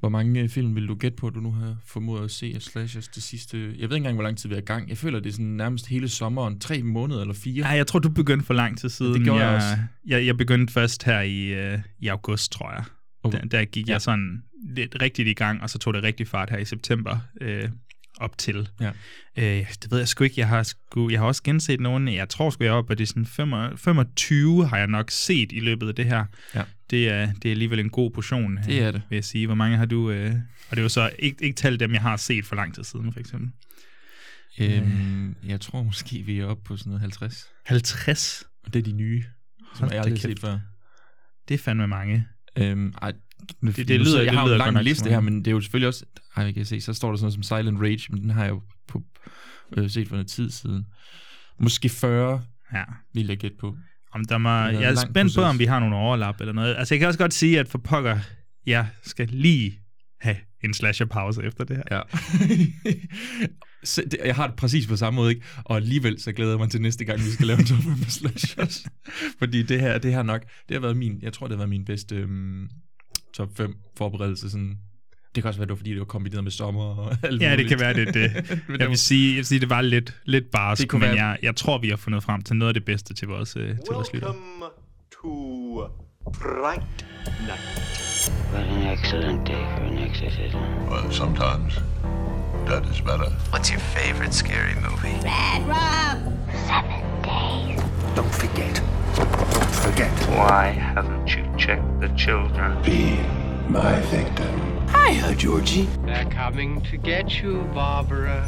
Hvor 0.00 0.08
mange 0.08 0.40
øh, 0.40 0.48
film 0.48 0.74
vil 0.74 0.88
du 0.88 0.94
gætte 0.94 1.16
på, 1.16 1.26
at 1.26 1.34
du 1.34 1.40
nu 1.40 1.52
har 1.52 1.76
formået 1.84 2.24
at 2.24 2.30
se 2.30 2.52
af 2.54 2.62
slashers 2.62 3.08
det 3.08 3.22
sidste... 3.22 3.58
Jeg 3.58 3.66
ved 3.76 3.82
ikke 3.82 3.96
engang, 3.96 4.14
hvor 4.14 4.22
lang 4.24 4.38
tid 4.38 4.48
vi 4.48 4.54
er 4.54 4.58
i 4.58 4.64
gang. 4.64 4.88
Jeg 4.88 4.98
føler, 4.98 5.20
det 5.20 5.28
er 5.28 5.32
sådan 5.32 5.46
nærmest 5.46 5.86
hele 5.86 6.08
sommeren. 6.08 6.60
Tre 6.60 6.82
måneder 6.82 7.20
eller 7.20 7.34
fire. 7.34 7.68
Ja, 7.68 7.74
jeg 7.76 7.86
tror, 7.86 7.98
du 7.98 8.08
begyndte 8.08 8.46
for 8.46 8.54
lang 8.54 8.78
tid 8.78 8.88
siden. 8.88 9.14
det 9.14 9.22
gjorde 9.24 9.40
jeg 9.40 9.48
jeg 9.48 9.56
også. 9.56 9.76
Jeg, 10.06 10.26
jeg 10.26 10.36
begyndte 10.36 10.72
først 10.72 11.04
her 11.04 11.20
i, 11.20 11.46
øh, 11.46 11.78
i 11.98 12.06
august, 12.08 12.52
tror 12.52 12.72
jeg. 12.72 12.84
Okay. 13.22 13.38
Der, 13.40 13.46
der 13.48 13.64
gik 13.64 13.88
Ja. 13.88 13.92
jeg 13.92 14.00
sådan 14.02 14.42
lidt 14.74 14.96
rigtigt 15.02 15.28
i 15.28 15.34
gang, 15.34 15.62
og 15.62 15.70
så 15.70 15.78
tog 15.78 15.94
det 15.94 16.02
rigtig 16.02 16.28
fart 16.28 16.50
her 16.50 16.58
i 16.58 16.64
september 16.64 17.18
øh, 17.40 17.68
op 18.18 18.38
til. 18.38 18.68
Ja. 18.80 18.90
Øh, 19.38 19.66
det 19.82 19.90
ved 19.90 19.98
jeg 19.98 20.08
sgu 20.08 20.24
ikke. 20.24 20.40
Jeg 20.40 20.48
har, 20.48 20.62
sgu, 20.62 21.10
jeg 21.10 21.20
har 21.20 21.26
også 21.26 21.42
genset 21.42 21.80
nogle. 21.80 22.12
Jeg 22.12 22.28
tror 22.28 22.50
sgu, 22.50 22.64
jeg 22.64 22.70
er 22.70 22.74
oppe, 22.74 22.92
at 22.92 22.98
det 22.98 23.04
er 23.04 23.08
sådan 23.08 23.26
25, 23.26 23.78
25 23.78 24.66
har 24.66 24.78
jeg 24.78 24.86
nok 24.86 25.10
set 25.10 25.52
i 25.52 25.60
løbet 25.60 25.88
af 25.88 25.94
det 25.94 26.04
her. 26.04 26.24
Ja. 26.54 26.62
Det 26.90 27.08
er, 27.08 27.32
det 27.32 27.44
er 27.44 27.50
alligevel 27.50 27.80
en 27.80 27.90
god 27.90 28.10
portion, 28.10 28.58
øh, 28.58 28.64
Det 28.66 28.82
er 28.82 28.90
det. 28.90 29.02
vil 29.08 29.16
jeg 29.16 29.24
sige. 29.24 29.46
Hvor 29.46 29.54
mange 29.54 29.76
har 29.76 29.86
du... 29.86 30.10
Øh, 30.10 30.30
og 30.70 30.70
det 30.70 30.78
er 30.78 30.82
jo 30.82 30.88
så 30.88 31.10
ikke, 31.18 31.44
ikke 31.44 31.56
talt 31.56 31.80
dem, 31.80 31.92
jeg 31.92 32.00
har 32.02 32.16
set 32.16 32.44
for 32.46 32.56
lang 32.56 32.74
tid 32.74 32.84
siden, 32.84 33.12
for 33.12 33.20
eksempel. 33.20 33.50
Øhm, 34.60 35.36
jeg 35.46 35.60
tror 35.60 35.82
måske, 35.82 36.22
vi 36.22 36.38
er 36.38 36.46
oppe 36.46 36.62
på 36.64 36.76
sådan 36.76 36.90
noget 36.90 37.00
50. 37.00 37.46
50. 37.66 38.44
Og 38.64 38.72
det 38.74 38.78
er 38.78 38.82
de 38.84 38.92
nye, 38.92 39.22
som 39.22 39.78
Hold 39.78 39.90
jeg 39.92 39.98
aldrig 40.00 40.12
har 40.14 40.28
set 40.28 40.38
før. 40.40 40.58
Det 41.48 41.54
er 41.54 41.58
fandme 41.58 41.86
mange. 41.88 42.26
Øhm, 42.58 42.94
ej, 43.02 43.12
Det- 43.12 43.48
det 43.50 43.62
nu 43.62 43.70
lyder- 43.70 44.04
sidder- 44.04 44.18
det 44.18 44.24
jeg 44.26 44.34
har 44.34 44.44
lyder 44.46 44.54
en 44.54 44.58
lang 44.58 44.72
nok 44.74 44.84
liste 44.84 45.10
her, 45.10 45.20
men 45.20 45.38
det 45.38 45.46
er 45.46 45.50
jo 45.52 45.60
selvfølgelig 45.60 45.88
også... 45.88 46.04
Ej, 46.36 46.44
jeg 46.44 46.54
kan 46.54 46.64
se, 46.64 46.80
så 46.80 46.92
står 46.94 47.08
der 47.10 47.16
sådan 47.16 47.24
noget 47.24 47.46
som 47.46 47.58
Silent 47.58 47.80
Rage, 47.80 48.06
men 48.10 48.22
den 48.22 48.30
har 48.30 48.42
jeg 48.44 48.50
jo 48.50 48.62
på, 48.88 49.02
øh, 49.76 49.90
set 49.90 50.08
for 50.08 50.14
noget 50.16 50.28
tid 50.28 50.50
siden. 50.50 50.86
Måske 51.58 51.88
40, 51.88 52.44
Ja. 52.74 52.84
vil 53.14 53.26
jeg 53.26 53.36
gætte 53.38 53.56
på. 53.60 53.76
Om 54.12 54.24
der 54.24 54.38
må, 54.38 54.48
jeg 54.48 54.82
er 54.82 54.94
spændt 54.94 55.14
på, 55.14 55.22
proces. 55.22 55.38
om 55.38 55.58
vi 55.58 55.64
har 55.64 55.78
nogle 55.78 55.96
overlap 55.96 56.40
eller 56.40 56.52
noget. 56.52 56.76
Altså, 56.78 56.94
jeg 56.94 56.98
kan 56.98 57.08
også 57.08 57.18
godt 57.18 57.34
sige, 57.34 57.60
at 57.60 57.68
for 57.68 57.78
pokker, 57.78 58.18
jeg 58.66 58.86
skal 59.02 59.28
lige 59.28 59.78
have 60.20 60.36
en 60.64 60.74
slasher-pause 60.74 61.42
efter 61.42 61.64
det 61.64 61.76
her. 61.76 61.84
Ja. 61.90 62.00
Jeg 64.24 64.34
har 64.34 64.46
det 64.46 64.56
præcis 64.56 64.86
på 64.86 64.96
samme 64.96 65.16
måde, 65.16 65.30
ikke? 65.30 65.46
Og 65.64 65.76
alligevel 65.76 66.20
så 66.20 66.32
glæder 66.32 66.50
jeg 66.50 66.58
mig 66.58 66.70
til 66.70 66.82
næste 66.82 67.04
gang, 67.04 67.18
vi 67.18 67.30
skal 67.30 67.46
lave 67.46 67.58
en 67.58 67.64
top 67.64 67.78
5 67.78 67.86
med 67.86 68.06
slashers. 68.06 68.86
Fordi 69.38 69.62
det 69.62 69.80
her, 69.80 69.98
det 69.98 70.14
her 70.14 70.22
nok, 70.22 70.42
det 70.68 70.74
har 70.74 70.80
været 70.80 70.96
min, 70.96 71.18
jeg 71.22 71.32
tror, 71.32 71.46
det 71.46 71.52
har 71.52 71.58
været 71.58 71.68
min 71.68 71.84
bedste 71.84 72.16
øhm, 72.16 72.68
top 73.34 73.56
5 73.56 73.74
forberedelse. 73.96 74.50
Sådan. 74.50 74.78
Det 75.34 75.42
kan 75.42 75.48
også 75.48 75.60
være, 75.60 75.66
det 75.66 75.70
var, 75.70 75.76
fordi 75.76 75.90
det 75.90 75.98
var 75.98 76.04
kombineret 76.04 76.44
med 76.44 76.50
sommer 76.52 76.82
og 76.84 77.16
alt 77.22 77.42
Ja, 77.42 77.50
det 77.50 77.58
muligt. 77.58 77.68
kan 77.68 77.80
være, 77.80 77.94
det 77.94 78.14
det. 78.14 78.30
Det 78.68 78.80
Jeg 78.80 78.88
vil 78.88 78.98
sige, 78.98 79.28
jeg 79.30 79.36
vil 79.36 79.46
sige 79.46 79.60
det 79.60 79.70
var 79.70 79.80
lidt, 79.80 80.14
lidt 80.24 80.44
Det 80.44 80.50
barsk, 80.50 80.88
kunne 80.88 81.00
men 81.06 81.16
være- 81.16 81.26
jeg, 81.26 81.38
jeg 81.42 81.56
tror, 81.56 81.78
vi 81.78 81.88
har 81.88 81.96
fundet 81.96 82.22
frem 82.22 82.42
til 82.42 82.56
noget 82.56 82.70
af 82.70 82.74
det 82.74 82.84
bedste 82.84 83.14
til 83.14 83.28
vores, 83.28 83.56
øh, 83.56 83.68
til 83.68 83.76
vores 83.92 84.08
lytter. 84.14 84.28
Welcome 84.28 84.64
to 85.22 85.82
Fright 86.34 87.06
Night. 87.40 87.90
What 88.54 88.64
an 88.66 88.98
excellent 88.98 89.46
day 89.46 89.62
for 89.76 89.84
an 89.90 89.98
exorcism. 90.10 90.58
Well, 90.90 91.12
sometimes 91.12 91.74
that 92.66 92.82
is 92.92 93.00
better. 93.00 93.28
What's 93.52 93.70
your 93.72 93.80
favorite 93.80 94.34
scary 94.34 94.74
movie? 94.74 95.16
Don't 98.16 98.34
forget. 98.42 98.82
Don't 99.16 99.74
forget. 99.84 100.10
Why 100.28 100.66
haven't 100.94 101.28
you 101.36 101.44
checked 101.58 102.00
the 102.00 102.08
children? 102.24 102.82
Be 102.84 103.00
my 103.68 104.00
victim. 104.16 104.79
Hiya, 104.94 105.34
Georgie. 105.36 105.88
They're 106.06 106.30
coming 106.30 106.80
to 106.90 106.96
get 106.96 107.42
you, 107.42 107.64
Barbara. 107.74 108.46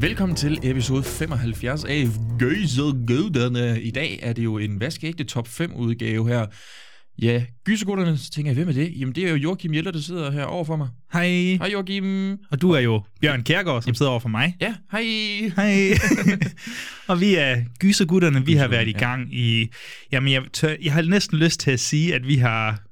Velkommen 0.00 0.36
til 0.36 0.58
episode 0.62 1.02
75 1.02 1.84
af 1.84 2.06
Gøsergøderne. 2.38 3.82
I 3.82 3.90
dag 3.90 4.18
er 4.22 4.32
det 4.32 4.44
jo 4.44 4.58
en 4.58 4.80
vaskeægte 4.80 5.24
top 5.24 5.48
5 5.48 5.72
udgave 5.76 6.28
her. 6.28 6.46
Ja, 7.22 7.44
gysergutterne, 7.64 8.18
så 8.18 8.30
tænker 8.30 8.50
jeg, 8.50 8.54
hvem 8.54 8.68
er 8.68 8.72
det? 8.72 9.00
Jamen, 9.00 9.14
det 9.14 9.24
er 9.24 9.30
jo 9.30 9.36
Joachim 9.36 9.74
Jeller, 9.74 9.90
der 9.90 10.00
sidder 10.00 10.30
her 10.30 10.44
over 10.44 10.64
for 10.64 10.76
mig. 10.76 10.88
Hej. 11.12 11.28
Hej 11.28 11.68
Joachim. 11.72 12.38
Og 12.50 12.62
du 12.62 12.70
er 12.70 12.80
jo 12.80 13.02
Bjørn 13.20 13.42
Kjærgaard, 13.42 13.82
som 13.82 13.94
sidder 13.94 14.10
over 14.10 14.20
for 14.20 14.28
mig. 14.28 14.56
Ja, 14.60 14.74
hej. 14.92 15.02
Hej. 15.56 15.98
og 17.08 17.20
vi 17.20 17.34
er 17.34 17.56
gysergutterne. 17.78 18.46
Vi 18.46 18.54
har 18.54 18.68
været 18.68 18.88
i 18.88 18.92
gang 18.92 19.34
i... 19.34 19.68
Jamen, 20.12 20.32
jeg, 20.32 20.42
tør, 20.52 20.74
jeg 20.82 20.92
har 20.92 21.02
næsten 21.02 21.38
lyst 21.38 21.60
til 21.60 21.70
at 21.70 21.80
sige, 21.80 22.14
at 22.14 22.26
vi 22.26 22.36
har 22.36 22.85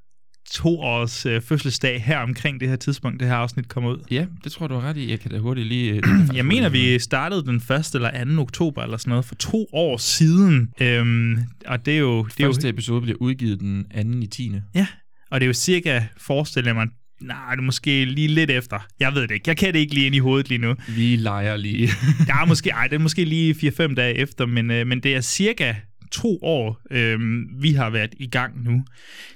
to 0.50 0.81
års 0.81 1.27
øh, 1.27 1.41
fødselsdag 1.43 2.03
her 2.03 2.19
omkring 2.19 2.60
det 2.60 2.69
her 2.69 2.77
tidspunkt, 2.77 3.21
det 3.21 3.28
her 3.28 3.34
afsnit 3.34 3.69
kommer 3.69 3.91
ud. 3.91 3.99
Ja, 4.10 4.27
det 4.44 4.53
tror 4.53 4.66
du 4.66 4.75
har 4.75 4.88
ret 4.88 4.97
i. 4.97 5.10
Jeg 5.10 5.21
kan 5.21 5.31
da 5.31 5.38
hurtigt 5.38 5.66
lige... 5.66 5.93
øh, 5.93 6.03
Jeg 6.37 6.47
mener, 6.47 6.69
vi 6.69 6.99
startede 6.99 7.44
den 7.44 7.56
1. 7.56 7.94
eller 7.94 8.25
2. 8.37 8.43
oktober 8.43 8.83
eller 8.83 8.97
sådan 8.97 9.10
noget, 9.10 9.25
for 9.25 9.34
to 9.34 9.66
år 9.72 9.97
siden. 9.97 10.69
Øhm, 10.81 11.38
og 11.66 11.87
det 11.87 11.94
er 11.94 11.99
jo... 11.99 12.25
Det 12.25 12.41
er 12.41 12.44
jo 12.44 12.53
Første 12.53 12.69
episode 12.69 13.00
bliver 13.00 13.16
udgivet 13.21 13.60
den 13.60 13.87
anden 13.91 14.22
i 14.22 14.27
10. 14.27 14.53
Ja, 14.75 14.87
og 15.31 15.41
det 15.41 15.44
er 15.44 15.49
jo 15.49 15.53
cirka, 15.53 16.03
forestiller 16.21 16.69
jeg 16.69 16.75
mig, 16.75 16.87
nej, 17.21 17.50
det 17.50 17.59
er 17.59 17.62
måske 17.65 18.04
lige 18.04 18.28
lidt 18.28 18.50
efter. 18.50 18.87
Jeg 19.00 19.15
ved 19.15 19.22
det 19.22 19.31
ikke. 19.31 19.49
Jeg 19.49 19.56
kan 19.56 19.72
det 19.75 19.78
ikke 19.78 19.94
lige 19.94 20.06
ind 20.06 20.15
i 20.15 20.19
hovedet 20.19 20.49
lige 20.49 20.59
nu. 20.59 20.75
Vi 20.97 21.16
leger 21.16 21.56
lige. 21.56 21.87
Der 22.27 22.34
er 22.34 22.47
måske, 22.47 22.71
ej, 22.71 22.87
det 22.87 22.94
er 22.94 23.00
måske 23.00 23.25
lige 23.25 23.54
4-5 23.91 23.94
dage 23.94 24.15
efter, 24.15 24.47
men, 24.47 24.71
øh, 24.71 24.87
men 24.87 25.00
det 25.00 25.15
er 25.15 25.21
cirka 25.21 25.75
to 26.15 26.39
år, 26.43 26.81
øh, 26.91 27.19
vi 27.63 27.73
har 27.73 27.91
været 27.91 28.15
i 28.19 28.27
gang 28.27 28.65
nu. 28.65 28.85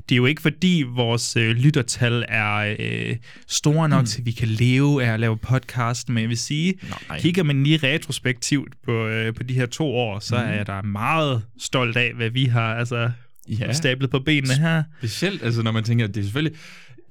Det 0.09 0.15
er 0.15 0.16
jo 0.16 0.27
ikke 0.27 0.43
fordi 0.43 0.84
vores 0.94 1.37
øh, 1.37 1.50
lyttertal 1.56 2.25
er 2.28 2.77
øh, 2.78 3.16
store 3.49 3.89
nok, 3.89 4.00
mm. 4.00 4.06
til 4.06 4.27
vi 4.27 4.31
kan 4.31 4.49
leve 4.49 5.05
af 5.05 5.12
at 5.12 5.21
lave 5.21 5.37
podcast, 5.37 6.09
men 6.09 6.21
jeg 6.21 6.28
vil 6.28 6.39
sige, 6.39 6.75
Nej. 7.09 7.21
kigger 7.21 7.43
man 7.43 7.65
lige 7.65 7.77
retrospektivt 7.83 8.75
på, 8.84 9.06
øh, 9.06 9.34
på 9.34 9.43
de 9.43 9.55
her 9.55 9.66
to 9.66 9.87
år, 9.87 10.19
så 10.19 10.37
mm. 10.37 10.43
er 10.43 10.55
jeg 10.55 10.66
da 10.66 10.83
meget 10.83 11.43
stolt 11.61 11.97
af, 11.97 12.12
hvad 12.15 12.31
vi 12.31 12.44
har 12.44 12.75
altså, 12.75 13.10
Ja. 13.49 13.72
stablet 13.72 14.10
på 14.10 14.19
benene 14.19 14.55
her. 14.55 14.83
Specielt, 14.99 15.43
altså 15.43 15.62
når 15.62 15.72
man 15.72 15.84
tænker, 15.84 16.05
at 16.05 16.15
det 16.15 16.21
er 16.21 16.25
selvfølgelig... 16.25 16.59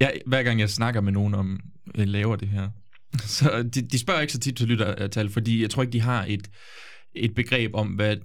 Jeg, 0.00 0.12
hver 0.26 0.42
gang 0.42 0.60
jeg 0.60 0.70
snakker 0.70 1.00
med 1.00 1.12
nogen 1.12 1.34
om, 1.34 1.60
at 1.94 2.00
jeg 2.00 2.08
laver 2.08 2.36
det 2.36 2.48
her, 2.48 2.68
så 3.36 3.62
de, 3.74 3.82
de 3.82 3.98
spørger 3.98 4.20
ikke 4.20 4.32
så 4.32 4.38
tit 4.38 4.56
til 4.56 4.68
lyttertal, 4.68 5.30
fordi 5.30 5.62
jeg 5.62 5.70
tror 5.70 5.82
ikke, 5.82 5.92
de 5.92 6.00
har 6.00 6.24
et, 6.28 6.50
et 7.18 7.34
begreb 7.34 7.74
om, 7.74 7.86
hvad 7.86 8.16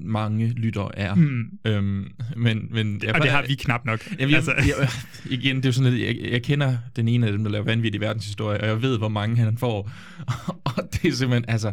mange 0.00 0.48
lytter 0.48 0.90
er. 0.94 1.14
Mm. 1.14 1.44
Øhm, 1.64 2.08
men, 2.36 2.68
men 2.70 3.00
jeg, 3.02 3.14
Og 3.14 3.22
det 3.22 3.30
har 3.30 3.44
vi 3.48 3.54
knap 3.54 3.84
nok. 3.84 4.00
Jamen, 4.18 4.30
jeg, 4.30 4.36
altså. 4.36 4.52
jeg, 4.56 4.88
igen, 5.30 5.56
det 5.56 5.64
er 5.64 5.68
jo 5.68 5.72
sådan 5.72 5.92
lidt, 5.92 6.06
jeg, 6.06 6.32
jeg 6.32 6.42
kender 6.42 6.76
den 6.96 7.08
ene 7.08 7.26
af 7.26 7.32
dem, 7.32 7.44
der 7.44 7.50
laver 7.50 7.64
vanvittig 7.64 8.00
verdenshistorie, 8.00 8.60
og 8.60 8.66
jeg 8.66 8.82
ved, 8.82 8.98
hvor 8.98 9.08
mange 9.08 9.36
han 9.36 9.58
får. 9.58 9.90
og 10.76 10.88
det 10.92 11.08
er 11.08 11.14
simpelthen, 11.14 11.44
altså, 11.48 11.72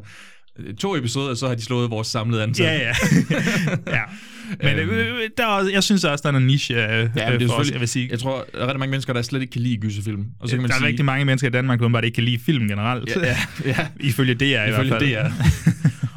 to 0.80 0.96
episoder, 0.96 1.34
så 1.34 1.47
har 1.47 1.56
de 1.56 1.62
slået 1.62 1.90
vores 1.90 2.08
samlede 2.08 2.44
antal. 2.44 2.66
Ja, 2.66 2.74
ja. 2.74 2.94
ja. 3.97 4.02
Men 4.63 4.90
øh, 4.90 5.30
der 5.38 5.47
er, 5.47 5.69
jeg 5.74 5.84
synes 5.84 6.03
også, 6.03 6.22
der 6.22 6.30
er 6.30 6.31
noget 6.31 6.47
niche 6.47 6.75
øh, 6.75 7.09
Ja, 7.16 7.31
men 7.31 7.40
det 7.40 7.46
er 7.46 7.47
for 7.47 7.53
os, 7.53 7.72
jeg 7.72 7.80
vil 7.80 7.88
sige. 7.88 8.07
Jeg 8.12 8.19
tror, 8.19 8.46
der 8.53 8.59
er 8.59 8.63
rigtig 8.68 8.80
mange 8.80 8.92
mennesker, 8.92 9.13
der 9.13 9.22
slet 9.22 9.42
ikke 9.42 9.52
kan 9.52 9.62
lide 9.62 9.78
gyserfilm. 9.78 10.25
Og 10.40 10.50
så 10.50 10.56
kan 10.56 10.62
man 10.62 10.69
der 10.69 10.75
er 10.75 10.80
sige, 10.80 10.88
rigtig 10.88 11.06
mange 11.06 11.25
mennesker 11.25 11.47
i 11.47 11.52
Danmark, 11.52 11.80
der 11.80 11.90
bare 11.90 12.06
ikke 12.06 12.16
kan 12.16 12.24
lide 12.24 12.40
film 12.40 12.68
generelt. 12.68 13.09
Ja, 13.16 13.25
ja, 13.25 13.38
ja. 13.66 13.88
Ifølge 14.09 14.34
det 14.34 14.56
er 14.56 14.66
i 14.66 14.69
hvert 14.69 14.86
Ifølge 14.86 14.92
fald. 14.92 15.02
det 15.02 15.18
er. 15.18 15.31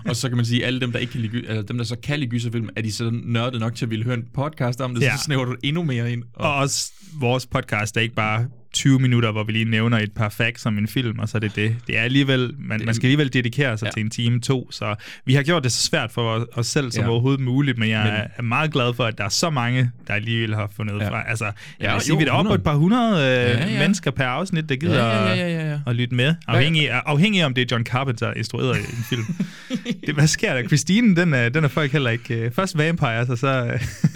Og 0.09 0.17
så 0.17 0.29
kan 0.29 0.37
man 0.37 0.47
sige, 0.47 0.61
at 0.63 0.67
alle 0.67 0.81
dem, 0.81 0.93
der 0.93 0.99
ikke 0.99 1.13
kan 1.13 1.21
lide, 1.21 1.47
eller 1.49 1.63
dem, 1.63 1.77
der 1.79 1.85
så 1.85 1.97
kan 2.03 2.19
lide 2.19 2.31
gyserfilm, 2.31 2.69
er 2.77 2.83
de 2.83 2.93
så 2.93 3.11
nørdet 3.25 3.61
nok 3.61 3.75
til 3.75 3.87
at 3.87 3.91
ville 3.91 4.05
høre 4.05 4.15
en 4.15 4.25
podcast 4.35 4.81
om 4.81 4.95
det, 4.95 5.03
Ja. 5.03 5.17
så 5.17 5.23
snæver 5.25 5.45
du 5.45 5.57
endnu 5.63 5.83
mere 5.85 6.13
ind. 6.13 6.23
Og 6.35 6.55
også 6.55 6.93
vores 7.21 7.47
podcast 7.47 7.97
er 7.97 8.01
ikke 8.01 8.15
bare 8.15 8.47
20 8.73 8.99
minutter, 8.99 9.33
hvor 9.33 9.45
vi 9.45 9.53
lige 9.53 9.65
nævner 9.65 9.99
et 9.99 10.13
par 10.13 10.29
facts 10.29 10.67
om 10.67 10.79
en 10.79 10.89
film, 10.89 11.19
og 11.19 11.29
så 11.29 11.39
er 11.39 11.41
det 11.41 11.57
det. 11.57 11.77
Det 11.87 11.99
er 11.99 12.03
alligevel, 12.03 12.55
man, 12.59 12.81
man 12.85 12.95
skal 12.95 13.07
alligevel 13.07 13.33
dedikere 13.33 13.79
sig 13.79 13.87
Ja. 13.87 13.91
til 13.91 14.01
en 14.05 14.11
time 14.11 14.41
to, 14.41 14.69
så 14.73 14.95
vi 15.27 15.35
har 15.35 15.43
gjort 15.43 15.65
det 15.65 15.73
så 15.73 15.87
svært 15.87 16.13
for 16.13 16.47
os- 16.53 16.67
selv 16.67 16.91
som 16.93 17.05
Ja. 17.05 17.11
overhovedet 17.11 17.41
muligt, 17.41 17.79
men 17.79 17.89
jeg 17.89 18.03
Men- 18.05 18.31
er 18.37 18.43
meget 18.43 18.73
glad 18.73 18.95
for, 18.95 19.05
at 19.05 19.19
der 19.19 19.25
er 19.25 19.29
så 19.29 19.51
mange, 19.51 19.91
der 20.09 20.15
alligevel 20.15 20.55
har 20.55 20.71
fundet 20.77 20.99
Ja. 21.01 21.09
fra. 21.11 21.23
Altså, 21.29 21.45
jeg 21.45 21.53
Ja, 21.81 21.93
vil 21.93 22.03
sige, 22.03 22.13
jo, 22.13 22.19
vi 22.19 22.25
er 22.25 22.31
oppe 22.31 22.49
på 22.49 22.55
100. 22.55 22.55
et 22.59 22.63
par 22.65 22.75
hundrede 22.75 23.13
øh, 23.15 23.61
Ja, 23.61 23.73
ja, 23.73 23.79
mennesker 23.79 24.11
per 24.11 24.25
afsnit, 24.25 24.69
der 24.69 24.77
gider 24.77 25.05
Ja, 25.05 25.27
ja, 25.27 25.35
ja, 25.35 25.49
ja, 25.49 25.71
ja. 25.71 25.79
at 25.87 25.97
lytte 25.97 26.15
med. 26.15 26.35
Afhængig, 26.47 26.91
afhængig 27.07 27.41
af, 27.43 27.47
om 27.47 27.55
det 27.55 27.63
er 27.63 27.67
John 27.71 27.85
Carpenter 27.85 28.33
instrueret 28.35 28.77
i 28.77 28.81
en 28.81 29.05
film. 29.09 29.25
det, 30.07 30.15
hvad 30.15 30.27
sker 30.27 30.55
der? 30.55 30.67
Christine, 30.67 31.17
den 31.17 31.35
er, 31.35 31.49
den 31.49 31.65
er 31.65 31.69
folk 31.69 31.93
heller 31.93 32.11
ikke... 32.11 32.35
øh, 32.35 32.53
Først 32.53 32.79
Vampires, 32.79 33.29
og 33.29 33.39
så... 33.39 33.49
øh, 33.49 33.73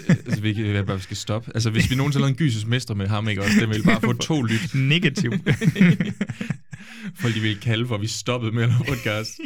altså, 0.09 0.41
vi, 0.41 0.73
jeg 0.73 0.85
bare 0.85 0.99
skal 0.99 1.17
stoppe. 1.17 1.51
Altså, 1.55 1.69
hvis 1.69 1.91
vi 1.91 1.95
nogensinde 1.95 2.21
lavede 2.21 2.31
en 2.31 2.37
gysers 2.37 2.65
mester 2.65 2.93
med 2.93 3.07
ham, 3.07 3.29
ikke 3.29 3.41
også, 3.41 3.53
det 3.59 3.69
ville 3.69 3.83
bare 3.83 4.01
få 4.01 4.13
to 4.13 4.41
lyt, 4.45 4.75
negativ. 4.93 5.31
fordi 7.19 7.33
vi 7.33 7.39
ville 7.39 7.61
kalde 7.61 7.87
for, 7.87 7.95
at 7.95 8.01
vi 8.01 8.07
stoppede 8.07 8.51
med 8.51 8.63
at 8.63 8.69
lave 8.69 8.83
podcast. 8.87 9.39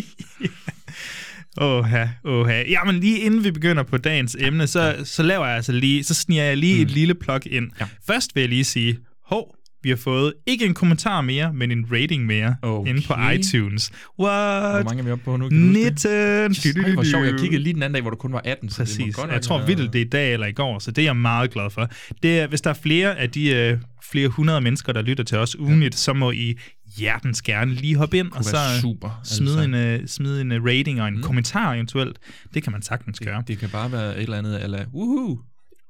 Åh, 1.61 1.93
åh. 2.23 2.49
Jamen 2.69 2.99
lige 2.99 3.19
inden 3.19 3.43
vi 3.43 3.51
begynder 3.51 3.83
på 3.83 3.97
dagens 3.97 4.37
emne, 4.39 4.67
så, 4.67 5.01
så 5.03 5.23
laver 5.23 5.45
jeg 5.45 5.55
altså 5.55 5.71
lige, 5.71 6.03
så 6.03 6.13
sniger 6.13 6.43
jeg 6.43 6.57
lige 6.57 6.75
mm. 6.75 6.81
et 6.81 6.91
lille 6.91 7.15
plug 7.15 7.47
ind. 7.47 7.71
Ja. 7.79 7.87
Først 8.07 8.35
vil 8.35 8.41
jeg 8.41 8.49
lige 8.49 8.63
sige, 8.63 8.97
hov, 9.25 9.55
vi 9.83 9.89
har 9.89 9.95
fået 9.95 10.33
ikke 10.45 10.65
en 10.65 10.73
kommentar 10.73 11.21
mere, 11.21 11.53
men 11.53 11.71
en 11.71 11.85
rating 11.91 12.25
mere 12.25 12.55
Okay. 12.61 12.89
inde 12.89 13.01
på 13.07 13.13
iTunes. 13.33 13.91
Hvor 14.15 14.27
What? 14.27 14.85
mange 14.85 14.99
er 14.99 15.03
vi 15.05 15.11
oppe 15.11 15.23
på 15.25 15.37
nu? 15.37 15.49
Kan 15.49 15.73
du 15.73 15.79
huske 15.79 16.09
det? 16.09 16.51
19. 16.51 16.85
Ej, 16.85 16.93
hvor 16.93 17.03
sjovt. 17.03 17.25
Jeg 17.25 17.39
kiggede 17.39 17.63
lige 17.63 17.73
den 17.73 17.83
anden 17.83 17.93
dag, 17.93 18.01
hvor 18.01 18.11
du 18.11 18.17
kun 18.17 18.33
var 18.33 18.41
18. 18.45 18.69
Så 18.69 18.83
det 18.83 18.87
Præcis. 18.89 19.15
godt 19.15 19.31
Jeg 19.31 19.41
tror 19.41 19.65
vildt, 19.65 19.93
det 19.93 20.01
er 20.01 20.05
i 20.05 20.09
dag 20.09 20.33
eller 20.33 20.47
i 20.47 20.51
går, 20.51 20.79
så 20.79 20.91
det 20.91 21.01
er 21.01 21.05
jeg 21.05 21.15
meget 21.15 21.51
glad 21.51 21.69
for. 21.69 21.89
Det 22.23 22.39
er, 22.39 22.47
hvis 22.47 22.61
der 22.61 22.69
er 22.69 22.73
flere 22.83 23.17
af 23.17 23.29
de 23.29 23.49
øh, 23.49 23.77
flere 24.11 24.27
hundrede 24.27 24.61
mennesker, 24.61 24.93
der 24.93 25.01
lytter 25.01 25.23
til 25.23 25.37
os 25.37 25.59
ugenligt, 25.59 25.95
så 25.95 26.13
må 26.13 26.31
I 26.31 26.57
hjertens 26.97 27.41
gerne 27.41 27.73
lige 27.73 27.95
hoppe 27.95 28.17
ind 28.17 28.31
og 28.31 28.43
så 28.43 28.57
super, 28.81 29.21
smide, 29.23 29.63
altså. 29.63 29.79
en, 29.79 30.01
uh, 30.01 30.07
smide 30.07 30.41
en 30.41 30.51
uh, 30.51 30.65
rating 30.65 31.01
og 31.01 31.07
en 31.07 31.15
mm. 31.15 31.23
kommentar 31.23 31.73
eventuelt. 31.73 32.17
Det 32.53 32.63
kan 32.63 32.71
man 32.71 32.81
sagtens 32.81 33.19
gøre. 33.19 33.43
Det 33.47 33.57
kan 33.57 33.69
bare 33.69 33.91
være 33.91 34.17
et 34.17 34.23
eller 34.23 34.37
andet, 34.37 34.63
eller 34.63 34.85
woohoo. 34.93 35.39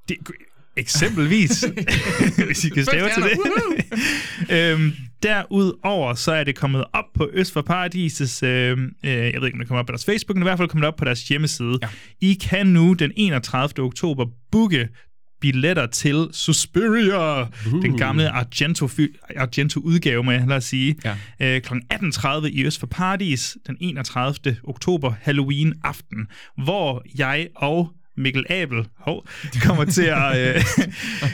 Det, 0.10 0.18
eksempelvis, 0.78 1.66
hvis 2.46 2.66
I 2.66 2.70
kan 2.70 2.86
stave 2.86 3.10
til 3.16 3.24
det. 3.24 3.40
øhm, 4.72 4.94
derudover 5.24 6.14
så 6.14 6.32
er 6.32 6.44
det 6.44 6.56
kommet 6.56 6.84
op 6.94 7.06
på 7.16 7.30
Øst 7.34 7.54
for 7.54 7.62
Paradises, 7.62 8.44
øh, 8.44 8.78
øh, 8.78 8.88
jeg 9.04 9.18
ved 9.18 9.46
ikke 9.46 9.56
om 9.56 9.60
det 9.60 9.68
kommer 9.68 9.80
op 9.80 9.86
på 9.86 9.92
deres 9.92 10.06
Facebook, 10.06 10.36
men 10.36 10.44
i 10.44 10.46
hvert 10.46 10.58
fald 10.58 10.70
kommet 10.70 10.88
op 10.88 10.96
på 10.96 11.06
deres 11.06 11.28
hjemmeside. 11.28 11.80
Ja. 11.82 11.88
I 12.22 12.34
kan 12.34 12.68
nu 12.68 12.94
den 12.94 13.12
31. 13.16 13.84
oktober 13.86 14.26
booke 14.52 14.88
billetter 15.42 15.86
til 15.86 16.28
Suspiria, 16.32 17.42
uh. 17.42 17.48
den 17.82 17.98
gamle 17.98 18.30
Argento, 18.30 18.90
Argento 19.38 19.80
udgave, 19.80 20.24
må 20.24 20.32
jeg 20.32 20.40
hellere 20.40 20.62
sige, 20.62 20.96
Ja. 21.06 21.16
øh, 21.56 21.62
kl. 21.62 21.74
18.30 21.94 22.46
i 22.46 22.66
Øst 22.66 22.80
for 22.80 22.88
Paradis 22.88 23.58
den 23.68 23.78
31. 23.80 24.58
oktober, 24.64 25.14
Halloween 25.22 25.74
aften, 25.84 26.28
hvor 26.64 27.04
jeg 27.18 27.48
og 27.56 27.92
Mikkel 28.18 28.46
Abel 28.50 28.86
hov, 28.98 29.28
kommer 29.64 29.86
til 29.86 30.04
at... 30.04 30.56
Øh, 30.58 30.64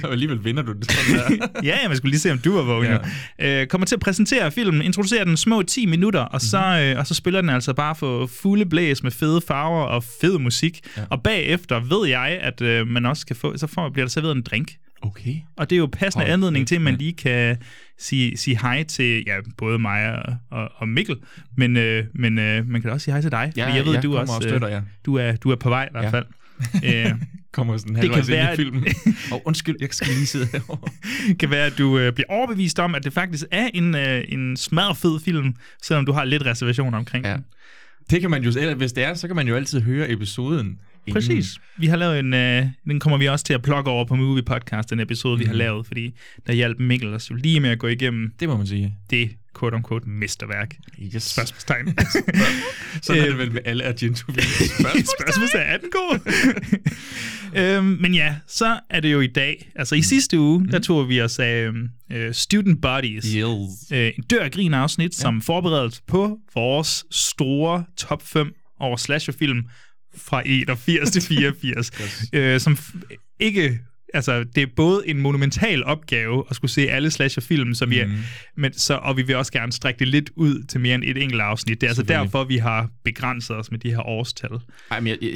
Og 0.03 0.11
alligevel 0.15 0.43
vinder 0.43 0.63
du 0.63 0.73
det 0.73 0.91
sådan 0.91 1.39
der. 1.39 1.47
ja, 1.69 1.79
ja, 1.81 1.87
man 1.87 1.97
skulle 1.97 2.11
lige 2.11 2.19
se, 2.19 2.31
om 2.31 2.37
du 2.37 2.55
var 2.55 2.61
vågen. 2.63 2.97
Ja. 3.39 3.61
Øh, 3.61 3.67
kommer 3.67 3.87
til 3.87 3.95
at 3.95 3.99
præsentere 4.01 4.51
filmen, 4.51 4.81
introducere 4.81 5.25
den 5.25 5.37
små 5.37 5.61
10 5.61 5.85
minutter, 5.85 6.21
og 6.21 6.41
så, 6.41 6.91
øh, 6.93 6.99
og 6.99 7.07
så 7.07 7.13
spiller 7.13 7.41
den 7.41 7.49
altså 7.49 7.73
bare 7.73 7.95
for 7.95 8.25
fulde 8.41 8.65
blæs 8.65 9.03
med 9.03 9.11
fede 9.11 9.41
farver 9.47 9.83
og 9.83 10.03
fed 10.21 10.39
musik. 10.39 10.79
Ja. 10.97 11.01
Og 11.09 11.23
bagefter 11.23 11.79
ved 11.79 12.07
jeg, 12.07 12.39
at 12.41 12.61
øh, 12.61 12.87
man 12.87 13.05
også 13.05 13.25
kan 13.25 13.35
få, 13.35 13.57
så 13.57 13.67
får, 13.67 13.89
bliver 13.89 14.05
der 14.05 14.09
serveret 14.09 14.35
en 14.35 14.41
drink. 14.41 14.71
Okay. 15.01 15.35
Og 15.57 15.69
det 15.69 15.75
er 15.75 15.79
jo 15.79 15.89
passende 15.91 16.23
Hold 16.23 16.33
anledning 16.33 16.67
til, 16.67 16.75
at 16.75 16.81
man 16.81 16.95
lige 16.95 17.13
kan 17.13 17.57
sige, 17.99 18.37
sige 18.37 18.59
hej 18.61 18.83
til 18.83 19.23
ja, 19.27 19.37
både 19.57 19.79
mig 19.79 20.15
og, 20.15 20.35
og, 20.51 20.69
og 20.75 20.87
Mikkel, 20.87 21.15
men, 21.57 21.77
øh, 21.77 22.05
men 22.13 22.39
øh, 22.39 22.67
man 22.67 22.81
kan 22.81 22.87
da 22.89 22.93
også 22.93 23.03
sige 23.05 23.13
hej 23.13 23.21
til 23.21 23.31
dig. 23.31 23.53
Ja, 23.57 23.73
jeg 23.73 23.85
ved, 23.85 23.93
jeg 23.93 24.03
du 24.03 24.17
også, 24.17 24.33
og 24.33 24.43
støtter 24.43 24.67
jer. 24.67 24.81
Du 25.05 25.15
er, 25.15 25.35
du 25.35 25.51
er 25.51 25.55
på 25.55 25.69
vej 25.69 25.85
i 25.85 25.89
hvert 25.91 26.03
Ja. 26.03 26.21
øh, 26.85 27.11
Kommer 27.51 27.77
sådan 27.77 27.93
kan 27.93 28.01
halvvejs 28.01 28.29
ind 28.29 28.35
være, 28.35 28.53
i 28.53 28.55
filmen. 28.55 28.85
Og 29.31 29.41
undskyld, 29.45 29.75
jeg 29.81 29.89
skal 29.91 30.07
lige 30.07 30.25
sidde 30.25 30.45
herovre. 30.51 30.91
kan 31.39 31.49
være, 31.49 31.65
at 31.65 31.77
du 31.77 31.99
øh, 31.99 32.13
bliver 32.13 32.27
overbevist 32.29 32.79
om, 32.79 32.95
at 32.95 33.03
det 33.03 33.13
faktisk 33.13 33.43
er 33.51 33.69
en, 33.73 33.95
øh, 33.95 34.23
en 34.29 34.57
smadret 34.57 35.21
film, 35.21 35.55
selvom 35.81 36.05
du 36.05 36.11
har 36.11 36.23
lidt 36.25 36.45
reservation 36.45 36.93
omkring 36.93 37.25
Ja. 37.25 37.33
den. 37.33 37.45
Det 38.09 38.21
kan 38.21 38.29
man 38.31 38.43
jo, 38.43 38.49
eller 38.59 38.75
hvis 38.75 38.93
det 38.93 39.03
er, 39.03 39.13
så 39.13 39.27
kan 39.27 39.35
man 39.35 39.47
jo 39.47 39.55
altid 39.55 39.81
høre 39.81 40.11
episoden. 40.11 40.65
inden. 40.67 41.13
Præcis. 41.13 41.59
Vi 41.77 41.87
har 41.87 41.97
lavet 41.97 42.19
en, 42.19 42.33
øh, 42.33 42.65
den 42.85 42.99
kommer 42.99 43.17
vi 43.17 43.27
også 43.27 43.45
til 43.45 43.53
at 43.53 43.61
plukke 43.61 43.89
over 43.91 44.05
på 44.05 44.15
Movie 44.15 44.43
Podcast, 44.43 44.89
den 44.89 44.99
episode, 44.99 45.35
mm. 45.35 45.39
vi 45.39 45.45
har 45.45 45.53
lavet, 45.53 45.87
fordi 45.87 46.13
der 46.47 46.53
hjalp 46.53 46.79
Mikkel 46.79 47.13
os 47.13 47.29
jo 47.31 47.35
lige 47.35 47.59
med 47.59 47.69
at 47.69 47.79
gå 47.79 47.87
igennem 47.87 48.33
Det 48.39 48.49
må 48.49 48.57
man 48.57 48.67
sige. 48.67 48.95
det 49.09 49.29
quote-unquote 49.59 50.09
mesterværk. 50.09 50.75
Yes. 51.15 51.23
Spørgsmålstegn. 51.23 51.87
Sådan 53.01 53.21
er 53.21 53.25
det 53.25 53.37
vel 53.37 53.51
med 53.51 53.61
alle 53.65 53.85
argento 53.85 54.25
Spørgsmålstegn 55.17 55.81
den 55.81 55.89
god. 55.91 56.19
øhm, 57.55 57.85
men 57.85 58.13
ja, 58.13 58.35
så 58.47 58.79
er 58.89 58.99
det 58.99 59.11
jo 59.11 59.21
i 59.21 59.27
dag. 59.27 59.71
Altså 59.75 59.95
i 59.95 60.01
sidste 60.01 60.39
uge, 60.39 60.67
der 60.67 60.79
tog 60.79 61.09
vi 61.09 61.21
os 61.21 61.39
af 61.39 61.69
øh, 62.11 62.33
Student 62.33 62.81
Bodies. 62.81 63.25
Yes. 63.25 63.91
øh, 63.91 64.11
en 64.17 64.23
dør 64.23 64.49
grin 64.49 64.73
afsnit, 64.73 65.17
ja. 65.19 65.21
som 65.21 65.41
forberedelse 65.41 66.01
på 66.07 66.37
vores 66.55 67.05
store 67.11 67.83
top 67.97 68.27
5 68.27 68.53
over 68.79 68.97
slasherfilm 68.97 69.63
fra 70.17 70.41
81 70.45 71.11
til 71.11 71.21
84, 71.21 71.91
øh, 72.33 72.59
som 72.59 72.77
ikke 73.39 73.79
altså, 74.13 74.43
det 74.43 74.63
er 74.63 74.67
både 74.75 75.03
en 75.07 75.17
monumental 75.19 75.83
opgave 75.83 76.43
at 76.49 76.55
skulle 76.55 76.71
se 76.71 76.89
alle 76.89 77.11
slasherfilm, 77.11 77.73
som 77.73 77.89
vi 77.89 77.99
er, 77.99 78.07
Mhm. 78.07 78.17
men 78.57 78.73
så, 78.73 78.93
og 78.93 79.17
vi 79.17 79.21
vil 79.21 79.35
også 79.35 79.51
gerne 79.51 79.71
strække 79.71 79.99
det 79.99 80.07
lidt 80.07 80.29
ud 80.35 80.63
til 80.63 80.79
mere 80.79 80.95
end 80.95 81.03
et 81.03 81.17
enkelt 81.17 81.41
afsnit. 81.41 81.81
Det 81.81 81.87
er 81.87 81.91
altså 81.91 82.03
derfor, 82.03 82.43
vi 82.43 82.57
har 82.57 82.89
begrænset 83.03 83.55
os 83.55 83.71
med 83.71 83.79
de 83.79 83.89
her 83.89 84.07
årstal. 84.07 84.49
Ej, 84.91 84.99
men 84.99 85.07
jeg, 85.07 85.17
jeg, 85.21 85.31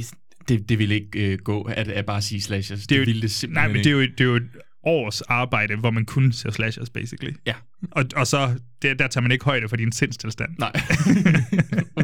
det, 0.49 0.69
det 0.69 0.79
vil 0.79 0.91
ikke 0.91 1.31
øh, 1.31 1.37
gå, 1.39 1.61
at, 1.61 1.87
at 1.87 2.05
bare 2.05 2.21
sige 2.21 2.41
slashers. 2.41 2.87
Det, 2.87 2.91
er 2.95 2.99
jo- 2.99 3.01
det 3.01 3.07
ville 3.07 3.21
det 3.21 3.31
simpelthen 3.31 3.69
Nej, 3.69 3.73
men 3.73 3.83
det 3.83 3.87
er, 3.87 3.91
jo, 3.91 4.01
det 4.01 4.21
er 4.21 4.25
jo 4.25 4.35
et 4.35 4.49
års 4.83 5.21
arbejde, 5.21 5.75
hvor 5.75 5.91
man 5.91 6.05
kun 6.05 6.31
ser 6.31 6.51
slashers, 6.51 6.89
basically. 6.89 7.33
Ja. 7.45 7.53
Og, 7.91 8.05
og 8.15 8.27
så, 8.27 8.53
der, 8.81 8.93
der 8.93 9.07
tager 9.07 9.21
man 9.21 9.31
ikke 9.31 9.45
højde 9.45 9.69
for 9.69 9.75
din 9.75 9.91
sindstilstand. 9.91 10.49
Nej. 10.59 10.71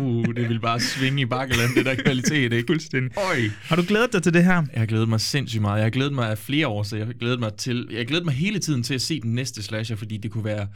uh, 0.04 0.36
det 0.36 0.50
vil 0.50 0.60
bare 0.60 0.80
svinge 0.80 1.22
i 1.22 1.26
bakkeland, 1.26 1.76
det 1.76 1.86
der 1.86 1.96
kvalitet, 1.96 2.54
ikke? 2.54 2.64
Fuldstændig. 2.68 3.18
Øj. 3.18 3.40
Har 3.62 3.76
du 3.76 3.84
glædet 3.88 4.14
dig 4.14 4.24
til 4.24 4.34
det 4.34 4.44
her? 4.44 4.54
Jeg 4.74 4.82
har 4.82 4.86
glædet 4.86 5.10
mig 5.10 5.22
sindssygt 5.22 5.62
meget. 5.62 5.78
Jeg 5.78 5.86
har 5.86 5.90
glædet 5.90 6.14
mig 6.14 6.30
af 6.30 6.38
flere 6.38 6.68
år, 6.68 6.84
så 6.84 6.96
jeg 6.98 7.06
har 7.06 7.14
glædet 7.14 7.40
mig 7.40 7.54
til... 7.54 7.88
Jeg 7.92 7.98
har 8.00 8.06
glædet 8.06 8.26
mig 8.26 8.34
hele 8.34 8.60
tiden 8.60 8.84
til 8.84 8.94
at 8.94 9.02
se 9.02 9.22
den 9.22 9.36
næste 9.36 9.64
slasher, 9.64 9.96
fordi 9.96 10.18
det 10.18 10.32
kunne 10.32 10.46
være, 10.46 10.68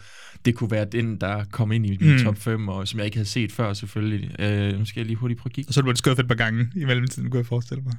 det 0.45 0.55
kunne 0.55 0.71
være 0.71 0.85
den, 0.91 1.21
der 1.21 1.43
kom 1.51 1.71
ind 1.71 1.85
i 1.85 1.89
min 1.89 2.11
Mm. 2.11 2.23
top 2.23 2.37
5, 2.37 2.67
og 2.67 2.87
som 2.87 2.97
jeg 2.99 3.05
ikke 3.05 3.17
havde 3.17 3.29
set 3.29 3.51
før, 3.51 3.73
selvfølgelig. 3.73 4.41
Øh, 4.41 4.79
nu 4.79 4.85
skal 4.85 4.99
jeg 4.99 5.05
lige 5.05 5.17
hurtigt 5.17 5.39
prøve 5.39 5.49
at 5.51 5.53
kigge. 5.55 5.69
Og 5.69 5.73
så 5.73 5.79
er 5.79 5.81
du 5.81 5.85
blevet 5.85 5.97
skuffet 5.97 6.23
et 6.23 6.27
par 6.27 6.35
gange 6.35 6.67
i 6.75 6.85
mellemtiden, 6.85 7.29
kunne 7.29 7.39
jeg 7.39 7.45
forestille 7.45 7.83
mig. 7.83 7.93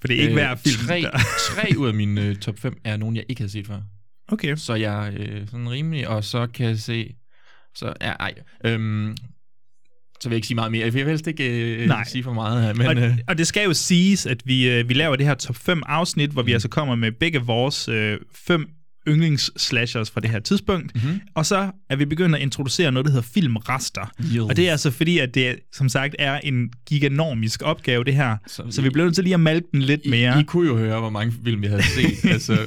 For 0.00 0.08
det 0.08 0.16
er 0.16 0.20
ikke 0.20 0.30
øh, 0.32 0.34
hver 0.34 0.54
film, 0.54 0.86
tre, 0.86 1.00
der... 1.00 1.18
tre 1.50 1.78
ud 1.78 1.88
af 1.88 1.94
mine 1.94 2.26
øh, 2.26 2.36
top 2.36 2.58
5 2.58 2.76
er 2.84 2.96
nogen, 2.96 3.16
jeg 3.16 3.24
ikke 3.28 3.40
havde 3.40 3.52
set 3.52 3.66
før. 3.66 3.80
Okay. 4.28 4.56
Så 4.56 4.74
jeg 4.74 5.06
er 5.08 5.12
øh, 5.16 5.48
sådan 5.48 5.70
rimelig, 5.70 6.08
og 6.08 6.24
så 6.24 6.46
kan 6.46 6.66
jeg 6.66 6.78
se... 6.78 7.14
Så, 7.74 7.92
ja, 8.00 8.10
ej. 8.12 8.34
Øhm, 8.64 9.16
så 10.24 10.28
vil 10.28 10.34
jeg 10.34 10.38
ikke 10.38 10.46
sige 10.46 10.54
meget 10.54 10.72
mere. 10.72 10.84
Jeg 10.84 10.94
vil 10.94 11.04
helst 11.06 11.26
ikke 11.26 11.74
øh, 11.74 11.86
Nej. 11.88 12.04
sige 12.08 12.22
for 12.24 12.32
meget 12.32 12.76
men... 12.76 12.86
og, 12.86 12.96
øh, 12.96 13.18
og 13.28 13.38
det 13.38 13.46
skal 13.46 13.64
jo 13.64 13.74
siges, 13.74 14.26
at 14.26 14.42
vi, 14.44 14.70
øh, 14.70 14.88
vi 14.88 14.94
laver 14.94 15.16
det 15.16 15.26
her 15.26 15.34
top 15.34 15.56
5 15.56 15.82
afsnit, 15.86 16.30
hvor 16.30 16.42
vi 16.42 16.50
Mm. 16.50 16.54
altså 16.54 16.68
kommer 16.68 16.94
med 16.94 17.12
begge 17.12 17.38
vores 17.40 17.88
øh, 17.88 18.18
fem 18.46 18.66
yndlingsslashers 19.08 20.10
fra 20.10 20.20
det 20.20 20.30
her 20.30 20.38
tidspunkt. 20.40 20.94
Mhm. 20.94 21.20
Og 21.34 21.46
så 21.46 21.70
er 21.90 21.96
vi 21.96 22.04
begyndt 22.04 22.36
at 22.36 22.42
introducere 22.42 22.92
noget, 22.92 23.06
der 23.06 23.12
hedder 23.12 23.26
filmrester. 23.34 24.12
Yes. 24.32 24.38
Og 24.40 24.56
det 24.56 24.66
er 24.68 24.70
altså 24.70 24.90
fordi, 24.90 25.18
at 25.18 25.34
det 25.34 25.56
som 25.72 25.88
sagt 25.88 26.14
er 26.18 26.38
en 26.38 26.70
giganormisk 26.86 27.62
opgave, 27.62 28.04
det 28.04 28.14
her. 28.14 28.36
Så, 28.46 28.62
Så 28.70 28.82
vi 28.82 28.90
bliver 28.90 29.04
nødt 29.06 29.14
til 29.14 29.24
lige 29.24 29.34
at 29.34 29.40
malke 29.40 29.66
den 29.72 29.82
lidt 29.82 30.00
mere. 30.06 30.38
I, 30.38 30.40
I 30.40 30.44
kunne 30.44 30.68
jo 30.68 30.76
høre, 30.78 31.00
hvor 31.00 31.10
mange 31.10 31.34
film 31.44 31.62
vi 31.62 31.66
havde 31.66 31.82
set. 31.82 32.24
altså, 32.32 32.58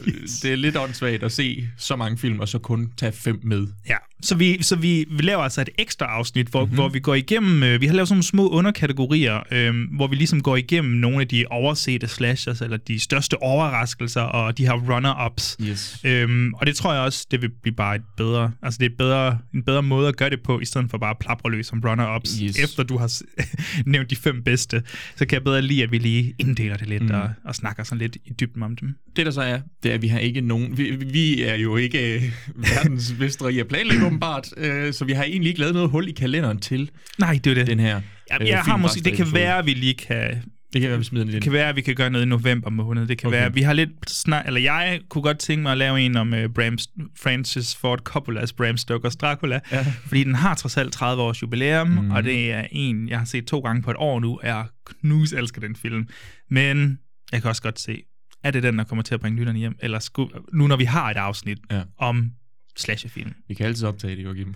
det 0.43 0.51
er 0.51 0.55
lidt 0.55 0.77
åndssvagt 0.77 1.23
at 1.23 1.31
se 1.31 1.67
så 1.77 1.95
mange 1.95 2.17
film, 2.17 2.39
og 2.39 2.47
så 2.47 2.59
kun 2.59 2.91
tage 2.97 3.11
fem 3.11 3.39
med. 3.43 3.67
Ja, 3.89 3.95
så 4.21 4.35
vi, 4.35 4.63
så 4.63 4.75
vi, 4.75 5.05
vi 5.11 5.21
laver 5.23 5.43
altså 5.43 5.61
et 5.61 5.69
ekstra 5.77 6.05
afsnit, 6.05 6.47
hvor, 6.47 6.59
Mhm. 6.59 6.65
mm-hmm. 6.69 6.75
hvor 6.75 6.89
vi 6.89 6.99
går 6.99 7.15
igennem, 7.15 7.63
øh, 7.63 7.81
vi 7.81 7.85
har 7.85 7.93
lavet 7.93 8.07
sådan 8.07 8.15
nogle 8.15 8.23
små 8.23 8.49
underkategorier, 8.49 9.39
øh, 9.51 9.73
hvor 9.95 10.07
vi 10.07 10.15
ligesom 10.15 10.41
går 10.41 10.55
igennem 10.55 10.93
nogle 10.93 11.21
af 11.21 11.27
de 11.27 11.45
oversete 11.49 12.07
slashers, 12.07 12.61
eller 12.61 12.77
de 12.77 12.99
største 12.99 13.41
overraskelser, 13.43 14.21
og 14.21 14.57
de 14.57 14.65
her 14.65 14.73
runner-ups. 14.73 15.57
Yes. 15.69 15.97
Øhm, 16.03 16.53
og 16.53 16.65
det 16.67 16.75
tror 16.75 16.93
jeg 16.93 17.01
også, 17.01 17.27
det 17.31 17.41
vil 17.41 17.49
blive 17.61 17.75
bare 17.75 17.95
et 17.95 18.01
bedre, 18.17 18.51
altså 18.61 18.77
det 18.77 18.85
er 18.91 18.95
bedre, 18.97 19.37
en 19.53 19.63
bedre 19.63 19.83
måde 19.83 20.07
at 20.07 20.17
gøre 20.17 20.29
det 20.29 20.41
på, 20.43 20.59
i 20.59 20.65
stedet 20.65 20.89
for 20.89 20.97
bare 20.97 21.09
at 21.11 21.17
plapre 21.19 21.51
løs 21.51 21.65
som 21.67 21.79
runner-ups. 21.85 22.39
Yes. 22.43 22.59
Efter 22.59 22.83
du 22.83 22.97
har 22.97 23.21
nævnt 23.85 24.09
de 24.09 24.15
fem 24.15 24.43
bedste, 24.43 24.83
så 25.15 25.25
kan 25.25 25.33
jeg 25.35 25.43
bedre 25.43 25.61
lide, 25.61 25.83
at 25.83 25.91
vi 25.91 25.97
lige 25.97 26.33
inddeler 26.39 26.77
det 26.77 26.87
lidt 26.87 27.03
Mm. 27.03 27.09
og, 27.11 27.29
og 27.45 27.55
snakker 27.55 27.83
sådan 27.83 27.97
lidt 27.97 28.15
i 28.25 28.33
dybden 28.39 28.63
om 28.63 28.75
dem. 28.75 28.95
Det 29.15 29.25
der 29.25 29.31
så 29.31 29.41
er, 29.41 29.59
det 29.83 29.89
er, 29.91 29.95
at 29.95 30.01
vi 30.01 30.07
har 30.07 30.19
ikke 30.19 30.41
nogen... 30.41 30.77
Vi, 30.77 30.91
vi 30.91 31.41
er 31.43 31.55
jo 31.55 31.77
ikke 31.77 32.15
øh, 32.15 32.23
verdens 32.75 33.13
mestre 33.19 33.53
i 33.53 33.59
at 33.59 33.67
planlægge 33.67 34.06
åbenbart, 34.07 34.47
øh, 34.57 34.93
så 34.93 35.05
vi 35.05 35.11
har 35.13 35.23
egentlig 35.23 35.49
ikke 35.49 35.59
lavet 35.59 35.73
noget 35.75 35.89
hul 35.89 36.07
i 36.07 36.11
kalenderen 36.11 36.59
til 36.59 36.89
Nej, 37.19 37.39
det 37.43 37.49
er 37.51 37.53
det. 37.55 37.67
den 37.67 37.79
her 37.79 38.01
jeg, 38.29 38.37
øh, 38.41 38.47
jeg 38.47 38.59
har 38.61 38.77
måske, 38.77 39.01
det 39.01 39.13
kan 39.13 39.27
være, 39.33 39.57
at 39.57 39.65
vi 39.65 39.73
lige 39.73 39.93
kan 39.93 40.43
Det 40.73 40.81
kan 40.81 40.89
være, 40.89 40.97
vi 40.97 41.03
smider 41.03 41.25
den 41.25 41.33
Det 41.33 41.41
kan 41.43 41.51
være, 41.51 41.69
at 41.69 41.75
vi 41.75 41.81
kan 41.81 41.95
gøre 41.95 42.09
noget 42.09 42.25
i 42.25 42.29
november 42.29 42.69
måned. 42.69 43.07
Det 43.07 43.17
kan 43.17 43.27
Okay. 43.27 43.37
være, 43.39 43.53
vi 43.53 43.61
har 43.61 43.73
lidt 43.73 43.89
snak, 44.07 44.45
eller 44.47 44.59
jeg 44.61 44.99
kunne 45.09 45.21
godt 45.21 45.39
tænke 45.39 45.63
mig 45.63 45.71
at 45.71 45.77
lave 45.77 46.01
en 46.01 46.15
om 46.17 46.33
uh, 46.33 46.39
Bram, 46.55 46.77
Francis 47.23 47.75
Ford 47.75 48.01
Coppola's 48.09 48.51
Bram 48.57 48.75
Stoker's 48.75 49.15
Dracula, 49.21 49.59
Ja. 49.71 49.85
fordi 50.05 50.23
den 50.23 50.35
har 50.35 50.55
trods 50.55 50.77
alt 50.77 50.93
30 50.93 51.23
års 51.23 51.41
jubilæum, 51.41 51.87
Mm. 51.87 52.11
og 52.11 52.23
det 52.23 52.51
er 52.51 52.63
en, 52.71 53.09
jeg 53.09 53.17
har 53.17 53.25
set 53.25 53.45
to 53.45 53.59
gange 53.59 53.81
på 53.81 53.91
et 53.91 53.97
år 53.99 54.19
nu, 54.19 54.29
og 54.41 54.47
jeg 54.47 54.65
knus 54.85 55.33
elsker 55.33 55.61
den 55.61 55.75
film. 55.75 56.07
Men 56.49 56.99
jeg 57.31 57.41
kan 57.41 57.49
også 57.49 57.61
godt 57.61 57.79
se, 57.79 58.01
er 58.43 58.51
det 58.51 58.63
den, 58.63 58.77
der 58.77 58.83
kommer 58.83 59.03
til 59.03 59.13
at 59.13 59.19
bringe 59.19 59.37
lytterne 59.39 59.59
hjem, 59.59 59.75
eller 59.79 59.99
skulle, 59.99 60.31
nu 60.53 60.67
når 60.67 60.75
vi 60.75 60.83
har 60.85 61.09
et 61.09 61.17
afsnit 61.17 61.57
Ja. 61.71 61.75
ja. 61.75 61.81
om 61.97 62.31
slasherfilm. 62.77 63.33
Vi 63.47 63.53
kan 63.53 63.65
altid 63.65 63.87
optage 63.87 64.15
det, 64.15 64.23
Joachim. 64.23 64.55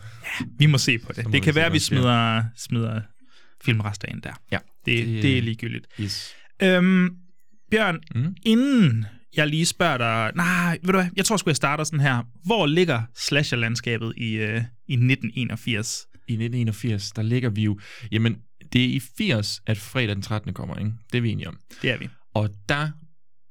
Vi 0.60 0.66
må 0.66 0.78
se 0.78 0.98
på 1.00 1.14
det. 1.14 1.26
Det 1.34 1.44
kan 1.44 1.56
være, 1.56 1.66
at 1.66 1.74
vi 1.74 1.80
smider, 1.80 2.44
smider 2.58 3.02
filmrester 3.66 4.08
ind 4.10 4.22
der. 4.22 4.34
Ja. 4.52 4.58
Det, 4.86 5.08
Det- 5.08 5.24
det 5.24 5.38
er 5.38 5.42
ligegyldigt. 5.42 5.88
Yes. 6.02 6.34
Øhm, 6.64 7.10
Bjørn, 7.72 8.00
mm. 8.16 8.36
inden 8.46 9.06
jeg 9.36 9.48
lige 9.48 9.66
spørger 9.66 9.98
dig... 9.98 10.32
Nej, 10.36 10.78
ved 10.84 10.94
du 10.94 10.98
hvad? 11.00 11.08
Jeg 11.16 11.26
tror 11.26 11.38
sgu, 11.38 11.50
jeg 11.50 11.56
starter 11.56 11.84
sådan 11.84 12.00
her. 12.00 12.24
Hvor 12.46 12.66
ligger 12.66 13.02
slasherlandskabet 13.18 14.14
i, 14.18 14.32
øh, 14.34 14.62
i 14.88 14.94
1981? 14.94 15.98
I 16.28 16.34
1981, 16.34 17.12
der 17.12 17.22
ligger 17.22 17.50
vi 17.50 17.64
jo... 17.64 17.80
Jamen, 18.12 18.38
det 18.74 18.82
er 18.86 18.90
i 18.90 19.00
80, 19.18 19.62
at 19.68 19.78
fredag 19.78 20.16
den 20.16 20.22
13. 20.22 20.54
kommer, 20.54 20.76
ikke? 20.78 20.92
Det 21.12 21.18
er 21.18 21.22
vi 21.22 21.30
enige 21.30 21.48
om. 21.48 21.58
Det 21.82 21.92
er 21.92 21.98
vi. 21.98 22.10
Og 22.34 22.50
der, 22.70 22.90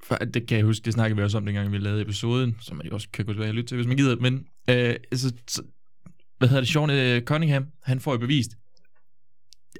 for, 0.05 0.15
det 0.17 0.47
kan 0.49 0.57
jeg 0.57 0.65
huske, 0.67 0.85
det 0.85 0.93
snakkede 0.93 1.17
vi 1.17 1.23
også 1.23 1.39
om, 1.39 1.45
dengang 1.47 1.73
vi 1.73 1.79
lavede 1.79 2.03
episoden, 2.03 2.57
som 2.61 2.77
man 2.77 2.87
jo 2.87 2.93
også 2.95 3.09
kan 3.13 3.25
gå 3.25 3.33
tilbage 3.33 3.51
og 3.51 3.55
lytte 3.55 3.69
til, 3.69 3.75
hvis 3.77 3.87
man 3.87 3.97
gider, 3.97 4.17
men 4.17 4.45
øh, 4.71 4.95
altså, 5.13 5.33
så, 5.49 5.63
hvad 6.39 6.49
hedder 6.49 6.63
det, 6.63 6.69
Sean 6.73 6.91
øh, 6.91 7.23
Cunningham, 7.23 7.65
han 7.83 8.01
får 8.01 8.13
jo 8.13 8.19
bevist, 8.19 8.51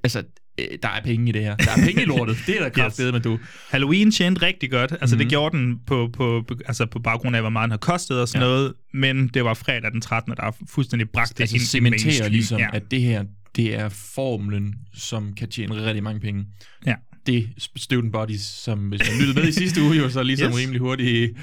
altså, 0.05 0.23
øh, 0.61 0.67
der 0.83 0.89
er 0.89 1.03
penge 1.03 1.29
i 1.29 1.33
det 1.33 1.43
her. 1.43 1.57
Der 1.57 1.71
er 1.71 1.85
penge 1.87 2.03
i 2.03 2.05
lortet. 2.05 2.37
Det 2.47 2.57
er 2.57 2.63
der 2.63 2.69
kraftedeme 2.83 3.13
med 3.13 3.21
du. 3.21 3.39
Halloween 3.71 4.11
tjente 4.11 4.43
rigtig 4.43 4.71
godt. 4.71 4.93
Altså, 4.93 5.07
Mhm. 5.07 5.11
mm-hmm. 5.11 5.19
det 5.19 5.29
gjorde 5.31 5.57
den 5.59 5.79
på, 5.87 6.11
på, 6.13 6.45
altså 6.67 6.87
på 6.87 6.99
baggrund 6.99 7.37
af, 7.37 7.43
hvor 7.43 7.51
meget 7.51 7.65
den 7.67 7.71
har 7.71 7.79
kostet 7.79 8.21
og 8.21 8.29
sådan 8.29 8.43
Ja. 8.43 8.49
ja. 8.49 8.55
noget. 8.55 8.75
Men 8.95 9.29
det 9.29 9.45
var 9.45 9.55
fredag 9.55 9.93
den 9.93 10.01
13. 10.01 10.33
der 10.37 10.57
fuldstændig 10.69 11.11
bragte 11.11 11.35
det 11.35 11.41
Altså 11.41 11.57
ind 11.57 11.63
cementerer 11.63 12.29
ligesom, 12.29 12.59
ja. 12.61 12.69
at 12.73 12.91
det 12.91 13.01
her, 13.03 13.25
det 13.57 13.75
er 13.75 13.89
formlen, 13.89 14.75
som 14.95 15.33
kan 15.33 15.49
tjene 15.49 15.85
rigtig 15.87 16.03
mange 16.03 16.21
penge. 16.21 16.47
Ja. 16.87 16.95
Det 17.27 17.49
Student 17.77 18.13
Bodies, 18.13 18.41
som 18.41 18.79
hvis 18.79 19.01
man 19.11 19.19
lyttede 19.21 19.41
med 19.41 19.49
i 19.49 19.53
sidste 19.53 19.83
uge, 19.83 19.97
jo 19.97 20.11
så 20.11 20.23
ligesom 20.23 20.47
yes. 20.49 20.55
Yes. 20.57 20.61
rimelig 20.63 20.81
hurtigt 20.81 21.37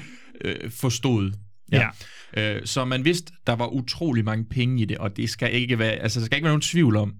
øh, 0.44 0.70
forstod. 0.70 1.32
Ja. 1.72 1.88
Øh, 2.36 2.56
så 2.64 2.84
man 2.84 3.04
vidste, 3.04 3.32
der 3.46 3.52
var 3.56 3.66
utrolig 3.66 4.24
mange 4.24 4.44
penge 4.44 4.82
i 4.82 4.84
det, 4.84 4.98
og 4.98 5.16
det 5.16 5.30
skal 5.30 5.54
ikke 5.54 5.78
være, 5.78 5.90
altså 5.92 6.20
der 6.20 6.26
skal 6.26 6.36
ikke 6.36 6.44
være 6.44 6.52
nogen 6.52 6.60
tvivl 6.62 6.96
om, 6.96 7.12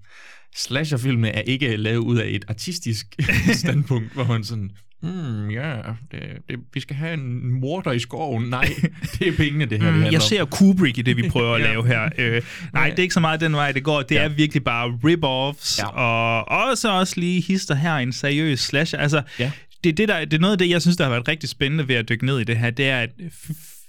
slasherfilmene 0.57 1.29
er 1.29 1.41
ikke 1.41 1.77
lavet 1.77 1.97
ud 1.99 2.19
af 2.19 2.27
et 2.29 2.45
artistisk 2.49 3.07
standpunkt, 3.53 4.13
hvor 4.15 4.25
man 4.25 4.45
sådan, 4.45 4.71
hmm, 5.03 5.51
ja, 5.51 5.75
det, 6.11 6.21
det, 6.49 6.59
vi 6.75 6.81
skal 6.81 6.97
have 6.97 7.15
en 7.15 7.51
morder 7.61 7.93
i 7.93 7.99
skoven. 7.99 8.43
Nej, 8.45 8.69
det 9.19 9.29
er 9.29 9.33
pengene, 9.37 9.65
det 9.67 9.79
her. 9.79 9.87
det 9.87 9.95
Mm, 9.95 10.01
handler 10.01 10.11
jeg 10.11 10.23
ser 10.23 10.45
Kubrick 10.45 10.99
i 10.99 11.03
det, 11.03 11.17
vi 11.17 11.29
prøver 11.29 11.55
at 11.55 11.61
Ja. 11.63 11.67
lave 11.67 11.87
her. 11.87 12.09
Øh, 12.19 12.43
nej, 12.73 12.91
det 12.91 12.99
er 12.99 13.03
ikke 13.03 13.15
så 13.15 13.21
meget 13.21 13.41
den 13.41 13.53
vej, 13.53 13.73
det 13.73 13.85
går. 13.85 14.03
Det 14.03 14.15
Ja. 14.15 14.23
er 14.25 14.29
virkelig 14.29 14.65
bare 14.65 14.89
rip-offs, 15.05 15.79
Ja. 15.83 15.87
og 15.89 16.49
også 16.69 16.89
også 16.91 17.21
lige 17.21 17.41
hister 17.43 17.75
her 17.75 17.95
en 17.97 18.13
seriøs 18.13 18.61
slasher. 18.61 18.99
Altså, 18.99 19.23
Ja. 19.39 19.53
det, 19.85 19.91
er 19.91 19.95
det, 19.95 20.09
der, 20.09 20.25
det 20.25 20.35
er 20.35 20.39
noget 20.41 20.53
af 20.53 20.59
det, 20.59 20.69
jeg 20.71 20.83
synes, 20.83 20.97
der 20.97 21.05
har 21.05 21.11
været 21.11 21.29
rigtig 21.29 21.49
spændende 21.49 21.89
ved 21.89 21.95
at 21.95 22.09
dykke 22.09 22.27
ned 22.27 22.41
i 22.41 22.45
det 22.45 22.57
her, 22.57 22.71
det 22.71 22.89
er 22.89 22.99
at 23.01 23.11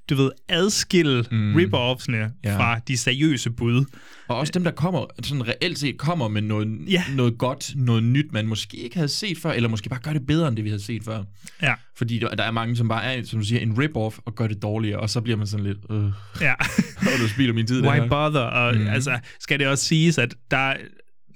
du 0.09 0.15
ved, 0.15 0.31
adskille 0.49 1.25
Mm. 1.31 1.55
rip-offsene 1.55 2.31
Ja. 2.43 2.57
fra 2.57 2.79
de 2.87 2.97
seriøse 2.97 3.49
bud. 3.49 3.85
Og 4.27 4.37
også 4.37 4.51
dem, 4.51 4.63
der 4.63 4.71
kommer, 4.71 5.05
sådan 5.23 5.47
reelt 5.47 5.79
set 5.79 5.97
kommer 5.97 6.27
med 6.27 6.41
noget, 6.41 6.77
Ja. 6.87 7.03
noget 7.15 7.37
godt, 7.37 7.71
noget 7.75 8.03
nyt, 8.03 8.31
man 8.31 8.47
måske 8.47 8.77
ikke 8.77 8.95
havde 8.95 9.07
set 9.07 9.37
før, 9.37 9.51
eller 9.51 9.69
måske 9.69 9.89
bare 9.89 9.99
gør 9.99 10.13
det 10.13 10.27
bedre, 10.27 10.47
end 10.47 10.55
det 10.55 10.63
vi 10.65 10.69
havde 10.69 10.83
set 10.83 11.03
før. 11.03 11.23
Ja. 11.61 11.73
Fordi 11.97 12.19
der, 12.19 12.29
der 12.35 12.43
er 12.43 12.51
mange, 12.51 12.75
som 12.75 12.87
bare 12.87 13.03
er, 13.03 13.23
som 13.23 13.39
du 13.39 13.45
siger, 13.45 13.61
en 13.61 13.71
rip-off 13.83 14.19
og 14.25 14.35
gør 14.35 14.47
det 14.47 14.61
dårligere, 14.61 14.99
og 14.99 15.09
så 15.09 15.21
bliver 15.21 15.37
man 15.37 15.47
sådan 15.47 15.65
lidt, 15.65 15.77
øh, 15.91 16.03
Ja. 16.41 16.53
og 17.13 17.19
du 17.21 17.27
spilder 17.27 17.53
min 17.53 17.67
tid, 17.67 17.81
Why 17.87 17.95
her. 17.95 18.07
bother? 18.07 18.39
Og 18.41 18.75
mm. 18.75 18.87
altså, 18.87 19.19
skal 19.39 19.59
det 19.59 19.67
også 19.67 19.85
siges, 19.85 20.17
at 20.17 20.35
der, 20.51 20.73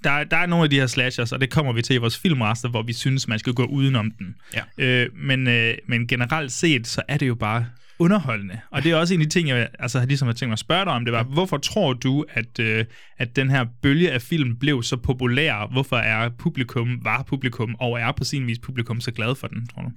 der, 0.03 0.24
der 0.24 0.38
er 0.38 0.46
nogle 0.46 0.63
af 0.63 0.70
de 0.70 0.75
her 0.80 0.88
slashers, 0.88 1.32
og 1.32 1.42
det 1.42 1.50
kommer 1.50 1.74
vi 1.74 1.82
til 1.82 1.94
i 1.94 1.98
vores 1.98 2.18
filmraster, 2.18 2.70
hvor 2.70 2.82
vi 2.84 2.94
synes, 2.94 3.27
man 3.27 3.39
skal 3.39 3.53
gå 3.53 3.65
udenom 3.65 4.12
den. 4.12 4.36
Ja. 4.53 4.84
Øh, 4.86 5.10
men, 5.15 5.48
øh, 5.48 5.74
men 5.88 6.08
generelt 6.08 6.51
set, 6.51 6.88
så 6.88 7.01
er 7.08 7.18
det 7.18 7.27
jo 7.27 7.36
bare 7.36 7.65
underholdende. 8.03 8.60
Og 8.72 8.83
det 8.83 8.91
er 8.91 8.95
også 8.95 9.13
en 9.13 9.19
af 9.22 9.25
de 9.27 9.31
ting, 9.33 9.48
jeg 9.50 9.69
altså, 9.79 10.05
ligesom 10.05 10.25
har 10.27 10.33
tænkt 10.33 10.50
mig 10.50 10.53
at 10.53 10.60
spørge 10.60 10.86
dig 10.86 10.93
om, 10.93 11.05
det 11.05 11.12
var, 11.13 11.24
hvorfor 11.24 11.57
tror 11.57 11.93
du, 11.93 12.25
at, 12.29 12.60
øh, 12.60 12.86
at 13.17 13.36
den 13.36 13.50
her 13.50 13.65
bølge 13.81 14.12
af 14.12 14.22
film 14.22 14.55
blev 14.60 14.83
så 14.83 14.98
populær? 14.98 15.69
Hvorfor 15.72 15.95
er 15.98 16.29
publikum, 16.39 17.00
var 17.03 17.24
publikum, 17.27 17.75
og 17.79 18.00
er 18.00 18.12
på 18.12 18.24
sin 18.24 18.48
vis 18.48 18.60
publikum 18.60 19.01
så 19.01 19.12
glad 19.12 19.36
for 19.36 19.48
den, 19.48 19.67
tror 19.67 19.81
du? 19.81 19.89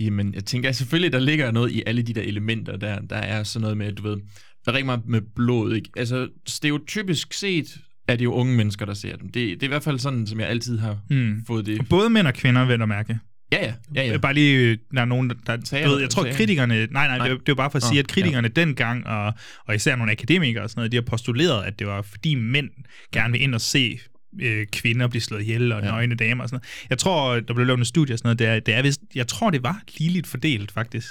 Jamen, 0.00 0.34
jeg 0.34 0.44
tænker 0.44 0.72
selvfølgelig, 0.72 1.12
der 1.12 1.18
ligger 1.18 1.50
noget 1.50 1.72
i 1.72 1.82
alle 1.86 2.02
de 2.02 2.14
der 2.14 2.22
elementer, 2.22 2.76
der, 2.76 3.00
der 3.00 3.16
er 3.16 3.42
sådan 3.42 3.62
noget 3.62 3.76
med, 3.76 3.92
du 3.92 4.02
ved, 4.02 4.16
der 4.64 4.72
er 4.72 4.72
rigtig 4.72 4.86
meget 4.86 5.06
med 5.06 5.20
blod, 5.36 5.74
ikke? 5.74 5.90
Altså, 5.96 6.28
stereotypisk 6.46 7.32
set 7.32 7.66
er 8.08 8.16
det 8.16 8.24
jo 8.24 8.32
unge 8.32 8.56
mennesker, 8.56 8.86
der 8.86 8.94
ser 8.94 9.16
dem. 9.16 9.28
Det, 9.28 9.34
det 9.34 9.62
er 9.62 9.66
i 9.66 9.68
hvert 9.68 9.82
fald 9.82 9.98
sådan, 9.98 10.26
som 10.26 10.40
jeg 10.40 10.48
altid 10.48 10.78
har 10.78 10.98
Hmm. 11.08 11.44
fået 11.46 11.66
det. 11.66 11.88
Både 11.88 12.10
mænd 12.10 12.26
og 12.26 12.34
kvinder, 12.34 12.64
vil 12.64 12.78
jeg 12.78 12.88
mærke. 12.88 13.18
Ja, 13.52 13.66
ja, 13.66 13.72
ja, 13.94 14.02
ja. 14.02 14.10
Ja. 14.12 14.18
Bare 14.18 14.34
lige, 14.34 14.78
der 14.94 15.00
er 15.00 15.04
nogen, 15.04 15.30
der... 15.30 15.36
der 15.46 15.58
Sagde 15.64 15.84
du 15.86 15.90
ved, 15.90 16.00
jeg- 16.00 16.10
tror, 16.10 16.22
sagde 16.22 16.28
jeg- 16.28 16.36
kritikerne... 16.36 16.74
Nej, 16.86 17.06
nej, 17.06 17.18
Nej. 17.18 17.28
det, 17.28 17.40
det 17.46 17.48
er 17.52 17.56
bare 17.56 17.70
for 17.70 17.76
at 17.76 17.82
sige, 17.82 17.98
at 17.98 18.08
kritikerne 18.08 18.50
ja. 18.56 18.60
dengang, 18.60 19.06
og, 19.06 19.32
og 19.66 19.74
især 19.74 19.96
nogle 19.96 20.12
akademikere 20.12 20.62
og 20.64 20.70
sådan 20.70 20.80
noget, 20.80 20.92
de 20.92 20.96
har 20.96 21.02
postuleret, 21.02 21.64
at 21.64 21.78
det 21.78 21.86
var 21.86 22.02
fordi 22.02 22.34
mænd 22.34 22.68
gerne 23.12 23.32
vil 23.32 23.42
ind 23.42 23.54
og 23.54 23.60
se 23.60 23.98
øh, 24.40 24.66
kvinder 24.72 25.08
blive 25.08 25.22
slået 25.22 25.42
ihjel, 25.42 25.72
og 25.72 25.80
Ja. 25.82 25.86
nøgne 25.90 26.14
damer 26.14 26.42
og 26.42 26.48
sådan 26.48 26.54
noget. 26.56 26.86
Jeg 26.90 26.98
tror, 26.98 27.40
der 27.40 27.54
blev 27.54 27.66
lavet 27.66 27.78
en 27.78 27.84
studie 27.84 28.14
og 28.14 28.18
sådan 28.18 28.26
noget, 28.26 28.38
det 28.38 28.46
er, 28.46 28.60
det 28.60 28.74
er 28.74 28.82
vist, 28.82 29.00
jeg 29.14 29.26
tror, 29.28 29.50
det 29.50 29.62
var 29.62 29.82
ligeligt 29.98 30.26
fordelt, 30.26 30.70
faktisk. 30.72 31.06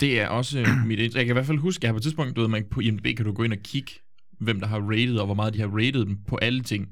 Det 0.00 0.20
er 0.20 0.28
også 0.28 0.58
øh, 0.60 0.68
mit. 0.86 1.00
Jeg 1.00 1.10
kan 1.12 1.26
i 1.28 1.32
hvert 1.32 1.46
fald 1.46 1.58
huske, 1.58 1.80
at 1.80 1.84
jeg 1.84 1.92
på 1.92 1.96
et 1.96 2.02
tidspunkt, 2.02 2.36
du 2.36 2.40
ved, 2.40 2.48
man 2.48 2.64
på 2.70 2.80
IMDb 2.80 3.16
kan 3.16 3.24
du 3.26 3.32
gå 3.32 3.42
ind 3.42 3.52
og 3.52 3.58
kigge, 3.64 3.92
hvem 4.40 4.60
der 4.60 4.66
har 4.66 4.80
rated, 4.80 5.16
og 5.16 5.26
hvor 5.26 5.34
meget 5.34 5.54
de 5.54 5.60
har 5.60 5.66
rated 5.68 6.04
dem 6.06 6.16
på 6.28 6.36
alle 6.36 6.62
ting. 6.62 6.86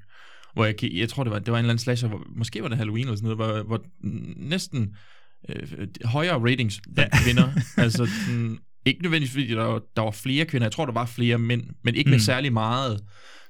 Hvor 0.54 0.64
jeg, 0.64 0.74
jeg 0.94 1.08
tror, 1.08 1.24
det 1.24 1.30
var, 1.32 1.38
det 1.38 1.52
var 1.52 1.58
en 1.58 1.64
eller 1.64 1.70
anden 1.72 1.82
slasher, 1.84 2.08
hvor, 2.08 2.22
måske 2.36 2.62
var 2.62 2.68
det 2.68 2.78
Halloween 2.78 3.04
eller 3.06 3.16
sådan 3.16 3.36
noget, 3.36 3.62
hvor, 3.62 3.62
hvor 3.62 3.84
næsten 4.48 4.90
øh, 5.48 5.88
højere 6.04 6.34
ratings 6.50 6.80
blandt 6.94 7.14
ja. 7.14 7.18
kvinder. 7.24 7.48
altså, 7.76 8.06
sådan, 8.26 8.58
ikke 8.86 9.02
nødvendigvis, 9.02 9.32
fordi 9.32 9.46
der 9.46 9.62
var, 9.64 9.82
der 9.96 10.02
var 10.02 10.10
flere 10.10 10.44
kvinder. 10.44 10.64
Jeg 10.66 10.72
tror, 10.72 10.86
der 10.86 10.92
var 10.92 11.06
flere 11.06 11.38
mænd, 11.38 11.62
men 11.84 11.94
ikke 11.94 12.10
med 12.10 12.18
Mm. 12.18 12.22
særlig 12.22 12.52
meget. 12.52 13.00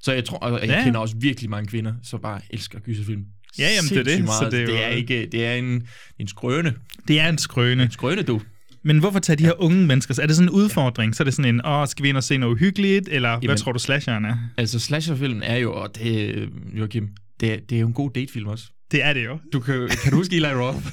Så 0.00 0.12
jeg 0.12 0.24
tror, 0.24 0.38
og 0.38 0.60
jeg 0.60 0.68
Ja, 0.68 0.84
kender 0.84 1.00
også 1.00 1.16
virkelig 1.20 1.50
mange 1.50 1.66
kvinder, 1.68 1.94
som 2.02 2.20
bare 2.20 2.40
elsker 2.50 2.78
gyserfilm. 2.80 3.24
Ja, 3.58 3.68
jamen, 3.76 3.88
det 3.88 3.98
er 3.98 4.02
det. 4.02 4.12
Sindssygt 4.12 4.36
Så 4.36 4.40
Meget. 4.42 4.52
det 4.52 4.60
er 4.62 4.66
det, 4.66 4.72
jo- 4.72 4.78
er 4.78 4.88
ikke, 4.88 5.28
det 5.32 5.46
er 5.46 5.54
en, 5.54 5.86
en 6.18 6.28
skrøne. 6.28 6.74
Det 7.08 7.20
er 7.20 7.28
en 7.28 7.38
skrøne. 7.38 7.82
En 7.82 7.90
skrøne, 7.90 8.22
du. 8.22 8.40
Men 8.84 8.98
hvorfor 8.98 9.18
tage 9.18 9.36
de 9.36 9.44
her 9.44 9.62
unge 9.62 9.86
mennesker? 9.86 10.20
Er 10.22 10.26
det 10.26 10.36
sådan 10.36 10.48
en 10.48 10.54
udfordring? 10.54 11.14
Så 11.14 11.22
er 11.22 11.24
det 11.24 11.34
sådan 11.34 11.54
en, 11.54 11.66
åh, 11.66 11.86
skal 11.86 12.02
vi 12.02 12.08
ind 12.08 12.16
og 12.16 12.24
se 12.24 12.36
noget 12.36 12.52
uhyggeligt? 12.54 13.08
Eller 13.08 13.28
Jamen, 13.28 13.46
hvad 13.46 13.56
tror 13.56 13.72
du, 13.72 13.78
slasheren 13.78 14.24
er? 14.24 14.36
Altså, 14.56 14.78
slasherfilmen 14.78 15.42
er 15.42 15.56
jo, 15.56 15.72
og 15.72 15.94
det, 15.94 16.48
Joachim, 16.74 17.08
det, 17.40 17.70
det 17.70 17.76
er 17.76 17.80
jo 17.80 17.86
en 17.86 17.92
god 17.92 18.10
datefilm 18.10 18.46
også. 18.46 18.64
Det 18.92 19.04
er 19.04 19.12
det 19.12 19.24
jo. 19.24 19.38
Du 19.52 19.60
kan, 19.60 19.88
kan 20.02 20.10
du 20.10 20.16
huske 20.16 20.36
Eli 20.36 20.46
Roth? 20.46 20.86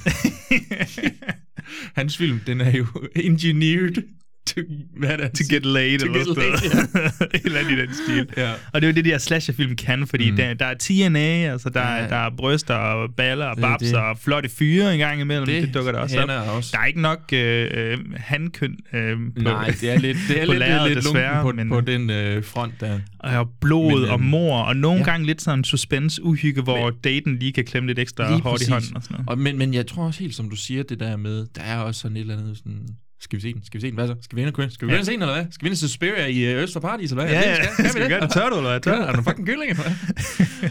Hans 2.00 2.18
film, 2.18 2.40
den 2.48 2.62
er 2.62 2.72
jo 2.72 2.86
engineered 3.16 4.04
to, 4.56 4.62
hvad 4.98 5.10
er 5.10 5.18
det, 5.18 5.32
to 5.32 5.56
get 5.56 5.66
laid, 5.66 6.00
To 6.00 6.06
eller 6.06 6.18
get 6.26 6.38
laid. 6.38 6.86
Et 7.36 7.42
eller 7.46 7.60
andet 7.60 7.72
i 7.72 7.82
den 7.82 7.90
stil. 8.06 8.28
Ja. 8.38 8.52
Og 8.74 8.82
det 8.82 8.88
er 8.88 8.92
jo 8.92 8.96
det, 8.96 9.06
de 9.06 9.10
her 9.10 9.18
slasherfilm 9.18 9.76
kan, 9.76 10.08
fordi 10.08 10.32
Mm. 10.32 10.38
der, 10.38 10.54
der 10.54 10.66
er 10.66 10.74
TNA, 10.80 11.20
altså 11.52 11.70
der, 11.70 11.82
Ja. 11.82 11.96
ja. 11.96 12.08
der 12.08 12.16
er 12.16 12.30
bryster 12.38 12.74
og 12.76 13.10
baller 13.18 13.46
og 13.46 13.58
babs 13.58 13.84
det. 13.84 13.96
og 13.96 14.18
flotte 14.18 14.50
fyre 14.50 14.94
en 14.94 15.00
gang 15.00 15.22
imellem. 15.22 15.46
Det, 15.46 15.64
det 15.64 15.74
dukker 15.74 15.92
der 15.92 16.00
også 16.00 16.22
op. 16.22 16.56
også. 16.56 16.70
Der 16.74 16.80
er 16.80 16.86
ikke 16.86 17.02
nok 17.02 17.20
øh, 17.34 17.68
øh, 17.74 17.98
handkøn 18.18 18.76
øh, 18.94 19.18
på, 19.36 19.42
Nej, 19.42 19.74
det 19.82 19.92
er 19.94 20.00
lidt, 20.00 20.18
det 20.28 20.42
er 20.42 20.46
på 20.46 20.52
lidt, 20.52 20.60
lærredet, 20.60 20.92
lidt 20.96 21.06
desværre, 21.06 21.42
på, 21.42 21.52
men- 21.52 21.70
på 21.70 21.82
den 21.82 22.10
øh, 22.10 22.44
front 22.44 22.74
der. 22.82 23.00
og 23.20 23.50
blod 23.62 24.00
Men, 24.02 24.10
og 24.10 24.14
øhm, 24.20 24.24
mor, 24.24 24.58
og 24.62 24.76
nogle 24.76 24.98
ja. 25.00 25.06
ja. 25.06 25.12
gange 25.12 25.26
lidt 25.28 25.42
sådan 25.42 25.64
suspense 25.64 26.24
uhygge, 26.24 26.62
hvor 26.62 26.86
Men- 26.90 27.00
daten 27.04 27.40
lige 27.40 27.52
kan 27.52 27.66
klemme 27.66 27.88
lidt 27.88 28.00
ekstra 28.00 28.38
hårdt 28.38 28.68
i 28.68 28.72
hånden 28.72 28.96
og 28.96 29.04
sådan 29.04 29.14
noget. 29.16 29.30
Og, 29.30 29.38
men, 29.40 29.58
men 29.58 29.74
jeg 29.74 29.88
tror 29.88 30.04
også 30.06 30.20
helt, 30.20 30.36
som 30.36 30.50
du 30.50 30.56
siger, 30.56 30.84
det 30.84 31.00
der 31.00 31.18
med, 31.18 31.46
der 31.56 31.62
er 31.62 31.78
også 31.78 32.02
sådan 32.02 32.18
et 32.18 32.22
eller 32.22 32.38
andet 32.38 32.58
sådan... 32.58 32.80
Skal 33.22 33.38
vi 33.38 33.42
se 33.42 33.54
den? 33.54 33.64
Skal 33.66 33.78
vi 33.78 33.82
se 33.82 33.88
den? 33.88 33.96
Hvad 33.96 34.08
så? 34.08 34.16
Skal 34.22 34.36
vi 34.36 34.42
ind 34.42 34.48
og 34.50 34.54
købe? 34.54 34.72
Skal 34.72 34.88
vi 34.88 34.92
Ja. 34.94 34.98
ind 34.98 35.02
og 35.02 35.06
se 35.06 35.12
den, 35.12 35.22
eller 35.22 35.34
hvad? 35.36 35.46
Skal 35.52 35.64
vi 35.66 35.68
ind 35.68 35.74
og 35.74 35.78
se 35.78 35.88
Suspiria 35.88 36.26
i 36.26 36.46
øh, 36.46 36.64
Øst 36.64 36.74
for 36.74 36.80
Paradis, 36.80 37.12
eller 37.12 37.24
hvad? 37.24 37.34
Ja, 37.34 37.40
det, 37.42 37.48
ja. 37.58 37.74
Skal, 37.74 37.90
Skal 37.90 38.04
vi 38.04 38.10
gøre 38.10 38.22
det? 38.22 38.32
Tør 38.32 38.50
du, 38.50 38.56
eller 38.58 38.70
hvad? 38.70 38.80
Tør, 38.82 38.96
Tør 38.96 39.04
er 39.06 39.14
du 39.16 39.22
fucking 39.22 39.48
kylling, 39.48 39.70
eller 39.72 39.84
hvad? 39.84 39.94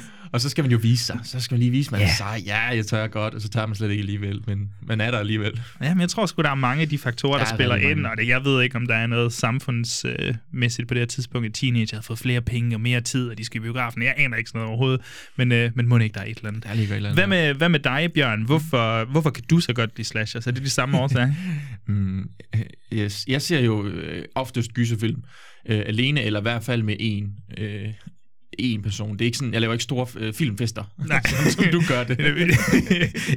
og 0.32 0.40
så 0.40 0.48
skal 0.48 0.64
man 0.64 0.70
jo 0.70 0.78
vise 0.82 1.04
sig. 1.04 1.20
Så 1.24 1.40
skal 1.40 1.54
man 1.54 1.60
lige 1.60 1.70
vise, 1.70 1.90
man 1.90 2.00
er 2.00 2.08
sej. 2.18 2.42
Ja, 2.46 2.58
jeg 2.58 2.86
tør 2.86 3.06
godt. 3.06 3.34
Og 3.34 3.40
så 3.40 3.48
tager 3.48 3.66
man 3.66 3.76
slet 3.76 3.90
ikke 3.90 4.00
alligevel. 4.00 4.40
Men 4.46 4.68
man 4.82 5.00
er 5.00 5.10
der 5.10 5.18
alligevel. 5.18 5.60
Ja, 5.82 5.94
men 5.94 6.00
jeg 6.00 6.08
tror 6.08 6.26
sgu, 6.26 6.42
der 6.42 6.50
er 6.50 6.54
mange 6.54 6.82
af 6.82 6.88
de 6.88 6.98
faktorer, 6.98 7.38
der 7.38 7.44
Der 7.44 7.52
er 7.52 7.56
spiller 7.56 7.76
ind, 7.76 8.06
og 8.06 8.16
det, 8.16 8.28
jeg 8.28 8.44
ved 8.44 8.62
ikke, 8.62 8.76
om 8.76 8.86
der 8.86 8.94
er 8.94 9.06
noget 9.06 9.32
samfundsmæssigt 9.32 10.88
på 10.88 10.94
det 10.94 11.00
her 11.00 11.06
tidspunkt, 11.06 11.46
at 11.46 11.54
teenager 11.54 11.96
har 11.96 12.02
fået 12.02 12.18
flere 12.18 12.40
penge 12.40 12.76
og 12.76 12.80
mere 12.80 13.00
tid, 13.00 13.28
og 13.28 13.38
de 13.38 13.44
skal 13.44 13.60
i 13.60 13.62
biografen. 13.62 14.02
Jeg 14.02 14.14
aner 14.16 14.36
ikke 14.36 14.50
sådan 14.50 14.58
noget 14.58 14.68
overhovedet, 14.68 15.00
men, 15.36 15.52
øh, 15.52 15.70
men 15.74 15.88
må 15.88 15.98
ikke, 15.98 16.14
der 16.14 16.20
er 16.20 16.24
et 16.24 16.36
eller 16.36 16.48
andet. 16.48 16.64
Der 16.64 16.74
ligger 16.74 16.92
et 16.92 16.96
eller 16.96 17.10
andet. 17.10 17.26
Hvad 17.26 17.26
med, 17.26 17.54
hvad 17.54 17.68
med 17.68 17.80
dig, 17.80 18.12
Bjørn? 18.14 18.42
Hvorfor, 18.42 19.04
hvorfor 19.04 19.30
kan 19.30 19.44
du 19.50 19.60
så 19.60 19.72
godt 19.72 19.96
lide 19.96 20.08
slashers? 20.08 20.46
Er 20.46 20.50
det 20.50 20.62
de 20.62 20.70
samme 20.70 20.98
årsager? 20.98 21.32
Mm, 21.90 22.30
øh, 22.54 22.60
yes. 22.92 23.24
Jeg 23.28 23.42
ser 23.42 23.60
jo 23.60 23.86
øh, 23.86 24.24
oftest 24.34 24.74
gyserfilm 24.74 25.22
øh, 25.68 25.82
alene, 25.86 26.22
eller 26.22 26.40
i 26.40 26.42
hvert 26.42 26.64
fald 26.64 26.82
med 26.82 26.96
en, 27.00 27.34
øh, 27.58 27.88
en 28.58 28.82
person. 28.82 29.12
Det 29.12 29.20
er 29.20 29.24
ikke 29.24 29.38
sådan, 29.38 29.52
jeg 29.52 29.60
laver 29.60 29.72
ikke 29.74 29.82
store 29.84 30.06
øh, 30.16 30.32
filmfester, 30.34 30.84
Nej. 31.06 31.22
som, 31.30 31.50
som 31.50 31.64
du 31.72 31.82
gør 31.88 32.04
det. 32.14 32.18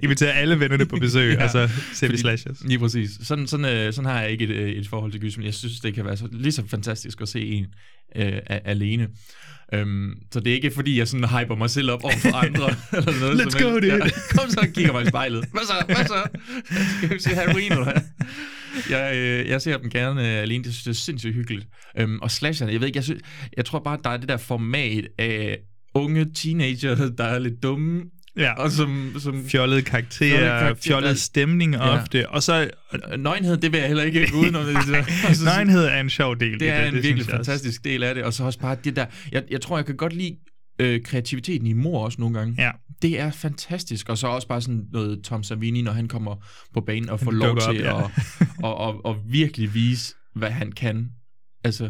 Inviterer 0.04 0.32
alle 0.32 0.60
vennerne 0.60 0.86
på 0.86 0.96
besøg, 0.96 1.30
Ja. 1.34 1.36
ja. 1.38 1.42
altså 1.42 1.70
ser 1.94 2.08
vi 2.08 2.18
slashers. 2.18 2.58
Lige 2.66 2.80
præcis. 2.80 3.10
Sådan, 3.24 3.48
sådan, 3.48 3.66
øh, 3.66 3.94
sådan 3.94 4.10
har 4.12 4.22
jeg 4.22 4.32
ikke 4.32 4.44
et, 4.44 4.50
øh, 4.50 4.70
et 4.70 4.88
forhold 4.88 5.12
til 5.12 5.22
gyserfilm. 5.22 5.46
Jeg 5.46 5.54
synes, 5.54 5.80
det 5.80 5.94
kan 5.94 6.06
være 6.06 6.18
så, 6.18 6.28
lige 6.32 6.52
så 6.52 6.64
fantastisk 6.68 7.22
at 7.22 7.30
se 7.30 7.46
en 7.46 7.66
øh, 8.16 8.34
alene. 8.48 9.08
Um, 9.82 10.16
så 10.32 10.40
det 10.40 10.48
er 10.52 10.56
ikke 10.56 10.72
fordi, 10.76 10.98
jeg 10.98 11.08
sådan 11.08 11.30
hyper 11.30 11.56
mig 11.56 11.70
selv 11.70 11.92
op 11.92 12.04
over 12.04 12.14
for 12.18 12.36
andre. 12.46 12.76
eller 12.94 13.20
noget 13.20 13.42
Let's 13.42 13.64
go, 13.64 13.70
dude. 13.70 13.88
Ja, 13.88 14.00
kom 14.32 14.50
så 14.50 14.60
og 14.60 14.68
kigger 14.74 14.92
mig 14.94 15.04
i 15.04 15.08
spejlet. 15.08 15.46
Hvad 15.52 15.62
så? 15.66 15.74
Hvad 15.86 15.96
så? 16.06 16.24
Skal 16.98 17.16
vi 17.16 17.20
se 17.20 17.30
Halloween, 17.30 17.72
eller? 17.72 18.00
Jeg, 18.90 19.16
øh, 19.16 19.50
jeg 19.50 19.62
ser 19.62 19.78
dem 19.78 19.90
gerne 19.90 20.22
øh, 20.36 20.42
alene. 20.42 20.64
Det 20.64 20.74
synes 20.74 20.86
jeg 20.86 20.92
er 20.92 20.96
sindssygt 20.96 21.34
hyggeligt. 21.34 21.68
Um, 22.04 22.20
og 22.22 22.32
slasherne, 22.32 22.72
jeg 22.72 22.80
ved 22.80 22.88
ikke, 22.88 22.98
jeg, 22.98 23.04
synes, 23.04 23.22
jeg 23.58 23.66
tror 23.66 23.80
bare, 23.80 23.98
der 24.04 24.10
er 24.10 24.18
det 24.18 24.30
der 24.30 24.38
format 24.38 25.08
af 25.20 25.58
unge 25.94 26.26
teenager, 26.36 26.96
der 27.18 27.24
er 27.24 27.40
lidt 27.40 27.64
dumme, 27.64 28.04
Ja. 28.38 28.54
og 28.54 28.72
som, 28.72 29.14
som 29.20 29.34
Fjollede 29.34 29.50
Fjollede 29.50 29.82
karakterer, 29.82 30.60
karakterer. 30.60 30.76
fjollet 31.00 31.20
stemning 31.20 31.74
Ja. 31.74 32.00
ofte, 32.02 32.30
og 32.30 32.44
så 32.44 32.70
Nøgenhed, 33.18 33.58
det 33.58 33.72
vil 33.72 33.78
jeg 33.78 33.88
heller 33.88 34.04
ikke 34.04 34.32
gå 34.32 34.38
udenom. 34.38 34.66
det 34.66 34.76
der. 34.88 35.04
Og 35.30 35.36
så- 35.36 35.46
nøgenhed 35.46 35.84
er 35.86 36.00
en 36.00 36.10
sjov 36.10 36.40
del. 36.40 36.54
i 36.54 36.58
Det 36.58 36.70
er 36.70 36.84
en 36.86 36.92
synes 36.92 37.04
virkelig 37.06 37.28
jeg 37.28 37.40
også. 37.40 37.52
fantastisk 37.52 37.84
del 37.84 38.04
af 38.04 38.16
det, 38.16 38.24
og 38.24 38.34
så 38.34 38.44
også 38.44 38.60
bare 38.60 38.78
det 38.84 38.96
der, 38.96 39.06
jeg, 39.32 39.44
jeg 39.52 39.62
tror, 39.62 39.78
jeg 39.78 39.86
kan 39.86 39.96
godt 39.98 40.14
lide 40.14 40.38
øh, 40.80 41.02
kreativiteten 41.04 41.68
i 41.68 41.74
mor 41.74 42.06
også 42.06 42.16
nogle 42.22 42.38
gange. 42.40 42.56
Ja. 42.58 42.72
Det 43.02 43.20
er 43.20 43.32
fantastisk, 43.32 44.10
og 44.10 44.18
så 44.18 44.28
også 44.28 44.48
bare 44.48 44.62
sådan 44.62 44.84
noget 44.94 45.22
Tom 45.24 45.44
Savini, 45.44 45.82
når 45.82 45.92
han 45.92 46.08
kommer 46.08 46.36
på 46.74 46.82
banen 46.82 47.10
og 47.10 47.20
får 47.20 47.32
lov 47.32 47.58
til 47.60 47.88
op, 47.88 48.02
ja. 48.02 48.04
at, 48.06 48.12
og, 48.64 48.78
og, 48.78 49.06
og 49.06 49.18
virkelig 49.30 49.74
vise, 49.74 50.14
hvad 50.36 50.50
han 50.52 50.72
kan. 50.72 51.10
Altså, 51.64 51.90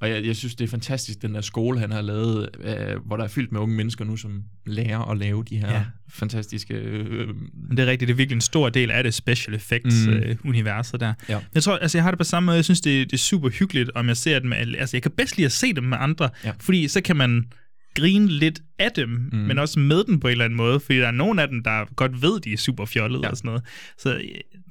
Og 0.00 0.10
jeg, 0.10 0.24
jeg 0.26 0.36
synes, 0.36 0.54
det 0.54 0.64
er 0.64 0.68
fantastisk, 0.68 1.22
den 1.22 1.34
der 1.34 1.40
skole, 1.40 1.78
han 1.80 1.92
har 1.92 2.00
lavet, 2.02 2.48
øh, 2.60 2.96
hvor 3.06 3.16
der 3.16 3.24
er 3.24 3.28
fyldt 3.28 3.52
med 3.52 3.60
unge 3.60 3.76
mennesker 3.76 4.04
nu, 4.04 4.16
som 4.16 4.42
lærer 4.66 5.10
at 5.10 5.18
lave 5.18 5.44
de 5.44 5.56
her 5.58 5.72
Ja. 5.72 5.84
fantastiske... 6.10 6.74
Øh, 6.74 7.28
Men 7.68 7.76
det 7.76 7.78
er 7.78 7.86
rigtigt, 7.86 8.08
det 8.08 8.12
er 8.14 8.16
virkelig 8.16 8.34
en 8.36 8.40
stor 8.40 8.68
del 8.68 8.90
af 8.90 9.02
det 9.04 9.14
special 9.14 9.54
effects-universet 9.54 10.94
Mm. 10.94 10.98
der. 10.98 11.14
Ja. 11.28 11.38
Jeg 11.54 11.62
tror, 11.62 11.76
altså 11.76 11.98
jeg 11.98 12.02
har 12.02 12.10
det 12.10 12.18
på 12.18 12.24
samme 12.24 12.44
måde, 12.46 12.56
jeg 12.56 12.64
synes, 12.64 12.80
det, 12.80 13.06
det 13.10 13.12
er 13.16 13.18
super 13.18 13.48
hyggeligt, 13.48 13.90
om 13.94 14.08
jeg 14.08 14.16
ser 14.16 14.38
dem 14.38 14.52
altså 14.52 14.96
jeg 14.96 15.02
kan 15.02 15.10
bedst 15.16 15.36
lide 15.36 15.46
at 15.46 15.52
se 15.52 15.72
dem 15.72 15.84
med 15.84 15.96
andre, 16.00 16.30
Ja. 16.44 16.52
fordi 16.60 16.88
så 16.88 17.00
kan 17.00 17.16
man 17.16 17.44
grine 17.98 18.28
lidt 18.28 18.60
af 18.78 18.92
dem, 18.92 19.08
mm. 19.32 19.38
Men 19.38 19.58
også 19.58 19.78
med 19.80 20.04
dem 20.04 20.20
på 20.20 20.28
en 20.28 20.32
eller 20.32 20.44
anden 20.44 20.56
måde, 20.56 20.80
fordi 20.80 20.98
der 20.98 21.06
er 21.06 21.10
nogle 21.10 21.42
af 21.42 21.48
dem, 21.48 21.62
der 21.62 21.94
godt 21.94 22.22
ved, 22.22 22.40
de 22.40 22.52
er 22.52 22.56
super 22.56 22.84
fjollede 22.84 23.20
Ja. 23.24 23.30
og 23.30 23.36
sådan 23.36 23.48
noget. 23.48 23.62
Så 23.98 24.10
jeg, 24.14 24.22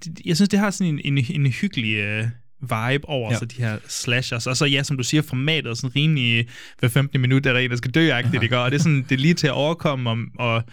det- 0.05 0.19
jeg 0.25 0.35
synes, 0.35 0.49
det 0.49 0.59
har 0.59 0.71
sådan 0.71 0.99
en, 1.05 1.17
en, 1.17 1.25
en 1.45 1.51
hyggelig 1.51 1.95
øh, 1.95 2.23
vibe 2.61 3.09
over 3.09 3.31
ja. 3.31 3.37
Så 3.39 3.45
de 3.45 3.55
her 3.61 3.77
slashers. 3.87 4.47
Og 4.47 4.57
så 4.57 4.65
ja, 4.65 4.83
som 4.83 4.97
du 4.97 5.03
siger, 5.03 5.21
formatet 5.21 5.69
er 5.69 5.73
sådan 5.73 5.95
rimelig, 5.95 6.47
hver 6.79 6.89
15 6.89 7.21
minutter 7.21 7.49
er 7.49 7.53
der 7.53 7.59
en, 7.61 7.69
der 7.69 7.75
skal 7.75 7.91
dø-agtigt, 7.91 8.43
ikke? 8.43 8.57
Og 8.59 8.71
det 8.71 8.77
er, 8.77 8.81
sådan, 8.81 9.03
det 9.03 9.11
er 9.11 9.19
lige 9.19 9.33
til 9.33 9.47
at 9.47 9.53
overkomme, 9.53 10.09
og, 10.09 10.17
og 10.39 10.63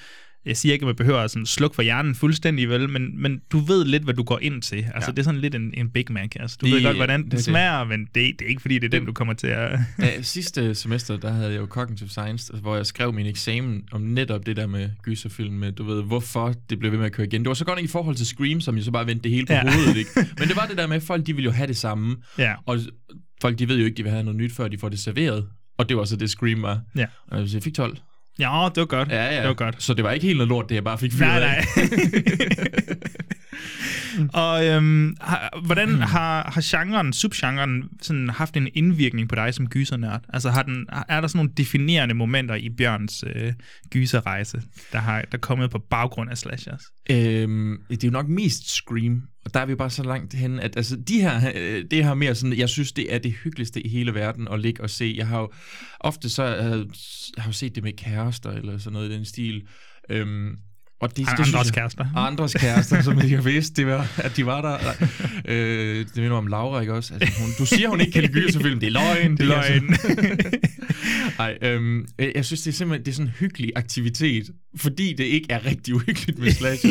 jeg 0.46 0.56
siger 0.56 0.72
ikke, 0.72 0.82
at 0.82 0.86
man 0.86 0.96
behøver 0.96 1.18
at 1.18 1.30
sådan 1.30 1.46
slukke 1.46 1.74
for 1.74 1.82
hjernen 1.82 2.14
fuldstændig, 2.14 2.68
vel, 2.68 2.88
men, 2.88 3.22
men 3.22 3.40
du 3.52 3.58
ved 3.58 3.84
lidt, 3.84 4.02
hvad 4.04 4.14
du 4.14 4.22
går 4.22 4.38
ind 4.42 4.62
til. 4.62 4.76
Altså, 4.94 5.10
ja. 5.10 5.10
Det 5.10 5.18
er 5.18 5.22
sådan 5.22 5.40
lidt 5.40 5.54
en, 5.54 5.74
en 5.76 5.90
Big 5.90 6.04
Mac. 6.10 6.28
Altså, 6.40 6.56
du 6.60 6.66
Det- 6.66 6.74
ved 6.74 6.82
godt, 6.82 6.96
hvordan 6.96 7.20
den 7.22 7.26
det 7.30 7.32
er 7.32 7.36
det. 7.36 7.44
smager, 7.44 7.84
men 7.84 8.00
det, 8.00 8.14
det 8.14 8.42
er 8.42 8.46
ikke, 8.46 8.62
fordi 8.62 8.74
det 8.78 8.84
er 8.94 8.98
den, 8.98 9.06
du 9.06 9.12
kommer 9.12 9.34
til 9.34 9.46
at... 9.46 9.78
Ja, 9.98 10.22
sidste 10.22 10.74
semester, 10.74 11.16
der 11.16 11.32
havde 11.32 11.50
jeg 11.52 11.60
jo 11.60 11.66
Cognitive 11.66 12.08
Science, 12.08 12.52
hvor 12.52 12.76
jeg 12.76 12.86
skrev 12.86 13.12
min 13.12 13.26
eksamen 13.26 13.82
om 13.92 14.00
netop 14.00 14.46
det 14.46 14.56
der 14.56 14.66
med 14.66 14.90
gyserfilm, 15.02 15.54
med, 15.54 15.72
du 15.72 15.84
ved, 15.84 16.02
hvorfor 16.02 16.54
det 16.70 16.78
blev 16.78 16.90
ved 16.92 16.98
med 16.98 17.06
at 17.06 17.12
køre 17.12 17.26
igen. 17.26 17.40
Det 17.40 17.48
var 17.48 17.54
så 17.54 17.64
godt 17.64 17.78
nok 17.78 17.84
i 17.84 17.88
forhold 17.88 18.16
til 18.16 18.26
Scream, 18.26 18.60
som 18.60 18.76
jo 18.76 18.82
så 18.82 18.90
bare 18.90 19.06
vendte 19.06 19.22
det 19.22 19.30
hele 19.30 19.46
på 19.46 19.52
ja. 19.52 19.72
hovedet, 19.74 19.96
ikke? 19.96 20.10
Men 20.38 20.48
det 20.48 20.56
var 20.56 20.66
det 20.66 20.76
der 20.78 20.86
med, 20.86 20.96
at 20.96 21.02
folk 21.02 21.26
de 21.26 21.32
ville 21.34 21.44
jo 21.44 21.52
have 21.52 21.66
det 21.66 21.76
samme, 21.76 22.16
ja. 22.38 22.54
og 22.66 22.78
folk 23.40 23.58
de 23.58 23.68
ved 23.68 23.78
jo 23.78 23.84
ikke, 23.84 23.96
de 23.96 24.02
vil 24.02 24.12
have 24.12 24.22
noget 24.24 24.36
nyt, 24.36 24.52
før 24.52 24.68
de 24.68 24.78
får 24.78 24.88
det 24.88 24.98
serveret. 24.98 25.46
Og 25.78 25.88
det 25.88 25.96
var 25.96 26.04
så 26.04 26.16
det 26.16 26.30
Scream 26.30 26.62
var. 26.62 26.80
Ja. 26.96 27.06
Og 27.26 27.52
jeg 27.54 27.62
fik 27.62 27.74
12. 27.74 27.96
ja, 28.38 28.68
det 28.74 28.80
var 28.80 28.86
godt. 28.86 29.08
Ja, 29.08 29.34
ja. 29.34 29.40
Det 29.40 29.48
var 29.48 29.54
godt. 29.54 29.82
Så 29.82 29.94
det 29.94 30.04
var 30.04 30.12
ikke 30.12 30.26
helt 30.26 30.36
noget 30.36 30.48
lort, 30.48 30.68
det 30.68 30.74
jeg 30.74 30.84
bare 30.84 30.98
fik 30.98 31.12
fyret 31.12 31.40
Nej, 31.40 31.40
nej. 31.40 31.86
og 34.42 34.66
øhm, 34.66 35.16
har, 35.20 35.60
hvordan 35.66 35.88
har, 36.00 36.50
har 36.54 36.62
genren, 36.64 37.12
subgenren, 37.12 37.84
sådan 38.02 38.28
haft 38.30 38.56
en 38.56 38.68
indvirkning 38.74 39.28
på 39.28 39.34
dig 39.34 39.54
som 39.54 39.68
gysernørd? 39.68 40.20
Altså 40.28 40.50
har 40.50 40.62
den, 40.62 40.86
er 41.08 41.20
der 41.20 41.28
sådan 41.28 41.38
nogle 41.38 41.52
definerende 41.56 42.14
momenter 42.14 42.54
i 42.54 42.68
Bjørns 42.68 43.24
øh, 43.34 43.52
gyserrejse, 43.90 44.62
der, 44.92 44.98
har, 44.98 45.20
der 45.20 45.38
er 45.38 45.40
kommet 45.40 45.70
på 45.70 45.78
baggrund 45.78 46.30
af 46.30 46.38
slashers? 46.38 46.82
Øhm, 47.10 47.82
det 47.90 48.04
er 48.04 48.08
jo 48.08 48.12
nok 48.12 48.28
mest 48.28 48.70
Scream, 48.70 49.22
og 49.44 49.54
der 49.54 49.60
er 49.60 49.66
vi 49.66 49.70
jo 49.70 49.76
bare 49.76 49.90
så 49.90 50.02
langt 50.02 50.34
hen, 50.34 50.60
at 50.60 50.76
altså, 50.76 50.96
de 50.96 51.20
her, 51.20 51.52
øh, 51.54 51.84
det 51.90 52.04
her 52.04 52.14
mere 52.14 52.34
sådan, 52.34 52.58
jeg 52.58 52.68
synes, 52.68 52.92
det 52.92 53.14
er 53.14 53.18
det 53.18 53.32
hyggeligste 53.32 53.86
i 53.86 53.88
hele 53.88 54.14
verden 54.14 54.48
at 54.48 54.60
ligge 54.60 54.82
og 54.82 54.90
se. 54.90 55.14
Jeg 55.16 55.26
har 55.26 55.40
jo 55.40 55.50
ofte 56.00 56.28
så, 56.28 56.42
øh, 56.42 56.86
jeg 57.36 57.44
har 57.44 57.48
jo 57.48 57.52
set 57.52 57.74
det 57.74 57.82
med 57.82 57.92
kærester, 57.92 58.50
eller 58.50 58.78
sådan 58.78 58.92
noget 58.92 59.10
i 59.10 59.14
den 59.14 59.24
stil. 59.24 59.66
Øhm, 60.10 60.56
og 61.00 61.16
det, 61.16 61.28
Har 61.28 61.36
det 61.36 61.46
andres 61.46 61.66
jeg- 61.66 61.74
kærester. 61.74 62.06
Andres 62.16 62.54
kærester, 62.54 63.02
som 63.02 63.18
jeg 63.18 63.44
vidste, 63.44 63.74
det 63.76 63.86
var, 63.86 64.08
at 64.18 64.36
de 64.36 64.46
var 64.46 64.60
der. 64.62 64.78
øh, 65.44 65.98
det 66.06 66.16
minder 66.16 66.36
om 66.36 66.46
Laura, 66.46 66.80
ikke 66.80 66.94
også? 66.94 67.14
Altså, 67.14 67.40
hun, 67.40 67.50
du 67.58 67.66
siger, 67.66 67.88
hun 67.88 68.00
ikke 68.00 68.12
kan 68.12 68.22
lide 68.22 68.32
gyserfilm. 68.40 68.80
Det 68.80 68.86
er 68.86 68.90
løgn. 68.90 69.36
Det 69.36 69.40
er 69.40 69.44
løgn. 69.46 69.96
Nej, 71.38 71.58
øhm, 71.70 72.06
øh, 72.18 72.32
jeg 72.34 72.44
synes, 72.44 72.62
det 72.62 72.70
er 72.70 72.74
simpelthen 72.74 73.04
det 73.06 73.10
er 73.10 73.14
sådan 73.14 73.26
en 73.26 73.32
hyggelig 73.40 73.72
aktivitet, 73.76 74.50
fordi 74.76 75.14
det 75.18 75.24
ikke 75.24 75.46
er 75.50 75.64
rigtig 75.66 75.94
uhyggeligt 75.94 76.38
med 76.38 76.52
slasher. 76.58 76.90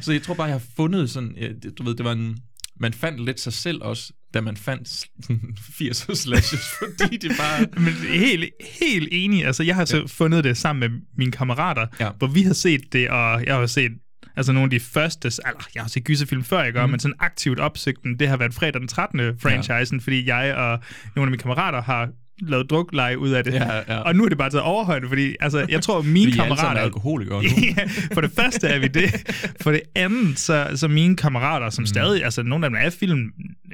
Så 0.00 0.12
jeg 0.12 0.22
tror 0.22 0.34
bare, 0.34 0.46
jeg 0.46 0.54
har 0.54 0.62
fundet 0.76 1.10
sådan, 1.10 1.34
du 1.78 1.82
ved, 1.84 1.94
det 1.94 2.04
var 2.04 2.12
en, 2.12 2.36
man 2.80 2.92
fandt 2.92 3.24
lidt 3.24 3.40
sig 3.40 3.52
selv 3.52 3.82
også, 3.82 4.12
da 4.34 4.40
man 4.40 4.56
fandt 4.56 4.88
sådan 4.88 5.40
80'er 5.80 6.14
slashers, 6.14 6.64
fordi 6.78 7.16
det 7.16 7.32
bare... 7.38 7.66
Men 7.72 7.92
helt, 7.94 8.44
helt 8.80 9.08
enig. 9.12 9.46
Altså, 9.46 9.62
jeg 9.62 9.74
har 9.74 9.84
så 9.84 10.06
fundet 10.06 10.44
det 10.44 10.56
sammen 10.56 10.90
med 10.90 11.00
mine 11.16 11.32
kammerater, 11.32 11.86
Ja. 12.00 12.10
hvor 12.18 12.26
vi 12.26 12.42
har 12.42 12.52
set 12.54 12.92
det, 12.92 13.08
og 13.10 13.44
jeg 13.46 13.54
har 13.54 13.66
set 13.66 13.92
altså 14.36 14.52
nogle 14.52 14.66
af 14.66 14.70
de 14.70 14.80
første, 14.80 15.26
eller 15.28 15.68
jeg 15.74 15.82
har 15.82 15.88
set 15.88 16.04
gyserfilm 16.04 16.44
før, 16.44 16.62
jeg 16.62 16.72
gør, 16.72 16.86
mm. 16.86 16.90
men 16.90 17.00
sådan 17.00 17.14
aktivt 17.18 17.60
opsigten, 17.60 18.18
det 18.18 18.28
har 18.28 18.36
været 18.36 18.54
fredag 18.54 18.80
den 18.80 18.88
13. 18.88 19.38
franchisen, 19.38 19.98
ja. 19.98 20.02
fordi 20.02 20.26
jeg 20.28 20.54
og 20.54 20.80
nogle 21.16 21.26
af 21.26 21.30
mine 21.30 21.38
kammerater 21.38 21.82
har 21.82 22.08
lavet 22.40 22.70
drukleje 22.70 23.18
ud 23.18 23.30
af 23.30 23.44
det. 23.44 23.54
Ja, 23.54 23.76
ja. 23.88 23.98
Og 23.98 24.16
nu 24.16 24.24
er 24.24 24.28
det 24.28 24.38
bare 24.38 24.50
taget 24.50 24.62
overhøjde, 24.62 25.08
fordi 25.08 25.36
altså, 25.40 25.66
jeg 25.68 25.82
tror, 25.82 26.02
mine 26.02 26.32
sammen 26.34 26.52
er 26.52 26.56
kammerater... 26.56 26.80
alkoholikere 26.80 27.42
nu. 27.42 27.48
ja, 27.76 27.84
for 28.14 28.20
det 28.20 28.30
første 28.36 28.66
er 28.66 28.78
vi 28.78 28.88
det. 28.88 29.34
For 29.60 29.70
det 29.70 29.82
andet, 29.94 30.38
så, 30.38 30.70
så 30.74 30.88
mine 30.88 31.16
kammerater, 31.16 31.70
som 31.70 31.82
mm. 31.82 31.86
stadig, 31.86 32.24
altså 32.24 32.42
nogle 32.42 32.66
af 32.66 32.70
dem 32.70 32.78
er 32.82 32.90
film, 32.90 33.30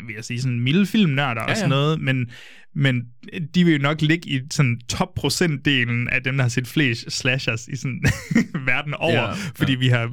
vil 0.06 0.14
jeg 0.14 0.24
sige, 0.24 0.40
sådan 0.40 0.60
milde 0.60 0.86
filmnørder 0.86 1.42
ja, 1.42 1.50
og 1.50 1.56
sådan 1.56 1.70
noget, 1.70 2.00
men, 2.00 2.30
men 2.74 3.02
de 3.54 3.64
vil 3.64 3.72
jo 3.72 3.82
nok 3.82 4.02
ligge 4.02 4.28
i 4.28 4.40
sådan 4.50 4.80
top 4.88 5.14
procentdelen 5.14 6.08
af 6.08 6.22
dem, 6.22 6.36
der 6.36 6.44
har 6.44 6.48
set 6.48 6.66
flest 6.66 7.12
slashers 7.12 7.68
i 7.68 7.76
sådan 7.76 8.00
verden 8.66 8.94
over, 8.94 9.12
Ja, 9.12 9.28
ja, 9.28 9.34
fordi 9.54 9.74
vi 9.74 9.88
har 9.88 10.10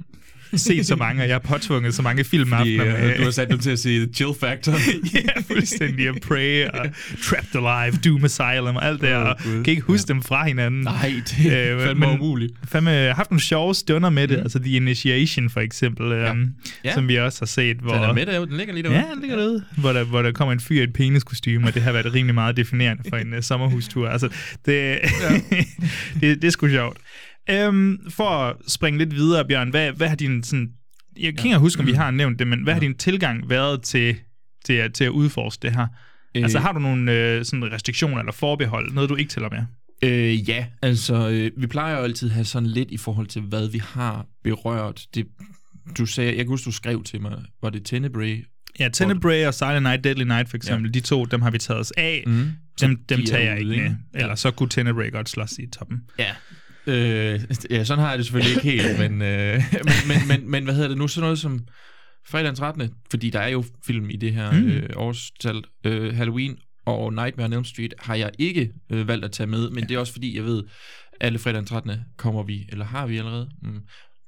set 0.60 0.86
så 0.86 0.96
mange, 0.96 1.22
og 1.24 1.28
jeg 1.28 1.34
har 1.36 1.40
påtvunget 1.40 1.94
så 1.94 2.02
mange 2.02 2.24
filmaftener. 2.24 2.84
Fordi, 2.86 3.02
med- 3.02 3.12
øh, 3.12 3.18
du 3.20 3.24
har 3.24 3.32
sat 3.32 3.50
dem 3.50 3.60
til 3.60 3.72
at 3.72 3.80
sige 3.80 4.08
Chill 4.14 4.32
Factor. 4.40 4.72
ja, 5.16 5.42
fuldstændig. 5.54 6.10
Og 6.10 6.16
Prey 6.28 6.66
og 6.68 6.86
Trapped 7.24 7.56
Alive, 7.56 7.98
Doom 8.06 8.26
Asylum 8.26 8.76
og 8.76 8.86
alt 8.88 9.02
det, 9.02 9.14
og 9.14 9.36
Gud. 9.44 9.64
kan 9.64 9.72
ikke 9.72 9.82
huske 9.82 10.08
dem 10.08 10.22
fra 10.22 10.48
hinanden. 10.48 10.82
Nej, 10.82 11.14
det 11.30 11.54
er 11.70 11.76
Øh, 11.76 11.82
fandme 11.86 12.06
men- 12.08 12.20
umuligt. 12.20 12.54
fandme 12.68 12.92
haft 13.14 13.32
nogle 13.32 13.42
sjove 13.42 13.76
stunder 13.76 14.10
med 14.10 14.28
det, 14.28 14.38
altså 14.38 14.60
The 14.60 14.72
Initiation 14.72 15.50
for 15.50 15.60
eksempel, 15.60 16.12
ja. 16.12 16.30
øhm, 16.30 16.50
Ja. 16.86 16.94
som 16.94 17.08
vi 17.08 17.16
også 17.16 17.42
har 17.42 17.46
set, 17.46 17.78
hvor... 17.78 17.94
Den 17.94 18.04
er 18.04 18.14
med 18.14 18.26
derude, 18.26 18.48
den 18.50 18.58
ligger 18.58 18.74
lige 18.74 18.84
derude. 18.84 18.98
Ja, 19.00 19.06
den 19.14 19.22
ligger 19.22 19.38
derude. 19.38 19.64
Hvor 19.78 19.94
der, 19.94 20.04
hvor 20.04 20.22
der 20.22 20.32
kommer 20.32 20.54
en 20.54 20.60
fyr 20.60 20.80
i 20.80 20.84
et 20.84 20.94
peniskostyme, 20.94 21.68
og 21.68 21.74
det 21.74 21.82
har 21.82 21.92
været 21.92 22.14
rimelig 22.14 22.34
meget 22.36 22.58
definerende 22.58 23.04
for 23.10 23.18
en 23.18 23.34
uh, 23.34 23.40
sommerhustur. 23.42 24.10
Altså, 24.10 24.30
det, 24.66 24.74
ja. 24.74 25.00
det, 26.22 26.42
det 26.42 26.44
er 26.44 26.50
sgu 26.52 26.70
sjovt. 26.70 26.98
Øhm, 27.50 28.00
for 28.10 28.30
at 28.30 28.56
springe 28.68 29.00
lidt 29.00 29.16
videre, 29.16 29.48
Bjørn, 29.48 29.70
hvad, 29.70 29.92
hvad 29.92 30.08
har 30.08 30.16
din 30.16 30.44
sådan... 30.44 30.72
Jeg 31.16 31.22
kan 31.22 31.28
ikke 31.28 31.42
engang 31.46 31.62
huske, 31.62 31.80
om 31.80 31.88
vi 31.88 31.92
har 31.92 32.12
nævnt 32.12 32.40
det, 32.40 32.48
men 32.48 32.64
hvad 32.64 32.74
har 32.74 32.80
din 32.80 32.98
tilgang 32.98 33.50
været 33.50 33.82
til, 33.82 34.16
til, 34.66 34.74
at, 34.74 34.94
til 34.94 35.04
at 35.04 35.10
udforske 35.10 35.62
det 35.62 35.76
her? 35.76 35.88
Øh. 36.36 36.44
Altså, 36.44 36.60
har 36.60 36.72
du 36.72 36.80
nogle 36.80 37.12
øh, 37.12 37.46
sådan 37.46 37.72
restriktioner 37.72 38.20
eller 38.20 38.32
forbehold? 38.32 38.94
Noget, 38.94 39.10
du 39.10 39.16
ikke 39.16 39.30
tæller 39.30 39.50
med? 39.50 39.64
Øh, 40.04 40.50
ja, 40.50 40.66
altså, 40.82 41.30
øh, 41.30 41.52
vi 41.58 41.68
plejer 41.68 41.98
jo 41.98 42.04
altid 42.04 42.30
at 42.30 42.34
have 42.34 42.46
sådan 42.46 42.70
lidt 42.70 42.92
i 42.92 42.98
forhold 42.98 43.28
til, 43.28 43.42
hvad 43.42 43.68
vi 43.68 43.78
har 43.78 44.26
berørt. 44.44 45.06
Det, 45.16 45.28
du 45.98 46.06
sagde, 46.06 46.30
jeg 46.30 46.38
kan 46.38 46.48
huske, 46.48 46.66
du 46.66 46.72
skrev 46.72 47.04
til 47.04 47.22
mig, 47.22 47.38
var 47.62 47.70
det 47.70 47.86
Tenebrae? 47.86 48.44
Ja, 48.80 48.90
Tenebrae 48.90 49.48
og 49.48 49.54
Silent 49.54 49.84
Night, 49.84 50.04
Deadly 50.04 50.24
Night 50.24 50.50
for 50.50 50.58
eksempel, 50.58 50.92
ja. 50.96 51.00
de 51.00 51.00
to, 51.00 51.26
dem 51.26 51.42
har 51.42 51.52
vi 51.52 51.58
taget 51.58 51.80
os 51.80 51.92
af. 51.92 52.24
Mm. 52.28 52.52
Dem, 52.82 52.98
dem 53.10 53.18
de 53.18 53.24
er 53.24 53.28
tager 53.28 53.44
jeg 53.44 53.60
ikke 53.60 53.72
med. 53.72 53.96
Eller 54.14 54.36
så 54.36 54.52
kunne 54.52 54.70
Tenebrae 54.70 55.12
godt 55.12 55.30
slås 55.30 55.58
i 55.60 55.68
toppen. 55.68 56.02
Ja. 56.20 56.32
Øh, 56.88 57.42
ja, 57.70 57.84
sådan 57.84 58.04
har 58.04 58.10
jeg 58.10 58.18
det 58.18 58.26
selvfølgelig 58.26 58.56
ikke 58.56 58.84
helt, 58.84 59.00
men, 59.10 59.22
øh, 59.22 59.64
men, 59.74 59.94
men, 60.08 60.28
men, 60.28 60.52
men 60.52 60.64
hvad 60.64 60.74
hedder 60.74 60.88
det 60.90 60.98
nu? 60.98 61.08
Sådan 61.08 61.24
noget 61.26 61.40
som 61.40 61.60
fredag 62.28 62.48
den 62.48 62.56
13. 62.56 62.90
Fordi 63.12 63.30
der 63.30 63.40
er 63.40 63.48
jo 63.48 63.64
film 63.86 64.10
i 64.10 64.16
det 64.16 64.34
her 64.34 64.52
Mm. 64.52 64.68
øh, 64.68 64.90
årstal. 64.96 65.64
Øh, 65.84 66.16
Halloween 66.16 66.58
og 66.86 67.14
Nightmare 67.14 67.46
on 67.46 67.54
Elm 67.54 67.64
Street 67.64 67.94
har 68.00 68.16
jeg 68.16 68.32
ikke 68.40 68.72
øh, 68.90 69.08
valgt 69.08 69.26
at 69.26 69.32
tage 69.32 69.48
med, 69.48 69.70
men 69.70 69.80
ja. 69.80 69.86
det 69.88 69.96
er 69.96 70.00
også 70.00 70.14
fordi, 70.14 70.36
jeg 70.36 70.46
ved, 70.46 70.64
alle 71.22 71.40
fredag 71.40 71.58
den 71.58 71.66
13. 71.66 71.92
kommer 72.18 72.44
vi, 72.44 72.66
eller 72.70 72.86
har 72.86 73.08
vi 73.08 73.18
allerede, 73.18 73.50
mm, 73.62 73.80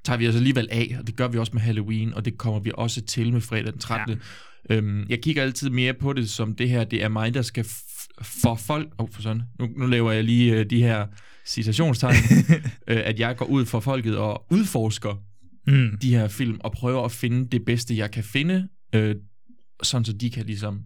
tager 0.04 0.18
vi 0.18 0.26
altså 0.26 0.39
alligevel 0.39 0.68
af, 0.72 0.96
og 1.00 1.08
det 1.08 1.15
gør 1.15 1.28
vi 1.28 1.38
også 1.38 1.52
med 1.54 1.62
Halloween, 1.62 2.13
og 2.13 2.26
det 2.26 2.38
kommer 2.38 2.60
vi 2.60 2.72
også 2.74 3.02
til 3.02 3.34
med 3.34 3.41
fredag 3.41 3.72
den 3.72 3.80
13. 3.80 4.22
Ja. 4.70 4.76
Øhm, 4.76 5.06
jeg 5.10 5.22
kigger 5.22 5.44
altid 5.44 5.70
mere 5.70 5.94
på 5.94 6.13
det 6.13 6.30
som 6.30 6.56
det 6.56 6.70
her, 6.70 6.84
det 6.84 7.04
er 7.04 7.10
mig, 7.10 7.34
der 7.34 7.41
skal 7.41 7.65
for 8.22 8.56
folk, 8.56 8.88
oh, 8.98 9.08
for 9.12 9.22
sådan, 9.22 9.41
nu, 9.60 9.70
nu 9.78 9.86
laver 9.88 10.12
jeg 10.12 10.24
lige 10.24 10.54
øh, 10.54 10.65
de 10.70 10.82
her 10.84 11.08
citationstegn, 11.47 12.15
øh, 12.88 12.97
at 13.05 13.19
jeg 13.19 13.38
går 13.38 13.45
ud 13.45 13.65
for 13.65 13.79
folket 13.79 14.17
og 14.17 14.45
udforsker 14.51 15.21
Mm. 15.67 15.97
de 16.01 16.10
her 16.10 16.27
film, 16.27 16.58
og 16.60 16.71
prøver 16.71 17.05
at 17.05 17.12
finde 17.12 17.47
det 17.51 17.65
bedste, 17.65 17.97
jeg 17.97 18.12
kan 18.12 18.23
finde, 18.23 18.67
øh, 18.95 19.15
sådan 19.84 20.05
så 20.05 20.13
de 20.13 20.29
kan 20.29 20.45
ligesom, 20.45 20.81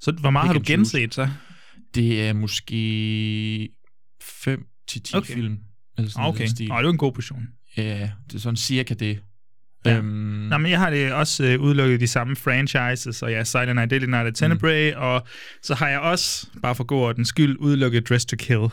Så 0.00 0.12
hvor 0.12 0.30
meget 0.30 0.46
har 0.46 0.54
du 0.54 0.62
genset 0.66 1.14
så? 1.14 1.28
det 1.94 2.22
er 2.28 2.32
måske 2.32 3.68
5 4.22 4.64
til 4.88 5.02
10 5.02 5.14
Okay. 5.14 5.24
okay. 5.24 5.34
film, 5.34 5.58
eller 5.98 6.10
sådan 6.10 6.26
Okay, 6.28 6.38
noget 6.38 6.50
stil. 6.50 6.68
Nå, 6.68 6.74
det 6.74 6.78
er 6.80 6.84
jo 6.84 6.90
en 6.90 6.98
god 6.98 7.12
portion. 7.12 7.46
Ja, 7.76 8.10
det 8.26 8.34
er 8.34 8.38
sådan 8.38 8.56
cirka 8.56 8.94
det. 8.94 9.18
Ja. 9.84 9.96
Øhm, 9.96 10.04
Nå, 10.50 10.58
men 10.58 10.70
jeg 10.70 10.78
har 10.78 10.90
det 10.90 11.12
også 11.12 11.44
øh, 11.44 11.60
udelukket 11.60 12.00
de 12.00 12.06
samme 12.06 12.36
franchises, 12.36 13.22
og 13.22 13.30
ja, 13.30 13.44
Silent 13.44 13.74
Night, 13.74 13.90
Deadly 13.90 14.06
Night 14.06 14.26
og 14.26 14.34
Tenebrae, 14.34 14.90
mm. 14.96 15.02
og 15.02 15.22
så 15.62 15.74
har 15.74 15.88
jeg 15.88 16.00
også, 16.00 16.46
bare 16.62 16.74
for 16.74 16.84
god 16.84 17.02
ordens 17.02 17.28
skyld, 17.28 17.56
udelukket 17.60 18.08
Dress 18.08 18.24
to 18.26 18.36
Kill. 18.36 18.58
Um, 18.58 18.70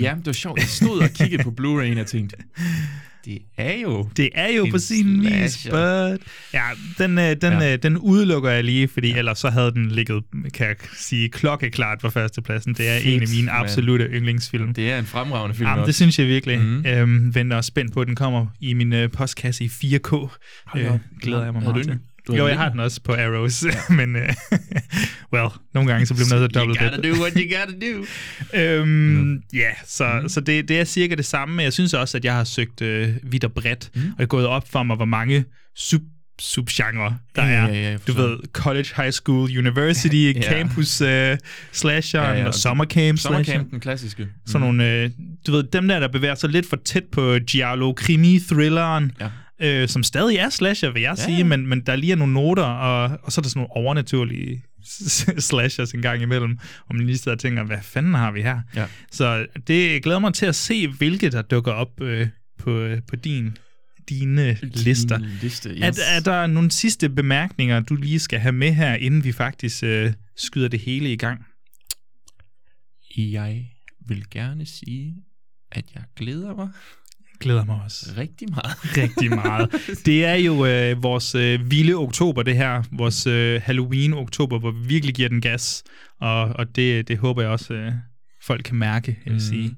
Ja, 0.00 0.14
det 0.18 0.26
var 0.26 0.32
sjovt. 0.32 0.58
Jeg 0.58 0.68
stod 0.68 1.00
og 1.00 1.10
kiggede 1.10 1.42
på 1.42 1.50
Blu-ray'en 1.60 2.00
og 2.00 2.06
tænkte, 2.06 2.36
det 3.26 3.38
er 3.56 3.80
jo... 3.80 4.08
Det 4.16 4.28
er 4.34 4.52
jo 4.52 4.66
på 4.70 4.78
sin 4.78 5.22
vis, 5.22 5.66
but... 5.70 6.20
Ja, 6.54 6.62
den, 6.98 7.18
øh, 7.18 7.36
den, 7.40 7.52
Ja. 7.52 7.72
øh, 7.72 7.78
den 7.82 7.96
udelukker 7.98 8.50
jeg 8.50 8.64
lige, 8.64 8.88
fordi 8.88 9.08
ja. 9.10 9.18
ellers 9.18 9.38
så 9.38 9.50
havde 9.50 9.70
den 9.72 9.88
ligget, 9.90 10.22
kan 10.54 10.66
jeg 10.66 10.76
sige, 10.96 11.28
klokkeklart 11.28 11.98
på 11.98 12.10
førstepladsen. 12.10 12.74
Det 12.74 12.88
er 12.88 13.00
Fedt, 13.00 13.14
en 13.14 13.22
af 13.22 13.28
mine 13.36 13.50
absolute 13.50 14.04
yndlingsfilm. 14.04 14.74
Det 14.74 14.90
er 14.92 14.98
en 14.98 15.06
fremragende 15.06 15.56
film 15.56 15.66
Jamen, 15.68 15.80
også. 15.80 15.86
det 15.86 15.94
synes 15.94 16.18
jeg 16.18 16.26
virkelig. 16.26 16.58
Mm. 16.58 16.64
Mhm. 16.64 16.86
Øhm, 16.86 17.34
venter 17.34 17.56
og 17.56 17.64
spændt 17.64 17.92
på, 17.92 18.00
at 18.00 18.06
den 18.06 18.16
kommer 18.16 18.46
i 18.60 18.74
min 18.74 18.92
øh, 18.92 19.10
postkasse 19.10 19.64
i 19.64 19.68
4K. 19.68 20.10
Hold 20.66 20.82
da 20.84 20.90
op. 20.90 21.00
glæder 21.22 21.44
jeg 21.44 21.52
mig 21.52 21.62
meget 21.62 21.84
til. 21.84 21.98
Du 22.26 22.34
Jo, 22.34 22.46
jeg 22.48 22.56
har 22.56 22.68
den 22.68 22.80
også 22.80 23.00
på 23.02 23.12
Arrows, 23.12 23.64
men 23.98 24.16
uh, 24.16 24.22
well, 25.34 25.48
nogle 25.74 25.92
gange 25.92 26.06
så 26.06 26.14
bliver 26.14 26.28
man 26.34 26.40
nødt 26.40 26.52
til 26.52 26.58
at 26.60 26.64
You 26.66 26.74
dobbelt 26.74 26.92
gotta 26.92 27.08
do 27.08 27.22
what 27.22 27.32
you 27.36 27.58
gotta 27.58 27.74
do. 27.92 28.04
Øhm, 28.60 29.42
ja, 29.54 29.70
så, 29.86 30.18
mm. 30.22 30.28
så 30.28 30.40
det, 30.40 30.68
det 30.68 30.80
er 30.80 30.84
cirka 30.84 31.14
det 31.14 31.24
samme, 31.24 31.54
men 31.56 31.64
jeg 31.64 31.72
synes 31.72 31.94
også, 31.94 32.16
at 32.16 32.24
jeg 32.24 32.34
har 32.34 32.44
søgt 32.44 32.82
øh, 32.82 33.08
vidt 33.22 33.44
og 33.44 33.52
bredt, 33.52 33.90
mm. 33.94 34.00
og 34.02 34.16
det 34.18 34.22
er 34.22 34.26
gået 34.26 34.46
op 34.46 34.68
for 34.72 34.82
mig, 34.82 34.96
hvor 34.96 35.04
mange 35.04 35.44
sub 35.76 36.02
subgenre 36.40 37.18
der 37.36 37.46
Ja, 37.46 37.52
er. 37.52 37.66
ja, 37.68 37.90
ja, 37.90 37.96
du 38.06 38.12
ved, 38.12 38.36
college, 38.52 38.88
high 38.96 39.10
school, 39.12 39.58
university, 39.58 40.32
Ja. 40.34 40.40
campus 40.42 41.00
uh, 41.02 41.08
slasher, 41.72 42.20
Ja, 42.22 42.32
ja, 42.32 42.40
og 42.40 42.46
og 42.46 42.54
summer 42.54 42.84
camp 42.84 43.18
slasher. 43.18 43.44
Sommercamp, 43.44 43.70
den 43.70 43.80
klassiske. 43.80 44.28
Sådan 44.46 44.60
nogle, 44.60 44.90
øh, 44.92 45.10
du 45.46 45.52
ved, 45.52 45.62
dem 45.72 45.88
der, 45.88 46.00
der 46.00 46.08
bevæger 46.08 46.34
sig 46.34 46.50
lidt 46.50 46.68
for 46.68 46.76
tæt 46.84 47.04
på 47.12 47.38
Giallo, 47.46 47.92
krimi, 47.92 48.38
thrilleren, 48.48 49.12
Ja. 49.20 49.28
Øh, 49.60 49.88
som 49.88 50.02
stadig 50.02 50.36
er 50.36 50.50
slasher, 50.50 50.90
vil 50.90 51.02
jeg 51.02 51.14
Ja, 51.18 51.24
sige, 51.24 51.44
men, 51.44 51.66
men 51.66 51.80
der 51.80 51.96
lige 51.96 52.12
er 52.12 52.16
nogle 52.16 52.32
noter, 52.32 52.62
og, 52.62 53.18
og 53.22 53.32
så 53.32 53.40
er 53.40 53.42
der 53.42 53.48
sådan 53.48 53.60
nogle 53.60 53.72
overnaturlige 53.86 54.62
slashers 55.48 55.92
en 55.92 56.02
gang 56.02 56.22
imellem, 56.22 56.58
og 56.86 56.96
man 56.96 57.06
lige 57.06 57.18
sidder 57.18 57.36
og 57.36 57.38
tænker, 57.40 57.64
hvad 57.64 57.82
fanden 57.82 58.14
har 58.14 58.32
vi 58.32 58.42
her? 58.42 58.60
Ja. 58.76 58.86
Så 59.12 59.46
det 59.66 60.02
glæder 60.02 60.18
mig 60.18 60.34
til 60.34 60.46
at 60.46 60.54
se, 60.54 60.88
hvilke 60.88 61.30
der 61.30 61.42
dukker 61.42 61.72
op 61.72 62.00
øh, 62.00 62.28
på, 62.58 62.88
på 63.08 63.16
din, 63.16 63.56
dine 64.08 64.58
lister. 64.62 65.18
Din 65.18 65.26
Liste, 65.42 65.70
yes. 65.70 65.98
Er, 65.98 66.02
er 66.16 66.20
der 66.20 66.46
nogle 66.46 66.70
sidste 66.70 67.08
bemærkninger, 67.08 67.80
du 67.80 67.94
lige 67.94 68.18
skal 68.18 68.38
have 68.38 68.52
med 68.52 68.72
her, 68.72 68.94
inden 68.94 69.24
vi 69.24 69.32
faktisk 69.32 69.82
øh, 69.82 70.12
skyder 70.36 70.68
det 70.68 70.80
hele 70.80 71.12
i 71.12 71.16
gang? 71.16 71.46
Jeg 73.16 73.66
vil 74.06 74.24
gerne 74.30 74.66
sige, 74.66 75.14
at 75.72 75.84
jeg 75.94 76.02
glæder 76.16 76.54
mig 76.54 76.68
Glæder 77.40 77.64
mig 77.64 77.80
også. 77.84 78.06
rigtig 78.16 78.48
meget. 78.50 78.76
rigtig 79.02 79.30
meget. 79.30 79.72
Det 80.06 80.24
er 80.24 80.34
jo 80.34 80.66
øh, 80.66 81.02
vores 81.02 81.34
øh, 81.34 81.70
vilde 81.70 81.94
oktober, 81.94 82.42
det 82.42 82.56
her. 82.56 82.82
Vores 82.92 83.26
øh, 83.26 83.60
Halloween-oktober, 83.64 84.58
hvor 84.58 84.70
vi 84.70 84.86
virkelig 84.88 85.14
giver 85.14 85.28
den 85.28 85.40
gas. 85.40 85.82
Og, 86.20 86.40
og 86.40 86.76
det, 86.76 87.08
det 87.08 87.18
håber 87.18 87.42
jeg 87.42 87.50
også, 87.50 87.74
øh, 87.74 87.92
folk 88.46 88.64
kan 88.64 88.76
mærke, 88.76 89.18
jeg 89.24 89.32
vil 89.32 89.42
Mm. 89.42 89.48
sige. 89.48 89.74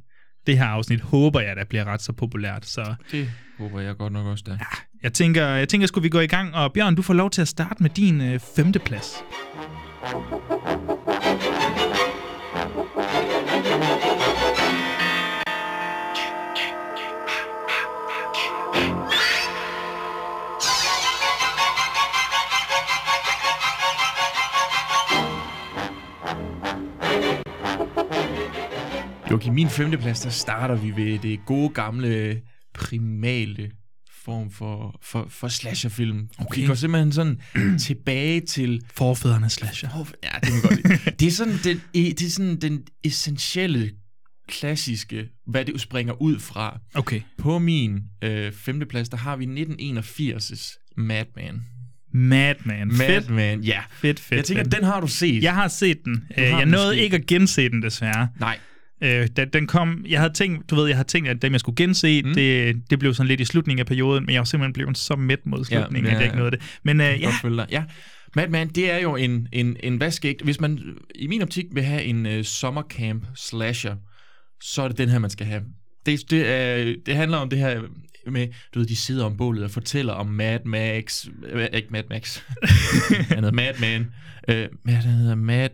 Det 0.46 0.58
her 0.58 0.64
afsnit 0.66 1.00
håber 1.00 1.40
jeg, 1.40 1.56
der 1.56 1.64
bliver 1.64 1.84
ret 1.84 2.02
så 2.02 2.12
populært. 2.12 2.66
Så 2.66 2.94
Det 3.12 3.30
håber 3.58 3.80
jeg 3.80 3.96
godt 3.96 4.12
nok 4.12 4.26
også, 4.26 4.44
der. 4.46 4.56
jeg 5.02 5.12
tænker, 5.12 5.46
jeg 5.46 5.68
tænker, 5.68 5.86
skulle 5.86 6.02
vi 6.02 6.08
gå 6.08 6.20
i 6.20 6.26
gang. 6.26 6.54
Og 6.54 6.72
Bjørn, 6.72 6.94
du 6.94 7.02
får 7.02 7.14
lov 7.14 7.30
til 7.30 7.40
at 7.42 7.48
starte 7.48 7.82
med 7.82 7.90
din 7.90 8.20
øh, 8.20 8.40
femte 8.56 8.78
plads. 8.78 9.14
Joachim, 29.30 29.54
min 29.54 29.68
femteplads, 29.68 30.20
der 30.20 30.30
starter 30.30 30.74
vi 30.74 30.96
ved 30.96 31.18
det 31.18 31.40
gode 31.46 31.68
gamle, 31.68 32.40
primale 32.74 33.70
form 34.24 34.50
for, 34.50 34.98
for, 35.02 35.26
for 35.28 35.48
slasherfilm. 35.48 36.28
Okay. 36.38 36.60
Vi 36.60 36.66
går 36.66 36.74
simpelthen 36.74 37.12
sådan 37.12 37.40
tilbage 37.86 38.40
til... 38.40 38.82
Forfædrene 38.94 39.50
slasher. 39.50 39.88
Oh, 40.00 40.06
ja, 40.24 40.38
det 40.42 40.48
må 40.54 40.68
godt 40.68 40.76
lide. 40.76 41.10
Det 41.18 41.26
er 41.26 41.30
sådan 41.30 41.54
den, 41.64 41.80
det 41.94 42.22
er 42.22 42.30
sådan 42.30 42.56
den 42.60 42.82
essentielle, 43.04 43.90
klassiske, 44.48 45.28
hvad 45.46 45.64
det 45.64 45.80
springer 45.80 46.22
ud 46.22 46.38
fra. 46.38 46.80
Okay. 46.94 47.20
På 47.38 47.58
min 47.58 48.00
øh, 48.24 48.52
femteplads, 48.52 49.08
der 49.08 49.16
har 49.16 49.36
vi 49.36 49.44
1981's 49.44 50.92
Madman. 50.96 51.62
Madman. 52.12 52.92
Fedt, 52.92 53.28
Madman, 53.30 53.60
ja. 53.60 53.80
fedt, 53.90 54.20
fedt. 54.20 54.36
Jeg 54.36 54.44
tænker, 54.44 54.64
fedt. 54.64 54.74
den 54.76 54.84
har 54.84 55.00
du 55.00 55.06
set. 55.06 55.42
Jeg 55.42 55.54
har 55.54 55.68
set 55.68 56.04
den. 56.04 56.24
Øh, 56.38 56.44
har 56.44 56.58
Jeg 56.58 56.66
nåede 56.66 56.86
måske. 56.86 57.02
ikke 57.02 57.16
at 57.16 57.26
gense 57.26 57.68
den, 57.68 57.82
desværre. 57.82 58.28
Nej, 58.40 58.58
Øh, 59.00 59.28
den, 59.36 59.48
den 59.52 59.66
kom, 59.66 60.04
jeg 60.08 60.20
havde 60.20 60.32
tænkt, 60.32 60.70
du 60.70 60.74
ved, 60.74 60.86
jeg 60.86 60.96
havde 60.96 61.08
tænkt, 61.08 61.28
at 61.28 61.42
dem 61.42 61.52
jeg 61.52 61.60
skulle 61.60 61.76
gense, 61.76 62.22
mm. 62.22 62.34
det, 62.34 62.76
det 62.90 62.98
blev 62.98 63.14
sådan 63.14 63.28
lidt 63.28 63.40
i 63.40 63.44
slutningen 63.44 63.80
af 63.80 63.86
perioden, 63.86 64.26
men 64.26 64.32
jeg 64.32 64.40
var 64.40 64.44
simpelthen 64.44 64.72
blevet 64.72 64.98
så 64.98 65.16
mæt 65.16 65.46
mod 65.46 65.64
slutningen, 65.64 66.04
Ja, 66.04 66.10
ja, 66.10 66.14
at 66.16 66.20
jeg 66.20 66.26
ikke 66.26 66.36
nåede 66.36 66.50
det. 66.50 66.60
Men 66.82 67.00
øh, 67.00 67.22
ja. 67.22 67.64
ja. 67.70 67.84
Madman, 68.36 68.68
det 68.68 68.90
er 68.90 68.98
jo 68.98 69.16
en, 69.16 69.48
en, 69.52 69.76
en 69.82 70.00
vaskægt. 70.00 70.42
Hvis 70.42 70.60
man 70.60 70.96
i 71.14 71.26
min 71.26 71.42
optik 71.42 71.64
vil 71.72 71.82
have 71.82 72.02
en 72.02 72.26
uh, 72.26 72.42
sommercamp 72.42 73.26
slasher, 73.36 73.96
så 74.62 74.82
er 74.82 74.88
det 74.88 74.98
den 74.98 75.08
her, 75.08 75.18
man 75.18 75.30
skal 75.30 75.46
have. 75.46 75.62
Det, 76.06 76.30
det, 76.30 76.48
er, 76.48 76.94
det 77.06 77.16
handler 77.16 77.38
om 77.38 77.50
det 77.50 77.58
her 77.58 77.82
med, 78.30 78.48
du 78.74 78.78
ved, 78.78 78.86
de 78.86 78.96
sidder 78.96 79.24
om 79.24 79.36
bålet 79.36 79.64
og 79.64 79.70
fortæller 79.70 80.12
om 80.12 80.26
Mad 80.26 80.58
Max, 80.64 81.26
øh, 81.46 81.66
ikke 81.72 81.88
Mad 81.90 82.02
Max, 82.10 82.40
han 83.28 83.44
hedder 83.44 83.52
Madman, 83.52 84.06
øh, 84.48 84.68
hvad 84.84 84.94
er 84.94 84.98
hedder 84.98 85.34
Mad, 85.34 85.68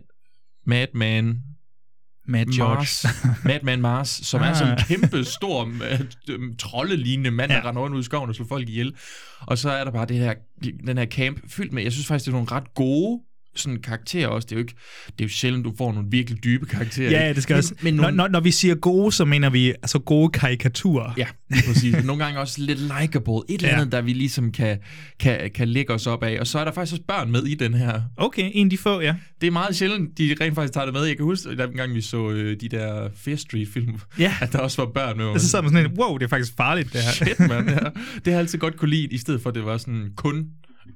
Madman, 0.65 1.41
Mad. 2.27 2.45
Mars, 2.57 3.05
Madman 3.45 3.81
Mars, 3.81 4.09
som 4.09 4.41
ah. 4.41 4.47
er 4.47 4.51
Ah. 4.51 4.57
sådan 4.57 4.73
en 4.73 4.79
kæmpe 4.79 5.23
stor 5.23 5.69
øh, 5.91 6.39
troldelignende 6.59 7.31
mand, 7.31 7.51
der 7.51 7.57
Ja. 7.57 7.69
render 7.69 7.81
rundt 7.81 7.95
ud 7.95 8.01
i 8.01 8.03
skoven 8.05 8.29
og 8.29 8.35
slår 8.35 8.45
folk 8.45 8.69
ihjel. 8.69 8.95
Og 9.41 9.57
så 9.57 9.69
er 9.69 9.83
der 9.83 9.91
bare 9.91 10.05
det 10.05 10.17
her, 10.17 10.33
den 10.87 10.97
her 10.97 11.05
camp 11.05 11.39
fyldt 11.51 11.73
med, 11.73 11.83
jeg 11.83 11.91
synes 11.91 12.07
faktisk, 12.07 12.25
det 12.25 12.31
er 12.31 12.35
nogle 12.35 12.51
ret 12.51 12.73
gode 12.73 13.21
sådan 13.55 13.81
karakterer 13.81 14.27
også. 14.27 14.45
Det 14.45 14.51
er 14.51 14.55
jo 14.55 14.61
ikke, 14.61 14.75
det 15.07 15.19
er 15.19 15.25
jo 15.25 15.29
sjældent, 15.29 15.65
du 15.65 15.73
får 15.77 15.93
nogle 15.93 16.07
virkelig 16.11 16.43
dybe 16.43 16.65
karakterer. 16.65 17.11
Ja, 17.11 17.33
det 17.33 17.43
skal 17.43 17.53
men, 17.53 17.57
også. 17.57 17.73
Men 17.81 17.93
Når, 17.93 18.01
nogle, 18.03 18.17
når, 18.17 18.27
når 18.27 18.39
vi 18.39 18.51
siger 18.51 18.75
gode, 18.75 19.11
så 19.11 19.25
mener 19.25 19.49
vi 19.49 19.69
altså 19.69 19.99
gode 19.99 20.29
karikaturer. 20.29 21.13
Ja, 21.17 21.27
præcis. 21.67 22.03
nogle 22.03 22.23
gange 22.23 22.39
også 22.39 22.61
lidt 22.61 22.79
likeable. 22.79 23.33
Et 23.33 23.55
eller 23.55 23.69
Ja. 23.69 23.75
andet, 23.75 23.91
der 23.91 24.01
vi 24.01 24.13
ligesom 24.13 24.51
kan, 24.51 24.77
kan, 25.19 25.51
kan 25.55 25.67
lægge 25.67 25.93
os 25.93 26.07
op 26.07 26.23
af. 26.23 26.39
Og 26.39 26.47
så 26.47 26.59
er 26.59 26.63
der 26.65 26.71
faktisk 26.71 26.93
også 26.93 27.03
børn 27.07 27.31
med 27.31 27.43
i 27.43 27.55
den 27.55 27.73
her. 27.73 28.01
Okay, 28.17 28.49
en 28.53 28.65
af 28.67 28.69
de 28.69 28.77
få, 28.77 29.01
ja. 29.01 29.15
Det 29.41 29.47
er 29.47 29.51
meget 29.51 29.75
sjældent, 29.75 30.17
de 30.17 30.35
rent 30.41 30.55
faktisk 30.55 30.73
tager 30.73 30.85
det 30.85 30.93
med. 30.93 31.03
Jeg 31.03 31.15
kan 31.17 31.23
huske, 31.25 31.49
at 31.49 31.73
gang 31.75 31.93
vi 31.95 32.01
så 32.01 32.29
øh, 32.29 32.57
de 32.61 32.69
der 32.69 33.09
Fear 33.15 33.35
Street-film, 33.37 33.95
Ja. 34.19 34.33
at 34.41 34.51
der 34.53 34.59
også 34.59 34.81
var 34.81 34.91
børn 34.91 35.17
med. 35.17 35.25
Og 35.25 35.39
så 35.41 35.49
sad 35.49 35.61
man 35.61 35.71
sådan 35.71 35.91
en, 35.91 35.97
wow, 35.99 36.17
det 36.17 36.25
er 36.25 36.29
faktisk 36.29 36.53
farligt, 36.57 36.93
det 36.93 37.01
her. 37.01 37.11
Shit, 37.11 37.39
mand. 37.39 37.69
Ja. 37.69 37.75
Det 37.75 37.91
har 38.25 38.31
jeg 38.31 38.39
altid 38.39 38.59
godt 38.59 38.77
kunne 38.77 38.89
lide, 38.89 39.07
i 39.11 39.17
stedet 39.17 39.41
for, 39.41 39.49
at 39.49 39.55
det 39.55 39.65
var 39.65 39.77
sådan 39.77 40.09
kun 40.15 40.45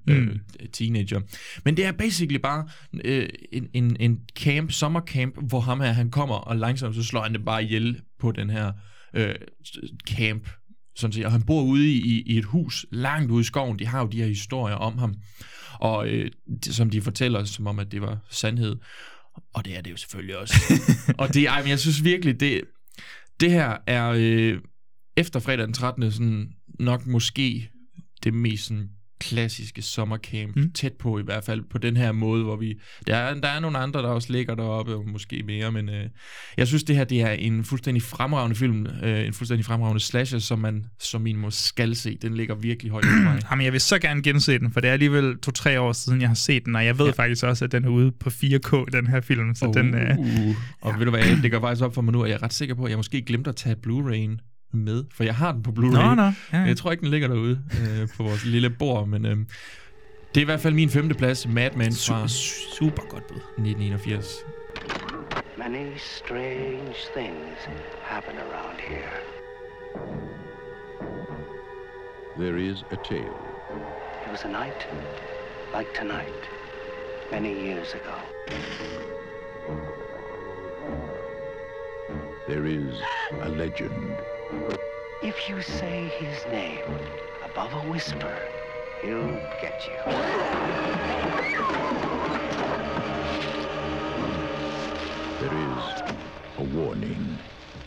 øh, 0.10 0.28
Mm. 0.28 0.40
teenager. 0.74 1.22
Men 1.66 1.78
det 1.78 1.86
er 1.86 1.92
basically 1.92 2.40
bare 2.40 2.68
øh, 3.06 3.30
en, 3.52 3.68
en, 3.74 3.98
en 4.00 4.20
camp, 4.36 4.72
sommercamp, 4.72 5.36
hvor 5.48 5.60
ham 5.60 5.80
her, 5.82 5.92
han 5.92 6.12
kommer, 6.12 6.36
og 6.36 6.58
langsomt 6.58 6.96
så 6.96 7.04
slår 7.04 7.24
han 7.24 7.34
det 7.34 7.46
bare 7.46 7.64
ihjel 7.64 8.02
på 8.20 8.32
den 8.32 8.50
her 8.50 8.72
øh, 9.14 9.36
camp. 10.10 10.50
Sådan 10.96 11.14
set. 11.14 11.26
Og 11.26 11.32
han 11.32 11.42
bor 11.42 11.64
ude 11.64 11.92
i, 11.94 12.22
i 12.22 12.38
et 12.38 12.46
hus 12.46 12.86
langt 12.92 13.32
ude 13.32 13.42
i 13.42 13.44
skoven. 13.44 13.80
De 13.80 13.86
har 13.88 14.00
jo 14.00 14.08
de 14.08 14.18
her 14.18 14.28
historier 14.28 14.76
om 14.76 14.98
ham. 14.98 15.16
Og 15.74 16.10
øh, 16.10 16.32
det, 16.66 16.76
som 16.76 16.90
de 16.90 17.02
fortæller, 17.02 17.44
som 17.44 17.68
om, 17.68 17.80
at 17.80 17.92
det 17.92 18.02
var 18.02 18.18
sandhed. 18.30 18.76
Og 19.54 19.66
det 19.66 19.78
er 19.78 19.82
det 19.82 19.92
jo 19.92 19.98
selvfølgelig 19.98 20.38
også. 20.38 20.56
og 21.20 21.34
det, 21.34 21.48
ej, 21.48 21.62
men 21.62 21.70
jeg 21.70 21.80
synes 21.80 22.04
virkelig, 22.04 22.40
det, 22.40 22.62
det 23.40 23.52
her 23.52 23.78
er 23.88 24.14
øh, 24.18 24.58
efter 25.18 25.40
fredag 25.40 25.66
den 25.66 25.74
13. 25.74 26.12
Sådan, 26.12 26.52
nok 26.80 27.06
måske 27.06 27.70
det 28.24 28.34
mest 28.34 28.66
sådan, 28.66 28.90
klassiske 29.20 29.82
sommercamp, 29.82 30.56
Mm. 30.56 30.72
tæt 30.72 30.94
på 30.94 31.20
i 31.20 31.24
hvert 31.24 31.44
fald, 31.44 31.62
på 31.72 31.78
den 31.78 31.98
her 31.98 32.12
måde, 32.12 32.44
hvor 32.44 32.56
vi... 32.56 32.80
Der 33.08 33.16
er, 33.16 33.34
der 33.34 33.48
er 33.48 33.60
nogle 33.60 33.78
andre, 33.78 34.02
der 34.02 34.08
også 34.08 34.32
ligger 34.34 34.56
deroppe, 34.56 34.96
og 34.96 35.08
måske 35.08 35.44
mere, 35.46 35.72
men 35.72 35.90
øh, 35.90 36.06
jeg 36.58 36.68
synes, 36.68 36.84
det 36.84 36.96
her 36.96 37.04
det 37.04 37.22
er 37.22 37.32
en 37.32 37.64
fuldstændig 37.64 38.04
fremragende 38.04 38.56
film, 38.56 38.88
øh, 39.04 39.28
en 39.28 39.34
fuldstændig 39.34 39.66
fremragende 39.66 40.00
slasher, 40.00 40.40
som 40.40 40.60
man 40.60 40.86
som 41.00 41.22
minimum 41.22 41.52
skal 41.52 41.96
se. 41.96 42.18
Den 42.22 42.36
ligger 42.36 42.56
virkelig 42.56 42.92
højt 42.92 43.06
for 43.06 43.24
mig. 43.24 43.42
Jamen, 43.52 43.66
jeg 43.66 43.74
vil 43.74 43.82
så 43.82 44.00
gerne 44.00 44.22
gense 44.24 44.60
den, 44.60 44.72
for 44.72 44.80
det 44.80 44.88
er 44.88 44.94
alligevel 44.94 45.38
to-tre 45.38 45.80
år 45.82 45.94
siden, 45.94 46.22
jeg 46.22 46.30
har 46.30 46.36
set 46.36 46.66
den, 46.66 46.76
og 46.76 46.86
jeg 46.86 46.98
ved 46.98 47.06
ja. 47.06 47.12
Ja. 47.18 47.24
faktisk 47.24 47.44
også, 47.44 47.66
at 47.66 47.72
den 47.72 47.86
er 47.86 47.90
ude 47.90 48.12
på 48.12 48.30
4K, 48.30 48.86
den 48.92 49.08
her 49.08 49.22
film, 49.22 49.56
så 49.56 49.66
oh. 49.66 49.74
den... 49.74 49.96
Øh, 49.96 50.10
Uh, 50.20 50.56
og 50.82 51.00
ved 51.00 51.06
du 51.06 51.12
hvad, 51.12 51.42
det 51.44 51.52
går 51.52 51.60
faktisk 51.60 51.84
op 51.86 51.94
for 51.94 52.02
mig 52.02 52.12
nu, 52.12 52.24
at 52.24 52.30
jeg 52.30 52.36
er 52.36 52.44
ret 52.44 52.54
sikker 52.54 52.76
på, 52.76 52.84
at 52.84 52.90
jeg 52.90 52.98
måske 52.98 53.22
glemte 53.22 53.50
at 53.50 53.56
tage 53.56 53.76
Blu-ray'en 53.88 54.49
med, 54.72 55.04
for 55.14 55.24
jeg 55.24 55.36
har 55.36 55.52
den 55.52 55.64
på 55.64 55.72
Blu-ray. 55.72 56.16
Nå, 56.16 56.16
nå. 56.16 56.32
Ja. 56.54 56.58
Jeg 56.58 56.78
tror 56.78 56.92
ikke, 56.92 57.02
den 57.02 57.10
ligger 57.10 57.28
derude 57.28 57.62
øh, 57.82 58.08
på 58.18 58.24
vores 58.24 58.46
lille 58.46 58.70
bord, 58.70 59.08
men 59.08 59.26
øh, 59.26 59.38
det 60.36 60.38
er 60.38 60.42
i 60.42 60.46
hvert 60.46 60.60
fald 60.60 60.74
min 60.74 60.90
femte 60.90 61.16
plads, 61.16 61.48
Mad 61.48 61.72
Men 61.72 61.92
fra 61.92 62.28
Super, 62.28 62.28
super 62.28 63.04
godt 63.10 63.28
bud. 63.28 63.36
1981. 63.36 64.46
Many 65.58 65.98
strange 65.98 66.96
things 67.16 67.58
happen 68.04 68.36
around 68.38 68.80
here. 68.80 69.20
There 72.38 72.58
is 72.58 72.78
a 72.92 72.96
tale. 73.10 73.40
It 74.26 74.32
was 74.32 74.44
a 74.46 74.48
night 74.48 74.88
like 75.78 75.94
tonight, 75.94 76.44
many 77.32 77.54
years 77.68 77.94
ago. 77.94 78.18
There 82.48 82.66
is 82.66 82.96
a 83.42 83.50
legend. 83.50 84.16
If 85.22 85.50
you 85.50 85.62
say 85.62 86.06
his 86.18 86.46
name 86.48 86.86
above 87.44 87.74
a 87.74 87.90
whisper, 87.90 88.36
he'll 89.02 89.40
get 89.62 89.86
you. 89.86 89.96
There 95.40 95.54
is 95.54 96.14
a 96.58 96.64
warning. 96.74 97.38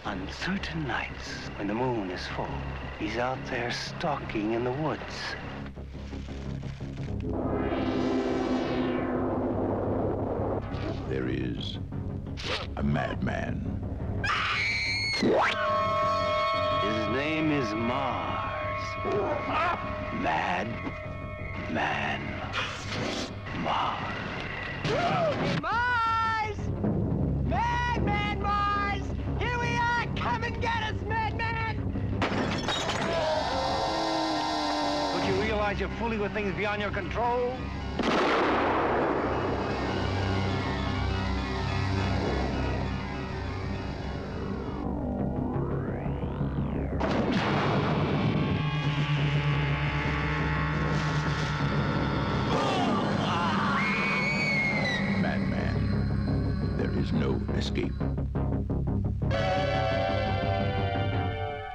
On 0.05 0.29
certain 0.31 0.87
nights, 0.87 1.49
when 1.57 1.69
the 1.69 1.75
moon 1.75 2.11
is 2.11 2.27
full, 2.29 2.49
he's 2.99 3.17
out 3.17 3.45
there 3.47 3.71
stalking 3.71 4.53
in 4.53 4.63
the 4.63 4.73
woods. 4.73 5.35
There 11.09 11.29
is 11.29 11.79
a 12.77 12.83
madman. 12.83 13.69
Is 17.63 17.75
Mars. 17.75 18.81
Mad 20.21 20.67
Man 21.71 22.21
Mars. 23.63 24.11
Mars! 25.61 26.59
Madman 27.47 28.43
Mars! 28.43 29.03
Here 29.39 29.59
we 29.61 29.77
are! 29.77 30.07
Come 30.17 30.43
and 30.43 30.61
get 30.61 30.83
us, 30.83 31.01
Madman! 31.07 31.77
Don't 35.13 35.27
you 35.29 35.41
realize 35.41 35.79
you're 35.79 35.89
fooling 36.01 36.19
with 36.19 36.33
things 36.33 36.53
beyond 36.57 36.81
your 36.81 36.91
control? 36.91 37.57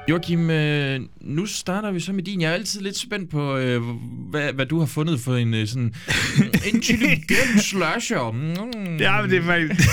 Joachim, 0.10 0.50
øh, 0.50 1.00
nu 1.22 1.46
starter 1.46 1.92
vi 1.92 2.00
så 2.00 2.14
med 2.14 2.24
din. 2.24 2.42
Jeg 2.42 2.50
er 2.50 2.54
altid 2.54 2.82
lidt 2.82 2.98
spændt 2.98 3.30
på, 3.30 3.58
øh, 3.58 3.82
hvad, 4.30 4.54
hvad 4.54 4.66
du 4.66 4.80
har 4.80 4.86
fundet 4.86 5.20
for 5.20 5.36
en 5.36 5.54
øh, 5.54 5.68
sådan 5.68 5.94
intelligent 6.74 7.62
slasher. 7.62 8.32
Mm. 8.32 8.98
Ja, 8.98 9.22
men 9.22 9.30
det 9.30 9.38
er 9.38 9.44
faktisk... 9.44 9.90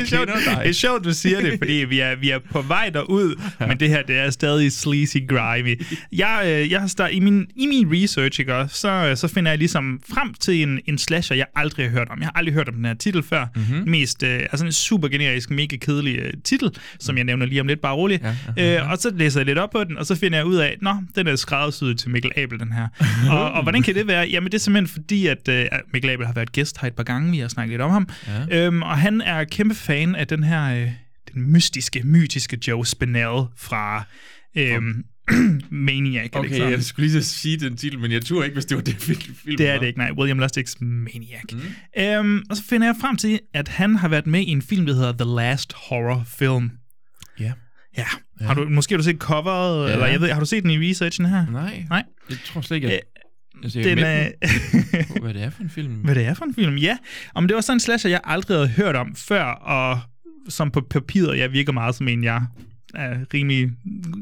det, 0.00 0.12
er 0.12 0.16
sjovt, 0.16 0.28
dig. 0.28 0.58
det 0.62 0.68
er 0.68 0.72
sjovt, 0.72 1.04
du 1.04 1.12
siger 1.12 1.40
det, 1.40 1.58
fordi 1.58 1.72
vi 1.72 2.00
er, 2.00 2.16
vi 2.16 2.30
er 2.30 2.38
på 2.52 2.62
vej 2.62 2.90
derud, 2.94 3.40
ja. 3.60 3.66
men 3.66 3.80
det 3.80 3.88
her, 3.88 4.02
det 4.02 4.16
er 4.16 4.30
stadig 4.30 4.72
sleazy 4.72 5.16
grimy. 5.28 5.82
Jeg, 6.12 6.42
øh, 6.46 6.70
jeg 6.70 6.80
har 6.80 6.86
start, 6.86 7.10
i, 7.12 7.20
min, 7.20 7.46
I 7.56 7.66
min 7.66 7.88
research, 7.92 8.40
ikke, 8.40 8.66
så, 8.68 8.88
øh, 8.88 9.16
så 9.16 9.28
finder 9.28 9.50
jeg 9.50 9.58
ligesom 9.58 10.00
frem 10.14 10.34
til 10.34 10.62
en, 10.62 10.80
en 10.86 10.98
slasher, 10.98 11.36
jeg 11.36 11.46
aldrig 11.56 11.86
har 11.86 11.90
hørt 11.90 12.08
om. 12.10 12.18
Jeg 12.18 12.26
har 12.26 12.32
aldrig 12.38 12.54
hørt 12.54 12.68
om 12.68 12.74
den 12.74 12.84
her 12.84 12.94
titel 12.94 13.22
før. 13.22 13.46
Mm-hmm. 13.54 13.90
Mest, 13.90 14.22
øh, 14.22 14.40
altså 14.40 14.66
en 14.66 14.72
super 14.72 15.08
generisk, 15.08 15.50
mega 15.50 15.76
kedelig 15.76 16.18
øh, 16.18 16.32
titel, 16.44 16.70
som 17.00 17.16
jeg 17.16 17.24
nævner 17.24 17.46
lige 17.46 17.60
om 17.60 17.66
lidt, 17.66 17.80
bare 17.80 17.94
roligt. 17.94 18.22
Ja, 18.22 18.34
ja, 18.56 18.80
øh, 18.80 18.90
og 18.90 18.98
så 18.98 19.10
læser 19.14 19.40
jeg 19.40 19.46
lidt 19.46 19.58
op 19.58 19.70
på 19.70 19.84
den, 19.84 19.98
og 19.98 20.06
så 20.06 20.14
finder 20.14 20.38
jeg 20.38 20.46
ud 20.46 20.56
af, 20.56 20.76
nå, 20.82 20.94
den 21.16 21.26
er 21.26 21.36
skræddersyet 21.36 21.98
til 21.98 22.10
Mikkel 22.10 22.32
Abel, 22.36 22.60
den 22.60 22.72
her. 22.72 22.88
og, 23.38 23.52
og 23.52 23.62
hvordan 23.62 23.82
kan 23.82 23.94
det 23.94 24.06
være? 24.06 24.28
Jamen, 24.28 24.46
det 24.46 24.54
er 24.54 24.62
simpelthen 24.62 24.88
fordi, 24.88 25.26
at 25.26 25.48
øh, 25.48 25.66
Mikkel 25.92 26.10
Abel 26.10 26.26
har 26.26 26.32
været 26.32 26.52
gæst 26.52 26.80
her 26.80 26.88
et 26.88 26.94
par 26.94 27.02
gange, 27.02 27.30
vi 27.30 27.38
har 27.38 27.48
snakket 27.48 27.70
lidt 27.70 27.82
om 27.82 27.90
ham. 27.90 28.08
Ja. 28.50 28.66
Øhm, 28.66 28.82
og 28.82 28.98
han 28.98 29.20
er 29.20 29.44
kæmpe 29.44 29.74
fan 29.88 30.14
af 30.14 30.26
den 30.26 30.42
her, 30.44 30.82
øh, 30.82 30.90
den 31.34 31.52
mystiske, 31.52 32.02
mytiske 32.04 32.58
Joe 32.68 32.86
Spinell 32.86 33.42
fra 33.56 34.04
øhm, 34.56 35.04
Maniac. 35.70 36.28
Okay, 36.32 36.48
Alexander. 36.48 36.68
jeg 36.68 36.82
skulle 36.82 37.08
lige 37.08 37.22
så 37.22 37.30
sige 37.30 37.56
den 37.56 37.76
titel, 37.76 37.98
men 37.98 38.12
jeg 38.12 38.24
tror 38.24 38.44
ikke, 38.44 38.54
hvis 38.54 38.64
det 38.64 38.76
var 38.76 38.82
det, 38.82 38.94
film 38.94 39.56
Det 39.58 39.68
er 39.68 39.78
det 39.78 39.86
ikke, 39.86 39.98
nej. 39.98 40.10
William 40.10 40.40
Lustig's 40.40 40.84
Maniac. 40.84 41.42
Mm. 41.52 41.60
Øhm, 42.02 42.42
og 42.50 42.56
så 42.56 42.64
finder 42.64 42.86
jeg 42.86 42.96
frem 43.00 43.16
til, 43.16 43.40
at 43.54 43.68
han 43.68 43.96
har 43.96 44.08
været 44.08 44.26
med 44.26 44.40
i 44.40 44.50
en 44.50 44.62
film, 44.62 44.86
der 44.86 44.94
hedder 44.94 45.12
The 45.12 45.34
Last 45.36 45.72
Horror 45.72 46.24
Film. 46.38 46.70
Ja. 47.40 47.52
Ja. 47.96 48.04
ja. 48.40 48.46
Har 48.46 48.54
du, 48.54 48.68
måske 48.68 48.92
har 48.92 48.96
du 48.96 49.04
set 49.04 49.18
coveret, 49.18 49.88
ja. 49.88 49.92
eller 49.92 50.06
jeg 50.06 50.20
ved, 50.20 50.30
har 50.30 50.40
du 50.40 50.46
set 50.46 50.62
den 50.62 50.70
i 50.70 50.90
researchen 50.90 51.26
her? 51.26 51.46
Nej, 51.46 51.84
Nej. 51.88 52.04
jeg 52.30 52.38
tror 52.44 52.60
slet 52.60 52.76
ikke, 52.76 52.92
at... 52.92 53.00
Altså, 53.62 53.80
Den 53.80 53.98
er 53.98 54.28
hvad 55.22 55.34
det 55.34 55.42
er 55.42 55.50
for 55.50 55.62
en 55.62 55.70
film. 55.70 55.92
Hvad 55.94 56.14
det 56.14 56.26
er 56.26 56.34
for 56.34 56.44
en 56.44 56.54
film? 56.54 56.76
Ja. 56.76 56.96
Om 57.34 57.48
det 57.48 57.54
var 57.54 57.60
sådan 57.60 57.76
en 57.76 57.80
slasher, 57.80 58.10
jeg 58.10 58.20
aldrig 58.24 58.56
havde 58.56 58.68
hørt 58.68 58.96
om 58.96 59.14
før, 59.14 59.44
og 59.44 60.00
som 60.48 60.70
på 60.70 60.80
papiret, 60.80 61.38
jeg 61.38 61.52
virker 61.52 61.72
meget 61.72 61.94
som 61.94 62.08
en, 62.08 62.24
jeg 62.24 62.42
er 62.94 63.16
rimelig, 63.34 63.70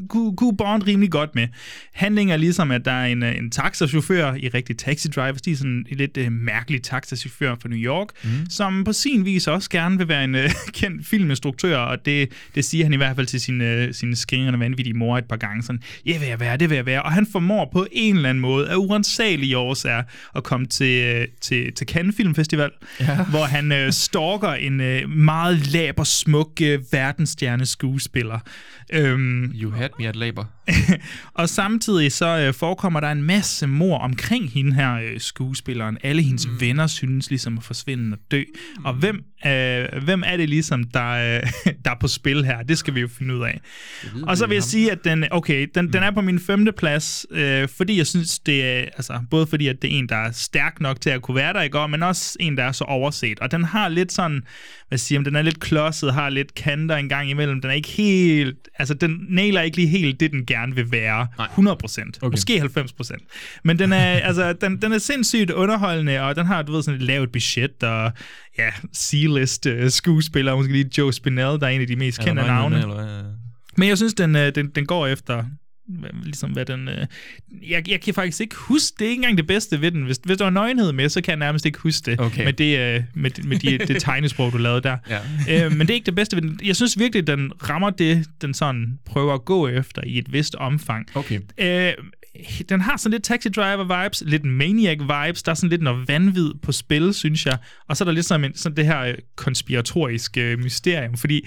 kunne, 0.08 0.36
kunne 0.36 0.56
bond 0.56 0.86
rimelig 0.86 1.10
godt 1.10 1.34
med. 1.34 1.48
Handlingen 1.92 2.32
er 2.32 2.36
ligesom, 2.36 2.70
at 2.70 2.84
der 2.84 2.92
er 2.92 3.06
en, 3.06 3.22
øh, 3.22 3.36
en 3.36 3.50
taxachauffør 3.50 4.34
i 4.34 4.48
rigtig 4.48 4.78
taxi 4.78 5.08
drivers, 5.08 5.42
de 5.42 5.52
er 5.52 5.56
sådan 5.56 5.86
en 5.90 5.96
lidt 5.96 6.16
uh, 6.16 6.32
mærkelig 6.32 6.82
taxachauffør 6.82 7.54
fra 7.62 7.68
New 7.68 7.78
York, 7.78 8.08
mm. 8.24 8.30
som 8.50 8.84
på 8.84 8.92
sin 8.92 9.24
vis 9.24 9.46
også 9.46 9.70
gerne 9.70 9.98
vil 9.98 10.08
være 10.08 10.24
en 10.24 10.34
uh, 10.34 10.40
kendt 10.80 11.06
filminstruktør, 11.06 11.78
og 11.78 12.06
det, 12.06 12.32
det 12.54 12.64
siger 12.64 12.84
han 12.84 12.92
i 12.92 12.96
hvert 12.96 13.16
fald 13.16 13.26
til 13.26 13.40
sin, 13.40 13.60
uh, 13.60 13.92
sin 13.92 14.16
skringrende 14.16 14.60
vanvittige 14.60 14.94
mor 14.94 15.18
et 15.18 15.24
par 15.24 15.36
gange, 15.36 15.62
sådan, 15.62 15.82
ja, 16.06 16.18
vil 16.18 16.28
jeg 16.28 16.40
være, 16.40 16.56
det 16.56 16.70
vil 16.70 16.76
jeg 16.76 16.86
være, 16.86 17.02
og 17.02 17.12
han 17.12 17.26
formår 17.32 17.70
på 17.72 17.86
en 17.92 18.16
eller 18.16 18.28
anden 18.28 18.42
måde, 18.42 18.68
af 18.68 18.76
urensagelige 18.76 19.58
årsager, 19.58 20.02
at 20.36 20.44
komme 20.44 20.66
til, 20.66 21.16
uh, 21.16 21.24
til, 21.40 21.72
til 21.72 21.86
Cannes 21.86 22.16
Film 22.16 22.34
Festival, 22.34 22.70
ja. 23.00 23.24
hvor 23.32 23.44
han 23.44 23.72
uh, 23.72 23.90
stalker 23.90 24.52
en 24.52 24.80
uh, 24.80 25.10
meget 25.10 25.72
laber, 25.72 26.04
smuk 26.04 26.50
uh, 26.62 26.92
verdensstjerne 26.92 27.66
skuespiller. 27.66 28.38
Øhm, 28.92 29.52
You 29.54 29.70
had 29.70 29.88
me 29.98 30.06
at 30.08 30.16
labor. 30.16 30.55
og 31.34 31.48
samtidig 31.48 32.12
så 32.12 32.38
øh, 32.38 32.54
forekommer 32.54 33.00
der 33.00 33.10
en 33.10 33.22
masse 33.22 33.66
mor 33.66 33.98
omkring 33.98 34.50
hende 34.50 34.74
her 34.74 34.94
øh, 34.94 35.20
skuespilleren. 35.20 35.98
Alle 36.02 36.22
hendes 36.22 36.46
mm. 36.46 36.60
venner 36.60 36.86
synes 36.86 37.30
ligesom 37.30 37.58
at 37.58 37.64
forsvinde 37.64 38.14
og 38.14 38.18
dø. 38.30 38.42
Mm. 38.78 38.84
Og 38.84 38.94
hvem, 38.94 39.24
øh, 39.46 40.02
hvem 40.04 40.22
er 40.26 40.36
det 40.36 40.48
ligesom, 40.48 40.84
der, 40.84 41.10
øh, 41.10 41.42
der 41.84 41.90
er 41.90 41.98
på 42.00 42.08
spil 42.08 42.44
her? 42.44 42.62
Det 42.62 42.78
skal 42.78 42.94
vi 42.94 43.00
jo 43.00 43.08
finde 43.08 43.36
ud 43.36 43.42
af. 43.42 43.60
Og 44.22 44.36
så 44.36 44.46
vil 44.46 44.54
jeg 44.54 44.62
sige, 44.62 44.92
at 44.92 45.04
den, 45.04 45.24
okay, 45.30 45.66
den, 45.74 45.84
mm. 45.84 45.92
den 45.92 46.02
er 46.02 46.10
på 46.10 46.20
min 46.20 46.40
femte 46.40 46.72
plads, 46.72 47.26
øh, 47.30 47.68
fordi 47.68 47.98
jeg 47.98 48.06
synes, 48.06 48.38
det 48.38 48.64
er, 48.64 48.78
altså, 48.78 49.20
både 49.30 49.46
fordi, 49.46 49.66
at 49.66 49.82
det 49.82 49.94
er 49.94 49.98
en, 49.98 50.08
der 50.08 50.16
er 50.16 50.30
stærk 50.32 50.80
nok 50.80 51.00
til 51.00 51.10
at 51.10 51.22
kunne 51.22 51.34
være 51.34 51.52
der 51.52 51.62
i 51.62 51.68
går, 51.68 51.86
men 51.86 52.02
også 52.02 52.36
en, 52.40 52.56
der 52.56 52.64
er 52.64 52.72
så 52.72 52.84
overset. 52.84 53.40
Og 53.40 53.50
den 53.50 53.64
har 53.64 53.88
lidt 53.88 54.12
sådan, 54.12 54.42
hvad 54.88 54.98
siger 54.98 55.18
man, 55.18 55.24
den 55.24 55.36
er 55.36 55.42
lidt 55.42 55.60
klodset, 55.60 56.14
har 56.14 56.30
lidt 56.30 56.54
kanter 56.54 56.96
en 56.96 57.08
gang 57.08 57.30
imellem. 57.30 57.60
Den 57.60 57.70
er 57.70 57.74
ikke 57.74 57.88
helt, 57.88 58.68
altså 58.78 58.94
den 58.94 59.26
nailer 59.28 59.60
ikke 59.60 59.76
lige 59.76 59.88
helt 59.88 60.20
det, 60.20 60.32
den 60.32 60.46
gerne 60.46 60.55
vil 60.76 60.92
være. 60.92 61.26
Nej. 61.38 61.46
100 61.46 61.76
procent. 61.76 62.18
Okay. 62.22 62.30
Måske 62.30 62.58
90 62.58 62.92
procent. 62.92 63.22
Men 63.64 63.78
den 63.78 63.92
er, 63.92 64.04
altså, 64.04 64.52
den, 64.52 64.82
den 64.82 64.92
er 64.92 64.98
sindssygt 64.98 65.50
underholdende, 65.50 66.20
og 66.20 66.36
den 66.36 66.46
har, 66.46 66.62
du 66.62 66.72
ved, 66.72 66.82
sådan 66.82 67.00
et 67.00 67.06
lavt 67.06 67.32
budget, 67.32 67.82
og 67.82 68.12
ja, 68.58 68.70
C-list 68.96 69.66
uh, 69.66 69.88
skuespiller, 69.88 70.56
måske 70.56 70.72
lige 70.72 70.90
Joe 70.98 71.12
Spinell, 71.12 71.60
der 71.60 71.66
er 71.66 71.70
en 71.70 71.80
af 71.80 71.86
de 71.86 71.96
mest 71.96 72.20
kendte 72.20 72.42
navne. 72.42 72.76
Eller 72.76 72.94
hvad? 72.94 73.24
Men 73.76 73.88
jeg 73.88 73.96
synes, 73.96 74.14
den, 74.14 74.36
øh, 74.36 74.54
den, 74.54 74.70
den 74.74 74.86
går 74.86 75.06
efter 75.06 75.44
ligesom 76.22 76.50
hvad 76.50 76.64
den... 76.64 76.88
Øh, 76.88 77.06
jeg, 77.70 77.90
jeg 77.90 78.00
kan 78.00 78.14
faktisk 78.14 78.40
ikke 78.40 78.56
huske, 78.56 78.94
det 78.98 79.04
er 79.04 79.10
ikke 79.10 79.20
engang 79.20 79.38
det 79.38 79.46
bedste 79.46 79.80
ved 79.80 79.90
den. 79.90 80.02
Hvis, 80.02 80.20
hvis 80.24 80.38
der 80.38 80.44
var 80.44 80.50
nøgenhed 80.50 80.92
med, 80.92 81.08
så 81.08 81.20
kan 81.20 81.30
jeg 81.30 81.38
nærmest 81.38 81.66
ikke 81.66 81.78
huske 81.78 82.10
det. 82.10 82.20
Okay. 82.20 82.44
Med 82.44 82.52
det, 82.52 82.78
øh, 82.78 83.02
med, 83.14 83.30
med 83.44 83.58
de, 83.58 83.78
det 83.78 84.02
tegnesprog, 84.02 84.52
du 84.52 84.58
lavede 84.58 84.80
der. 84.80 84.96
Ja. 85.48 85.64
øh, 85.64 85.72
men 85.72 85.80
det 85.80 85.90
er 85.90 85.94
ikke 85.94 86.06
det 86.06 86.14
bedste 86.14 86.36
ved 86.36 86.42
den. 86.42 86.60
Jeg 86.64 86.76
synes 86.76 86.98
virkelig, 86.98 87.26
den 87.26 87.52
rammer 87.68 87.90
det, 87.90 88.26
den 88.40 88.54
sådan 88.54 88.98
prøver 89.04 89.34
at 89.34 89.44
gå 89.44 89.68
efter 89.68 90.02
i 90.06 90.18
et 90.18 90.32
vist 90.32 90.54
omfang. 90.54 91.06
Okay. 91.14 91.40
Øh, 91.58 91.92
den 92.68 92.80
har 92.80 92.96
sådan 92.96 93.12
lidt 93.12 93.24
Taxi 93.24 93.48
Driver 93.48 94.02
vibes, 94.02 94.22
lidt 94.26 94.44
Maniac 94.44 94.98
vibes, 94.98 95.42
der 95.42 95.50
er 95.50 95.54
sådan 95.54 95.70
lidt 95.70 95.82
noget 95.82 96.08
vanvid 96.08 96.50
på 96.62 96.72
spil, 96.72 97.14
synes 97.14 97.46
jeg. 97.46 97.58
Og 97.88 97.96
så 97.96 98.04
er 98.04 98.06
der 98.06 98.12
lidt 98.12 98.26
sådan, 98.26 98.44
en, 98.44 98.56
sådan 98.56 98.76
det 98.76 98.86
her 98.86 99.00
øh, 99.00 99.14
konspiratoriske 99.36 100.40
øh, 100.52 100.58
mysterium, 100.58 101.16
fordi 101.16 101.46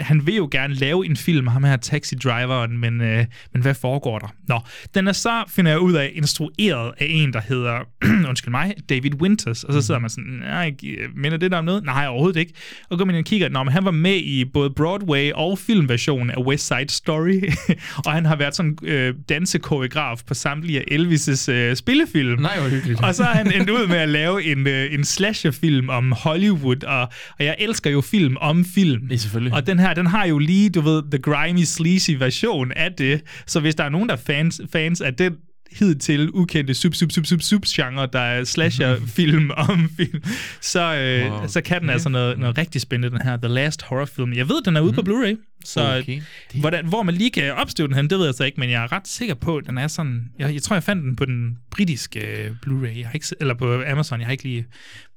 han 0.00 0.26
vil 0.26 0.36
jo 0.36 0.48
gerne 0.50 0.74
lave 0.74 1.06
en 1.06 1.16
film, 1.16 1.46
ham 1.46 1.64
her 1.64 1.76
Taxi 1.76 2.14
Driveren, 2.14 2.78
men, 2.78 3.00
øh, 3.00 3.24
men 3.52 3.62
hvad 3.62 3.74
foregår 3.74 4.18
der? 4.18 4.34
Nå, 4.48 4.60
den 4.94 5.08
er 5.08 5.12
så, 5.12 5.44
finder 5.48 5.70
jeg 5.70 5.80
ud 5.80 5.92
af, 5.92 6.12
instrueret 6.14 6.92
af 6.98 7.06
en, 7.10 7.32
der 7.32 7.40
hedder, 7.40 7.78
undskyld 8.28 8.50
mig, 8.50 8.74
David 8.88 9.14
Winters, 9.14 9.64
og 9.64 9.72
så 9.72 9.82
sidder 9.82 10.00
man 10.00 10.10
sådan, 10.10 10.30
nej, 10.30 10.74
minder 11.16 11.38
det 11.38 11.50
der 11.50 11.58
om 11.58 11.64
noget? 11.64 11.84
Nej, 11.84 12.06
overhovedet 12.06 12.40
ikke. 12.40 12.52
Og 12.90 12.98
går 12.98 13.04
man 13.04 13.14
ind 13.14 13.24
og 13.24 13.26
kigger, 13.26 13.48
nå, 13.48 13.62
men 13.62 13.72
han 13.72 13.84
var 13.84 13.90
med 13.90 14.16
i 14.16 14.44
både 14.44 14.70
Broadway 14.70 15.32
og 15.32 15.58
filmversionen 15.58 16.30
af 16.30 16.42
West 16.42 16.66
Side 16.66 16.88
Story, 16.88 17.42
og 18.06 18.12
han 18.12 18.26
har 18.26 18.36
været 18.36 18.56
sådan 18.56 18.78
øh, 18.82 19.14
dansekoreograf 19.28 20.18
på 20.26 20.34
samtlige 20.34 20.80
af 20.80 20.98
Elvis' 20.98 21.50
øh, 21.50 21.76
spillefilm. 21.76 22.40
Nej, 22.40 22.60
hvor 22.60 22.68
hyggeligt. 22.68 23.04
Og 23.04 23.14
så 23.14 23.22
er 23.22 23.34
han 23.34 23.52
endt 23.52 23.70
ud 23.70 23.86
med 23.86 23.96
at 23.96 24.08
lave 24.08 24.44
en, 24.44 24.66
øh, 24.66 24.94
en 24.94 25.04
slasherfilm 25.04 25.88
om 25.88 26.12
Hollywood, 26.12 26.84
og, 26.84 27.00
og 27.38 27.44
jeg 27.44 27.56
elsker 27.58 27.90
jo 27.90 28.00
film 28.00 28.36
om 28.40 28.64
film. 28.64 29.08
Det 29.08 29.20
selvfølgelig. 29.20 29.54
Og 29.54 29.66
den 29.66 29.77
her, 29.80 29.94
den 29.94 30.06
har 30.06 30.26
jo 30.26 30.38
lige, 30.38 30.70
du 30.70 30.80
ved, 30.80 31.02
the 31.10 31.18
grimy, 31.18 31.64
sleazy 31.64 32.10
version 32.10 32.72
af 32.72 32.92
det. 32.92 33.22
Så 33.46 33.60
hvis 33.60 33.74
der 33.74 33.84
er 33.84 33.88
nogen, 33.88 34.08
der 34.08 34.14
er 34.14 34.20
fans, 34.26 34.60
fans 34.72 35.00
af 35.00 35.14
den 35.14 35.36
hidtil 35.78 36.30
ukendte 36.34 36.74
sub 36.74 36.94
sub 36.94 37.10
sub 37.12 37.26
sub 37.26 37.40
sub 37.42 37.62
genre 37.66 38.08
der 38.12 38.18
er 38.20 38.44
slasher 38.44 38.96
film 39.06 39.50
om 39.68 39.90
film 39.96 40.22
så 40.60 40.94
øh, 40.94 41.32
Wow. 41.32 41.46
så 41.46 41.60
kan 41.60 41.80
den 41.80 41.90
altså 41.90 42.08
noget, 42.08 42.38
noget 42.38 42.58
rigtig 42.58 42.80
spændende 42.80 43.18
den 43.18 43.26
her 43.26 43.36
The 43.36 43.48
Last 43.48 43.82
Horror 43.82 44.04
Film. 44.04 44.32
Jeg 44.32 44.48
ved 44.48 44.62
den 44.64 44.76
er 44.76 44.80
ude 44.80 44.92
på 44.92 45.00
Blu-ray. 45.00 45.60
Så 45.64 45.98
Okay. 45.98 46.20
hvordan, 46.60 46.86
hvor 46.86 47.02
man 47.02 47.14
lige 47.14 47.30
kan 47.30 47.54
opstøve 47.54 47.88
den 47.88 47.96
hen, 47.96 48.10
det 48.10 48.18
ved 48.18 48.24
jeg 48.24 48.34
så 48.34 48.44
ikke, 48.44 48.60
men 48.60 48.70
jeg 48.70 48.82
er 48.84 48.92
ret 48.92 49.08
sikker 49.08 49.34
på, 49.34 49.56
at 49.56 49.64
den 49.66 49.78
er 49.78 49.86
sådan 49.88 50.22
jeg, 50.38 50.54
jeg 50.54 50.62
tror 50.62 50.76
jeg 50.76 50.82
fandt 50.82 51.04
den 51.04 51.16
på 51.16 51.24
den 51.24 51.58
britiske 51.70 52.20
øh, 52.20 52.50
Blu-ray. 52.66 52.98
Jeg 52.98 53.06
har 53.06 53.12
ikke 53.14 53.26
eller 53.40 53.54
på 53.54 53.82
Amazon. 53.86 54.18
Jeg 54.20 54.26
har 54.26 54.32
ikke 54.32 54.44
lige 54.44 54.66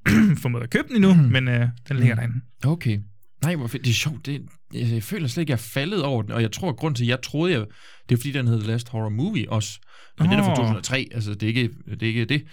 formået 0.41 0.63
at 0.63 0.69
købe 0.69 0.87
den 0.87 0.95
endnu, 0.95 1.13
men 1.13 1.47
øh, 1.47 1.67
den 1.89 1.97
ligger 1.97 2.15
derinde. 2.15 2.35
Okay. 2.65 2.99
Nej, 3.43 3.55
hvor 3.55 3.67
fedt. 3.67 3.83
Det 3.85 3.89
er 3.89 3.95
sjovt. 3.95 4.25
Det, 4.25 4.41
jeg, 4.73 5.03
føler 5.03 5.27
slet 5.27 5.41
ikke, 5.41 5.51
jeg 5.51 5.57
er 5.57 5.61
faldet 5.73 6.03
over 6.03 6.21
den, 6.21 6.31
og 6.31 6.41
jeg 6.41 6.51
tror, 6.51 6.69
at 6.69 6.75
grund 6.75 6.95
til, 6.95 7.03
at 7.03 7.09
jeg 7.09 7.21
troede, 7.21 7.53
jeg, 7.53 7.65
det 8.09 8.15
er 8.15 8.19
fordi, 8.19 8.31
den 8.31 8.47
hedder 8.47 8.67
Last 8.67 8.89
Horror 8.89 9.09
Movie 9.09 9.51
også. 9.51 9.79
Men 10.19 10.29
den 10.29 10.39
er 10.39 10.43
fra 10.43 10.51
Åh. 10.51 10.55
2003, 10.57 11.09
altså 11.13 11.33
det 11.33 11.43
er 11.43 11.47
ikke 11.47 11.69
det. 11.89 12.03
Er 12.03 12.07
ikke 12.07 12.25
det. 12.25 12.43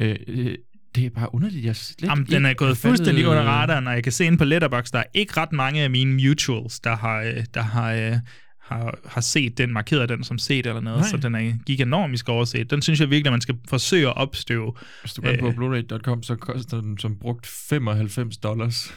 Øh, 0.00 0.16
øh, 0.28 0.54
det 0.94 1.06
er 1.06 1.10
bare 1.10 1.34
underligt. 1.34 1.64
Jeg 1.64 1.76
slet 1.76 2.08
Jamen, 2.08 2.26
den 2.26 2.46
er 2.46 2.54
gået 2.54 2.76
fuldstændig 2.76 3.26
under 3.26 3.42
radaren, 3.42 3.86
og 3.86 3.94
jeg 3.94 4.02
kan 4.02 4.12
se 4.12 4.24
ind 4.24 4.38
på 4.38 4.44
Letterboxd, 4.44 4.92
der 4.92 4.98
er 4.98 5.04
ikke 5.14 5.32
ret 5.36 5.52
mange 5.52 5.82
af 5.82 5.90
mine 5.90 6.14
mutuals, 6.28 6.80
der 6.80 6.96
har, 6.96 7.20
øh, 7.22 7.44
der 7.54 7.62
har, 7.62 7.92
øh, 7.92 8.12
har, 8.62 8.98
har 9.06 9.20
set 9.20 9.58
den, 9.58 9.72
markeret 9.72 10.08
den 10.08 10.24
som 10.24 10.38
set 10.38 10.66
eller 10.66 10.80
noget, 10.80 11.00
Nej. 11.00 11.08
så 11.08 11.16
den 11.16 11.34
er 11.34 11.52
giganomisk 11.66 12.28
overset. 12.28 12.70
Den 12.70 12.82
synes 12.82 13.00
jeg 13.00 13.10
virkelig, 13.10 13.26
at 13.26 13.32
man 13.32 13.40
skal 13.40 13.54
forsøge 13.68 14.06
at 14.08 14.16
opstøve. 14.16 14.72
Hvis 15.02 15.12
du 15.12 15.22
går 15.22 15.32
på 15.40 15.46
Øh. 15.46 15.54
blu-ray.com, 15.54 16.22
så 16.22 16.36
koster 16.36 16.80
den 16.80 16.98
som 16.98 17.16
brugt 17.16 17.46
95 17.46 18.36
dollars. 18.36 18.94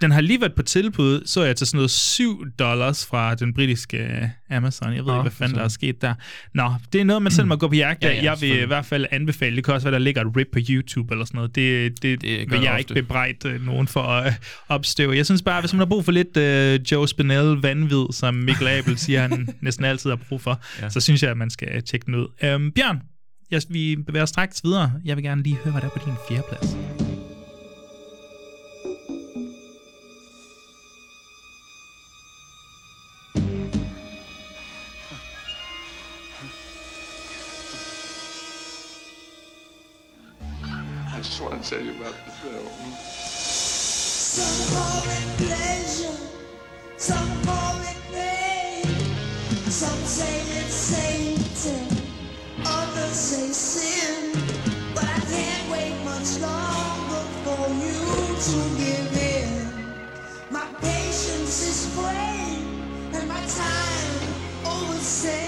Den 0.00 0.10
har 0.10 0.20
lige 0.20 0.40
været 0.40 0.54
på 0.54 0.62
tilbud, 0.62 1.22
så 1.26 1.44
jeg 1.44 1.56
til 1.56 1.66
sådan 1.66 1.78
noget 1.78 1.90
7 1.90 2.46
dollars 2.58 3.06
fra 3.06 3.34
den 3.34 3.54
britiske 3.54 3.98
øh, 3.98 4.56
Amazon. 4.56 4.88
Jeg 4.92 4.96
ved 4.98 5.04
Nå, 5.06 5.12
ikke, 5.12 5.22
hvad 5.22 5.30
fanden 5.30 5.58
der 5.58 5.64
er 5.64 5.68
sket 5.68 6.02
der. 6.02 6.14
Nå, 6.54 6.72
det 6.92 7.00
er 7.00 7.04
noget, 7.04 7.22
man 7.22 7.32
selv 7.32 7.46
må 7.46 7.56
gå 7.56 7.68
på 7.68 7.74
jagt 7.74 8.04
af. 8.04 8.08
Ja, 8.08 8.14
ja, 8.14 8.22
jeg 8.30 8.40
vil 8.40 8.62
i 8.62 8.66
hvert 8.66 8.84
fald 8.86 9.06
anbefale, 9.10 9.56
det 9.56 9.64
kan 9.64 9.74
også 9.74 9.84
være, 9.86 9.92
der 9.92 9.98
ligger 9.98 10.24
et 10.24 10.36
rip 10.36 10.46
på 10.52 10.58
YouTube 10.68 11.14
eller 11.14 11.24
sådan 11.24 11.38
noget. 11.38 11.54
Det, 11.54 12.02
det, 12.02 12.20
Det 12.22 12.50
vil 12.50 12.60
jeg 12.60 12.70
ofte. 12.72 12.78
ikke 12.80 12.94
bebrejde 12.94 13.48
øh, 13.48 13.66
nogen 13.66 13.88
for 13.88 14.02
at 14.02 14.26
øh, 14.26 14.32
opstøve. 14.68 15.16
Jeg 15.16 15.24
synes 15.26 15.42
bare, 15.42 15.60
hvis 15.60 15.72
man 15.72 15.78
har 15.78 15.86
brug 15.86 16.04
for 16.04 16.12
lidt 16.12 16.36
øh, 16.36 16.80
Joe 16.92 17.08
Spinell 17.08 17.54
vanvid, 17.62 18.04
som 18.12 18.34
Mikkel 18.34 18.68
Abel 18.68 18.98
siger, 18.98 19.20
han 19.20 19.48
næsten 19.60 19.84
altid 19.84 20.10
har 20.10 20.16
brug 20.28 20.40
for, 20.40 20.60
Ja. 20.82 20.88
så 20.90 21.00
synes 21.00 21.22
jeg, 21.22 21.30
at 21.30 21.36
man 21.36 21.50
skal 21.50 21.82
tjekke 21.82 22.06
den 22.06 22.14
ud. 22.14 22.26
Øhm, 22.44 22.72
Bjørn, 22.72 22.98
jeg, 23.50 23.62
vi 23.70 23.96
bevæger 24.06 24.22
os 24.22 24.28
straks 24.28 24.60
videre. 24.64 24.92
Jeg 25.04 25.16
vil 25.16 25.24
gerne 25.24 25.42
lige 25.42 25.56
høre, 25.64 25.72
hvad 25.72 25.80
der 25.82 25.86
er 25.88 25.90
på 25.92 26.00
din 26.06 26.14
fjerdeplads. 26.28 26.76
I 26.99 26.99
tell 41.70 41.80
you 41.80 41.92
about 41.92 42.14
the 42.26 42.32
film. 42.32 42.66
Some 42.98 44.58
call 44.74 45.04
it 45.06 45.26
pleasure, 45.38 46.18
some 46.96 47.42
call 47.44 47.76
it 47.92 48.00
pain. 48.10 48.86
Some 49.70 50.02
say 50.02 50.40
it's 50.58 50.74
Satan, 50.74 51.86
others 52.66 53.14
say 53.14 53.52
sin. 53.52 54.32
But 54.96 55.04
I 55.04 55.20
can't 55.30 55.70
wait 55.70 55.94
much 56.04 56.40
longer 56.42 57.22
for 57.44 57.62
you 57.84 58.00
to 58.46 58.58
give 58.82 59.16
in. 59.38 59.50
My 60.50 60.66
patience 60.80 61.62
is 61.70 61.96
and 63.14 63.28
my 63.28 63.42
time 63.46 64.14
overstayed. 64.66 65.38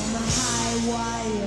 On 0.00 0.08
the 0.12 0.24
high 0.36 0.76
wire. 0.90 1.43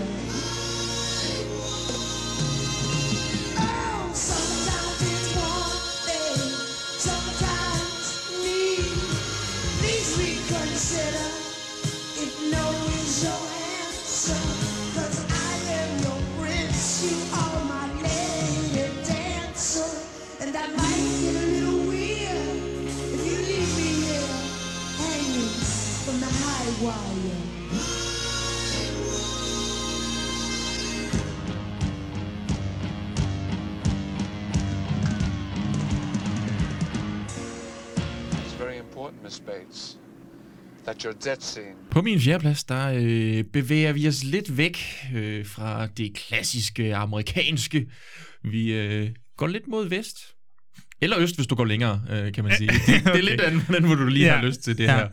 På 41.91 42.01
min 42.01 42.19
fjerdeplads, 42.19 42.63
der 42.63 42.93
øh, 42.95 43.43
bevæger 43.43 43.91
vi 43.93 44.07
os 44.07 44.23
lidt 44.23 44.57
væk 44.57 44.77
øh, 45.15 45.45
fra 45.45 45.87
det 45.87 46.15
klassiske 46.15 46.95
amerikanske. 46.95 47.87
Vi 48.43 48.73
øh, 48.73 49.09
går 49.37 49.47
lidt 49.47 49.67
mod 49.67 49.89
vest. 49.89 50.17
Eller 51.01 51.19
øst, 51.19 51.35
hvis 51.35 51.47
du 51.47 51.55
går 51.55 51.65
længere, 51.65 52.01
øh, 52.09 52.33
kan 52.33 52.43
man 52.43 52.53
sige. 52.57 52.69
Det, 52.87 53.03
det 53.05 53.07
er 53.15 53.21
lidt 53.21 53.41
andet, 53.41 53.61
hvordan 53.63 53.83
hvor 53.85 53.95
du 53.95 54.05
lige 54.05 54.25
Ja. 54.25 54.35
har 54.35 54.45
lyst 54.45 54.61
til 54.61 54.77
det 54.77 54.83
Ja. 54.83 54.95
her. 54.97 55.07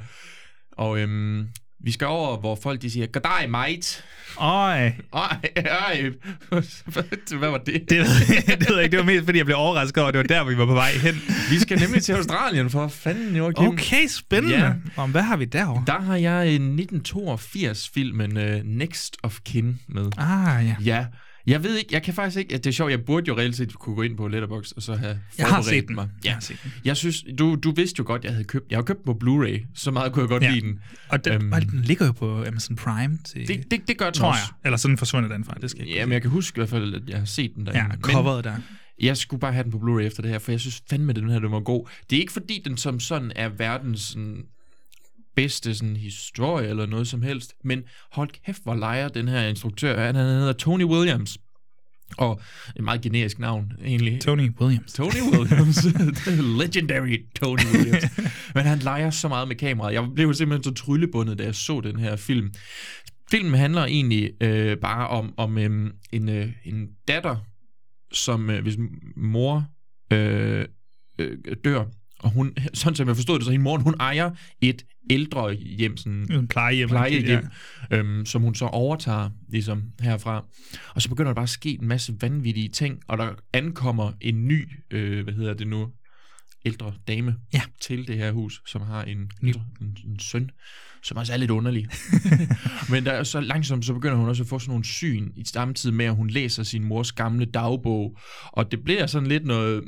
Og 0.72 0.98
øhm, 0.98 1.46
vi 1.84 1.92
skal 1.92 2.06
over, 2.06 2.36
hvor 2.36 2.58
folk 2.62 2.82
de 2.82 2.90
siger, 2.90 3.06
Goddag, 3.06 3.50
mate. 3.50 4.02
Øj, 4.38 4.92
Ej, 5.12 5.38
ej. 5.56 6.10
Hvad 7.38 7.50
var 7.50 7.58
det? 7.58 7.90
det, 7.90 7.90
det 8.60 8.68
ved 8.68 8.76
jeg 8.76 8.84
ikke. 8.84 8.96
Det 8.96 8.98
var 8.98 9.04
mest, 9.12 9.24
fordi 9.24 9.38
jeg 9.38 9.46
blev 9.46 9.56
overrasket 9.58 9.98
over, 9.98 10.08
at 10.08 10.14
det 10.14 10.18
var 10.18 10.26
der, 10.38 10.44
vi 10.44 10.58
var 10.58 10.66
på 10.66 10.74
vej 10.74 10.90
hen. 10.90 11.14
Vi 11.50 11.58
skal 11.58 11.78
nemlig 11.80 12.02
til 12.02 12.12
Australien, 12.12 12.70
for 12.70 12.88
fanden, 12.88 13.36
Joachim. 13.36 13.66
Okay, 13.68 14.06
spændende. 14.06 14.56
Ja. 14.56 14.72
Om, 14.96 15.10
hvad 15.10 15.22
har 15.22 15.36
vi 15.36 15.44
derovre? 15.44 15.84
Der 15.86 16.00
har 16.00 16.16
jeg 16.16 16.54
en 16.54 16.80
1982-filmen 16.80 18.36
uh, 18.36 18.60
Next 18.64 19.16
of 19.22 19.38
Kin 19.44 19.80
med. 19.88 20.10
Ah, 20.18 20.66
ja. 20.66 20.76
Ja, 20.84 21.06
jeg 21.46 21.62
ved 21.62 21.76
ikke, 21.78 21.88
jeg 21.92 22.02
kan 22.02 22.14
faktisk 22.14 22.36
ikke, 22.38 22.54
at 22.54 22.64
det 22.64 22.70
er 22.70 22.74
sjovt, 22.74 22.90
jeg 22.90 23.04
burde 23.04 23.24
jo 23.28 23.36
reelt 23.38 23.56
set 23.56 23.74
kunne 23.74 23.96
gå 23.96 24.02
ind 24.02 24.16
på 24.16 24.28
Letterboxd 24.28 24.72
og 24.76 24.82
så 24.82 24.94
have 24.94 25.18
Jeg 25.38 25.46
har 25.46 25.62
set 25.62 25.86
den. 25.88 25.94
mig. 25.94 26.08
Jeg 26.24 26.28
Ja. 26.28 26.32
har 26.32 26.40
set 26.40 26.56
den. 26.64 26.72
Jeg 26.84 26.96
synes, 26.96 27.24
du, 27.38 27.54
du 27.54 27.70
vidste 27.70 27.96
jo 27.98 28.04
godt, 28.06 28.24
jeg 28.24 28.32
havde 28.32 28.44
købt, 28.44 28.70
jeg 28.70 28.76
har 28.76 28.82
købt 28.82 28.98
den 29.04 29.14
på 29.14 29.18
Blu-ray, 29.24 29.66
så 29.74 29.90
meget 29.90 30.12
kunne 30.12 30.20
jeg 30.22 30.28
godt 30.28 30.42
Ja. 30.42 30.50
lide 30.50 30.60
den. 30.66 30.80
Og 31.08 31.24
den, 31.24 31.32
Øhm. 31.32 31.50
den 31.70 31.80
ligger 31.82 32.06
jo 32.06 32.12
på 32.12 32.44
Amazon 32.46 32.76
Prime 32.76 33.18
til, 33.24 33.48
Det, 33.48 33.70
det, 33.70 33.88
det 33.88 33.98
gør 33.98 34.04
den 34.04 34.14
tror 34.14 34.28
også. 34.28 34.40
jeg. 34.62 34.66
Eller 34.68 34.76
sådan 34.76 34.98
forsvundet 34.98 35.30
den 35.30 35.44
fra. 35.44 35.54
Det 35.60 35.70
skal 35.70 35.78
jeg 35.80 35.88
ikke 35.88 35.98
Ja, 36.00 36.06
men 36.06 36.12
jeg 36.12 36.22
kan 36.22 36.30
huske 36.30 36.58
i 36.58 36.60
hvert 36.60 36.68
fald, 36.68 36.94
at 36.94 37.02
jeg 37.08 37.18
har 37.18 37.24
set 37.26 37.52
den 37.56 37.66
der. 37.66 37.72
Ja, 37.74 37.84
coveret 38.00 38.44
der. 38.44 38.54
Jeg 39.00 39.16
skulle 39.16 39.40
bare 39.40 39.52
have 39.52 39.62
den 39.64 39.72
på 39.72 39.78
Blu-ray 39.78 40.02
efter 40.02 40.22
det 40.22 40.30
her, 40.30 40.38
for 40.38 40.52
jeg 40.52 40.60
synes 40.60 40.82
fandme, 40.90 41.10
at 41.10 41.16
den 41.16 41.30
her 41.30 41.38
den 41.38 41.52
var 41.52 41.60
god. 41.60 41.88
Det 42.10 42.16
er 42.16 42.20
ikke 42.20 42.32
fordi, 42.32 42.62
den 42.64 42.76
som 42.76 43.00
sådan 43.00 43.32
er 43.36 43.48
verdens 43.48 44.00
sådan, 44.00 44.42
bedste 45.36 45.74
sådan, 45.74 45.96
historie 45.96 46.68
eller 46.68 46.86
noget 46.86 47.08
som 47.08 47.22
helst, 47.22 47.54
men 47.64 47.82
hold 48.12 48.30
kæft, 48.46 48.62
hvor 48.62 48.74
leger 48.74 49.08
den 49.08 49.28
her 49.28 49.48
instruktør. 49.48 50.06
Han 50.06 50.14
hedder 50.14 50.52
Tony 50.52 50.84
Williams. 50.84 51.38
Og 52.18 52.40
et 52.76 52.84
meget 52.84 53.00
generisk 53.00 53.38
navn, 53.38 53.72
egentlig. 53.84 54.20
Tony 54.20 54.50
Williams. 54.60 54.92
Tony 54.92 55.38
Williams. 55.38 55.84
Legendary 56.60 57.16
Tony 57.36 57.64
Williams. 57.74 58.04
Men 58.54 58.64
han 58.64 58.78
leger 58.78 59.10
så 59.10 59.28
meget 59.28 59.48
med 59.48 59.56
kameraet. 59.56 59.94
Jeg 59.94 60.08
blev 60.14 60.34
simpelthen 60.34 60.64
så 60.64 60.84
tryllebundet, 60.84 61.38
da 61.38 61.44
jeg 61.44 61.54
så 61.54 61.80
den 61.80 61.98
her 61.98 62.16
film. 62.16 62.52
Filmen 63.30 63.54
handler 63.54 63.84
egentlig 63.84 64.30
øh, 64.40 64.76
bare 64.78 65.08
om, 65.08 65.34
om 65.36 65.58
øhm, 65.58 65.92
en, 66.12 66.28
øh, 66.28 66.48
en 66.64 66.88
datter, 67.08 67.36
som 68.12 68.50
øh, 68.50 68.62
hvis 68.62 68.76
mor 69.16 69.66
øh, 70.12 70.64
øh, 71.18 71.38
dør, 71.64 71.84
og 72.18 72.30
hun, 72.30 72.56
sådan 72.74 72.96
som 72.96 73.08
jeg 73.08 73.16
forstod 73.16 73.38
det, 73.38 73.44
så 73.44 73.50
hende 73.50 73.64
mor, 73.64 73.78
hun 73.78 73.94
ejer 74.00 74.30
et 74.60 74.84
ældre 75.10 75.54
hjem, 75.54 75.96
sådan 75.96 76.26
En 76.32 76.48
plejehjem. 76.48 76.88
plejehjem, 76.88 77.46
ja. 77.90 77.96
øhm, 77.98 78.26
som 78.26 78.42
hun 78.42 78.54
så 78.54 78.64
overtager 78.66 79.30
ligesom 79.48 79.82
herfra. 80.00 80.44
Og 80.94 81.02
så 81.02 81.08
begynder 81.08 81.28
der 81.30 81.34
bare 81.34 81.42
at 81.42 81.48
ske 81.48 81.70
en 81.80 81.88
masse 81.88 82.14
vanvittige 82.20 82.68
ting, 82.68 83.00
og 83.08 83.18
der 83.18 83.34
ankommer 83.52 84.12
en 84.20 84.48
ny, 84.48 84.68
øh, 84.90 85.24
hvad 85.24 85.34
hedder 85.34 85.54
det 85.54 85.66
nu, 85.66 85.88
ældre 86.66 86.92
dame 87.08 87.34
Ja. 87.54 87.60
til 87.80 88.08
det 88.08 88.16
her 88.16 88.32
hus, 88.32 88.62
som 88.66 88.82
har 88.82 89.02
en, 89.02 89.30
Ny. 89.42 89.48
en, 89.80 89.96
en 90.04 90.18
søn, 90.18 90.50
som 91.02 91.16
også 91.16 91.32
er 91.32 91.36
lidt 91.36 91.50
underlig. 91.50 91.86
Men 92.90 93.04
der 93.04 93.12
er 93.12 93.22
så 93.22 93.40
langsomt, 93.40 93.84
så 93.84 93.94
begynder 93.94 94.16
hun 94.16 94.28
også 94.28 94.42
at 94.42 94.48
få 94.48 94.58
sådan 94.58 94.70
nogle 94.70 94.84
syn 94.84 95.30
i 95.36 95.44
samtidig 95.44 95.96
med, 95.96 96.04
at 96.04 96.14
hun 96.16 96.30
læser 96.30 96.62
sin 96.62 96.84
mors 96.84 97.12
gamle 97.12 97.44
dagbog. 97.44 98.16
Og 98.52 98.70
det 98.70 98.84
bliver 98.84 99.06
sådan 99.06 99.28
lidt 99.28 99.44
noget, 99.46 99.84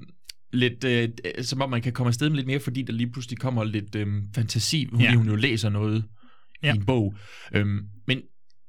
lidt, 0.57 0.85
øh, 0.85 1.09
som 1.43 1.61
om 1.63 1.71
man 1.71 1.83
kan 1.83 1.93
komme 1.93 2.09
afsted 2.09 2.29
med 2.29 2.37
lidt 2.37 2.47
mere, 2.47 2.61
fordi 2.61 2.83
der 2.83 2.93
lige 2.93 3.11
pludselig 3.13 3.39
kommer 3.39 3.65
lidt 3.65 3.95
øh, 3.95 4.07
fantasi, 4.35 4.87
fordi 4.91 5.05
Ja. 5.05 5.15
hun 5.15 5.29
jo 5.29 5.37
læser 5.37 5.69
noget 5.69 6.05
Ja. 6.63 6.73
i 6.75 6.77
en 6.77 6.85
bog. 6.87 7.15
Øhm, 7.55 7.79
men 8.07 8.21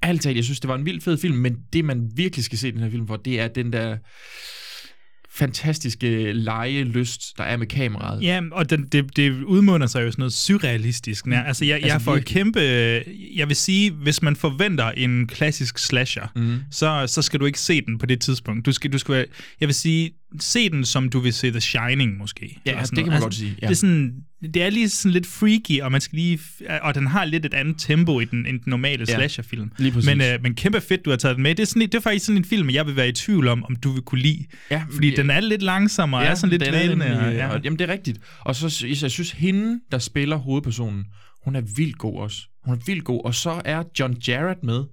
ærligt 0.03 0.23
talt, 0.23 0.35
jeg 0.35 0.43
synes, 0.43 0.59
det 0.59 0.67
var 0.67 0.75
en 0.75 0.85
vild 0.85 1.01
fed 1.01 1.17
film, 1.17 1.35
men 1.37 1.57
det, 1.73 1.85
man 1.85 2.11
virkelig 2.15 2.45
skal 2.45 2.57
se 2.57 2.71
den 2.71 2.79
her 2.79 2.89
film 2.89 3.07
for, 3.07 3.15
det 3.15 3.39
er 3.39 3.47
den 3.47 3.73
der 3.73 3.97
fantastiske 5.29 6.33
legelyst, 6.33 7.21
der 7.37 7.43
er 7.43 7.57
med 7.57 7.67
kameraet. 7.67 8.23
Ja, 8.23 8.41
og 8.51 8.69
den, 8.69 8.85
det, 8.87 9.15
det 9.15 9.43
udmunder 9.43 9.87
sig 9.87 10.03
jo 10.03 10.11
sådan 10.11 10.21
noget 10.21 10.33
surrealistisk. 10.33 11.25
Nær. 11.25 11.43
Altså, 11.43 11.65
jeg, 11.65 11.75
altså, 11.75 11.87
jeg 11.93 12.01
får 12.01 12.13
virkelig. 12.13 12.33
kæmpe... 12.35 12.59
Jeg 13.35 13.47
vil 13.47 13.55
sige, 13.55 13.91
hvis 13.91 14.21
man 14.21 14.35
forventer 14.35 14.91
en 14.91 15.27
klassisk 15.27 15.77
slasher, 15.77 16.27
Mm. 16.35 16.57
så, 16.71 17.03
så 17.07 17.21
skal 17.21 17.39
du 17.39 17.45
ikke 17.45 17.59
se 17.59 17.81
den 17.81 17.97
på 17.97 18.05
det 18.05 18.21
tidspunkt. 18.21 18.65
Du 18.65 18.71
skal, 18.71 18.93
du 18.93 18.97
skal 18.97 19.25
jeg 19.59 19.67
vil 19.67 19.75
sige, 19.75 20.11
se 20.39 20.69
den, 20.69 20.85
som 20.85 21.09
du 21.09 21.19
vil 21.19 21.33
se 21.33 21.51
The 21.51 21.61
Shining, 21.61 22.17
måske. 22.17 22.59
Ja, 22.65 22.79
det 22.81 22.97
kan 22.97 23.07
man 23.07 23.21
godt 23.21 23.35
sige, 23.35 23.55
ja. 23.61 23.67
Det, 23.67 23.71
er 23.71 23.75
sådan, 23.75 24.13
det 24.53 24.63
er 24.63 24.69
lige 24.69 24.89
sådan 24.89 25.11
lidt 25.13 25.27
freaky, 25.27 25.81
og 25.81 25.91
man 25.91 26.01
skal 26.01 26.15
lige... 26.15 26.39
Og 26.81 26.95
den 26.95 27.07
har 27.07 27.25
lidt 27.25 27.45
et 27.45 27.53
andet 27.53 27.75
tempo 27.79 28.19
i 28.19 28.25
den, 28.25 28.45
end 28.45 28.59
den 28.59 28.69
normale 28.69 29.05
Ja, 29.09 29.15
slasherfilm. 29.15 29.71
lige 29.77 29.91
præcis. 29.91 30.09
Men, 30.09 30.21
øh, 30.21 30.43
men 30.43 30.55
kæmpe 30.55 30.81
fedt, 30.81 31.05
du 31.05 31.09
har 31.09 31.17
taget 31.17 31.35
den 31.35 31.43
med. 31.43 31.55
Det 31.55 31.63
er, 31.63 31.67
sådan, 31.67 31.81
det 31.81 31.95
er 31.95 31.99
faktisk 31.99 32.25
sådan 32.25 32.37
en 32.37 32.45
film, 32.45 32.69
jeg 32.69 32.85
vil 32.85 32.95
være 32.95 33.09
i 33.09 33.11
tvivl 33.11 33.47
om, 33.47 33.63
om 33.63 33.75
du 33.75 33.91
vil 33.91 34.01
kunne 34.01 34.21
lide. 34.21 34.45
Ja, 34.71 34.83
Fordi 34.91 35.09
ja. 35.09 35.15
den 35.15 35.29
er 35.29 35.39
lidt 35.39 35.61
langsommere, 35.61 36.21
og 36.21 36.27
er 36.27 36.35
sådan 36.35 36.49
lidt 36.49 36.63
og- 36.63 37.33
ja. 37.33 37.47
og, 37.47 37.61
jamen, 37.63 37.79
det 37.79 37.89
er 37.89 37.93
rigtigt. 37.93 38.19
Og 38.39 38.55
så 38.55 38.85
jeg 39.01 39.11
synes, 39.11 39.31
hende, 39.31 39.79
der 39.91 39.99
spiller 39.99 40.35
hovedpersonen, 40.35 41.05
hun 41.43 41.55
er 41.55 41.61
vildt 41.75 41.97
god 41.97 42.19
også. 42.19 42.37
Hun 42.65 42.73
er 42.75 42.79
vildt 42.85 43.03
god. 43.03 43.21
Og 43.25 43.35
så 43.35 43.61
er 43.65 43.83
John 43.99 44.17
Jarrett 44.27 44.63
med. 44.63 44.83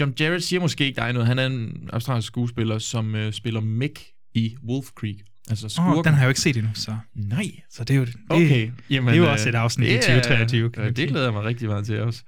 John 0.00 0.14
Jarrett 0.20 0.44
siger 0.44 0.60
måske 0.60 0.86
ikke 0.86 0.96
dig 0.96 1.12
noget. 1.12 1.28
Han 1.28 1.38
er 1.38 1.46
en 1.46 1.70
australsk 1.92 2.26
skuespiller, 2.26 2.78
som 2.78 3.14
øh, 3.14 3.32
spiller 3.32 3.60
Mick 3.60 3.98
i 4.34 4.56
Wolf 4.68 4.86
Creek. 4.86 5.16
Altså 5.50 5.68
skurken. 5.68 5.92
oh, 5.98 6.04
den 6.04 6.12
har 6.12 6.20
jeg 6.20 6.24
jo 6.24 6.28
ikke 6.28 6.40
set 6.40 6.56
endnu, 6.56 6.70
så, 6.74 6.96
Nej. 7.14 7.44
så 7.70 7.84
det 7.84 7.94
er 7.94 7.98
jo 7.98 8.04
det. 8.04 8.14
Okay. 8.28 8.70
Jamen, 8.90 9.08
det 9.08 9.14
er 9.14 9.18
jo 9.18 9.24
øh, 9.26 9.32
også 9.32 9.48
et 9.48 9.54
afsnit 9.54 9.88
i 9.88 9.90
det 9.90 9.96
er- 10.10 10.14
2023, 10.22 10.70
kan 10.70 10.82
øh, 10.82 10.96
Det 10.96 11.08
glæder 11.08 11.24
jeg 11.26 11.32
mig 11.32 11.44
rigtig 11.44 11.68
meget 11.68 11.86
til 11.86 12.00
også. 12.00 12.22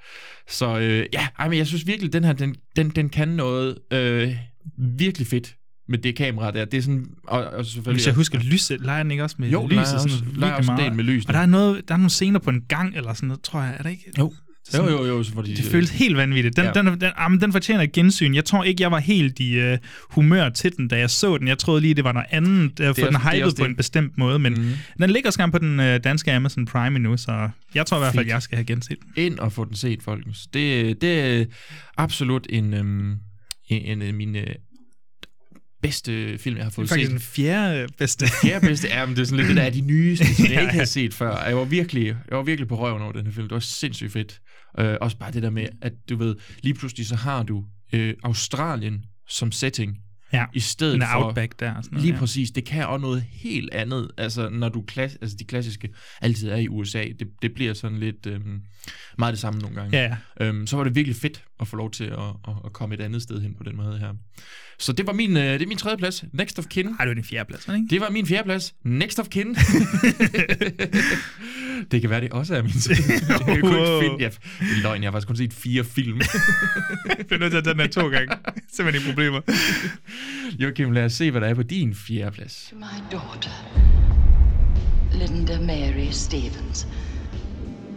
Så 0.49 0.79
øh, 0.79 1.07
ja, 1.13 1.27
ej, 1.39 1.49
men 1.49 1.59
jeg 1.59 1.67
synes 1.67 1.87
virkelig, 1.87 2.13
den 2.13 2.25
her, 2.25 2.33
den, 2.33 2.55
den, 2.77 2.89
den 2.91 3.09
kan 3.09 3.29
noget 3.29 3.79
øh, 3.93 4.37
virkelig 4.99 5.27
fedt 5.27 5.57
med 5.89 5.99
det 5.99 6.17
kamera 6.17 6.51
der. 6.51 6.65
Det 6.65 6.79
er 6.79 6.83
sådan, 6.83 7.07
og, 7.27 7.45
og 7.45 7.67
selvfølgelig... 7.67 7.95
Hvis 7.97 8.07
jeg 8.07 8.15
husker, 8.15 8.39
lyset, 8.39 8.81
leger 8.81 9.03
den 9.03 9.11
ikke 9.11 9.23
også 9.25 9.37
med 9.39 9.51
Jo, 9.51 9.67
lyset? 9.67 9.75
leger 9.77 9.95
også- 9.95 10.19
sådan 10.19 10.33
leger 10.35 10.55
også 10.55 10.73
meget? 10.73 10.97
med 10.97 11.05
lysene. 11.05 11.31
Og 11.31 11.35
der 11.35 11.41
er, 11.41 11.47
noget, 11.47 11.89
der 11.89 11.95
er 11.95 11.99
nogle 11.99 12.11
scener 12.11 12.39
på 12.39 12.51
en 12.51 12.63
gang 12.69 12.97
eller 12.97 13.15
sådan 13.15 13.27
noget, 13.27 13.43
tror 13.43 13.63
jeg. 13.63 13.75
Er 13.79 13.83
det 13.83 13.91
ikke? 13.91 14.13
Jo. 14.19 14.33
Sådan- 14.69 14.89
Jo, 14.91 14.97
jo, 14.97 15.07
jo, 15.07 15.23
så 15.23 15.33
fordi, 15.33 15.55
Det 15.55 15.65
føles 15.65 15.91
helt 15.91 16.17
vanvittigt. 16.17 16.57
Den, 16.57 16.65
Ja. 16.65 16.73
den, 16.73 16.87
den, 16.87 17.11
jamen, 17.21 17.41
den 17.41 17.53
fortjener 17.53 17.83
et 17.83 17.93
gensyn. 17.93 18.35
Jeg 18.35 18.45
tror 18.45 18.65
ikke, 18.65 18.83
jeg 18.83 18.91
var 18.91 18.99
helt 18.99 19.41
i 19.41 19.73
uh, 19.73 19.79
humør 20.11 20.49
til 20.49 20.77
den, 20.77 20.89
da 20.89 20.99
jeg 20.99 21.11
så 21.11 21.39
den. 21.39 21.49
Jeg 21.49 21.59
troede 21.59 21.81
lige, 21.81 21.95
det 21.95 22.05
var 22.05 22.13
noget 22.13 22.27
andet, 22.31 22.81
uh, 22.81 22.85
for 22.87 22.89
også- 22.89 23.07
den 23.07 23.15
er 23.15 23.19
hypede 23.37 23.55
på 23.59 23.65
det. 23.65 23.71
en 23.71 23.77
bestemt 23.77 24.19
måde. 24.19 24.39
Men 24.39 24.53
mm. 24.55 24.69
den 25.01 25.11
ligger 25.11 25.31
skam 25.31 25.51
på 25.51 25.59
den 25.59 25.81
uh, 25.81 25.85
danske 26.05 26.33
Amazon 26.33 26.67
Prime 26.67 26.97
endnu, 26.97 27.17
så 27.17 27.49
jeg 27.75 27.87
tror 27.87 27.97
i 27.97 28.01
hvert 28.01 28.15
fald, 28.15 28.27
jeg 28.27 28.43
skal 28.43 28.57
have 28.57 28.65
genset 28.67 28.97
den. 29.03 29.25
ind 29.25 29.39
og 29.39 29.53
få 29.53 29.65
den 29.65 29.77
set, 29.77 30.03
folkens. 30.03 30.47
Det, 30.55 31.01
det 31.03 31.41
er 31.41 31.45
absolut 31.97 32.47
en, 32.51 32.75
en, 32.75 33.19
en 33.69 34.03
af 34.03 34.15
mine 34.15 34.45
bedste 35.87 36.39
film, 36.39 36.57
jeg 36.57 36.65
har 36.65 36.71
er 36.71 36.75
fået 36.75 36.89
faktisk 36.89 37.07
set. 37.07 37.13
den 37.13 37.21
fjerde 37.21 37.81
øh, 37.83 37.89
bedste. 37.99 38.27
fjerde 38.43 38.67
bedste 38.67 38.89
er, 38.89 39.07
men 39.07 39.17
det 39.17 39.23
er 39.23 39.27
sådan 39.27 39.37
lidt 39.39 39.49
det 39.49 39.57
der 39.57 39.63
af 39.63 39.73
de 39.73 39.81
nyeste, 39.81 40.35
som 40.35 40.45
jeg 40.45 40.53
Ja, 40.55 40.61
ikke 40.61 40.73
ja. 40.73 40.79
har 40.79 40.85
set 40.85 41.15
før. 41.15 41.45
Jeg 41.45 41.57
var 41.57 41.65
virkelig, 41.65 42.07
jeg 42.07 42.37
var 42.37 42.43
virkelig 42.43 42.69
på 42.69 42.77
røven 42.79 43.03
over 43.03 43.13
den 43.13 43.27
her 43.27 43.33
film. 43.33 43.49
Det 43.49 43.55
var 43.55 43.61
sindssygt 43.61 44.13
fedt. 44.13 44.41
Øh, 44.79 44.97
også 45.01 45.17
bare 45.19 45.33
det 45.33 45.43
der 45.43 45.51
med, 45.51 45.67
at 45.83 45.93
du 46.09 46.17
ved, 46.17 46.37
lige 46.63 46.75
pludselig 46.75 47.07
så 47.07 47.17
har 47.17 47.43
du 47.43 47.65
øh, 47.93 48.15
Australien 48.25 49.05
som 49.29 49.53
setting, 49.53 49.97
Ja, 50.35 50.45
i 50.53 50.61
stedet 50.61 51.03
er 51.03 51.07
for... 51.13 51.25
Outback 51.25 51.61
der. 51.61 51.75
Sådan 51.75 51.89
noget, 51.93 52.05
Lige 52.05 52.15
ja. 52.15 52.21
præcis. 52.21 52.51
Det 52.51 52.65
kan 52.65 52.87
også 52.87 53.03
noget 53.03 53.25
helt 53.31 53.75
andet. 53.75 54.11
Altså, 54.19 54.49
når 54.49 54.69
du 54.69 54.83
klass, 54.83 55.17
altså, 55.21 55.37
de 55.37 55.45
klassiske 55.45 55.89
altid 56.21 56.49
er 56.49 56.57
i 56.57 56.69
USA, 56.69 57.05
det, 57.19 57.29
det 57.43 57.55
bliver 57.55 57.75
sådan 57.75 57.99
lidt 57.99 58.27
øhm, 58.27 58.61
meget 59.19 59.33
det 59.33 59.41
samme 59.41 59.61
nogle 59.61 59.77
gange. 59.77 59.99
Ja, 59.99 60.17
ja. 60.41 60.47
Øhm, 60.47 60.67
så 60.67 60.77
var 60.77 60.85
det 60.85 60.95
virkelig 60.95 61.17
fedt 61.17 61.45
at 61.61 61.69
få 61.69 61.77
lov 61.77 61.91
til 61.91 62.05
at, 62.05 62.19
at, 62.49 62.55
at 62.65 62.73
komme 62.73 62.95
et 62.95 63.01
andet 63.01 63.23
sted 63.23 63.41
hen 63.41 63.55
på 63.55 63.65
den 63.65 63.77
måde 63.77 63.99
her. 63.99 64.13
Så 64.79 64.93
det 64.93 65.07
var 65.07 65.13
min, 65.13 65.37
øh, 65.37 65.43
det 65.43 65.63
er 65.63 65.67
min 65.67 65.77
tredje 65.77 65.99
plads. 65.99 66.25
Next 66.33 66.59
of 66.59 66.67
Kin. 66.67 66.87
Ej, 66.87 66.97
det 66.99 67.09
var 67.09 67.15
din 67.15 67.25
fjerde 67.25 67.49
plads, 67.49 67.69
ikke? 67.69 67.87
Det 67.91 68.01
var 68.01 68.11
min 68.11 68.27
fjerde 68.27 68.45
plads. 68.45 68.75
Next 68.85 69.21
of 69.21 69.29
Kin. 69.29 69.47
det 71.91 72.01
kan 72.01 72.11
være, 72.11 72.21
det 72.21 72.33
også 72.33 72.55
er 72.55 72.63
min 72.63 72.73
Jeg 72.89 72.97
kunne 73.45 73.57
ikke 73.57 73.69
finde... 74.03 74.17
Ja, 74.19 74.29
det 74.29 74.79
er 74.79 74.83
løgn, 74.83 75.03
jeg 75.03 75.07
har 75.07 75.13
faktisk 75.13 75.27
kun 75.27 75.37
set 75.37 75.53
fire 75.53 75.85
film. 75.85 76.21
Jeg 77.09 77.17
er 77.31 77.39
nødt 77.39 77.51
til 77.51 77.59
at 77.59 77.65
tage 77.65 77.75
den 77.75 77.81
her 77.81 77.89
to 77.89 78.09
gange. 78.09 78.37
Simpelthen 78.77 79.03
ingen 79.03 79.15
problemer. 79.15 79.41
Joachim, 80.59 80.93
lad 80.93 81.05
os 81.05 81.13
se, 81.13 81.31
hvad 81.31 81.41
der 81.41 81.47
er 81.49 81.55
på 81.55 81.63
din 81.63 81.95
fjerde 81.95 82.31
plads. 82.31 82.67
To 82.71 82.77
my 82.77 83.01
daughter, 83.13 83.51
Linda 85.13 85.59
Mary 85.61 86.11
Stevens, 86.11 86.87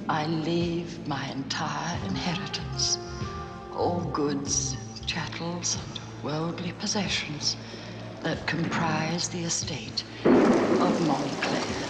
I 0.10 0.26
leave 0.28 0.88
my 1.08 1.26
entire 1.36 1.98
inheritance, 2.10 3.00
all 3.80 4.02
goods, 4.14 4.78
chattels, 5.08 5.76
and 5.76 6.00
worldly 6.24 6.74
possessions 6.80 7.58
that 8.24 8.48
comprise 8.48 9.30
the 9.30 9.44
estate 9.46 10.06
of 10.82 11.00
Montclair. 11.08 11.88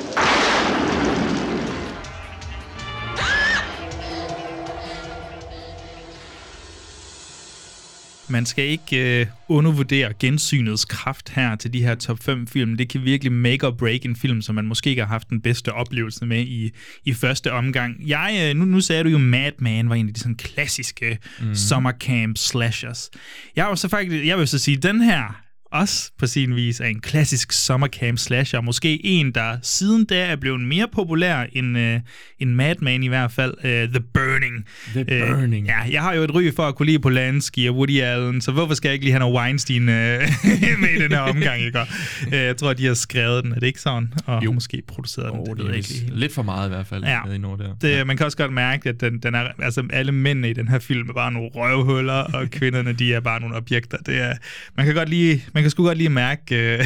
Man 8.30 8.45
skal 8.45 8.65
ikke 8.65 9.19
øh, 9.21 9.28
undervurdere 9.47 10.13
gensynets 10.19 10.86
kraft 10.86 11.30
her 11.30 11.55
til 11.55 11.73
de 11.73 11.84
her 11.84 11.95
top 11.95 12.23
5 12.23 12.47
film. 12.47 12.78
Det 12.78 12.89
kan 12.89 13.03
virkelig 13.03 13.32
make 13.32 13.67
or 13.67 13.71
break 13.71 14.05
en 14.05 14.15
film, 14.15 14.41
som 14.41 14.55
man 14.55 14.65
måske 14.65 14.89
ikke 14.89 15.01
har 15.01 15.09
haft 15.09 15.30
den 15.30 15.41
bedste 15.41 15.73
oplevelse 15.73 16.25
med 16.25 16.41
i, 16.41 16.71
i 17.05 17.13
første 17.13 17.51
omgang. 17.51 18.07
Jeg, 18.07 18.49
øh, 18.49 18.55
nu, 18.55 18.65
nu 18.65 18.82
sagde 18.82 19.03
du 19.03 19.09
jo, 19.09 19.17
Mad 19.17 19.51
Men 19.59 19.89
var 19.89 19.95
en 19.95 20.07
af 20.07 20.13
de 20.13 20.19
sådan 20.19 20.36
klassiske 20.36 21.17
mm. 21.41 21.55
summer 21.55 21.91
camp 21.91 22.38
slashers. 22.38 23.09
Jeg 23.55 23.69
vil 23.69 23.78
så 23.78 23.88
faktisk, 23.88 24.25
jeg 24.25 24.38
vil 24.38 24.47
så 24.47 24.59
sige, 24.59 24.78
den 24.78 25.01
her 25.01 25.46
også 25.72 26.11
på 26.20 26.28
sin 26.28 26.55
vis 26.55 26.80
er 26.80 26.86
en 26.86 26.99
klassisk 26.99 27.51
summer 27.51 27.88
camp 27.88 28.18
slasher. 28.20 28.61
Måske 28.61 29.05
en, 29.05 29.32
der 29.32 29.57
siden 29.61 30.05
da 30.05 30.26
er 30.26 30.36
blevet 30.36 30.59
mere 30.61 30.88
populær 30.93 31.45
end, 31.53 31.78
øh, 31.78 31.99
end 32.39 32.49
Mad 32.49 32.76
Men 32.82 33.03
i 33.03 33.07
hvert 33.07 33.32
fald. 33.32 33.53
Øh, 33.63 33.89
The 33.89 33.99
Burning. 34.13 34.65
The 34.93 35.05
Burning. 35.05 35.68
Ja, 35.68 35.80
jeg 35.91 36.01
har 36.01 36.13
jo 36.13 36.24
et 36.24 36.36
ry 36.36 36.51
for 36.55 36.63
at 36.63 36.76
kunne 36.76 36.86
lide 36.86 36.99
Polanski 36.99 37.65
og 37.68 37.76
Woody 37.76 38.01
Allen, 38.01 38.41
så 38.41 38.51
hvorfor 38.51 38.74
skal 38.74 38.89
jeg 38.89 38.93
ikke 38.93 39.05
lige 39.05 39.13
have 39.13 39.20
noget 39.20 39.36
Weinstein 39.36 39.82
øh, 39.89 40.20
med 40.82 40.89
i 40.97 41.01
den 41.01 41.11
her 41.11 41.20
omgang, 41.20 41.61
ikke? 41.61 41.80
Øh, 42.28 42.34
jeg 42.34 42.57
tror, 42.57 42.74
de 42.74 42.86
har 42.86 42.93
skrevet 42.93 43.43
den, 43.43 43.51
er 43.51 43.59
det 43.59 43.68
ikke 43.68 43.82
sådan? 43.82 44.13
Og 44.26 44.45
jo. 44.45 44.51
måske 44.51 44.82
produceret 44.88 45.32
den, 45.34 45.39
Oh, 45.39 45.45
det 45.45 45.57
det 45.57 45.65
ved 45.65 45.65
jeg 45.65 45.78
ikke 45.78 45.89
lige. 45.89 46.20
lidt 46.20 46.34
for 46.34 46.43
meget 46.43 46.68
i 46.68 46.70
hvert 46.70 46.88
fald. 46.88 47.03
Ja. 47.03 47.20
i 47.26 47.38
der. 47.38 47.76
Det, 47.82 48.07
man 48.07 48.18
kan 48.18 48.26
også 48.26 48.38
godt 48.38 48.53
mærke, 48.53 48.89
at 48.89 49.01
den, 49.01 49.20
den 49.20 49.36
er, 49.36 49.47
altså 49.61 49.84
alle 49.93 50.11
mændene 50.11 50.49
i 50.49 50.53
den 50.53 50.68
her 50.68 50.80
film 50.80 51.09
er 51.09 51.13
bare 51.13 51.32
nogle 51.32 51.49
røvhuller, 51.55 52.13
og 52.13 52.49
kvinderne, 52.51 52.93
de 52.93 53.13
er 53.13 53.20
bare 53.20 53.39
nogle 53.39 53.55
objekter. 53.55 53.97
Det 53.97 54.22
er, 54.22 54.34
man 54.78 54.86
kan 54.86 54.95
godt 54.95 55.09
lige, 55.09 55.45
man 55.58 55.64
kan 55.64 55.72
sgu 55.72 55.84
godt 55.84 55.97
lige 55.97 56.10
mærke 56.10 56.55
øh, 56.55 56.86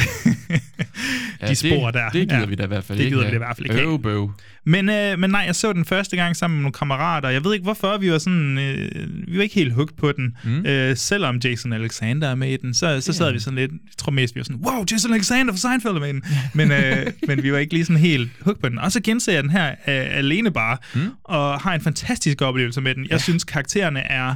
Ja, 1.42 1.48
de 1.48 1.54
spor 1.54 1.86
det, 1.86 1.94
der. 1.94 2.08
Det 2.10 2.28
gider 2.28 2.40
Ja. 2.40 2.46
vi 2.46 2.54
da 2.54 2.64
i 2.64 2.66
hvert 2.66 2.84
fald 2.84 2.98
Det 2.98 3.04
ikke. 3.04 3.16
gider 3.16 3.24
vi 3.26 3.30
da 3.30 3.34
i 3.34 3.38
hvert 3.38 3.56
fald 3.56 3.66
ikke. 3.70 3.82
Øv, 3.82 4.02
bøv. 4.02 4.32
Men, 4.66 4.88
øh, 4.88 5.18
men 5.18 5.30
nej, 5.30 5.42
jeg 5.46 5.54
så 5.54 5.72
den 5.72 5.84
første 5.84 6.16
gang 6.16 6.36
sammen 6.36 6.56
med 6.58 6.62
nogle 6.62 6.72
kammerater. 6.72 7.28
Jeg 7.28 7.44
ved 7.44 7.52
ikke, 7.52 7.62
hvorfor 7.62 7.98
vi 7.98 8.10
var 8.12 8.18
sådan... 8.18 8.58
Øh, 8.58 8.90
vi 9.28 9.36
var 9.36 9.42
ikke 9.42 9.54
helt 9.54 9.72
hooked 9.72 9.96
på 9.96 10.12
den. 10.12 10.36
Mm. 10.44 10.66
Øh, 10.66 10.96
selvom 10.96 11.36
Jason 11.44 11.72
Alexander 11.72 12.28
er 12.28 12.34
med 12.34 12.48
i 12.52 12.56
den, 12.56 12.74
så, 12.74 13.00
så 13.00 13.12
sad 13.12 13.32
vi 13.32 13.38
sådan 13.38 13.58
lidt... 13.58 13.70
Jeg 13.72 13.78
tror 13.98 14.12
mest, 14.12 14.34
vi 14.34 14.38
var 14.40 14.44
sådan, 14.44 14.60
wow, 14.66 14.84
Jason 14.92 15.12
Alexander 15.14 15.52
fra 15.52 15.58
Seinfeld 15.58 15.94
er 15.94 16.00
med 16.00 16.08
i 16.08 16.12
den. 16.12 16.22
Men, 16.54 16.72
øh, 16.72 17.06
men 17.26 17.42
vi 17.42 17.52
var 17.52 17.58
ikke 17.58 17.72
lige 17.72 17.84
sådan 17.84 18.00
helt 18.00 18.30
hooked 18.40 18.60
på 18.62 18.68
den. 18.68 18.78
Og 18.78 18.92
så 18.92 19.00
genser 19.00 19.32
jeg 19.32 19.42
den 19.42 19.50
her 19.50 19.68
øh, 19.70 19.74
alene 20.18 20.50
bare, 20.50 20.76
mm. 20.94 21.00
og 21.24 21.60
har 21.60 21.74
en 21.74 21.80
fantastisk 21.80 22.42
oplevelse 22.42 22.80
med 22.80 22.94
den. 22.94 23.02
Jeg 23.02 23.10
ja. 23.12 23.18
synes, 23.18 23.44
karaktererne 23.44 24.00
er 24.00 24.34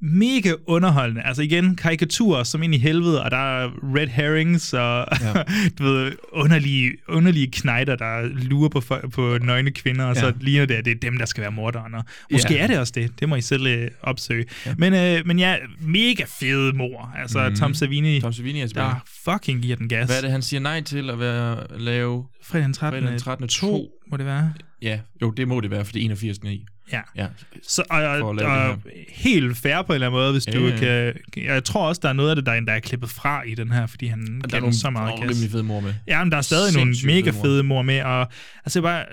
mega 0.00 0.52
underholdende. 0.66 1.22
Altså 1.22 1.42
igen, 1.42 1.76
karikaturer 1.76 2.42
som 2.42 2.62
ind 2.62 2.74
i 2.74 2.78
helvede, 2.78 3.22
og 3.22 3.30
der 3.30 3.36
er 3.36 3.70
red 3.94 4.06
herrings, 4.06 4.72
og 4.72 5.06
ja. 5.20 5.32
du 5.78 5.84
ved, 5.84 6.12
underlige, 6.32 6.92
underlige 7.08 7.46
knejder, 7.50 7.96
der 7.96 8.22
lurer 8.22 8.68
på, 8.68 8.82
på 9.12 9.38
nøgne 9.42 9.70
kvinder, 9.70 10.04
og 10.04 10.14
ja. 10.14 10.20
så 10.20 10.32
ligner 10.40 10.66
det, 10.66 10.74
at 10.74 10.84
det 10.84 10.90
er 10.90 11.00
dem, 11.00 11.18
der 11.18 11.26
skal 11.26 11.42
være 11.42 11.52
morderen. 11.52 11.94
Og 11.94 12.04
måske 12.32 12.54
Ja. 12.54 12.62
er 12.62 12.66
det 12.66 12.78
også 12.78 12.92
det. 12.96 13.20
Det 13.20 13.28
må 13.28 13.36
I 13.36 13.40
selv 13.40 13.66
øh, 13.66 13.90
opsøge. 14.02 14.44
Ja. 14.66 14.74
Men, 14.78 14.94
øh, 14.94 15.26
men 15.26 15.38
ja, 15.38 15.56
mega 15.80 16.24
fede 16.40 16.72
mor. 16.76 17.12
Altså 17.18 17.48
mm. 17.48 17.56
Tom 17.56 17.74
Savini, 17.74 18.20
Tom 18.20 18.32
Savini 18.32 18.60
er 18.60 18.66
der 18.66 19.04
fucking 19.24 19.62
giver 19.62 19.76
den 19.76 19.88
gas. 19.88 20.06
Hvad 20.06 20.16
er 20.16 20.20
det, 20.20 20.30
han 20.30 20.42
siger 20.42 20.60
nej 20.60 20.80
til 20.82 21.10
at 21.10 21.20
være, 21.20 21.78
lave? 21.78 22.24
Fredag 22.42 22.64
den 22.64 22.72
13. 22.72 23.00
Fredag 23.00 23.12
den 23.12 23.18
13. 23.18 23.48
2, 23.48 23.90
må 24.10 24.16
det 24.16 24.26
være. 24.26 24.52
Ja, 24.82 24.98
jo, 25.22 25.30
det 25.30 25.48
må 25.48 25.60
det 25.60 25.70
være, 25.70 25.84
for 25.84 25.92
det 25.92 26.00
er 26.00 26.04
81. 26.04 26.38
i. 26.44 26.66
Ja. 26.92 27.00
ja. 27.16 27.26
Så, 27.62 27.82
og, 27.90 28.02
og, 28.04 28.20
og 28.42 28.78
helt 29.08 29.56
fair 29.56 29.82
på 29.82 29.92
en 29.92 29.94
eller 29.94 30.06
anden 30.06 30.20
måde, 30.20 30.32
hvis 30.32 30.46
Ja, 30.46 30.52
du 30.52 30.66
ja. 30.66 30.76
kan... 30.76 31.14
Jeg 31.44 31.64
tror 31.64 31.88
også, 31.88 32.00
der 32.02 32.08
er 32.08 32.12
noget 32.12 32.30
af 32.30 32.36
det, 32.36 32.46
der, 32.46 32.60
der 32.60 32.72
er 32.72 32.80
klippet 32.80 33.10
fra 33.10 33.42
i 33.42 33.54
den 33.54 33.72
her, 33.72 33.86
fordi 33.86 34.06
han 34.06 34.40
Og 34.44 34.50
der 34.50 34.56
er 34.56 34.60
nogle, 34.60 34.72
den 34.72 34.78
så 34.80 34.90
meget 34.90 35.08
nogle 35.08 35.26
gas. 35.26 35.36
rimelig 35.36 35.50
fede 35.50 35.62
mor 35.62 35.80
med. 35.80 35.94
Ja, 36.06 36.24
men 36.24 36.30
der 36.32 36.38
er 36.38 36.42
stadig 36.42 36.72
Sindssygt 36.72 37.06
nogle 37.06 37.16
mega 37.22 37.30
fede 37.30 37.36
mor. 37.36 37.44
fede 37.44 37.62
mor 37.62 37.82
med, 37.82 38.02
og 38.02 38.20
altså 38.64 38.80
jeg 38.80 38.86
er 38.86 38.90
bare 38.90 39.04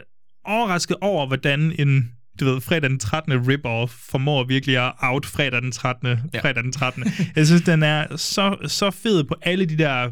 overrasket 0.46 0.98
over, 1.02 1.28
hvordan 1.28 1.76
en 1.80 2.10
du 2.40 2.46
ved, 2.46 2.62
fredag 2.62 2.90
den 2.90 3.00
13. 3.00 3.34
rip-off 3.34 4.10
formår 4.12 4.44
virkelig 4.44 4.78
at 4.86 4.94
out 5.02 5.26
fredag 5.26 5.62
den 5.62 5.72
13. 5.72 6.08
Ja. 6.08 6.18
Ja. 6.34 6.42
fredag 6.42 6.64
den 6.64 6.72
13. 6.72 7.04
Jeg 7.36 7.48
synes, 7.48 7.62
den 7.62 7.84
er 7.84 8.18
så, 8.18 8.58
så 8.68 8.92
fed 8.92 9.24
på 9.24 9.36
alle 9.42 9.66
de 9.66 9.78
der 9.78 10.10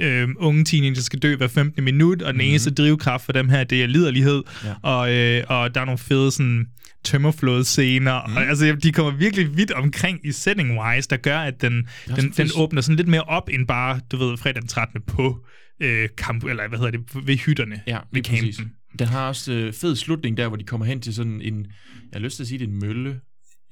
øh, 0.00 0.28
unge 0.36 0.64
teenager, 0.64 0.94
der 0.94 1.00
skal 1.00 1.18
dø 1.18 1.36
hver 1.36 1.48
15. 1.48 1.84
minut, 1.84 2.22
og 2.22 2.26
den 2.32 2.36
mm-hmm. 2.36 2.50
eneste 2.50 2.70
drivkraft 2.74 3.24
for 3.24 3.32
dem 3.32 3.48
her, 3.48 3.64
det 3.64 3.82
er 3.82 3.86
liderlighed, 3.86 4.42
Ja. 4.64 4.74
og, 4.82 5.12
øh, 5.14 5.44
og 5.48 5.74
der 5.74 5.80
er 5.80 5.84
nogle 5.84 5.98
fede 5.98 6.30
sådan 6.30 6.66
tømmerflåde 7.04 7.64
scener, 7.64 8.26
mm. 8.26 8.36
og, 8.36 8.42
altså 8.46 8.76
de 8.82 8.92
kommer 8.92 9.12
virkelig 9.12 9.56
vidt 9.56 9.70
omkring 9.70 10.20
i 10.26 10.28
setting-wise, 10.32 11.06
der 11.10 11.16
gør, 11.16 11.38
at 11.38 11.60
den, 11.62 11.88
den, 12.16 12.30
den 12.36 12.50
åbner 12.56 12.80
sådan 12.80 12.96
lidt 12.96 13.08
mere 13.08 13.22
op, 13.22 13.48
end 13.52 13.66
bare, 13.66 14.00
du 14.12 14.16
ved, 14.16 14.36
fredag 14.36 14.60
den 14.62 14.68
13. 14.68 15.00
på 15.06 15.44
øh, 15.82 16.08
kamp, 16.18 16.44
eller 16.44 16.68
hvad 16.68 16.78
hedder 16.78 16.90
det, 16.92 17.26
ved 17.26 17.36
hytterne, 17.36 17.80
Ja, 17.86 17.98
ved 18.12 18.22
lige 18.22 18.22
præcis. 18.22 18.56
campen. 18.56 18.74
Den 18.98 19.06
har 19.08 19.28
også 19.28 19.52
øh, 19.52 19.72
fed 19.72 19.96
slutning 19.96 20.36
der, 20.36 20.48
hvor 20.48 20.56
de 20.56 20.64
kommer 20.64 20.86
hen 20.86 21.00
til 21.00 21.14
sådan 21.14 21.40
en, 21.40 21.58
jeg 21.58 21.66
har 22.12 22.20
lyst 22.20 22.36
til 22.36 22.42
at 22.42 22.48
sige, 22.48 22.58
det 22.58 22.68
en 22.68 22.80
mølle, 22.80 23.20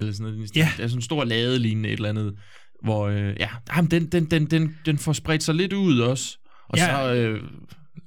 eller 0.00 0.12
sådan 0.12 0.32
noget. 0.32 0.56
Ja. 0.56 0.68
Det 0.76 0.82
er 0.82 0.86
sådan 0.88 0.98
en 0.98 1.02
stor 1.02 1.24
lade 1.24 1.58
lignende 1.58 1.88
et 1.88 1.92
eller 1.96 2.08
andet, 2.08 2.34
hvor, 2.84 3.08
øh, 3.08 3.34
ja, 3.40 3.48
jamen, 3.76 3.90
den, 3.90 4.06
den, 4.06 4.24
den, 4.24 4.44
den, 4.46 4.76
den 4.86 4.98
får 4.98 5.12
spredt 5.12 5.42
sig 5.42 5.54
lidt 5.54 5.72
ud 5.72 5.98
også. 6.00 6.38
Og 6.68 6.78
Ja. 6.78 6.86
så 6.86 7.14
øh, 7.14 7.40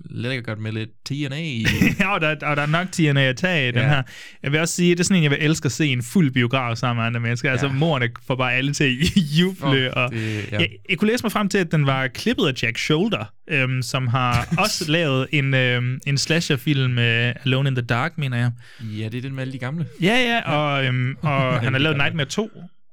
lækkert 0.09 0.59
med 0.59 0.71
lidt 0.71 0.89
TNA 1.05 1.41
i. 1.43 1.65
ja, 1.99 2.13
og 2.13 2.21
der, 2.21 2.29
og 2.29 2.55
der 2.55 2.61
er 2.61 2.65
nok 2.65 2.87
TNA 2.91 3.21
at 3.21 3.37
tage 3.37 3.67
i 3.69 3.71
den 3.71 3.81
Ja. 3.81 3.87
her. 3.87 4.01
Jeg 4.43 4.51
vil 4.51 4.59
også 4.59 4.73
sige, 4.75 4.91
det 4.91 4.99
er 4.99 5.03
sådan 5.03 5.17
en, 5.17 5.23
jeg 5.23 5.31
vil 5.31 5.37
elske 5.41 5.65
at 5.65 5.71
se 5.71 5.87
en 5.87 6.03
fuld 6.03 6.31
biograf 6.31 6.77
sammen 6.77 6.99
med 7.01 7.05
andre 7.07 7.19
mennesker. 7.19 7.51
Altså, 7.51 7.67
Ja. 7.67 7.73
morerne 7.73 8.09
får 8.27 8.35
bare 8.35 8.53
alle 8.53 8.73
til 8.73 8.83
at 8.83 9.17
juble. 9.39 9.55
Fuck, 9.87 9.95
og 9.97 10.11
det- 10.11 10.51
ja. 10.51 10.59
jeg, 10.59 10.69
jeg 10.89 10.97
kunne 10.97 11.11
læse 11.11 11.23
mig 11.23 11.31
frem 11.31 11.49
til, 11.49 11.57
at 11.57 11.71
den 11.71 11.85
var 11.85 12.07
klippet 12.07 12.47
af 12.47 12.63
Jack 12.63 12.77
Shoulder, 12.77 13.25
øhm, 13.47 13.81
som 13.81 14.07
har 14.07 14.47
også 14.63 14.91
lavet 14.91 15.27
en, 15.31 15.53
øhm, 15.53 15.99
en 16.07 16.17
slasherfilm, 16.17 16.97
øh, 16.99 17.33
Alone 17.45 17.69
in 17.69 17.75
the 17.75 17.85
Dark, 17.85 18.17
mener 18.17 18.37
jeg. 18.37 18.51
ja, 18.81 19.09
det 19.09 19.17
er 19.17 19.21
den 19.21 19.33
med 19.35 19.41
alle 19.41 19.53
de 19.53 19.59
gamle. 19.59 19.85
Ja, 20.01 20.15
ja, 20.45 20.51
og, 20.51 20.85
øhm, 20.85 21.15
og 21.21 21.59
han 21.61 21.73
har 21.73 21.79
lavet. 21.79 21.97
Nightmare 21.97 22.25
2. 22.27 22.49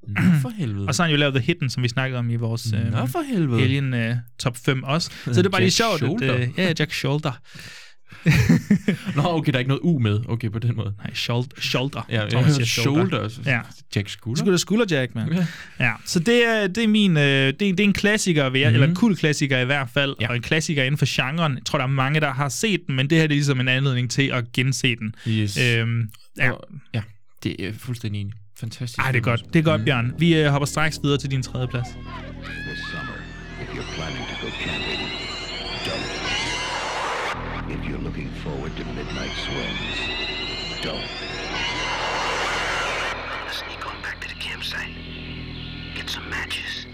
Nå, 0.09 0.21
for 0.43 0.49
helvede. 0.59 0.87
Og 0.89 0.95
så 0.95 1.03
har 1.03 1.07
han 1.09 1.15
jo 1.15 1.19
lavet 1.19 1.35
The 1.35 1.45
Hidden, 1.45 1.71
som 1.71 1.83
vi 1.83 1.89
snakkede 1.89 2.19
om 2.19 2.31
i 2.31 2.37
vores 2.37 2.73
øh, 2.73 2.93
Nå, 2.93 3.07
for 3.07 3.23
helvede. 3.33 3.63
Alien 3.63 3.95
øh, 3.95 4.17
top 4.39 4.57
5 4.57 4.83
også. 4.83 5.11
Så 5.25 5.31
det 5.33 5.47
er 5.47 5.51
bare 5.51 5.61
lige 5.61 5.85
Jack 5.89 5.99
sjovt. 5.99 6.23
At, 6.23 6.29
Shoulder. 6.29 6.37
øh, 6.41 6.49
ja, 6.59 6.73
Jack 6.79 6.93
Shoulder. 6.93 7.33
Nå, 9.17 9.23
okay, 9.25 9.53
der 9.53 9.57
er 9.57 9.59
ikke 9.59 9.69
noget 9.69 9.81
U 9.83 9.99
med. 9.99 10.21
Okay, 10.29 10.51
på 10.51 10.59
den 10.59 10.77
måde. 10.77 10.95
Nej, 10.99 11.15
shoulder. 11.15 11.61
shoulder. 11.61 12.07
Ja, 12.11 12.21
jeg 12.23 12.31
Thomas 12.31 12.57
hørte 12.57 12.71
shoulder. 12.71 13.29
så- 13.29 13.41
Ja. 13.47 13.61
Jack 13.97 14.09
Skulder. 14.09 14.39
skulle 14.39 14.53
der 14.53 14.59
skulderjack, 14.59 15.15
mand. 15.15 15.35
Ja. 15.35 15.47
Ja, 15.81 15.93
så 16.05 16.19
det 16.21 16.49
er, 16.49 16.67
det 16.67 16.85
er 16.85 16.89
min, 16.89 17.17
øh, 17.17 17.23
det, 17.23 17.47
er, 17.49 17.53
det 17.57 17.81
er 17.81 17.85
en 17.85 17.93
klassiker, 17.93 18.49
Mhm. 18.49 18.57
mm-hmm. 18.59 18.75
eller 18.75 18.87
en 18.87 18.95
kul 18.95 19.17
klassiker 19.17 19.59
i 19.59 19.65
hvert 19.65 19.89
fald, 19.95 20.15
Ja. 20.21 20.29
og 20.29 20.37
en 20.37 20.43
klassiker 20.43 20.83
inden 20.85 20.99
for 20.99 21.07
genren. 21.09 21.55
Jeg 21.55 21.65
tror, 21.65 21.79
der 21.79 21.85
er 21.85 21.89
mange, 21.89 22.21
der 22.21 22.33
har 22.33 22.49
set 22.49 22.81
den, 22.87 22.97
men 22.97 23.11
det 23.11 23.19
her 23.19 23.27
det 23.27 23.35
er 23.35 23.37
ligesom 23.37 23.61
en 23.61 23.69
anledning 23.69 24.11
til 24.11 24.23
at 24.33 24.53
gense 24.53 24.97
den. 24.97 25.15
Yes. 25.29 25.59
Øhm, 25.59 26.09
ja. 26.39 26.51
Og- 26.51 26.69
ja, 26.95 27.03
det 27.43 27.67
er 27.67 27.73
fuldstændig 27.79 28.21
enig. 28.21 28.33
Fantastisk. 28.63 28.99
Ej, 28.99 29.11
det 29.13 29.19
er 29.19 29.23
godt. 29.23 29.43
Det 29.53 29.59
er 29.59 29.63
godt, 29.63 29.81
Mm. 29.81 29.85
Bjørn. 29.85 30.15
Vi 30.19 30.29
øh, 30.41 30.47
hopper 30.53 30.67
straks 30.67 31.01
videre 31.03 31.19
til 31.19 31.31
din 31.31 31.43
tredje 31.43 31.69
plads. 31.69 31.89
This 31.89 32.81
summer, 32.93 33.19
if 33.63 33.69
you're 33.77 33.91
planning 33.97 34.25
to 34.31 34.37
go 34.45 34.49
camping, 34.67 35.01
don't. 35.89 36.09
If 37.75 37.81
you're 37.89 38.05
looking 38.09 38.31
forward 38.45 38.73
to 38.81 38.85
midnight 38.99 39.35
swims, 39.47 39.99
don't. 40.87 41.09
Sneak 43.61 43.83
on 43.91 43.97
back 44.07 44.19
to 44.23 44.29
the 44.33 44.39
campsite. 44.49 44.95
Get 45.97 46.07
some 46.11 46.27
matches. 46.31 46.87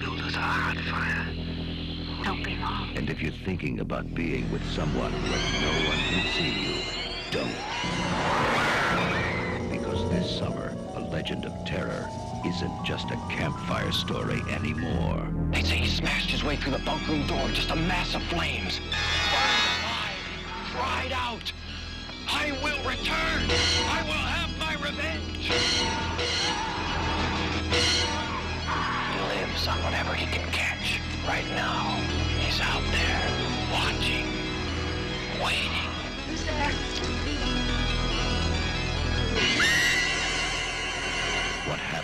Build 0.00 0.20
us 0.28 0.34
a 0.36 0.38
hot 0.40 0.78
fire. 0.92 1.26
Don't 2.24 2.42
be 2.44 2.54
long. 2.66 2.86
And 2.98 3.10
if 3.10 3.18
you're 3.22 3.40
thinking 3.44 3.80
about 3.80 4.04
being 4.14 4.44
with 4.52 4.64
someone 4.78 5.12
where 5.12 5.42
no 5.66 5.72
one 5.90 6.00
can 6.10 6.22
see 6.36 6.52
you, 6.64 6.74
don't. 7.36 7.56
Because 9.70 10.00
this 10.10 10.38
summer, 10.38 10.69
legend 11.10 11.44
of 11.44 11.52
terror 11.64 12.08
isn't 12.46 12.84
just 12.84 13.10
a 13.10 13.16
campfire 13.28 13.92
story 13.92 14.40
anymore. 14.50 15.28
They 15.50 15.62
say 15.62 15.76
he 15.76 15.88
smashed 15.88 16.30
his 16.30 16.44
way 16.44 16.56
through 16.56 16.72
the 16.72 16.78
bunk 16.78 17.06
room 17.08 17.26
door, 17.26 17.48
just 17.48 17.70
a 17.70 17.76
mass 17.76 18.14
of 18.14 18.22
flames. 18.24 18.78
Burned 18.78 18.94
alive, 19.82 20.16
cried 20.72 21.12
out, 21.12 21.52
I 22.28 22.52
will 22.62 22.78
return! 22.88 23.50
I 23.90 24.02
will 24.06 24.12
have 24.12 24.56
my 24.58 24.74
revenge! 24.74 25.50
He 29.12 29.40
lives 29.40 29.66
on 29.66 29.82
whatever 29.82 30.14
he 30.14 30.26
can 30.26 30.48
catch. 30.52 31.00
Right 31.26 31.46
now, 31.50 31.96
he's 32.38 32.60
out 32.60 32.84
there, 32.92 33.30
watching, 33.72 34.26
waiting. 35.42 35.90
What 36.46 36.99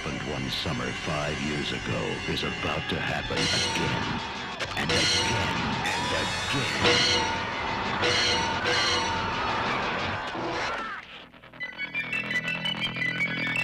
happened 0.07 0.33
one 0.33 0.51
summer 0.51 0.85
five 0.85 1.41
years 1.43 1.73
ago 1.73 2.01
is 2.33 2.43
about 2.43 2.83
to 2.89 2.97
happen 2.97 3.37
again 3.37 4.21
and 4.77 4.91
again 4.91 5.57
and 5.95 6.07
again. 6.23 7.27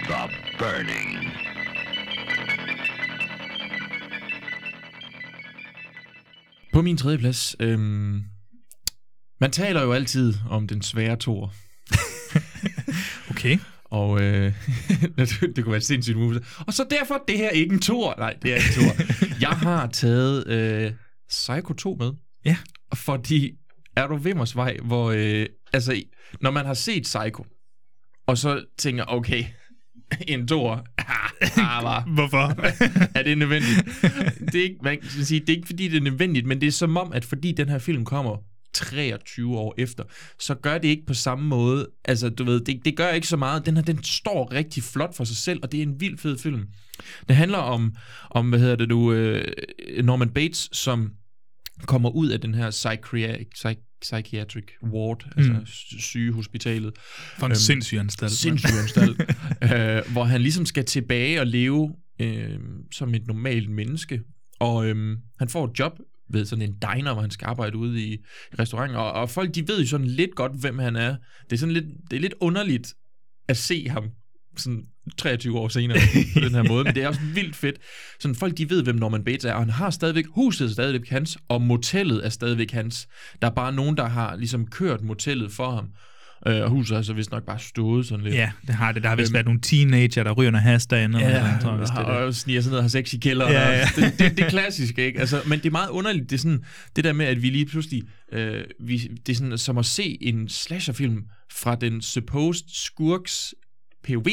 The 0.09 0.28
Burning. 0.59 1.32
På 6.72 6.82
min 6.82 6.97
tredje 6.97 7.18
plads, 7.18 7.57
øhm, 7.61 8.24
man 9.40 9.51
taler 9.51 9.82
jo 9.82 9.93
altid 9.93 10.34
om 10.51 10.68
den 10.68 10.82
svære 10.82 11.16
tor. 11.16 11.53
Okay. 13.30 13.59
Og 13.93 14.22
øh, 14.22 14.53
det, 15.57 15.64
kunne 15.64 15.72
være 15.72 15.80
sindssygt 15.80 16.18
movie. 16.18 16.40
Og 16.66 16.74
så 16.74 16.86
derfor, 16.90 17.24
det 17.28 17.38
her 17.38 17.47
er 17.47 17.51
ikke 17.51 17.72
en 17.72 17.80
tor. 17.80 18.14
Nej, 18.18 18.36
det 18.43 18.53
er 18.53 18.57
ikke 18.57 18.68
en 18.80 18.84
tor. 18.84 19.38
Jeg 19.40 19.49
har 19.51 19.86
taget 19.86 20.47
øh, 20.47 20.93
Psycho 21.28 21.72
2 21.74 21.97
med. 22.01 22.12
Ja. 22.45 22.57
Fordi, 22.95 23.53
er 23.97 24.07
du 24.07 24.16
ved 24.16 24.55
vej, 24.55 24.76
hvor... 24.82 25.11
Øh, 25.11 25.47
altså, 25.72 26.03
når 26.40 26.51
man 26.51 26.66
har 26.66 26.74
set 26.74 27.03
Psycho, 27.03 27.47
og 28.26 28.38
så 28.38 28.64
tænker, 28.78 29.05
okay, 29.09 29.45
en 30.28 30.49
tor. 30.49 30.84
Ah, 31.57 31.97
ah. 31.97 32.14
Hvorfor? 32.14 32.55
er 33.18 33.22
det 33.22 33.38
nødvendigt? 33.38 33.84
Det 34.53 34.55
er, 34.55 34.62
ikke, 34.62 34.78
man 34.82 35.01
kan 35.01 35.24
sige, 35.24 35.40
det 35.40 35.49
er 35.49 35.57
ikke, 35.57 35.66
fordi 35.66 35.88
det 35.88 35.97
er 35.97 36.01
nødvendigt, 36.01 36.47
men 36.47 36.61
det 36.61 36.66
er 36.66 36.72
som 36.72 36.97
om, 36.97 37.12
at 37.12 37.24
fordi 37.24 37.53
den 37.53 37.68
her 37.68 37.78
film 37.78 38.05
kommer 38.05 38.36
23 38.75 39.59
år 39.59 39.75
efter, 39.79 40.05
så 40.41 40.55
gør 40.55 40.79
det 40.79 40.89
ikke 40.89 41.07
på 41.07 41.14
samme 41.14 41.47
måde. 41.47 41.89
Altså, 42.05 42.29
du 42.29 42.45
ved, 42.45 42.61
det, 42.61 42.85
det 42.85 42.97
gør 42.97 43.09
ikke 43.09 43.27
så 43.27 43.37
meget. 43.37 43.66
Den 43.66 43.77
her, 43.77 43.85
den 43.85 44.03
står 44.03 44.53
rigtig 44.53 44.83
flot 44.83 45.16
for 45.16 45.25
sig 45.25 45.37
selv, 45.37 45.61
og 45.62 45.73
det 45.73 45.79
er 45.79 45.83
en 45.83 46.01
vild 46.01 46.18
fed 46.18 46.39
film. 46.39 46.66
Det 47.29 47.37
handler 47.37 47.59
om, 47.59 47.95
om 48.31 48.49
hvad 48.49 48.59
hedder 48.59 48.77
det 48.77 48.89
nu, 48.89 49.12
øh, 49.12 49.45
Norman 50.03 50.31
Bates, 50.31 50.68
som 50.73 51.11
kommer 51.87 52.11
ud 52.11 52.29
af 52.29 52.41
den 52.41 52.55
her 52.55 52.70
psychiatric, 52.70 53.47
psych, 53.55 53.81
psychiatric 54.01 54.64
ward, 54.93 55.25
mm. 55.27 55.33
altså 55.37 55.73
sy- 55.73 55.99
sygehospitalet. 55.99 56.93
For 57.39 57.47
en 57.47 57.57
sindssyg 57.57 57.99
anstalt. 57.99 58.33
Sindssyg 58.33 58.79
anstalt. 58.83 59.20
øh, 59.73 60.12
hvor 60.12 60.25
han 60.25 60.41
ligesom 60.41 60.66
skal 60.66 60.85
tilbage 60.85 61.41
og 61.41 61.47
leve 61.47 61.95
øh, 62.20 62.59
som 62.93 63.14
et 63.14 63.27
normalt 63.27 63.70
menneske. 63.70 64.20
Og 64.61 64.87
øh, 64.87 65.16
han 65.39 65.49
får 65.49 65.64
et 65.64 65.79
job 65.79 65.99
ved 66.33 66.45
sådan 66.45 66.62
en 66.62 66.74
diner, 66.74 67.12
hvor 67.12 67.20
han 67.20 67.30
skal 67.30 67.47
arbejde 67.47 67.76
ude 67.76 68.03
i, 68.03 68.12
i 68.12 68.55
restauranten. 68.59 68.97
Og, 68.97 69.12
og 69.12 69.30
folk, 69.30 69.55
de 69.55 69.68
ved 69.68 69.80
jo 69.80 69.87
sådan 69.87 70.07
lidt 70.07 70.35
godt, 70.35 70.53
hvem 70.61 70.78
han 70.78 70.97
er. 70.97 71.16
Det 71.45 71.53
er 71.53 71.61
sådan 71.61 71.72
lidt, 71.72 71.85
det 72.11 72.16
er 72.16 72.20
lidt 72.20 72.35
underligt 72.41 72.95
at 73.49 73.57
se 73.57 73.89
ham 73.89 74.11
sådan 74.57 74.83
23 75.18 75.59
år 75.59 75.68
senere 75.68 75.99
på 76.35 76.41
den 76.41 76.55
her 76.55 76.62
måde, 76.68 76.85
men 76.85 76.95
det 76.95 77.03
er 77.03 77.09
også 77.09 77.20
vildt 77.35 77.57
fedt. 77.57 77.76
Sådan 78.20 78.35
folk, 78.35 78.59
de 78.59 78.70
ved, 78.70 78.83
hvem 78.83 78.97
Norman 78.97 79.24
Bates 79.24 79.45
er, 79.45 79.53
og 79.53 79.61
han 79.61 79.70
har 79.70 79.91
stadigvæk, 79.91 80.24
huset 80.35 80.68
er 80.68 80.72
stadigvæk 80.72 81.09
hans, 81.09 81.39
og 81.49 81.62
motellet 81.62 82.24
er 82.26 82.28
stadigvæk 82.28 82.70
hans. 82.70 83.09
Der 83.43 83.51
er 83.51 83.55
bare 83.55 83.72
nogen, 83.72 83.97
der 83.97 84.09
har 84.09 84.37
ligesom 84.37 84.66
kørt 84.66 85.03
motellet 85.03 85.53
for 85.53 85.70
ham, 85.70 85.89
øh, 86.47 86.62
og 86.62 86.70
huset 86.70 86.97
har 86.97 87.03
så 87.03 87.12
vist 87.12 87.30
nok 87.30 87.45
bare 87.47 87.59
stået 87.59 88.07
sådan 88.07 88.24
lidt. 88.24 88.34
Ja, 88.34 88.51
det 88.66 88.74
har 88.74 88.93
det. 88.93 89.03
Der 89.03 89.09
har 89.09 89.16
vist 89.16 89.30
Øhm, 89.30 89.34
været 89.34 89.47
nogle 89.47 89.61
teenager, 89.61 90.22
der 90.22 90.32
ryger 90.32 90.51
noget 90.51 90.62
has 90.62 90.86
derinde. 90.86 91.18
Ja, 91.18 91.24
og, 91.26 91.32
jeg 91.32 91.59
tror, 91.62 91.72
det 91.76 91.88
det. 91.88 91.99
og 92.07 92.34
sniger 92.34 92.61
sådan 92.61 92.70
noget 92.70 92.78
og 92.78 92.84
har 92.84 92.88
sex 92.88 93.12
i 93.12 93.18
kælderen. 93.18 93.53
Ja, 93.53 93.68
ja. 93.70 93.76
ja. 93.78 93.84
Det, 93.97 94.18
det, 94.18 94.36
det 94.36 94.40
er 94.45 94.49
klassisk, 94.49 94.99
ikke? 94.99 95.20
Altså, 95.20 95.40
men 95.47 95.59
det 95.59 95.66
er 95.66 95.70
meget 95.70 95.88
underligt, 95.88 96.30
det 96.30 96.36
er 96.36 96.40
sådan, 96.40 96.64
det 96.97 97.05
der 97.05 97.12
med, 97.12 97.26
at 97.26 97.43
vi 97.43 97.51
lige 97.51 97.66
pludselig, 97.66 98.03
øh, 98.32 98.64
vi, 98.80 98.99
det 99.26 99.32
er 99.32 99.36
sådan 99.36 99.59
som 99.59 99.78
at 99.78 99.86
se 99.86 100.18
en 100.20 100.49
slasherfilm 100.49 101.22
fra 101.53 101.74
den 101.74 102.03
supposed 102.03 102.64
skurks 102.68 103.55
POV. 104.05 104.26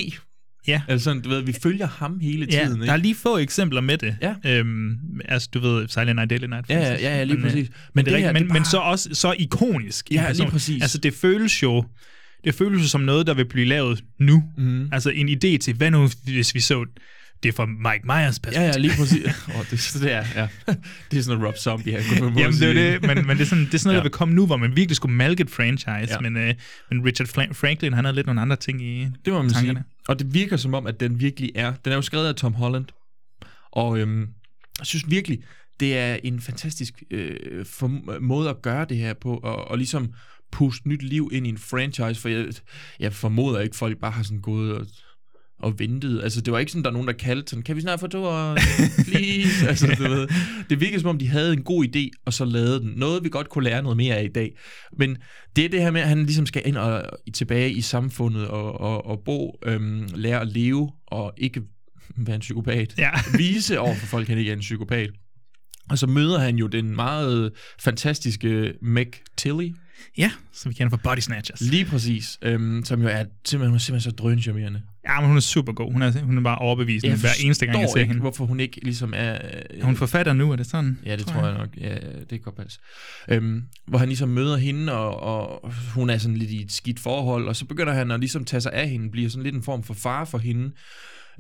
Ja. 0.68 0.82
Altså 0.88 1.04
sådan, 1.04 1.22
du 1.22 1.30
ved, 1.30 1.42
vi 1.42 1.54
følger 1.64 1.88
ham 1.88 2.20
hele 2.20 2.48
Ja, 2.52 2.66
tiden, 2.66 2.82
der 2.82 2.88
er 2.92 2.96
ikke? 2.96 3.04
lige 3.08 3.16
få 3.16 3.38
eksempler 3.38 3.82
med 3.82 3.98
det. 3.98 4.18
Ja. 4.22 4.36
Øhm, 4.46 4.98
altså, 5.26 5.50
du 5.54 5.60
ved, 5.60 5.88
Silent 5.88 6.16
Night, 6.16 6.30
Deadly 6.30 6.46
Night. 6.48 6.70
Ja, 6.70 6.80
ja, 6.80 6.94
ja, 6.94 7.18
ja, 7.18 7.24
lige 7.24 7.36
Men, 7.38 7.46
øh, 7.46 7.52
præcis. 7.52 7.70
Men, 7.70 7.76
Men 7.94 8.06
det 8.06 8.14
det 8.14 8.22
her, 8.22 8.28
men, 8.34 8.36
det 8.44 8.50
er 8.50 8.54
men 8.54 8.60
bare- 8.62 8.66
så 8.72 8.78
også 8.78 9.10
så 9.14 9.36
ikonisk. 9.40 10.12
Ja, 10.12 10.16
lige 10.16 10.28
person. 10.28 10.50
præcis. 10.52 10.82
Altså, 10.82 10.98
det 10.98 11.14
føles 11.14 11.64
jo 11.64 11.86
det 12.44 12.56
føles 12.56 12.84
jo 12.84 12.88
som 12.88 13.02
noget, 13.02 13.28
der 13.28 13.34
vil 13.34 13.46
blive 13.46 13.66
lavet 13.66 14.04
nu. 14.20 14.44
Mhm. 14.58 14.90
Altså, 14.92 15.10
en 15.10 15.30
idé 15.30 15.58
til, 15.58 15.74
hvad 15.74 15.92
nu, 15.92 16.10
hvis 16.24 16.56
vi 16.56 16.60
så 16.60 16.86
det 17.44 17.56
fra 17.56 17.66
Mike 17.66 18.04
Myers 18.06 18.40
perspektiv? 18.40 18.62
Ja, 18.62 18.68
ja, 18.68 18.78
lige 18.78 18.94
præcis. 18.98 19.26
oh, 19.48 19.66
det, 19.72 19.90
det, 20.02 20.12
er, 20.12 20.26
ja. 20.36 20.48
det 21.12 21.20
er 21.20 21.24
sådan 21.24 21.38
noget 21.40 21.48
Rob 21.48 21.58
Zombie, 21.58 21.94
han 22.02 22.20
kunne 22.20 22.40
Jamen, 22.40 22.60
det 22.60 22.70
er 22.70 22.74
det, 23.00 23.02
men, 23.16 23.28
men 23.28 23.38
det 23.38 23.44
er 23.44 23.48
sådan, 23.48 23.66
det 23.66 23.74
er 23.74 23.78
sådan 23.78 23.88
noget, 23.90 23.96
Ja. 23.96 24.00
der 24.00 24.04
vil 24.04 24.12
komme 24.12 24.34
nu, 24.34 24.46
hvor 24.46 24.58
man 24.58 24.76
virkelig 24.76 24.96
skulle 24.96 25.16
malke 25.16 25.42
et 25.44 25.50
franchise, 25.50 26.14
Ja. 26.14 26.20
men, 26.20 26.38
øh, 26.38 26.54
men 26.92 27.06
Richard 27.06 27.28
Fla- 27.28 27.54
Franklin, 27.54 27.94
han 27.94 28.06
havde 28.06 28.16
lidt 28.16 28.28
nogle 28.28 28.42
andre 28.42 28.56
ting 28.56 28.82
i 28.82 29.08
Det 29.26 29.34
må 29.34 29.42
man 29.42 29.52
tankerne. 29.52 29.80
sige. 29.80 29.96
Og 30.08 30.20
det 30.20 30.34
virker 30.34 30.58
som 30.58 30.74
om, 30.74 30.88
at 30.88 31.00
den 31.00 31.20
virkelig 31.20 31.52
er... 31.56 31.74
Den 31.86 31.92
er 31.92 31.96
jo 31.96 32.02
skrevet 32.02 32.28
af 32.28 32.36
Tom 32.36 32.54
Holland. 32.54 32.86
Og 33.72 34.00
øhm, 34.00 34.28
jeg 34.80 34.86
synes 34.86 35.04
virkelig, 35.10 35.40
det 35.80 35.98
er 35.98 36.18
en 36.24 36.40
fantastisk 36.42 37.04
øh, 37.12 37.66
for, 37.66 37.88
måde 38.22 38.50
at 38.50 38.62
gøre 38.62 38.86
det 38.90 38.98
her 38.98 39.14
på, 39.22 39.34
og, 39.44 39.68
og 39.72 39.78
ligesom 39.78 40.14
puste 40.52 40.90
nyt 40.90 41.02
liv 41.04 41.30
ind 41.34 41.46
i 41.48 41.50
en 41.50 41.58
franchise, 41.58 42.22
for 42.22 42.30
jeg, 42.30 42.46
jeg 43.00 43.14
formoder 43.14 43.60
ikke, 43.60 43.76
folk 43.76 43.98
bare 44.02 44.12
har 44.12 44.24
sådan 44.24 44.42
gået 44.42 44.74
og, 44.74 44.88
og 45.60 45.80
ventet. 45.80 46.24
Altså, 46.24 46.42
det 46.42 46.54
var 46.54 46.60
ikke 46.60 46.72
sådan, 46.72 46.84
der 46.84 46.90
er 46.90 46.94
nogen, 46.94 47.08
der 47.08 47.14
kaldte 47.14 47.50
sådan, 47.50 47.64
kan 47.64 47.76
vi 47.76 47.82
snart 47.82 48.00
få 48.00 48.08
to 48.08 48.22
please? 49.08 49.68
altså, 49.68 49.96
du 49.98 50.04
ved, 50.04 50.28
det 50.70 50.82
virkede 50.82 51.02
som 51.02 51.10
om, 51.10 51.18
de 51.18 51.28
havde 51.28 51.54
en 51.54 51.64
god 51.64 51.86
idé, 51.86 52.22
og 52.26 52.34
så 52.34 52.46
lavede 52.46 52.80
den. 52.80 52.94
Noget, 52.96 53.24
vi 53.24 53.30
godt 53.30 53.50
kunne 53.50 53.64
lære 53.64 53.82
noget 53.82 53.98
mere 53.98 54.16
af 54.16 54.24
i 54.24 54.34
dag. 54.36 54.58
Men 54.98 55.18
det 55.56 55.66
er 55.66 55.70
det 55.70 55.82
her 55.82 55.92
med, 55.92 56.02
at 56.02 56.08
han 56.08 56.26
ligesom 56.26 56.46
skal 56.46 56.62
ind 56.66 56.78
og 56.78 57.04
tilbage 57.34 57.72
i 57.72 57.82
samfundet 57.82 58.48
og, 58.48 58.82
og, 58.82 59.06
og 59.06 59.22
bo, 59.26 59.60
øhm, 59.66 60.08
lære 60.16 60.42
at 60.42 60.48
leve, 60.48 60.92
og 61.08 61.34
ikke 61.38 61.62
være 62.18 62.36
en 62.36 62.42
psykopat. 62.42 62.96
Ja. 62.98 63.12
Vise 63.38 63.80
over 63.80 63.96
for 63.96 64.06
folk, 64.06 64.24
at 64.24 64.30
han 64.30 64.38
ikke 64.38 64.52
er 64.52 64.56
en 64.56 64.60
psykopat. 64.60 65.10
Og 65.90 65.98
så 65.98 66.08
møder 66.08 66.40
han 66.40 66.56
jo 66.56 66.68
den 66.68 66.96
meget 66.96 67.52
fantastiske 67.80 68.74
Meg 68.82 69.08
Tilly. 69.38 69.72
Ja, 70.18 70.32
som 70.54 70.70
vi 70.70 70.76
kender 70.76 70.90
fra 70.90 71.00
Body 71.04 71.20
Snatchers. 71.20 71.62
Lige 71.62 71.86
præcis. 71.86 72.38
Øhm, 72.42 72.86
som 72.86 73.02
jo 73.02 73.08
er 73.08 73.26
simpelthen, 73.46 73.80
simpelthen 73.80 74.12
så 74.12 74.16
drøncharmerende. 74.16 74.82
Ja, 75.08 75.20
men 75.20 75.28
hun 75.28 75.38
er 75.38 75.42
super 75.42 75.74
god. 75.74 75.92
Hun 75.94 76.02
er, 76.02 76.12
hun 76.22 76.38
er 76.38 76.42
bare 76.42 76.58
overbevisende 76.58 77.16
hver 77.18 77.30
eneste 77.44 77.66
gang, 77.66 77.82
jeg 77.82 77.90
ser 77.94 78.00
ikke, 78.00 78.08
hende. 78.08 78.22
hvorfor 78.22 78.46
hun 78.46 78.60
ikke 78.60 78.80
ligesom 78.84 79.14
er... 79.16 79.20
Er 79.20 79.84
hun 79.84 79.96
forfatter 79.96 80.34
nu, 80.34 80.52
er 80.52 80.56
det 80.56 80.66
sådan? 80.66 81.00
Ja, 81.06 81.16
det 81.16 81.26
tror 81.26 81.46
jeg 81.48 81.58
nok. 81.58 81.70
Ja, 81.82 81.94
det 82.20 82.30
kan 82.30 82.40
godt 82.40 82.56
passe. 82.58 82.80
Øhm, 83.30 83.62
hvor 83.88 83.98
han 84.00 84.08
ligesom 84.08 84.30
møder 84.30 84.58
hende, 84.58 84.94
og, 84.94 85.20
og 85.62 85.74
hun 85.96 86.10
er 86.10 86.18
sådan 86.18 86.38
lidt 86.38 86.52
i 86.52 86.62
et 86.62 86.72
skidt 86.72 87.00
forhold, 87.00 87.48
og 87.48 87.56
så 87.56 87.66
begynder 87.66 87.94
han 87.94 88.12
at 88.12 88.20
ligesom 88.20 88.46
tage 88.46 88.62
sig 88.62 88.74
af 88.74 88.90
hende, 88.90 89.12
bliver 89.12 89.30
sådan 89.30 89.44
lidt 89.44 89.56
en 89.56 89.64
form 89.64 89.84
for 89.84 89.94
far 89.94 90.26
for 90.26 90.38
hende. 90.38 90.72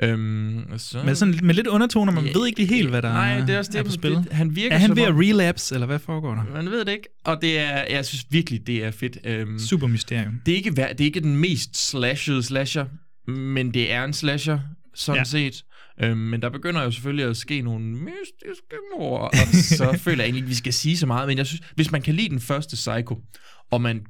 Øhm, 0.03 0.64
så, 0.78 0.97
Med, 1.05 1.16
sådan, 1.16 1.39
med 1.43 1.55
lidt 1.55 1.68
undertoner, 1.68 2.12
man 2.14 2.24
ved 2.24 2.47
ikke 2.47 2.60
lige 2.60 2.76
helt, 2.76 2.89
hvad 2.89 3.01
der 3.01 3.14
Nej, 3.14 3.39
det 3.39 3.49
er 3.49 3.57
også 3.57 3.72
er 3.74 3.78
det, 3.78 3.86
på 3.86 3.91
spil. 3.91 4.12
det- 4.12 4.28
han 4.32 4.55
virker 4.55 4.76
er 4.76 4.80
han 4.80 4.95
ved 4.95 5.03
at 5.03 5.14
relapse, 5.16 5.76
eller 5.76 5.88
hvad 5.88 5.99
foregår 5.99 6.36
der? 6.36 6.43
Man 6.53 6.66
ved 6.72 6.86
det 6.86 6.91
ikke. 6.91 7.07
Og 7.26 7.38
det 7.41 7.60
er, 7.60 7.84
jeg 7.89 8.05
synes 8.05 8.26
virkelig, 8.30 8.68
det 8.68 8.84
er 8.86 8.91
fedt. 8.91 9.18
Øhm, 9.24 9.60
Super 9.60 9.88
mysterium. 9.88 10.34
det, 10.45 10.51
er 10.51 10.55
ikke, 10.55 10.72
det 10.72 11.01
er 11.01 11.05
ikke 11.05 11.20
den 11.20 11.38
mest 11.38 11.89
slashede 11.89 12.43
slasher, 12.43 12.86
men 13.30 13.74
det 13.74 13.92
er 13.92 14.04
en 14.04 14.14
slasher, 14.14 14.60
sådan 14.96 15.20
Ja. 15.20 15.24
set. 15.24 15.64
Øhm, 16.02 16.18
men 16.18 16.42
der 16.42 16.50
begynder 16.50 16.84
jo 16.84 16.92
selvfølgelig 16.92 17.26
at 17.26 17.38
ske 17.38 17.62
nogle 17.62 17.86
mystiske 17.86 18.76
mor, 18.98 19.18
og 19.20 19.32
så 19.78 19.98
føler 19.98 20.18
jeg 20.18 20.24
egentlig 20.26 20.38
ikke, 20.40 20.48
vi 20.48 20.56
skal 20.56 20.74
sige 20.74 20.98
så 20.98 21.06
meget. 21.08 21.28
Men 21.28 21.38
jeg 21.38 21.46
synes, 21.48 21.62
hvis 21.76 21.92
man 21.92 22.02
kan 22.02 22.14
lide 22.16 22.30
den 22.30 22.40
første 22.40 22.76
Psycho, 22.76 23.22
og 23.72 23.82
man 23.82 24.06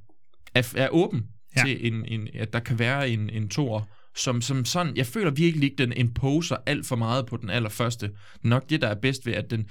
er, 0.55 0.73
er 0.75 0.87
åben 0.91 1.25
ja. 1.57 1.63
til, 1.65 1.87
en, 1.93 2.05
en, 2.05 2.27
at 2.33 2.53
der 2.53 2.59
kan 2.59 2.79
være 2.79 3.09
en, 3.09 3.29
en 3.29 3.49
toer, 3.49 3.81
som, 4.15 4.41
som 4.41 4.65
sådan, 4.65 4.97
jeg 4.97 5.05
føler 5.05 5.31
virkelig 5.31 5.63
ikke, 5.71 5.83
den 5.83 5.93
imposer 5.93 6.55
alt 6.65 6.85
for 6.87 6.95
meget 6.95 7.25
på 7.25 7.37
den 7.37 7.49
allerførste. 7.49 8.11
Nok 8.43 8.69
det, 8.69 8.81
der 8.81 8.87
er 8.87 8.95
bedst 8.95 9.25
ved, 9.25 9.33
at 9.33 9.49
den, 9.51 9.65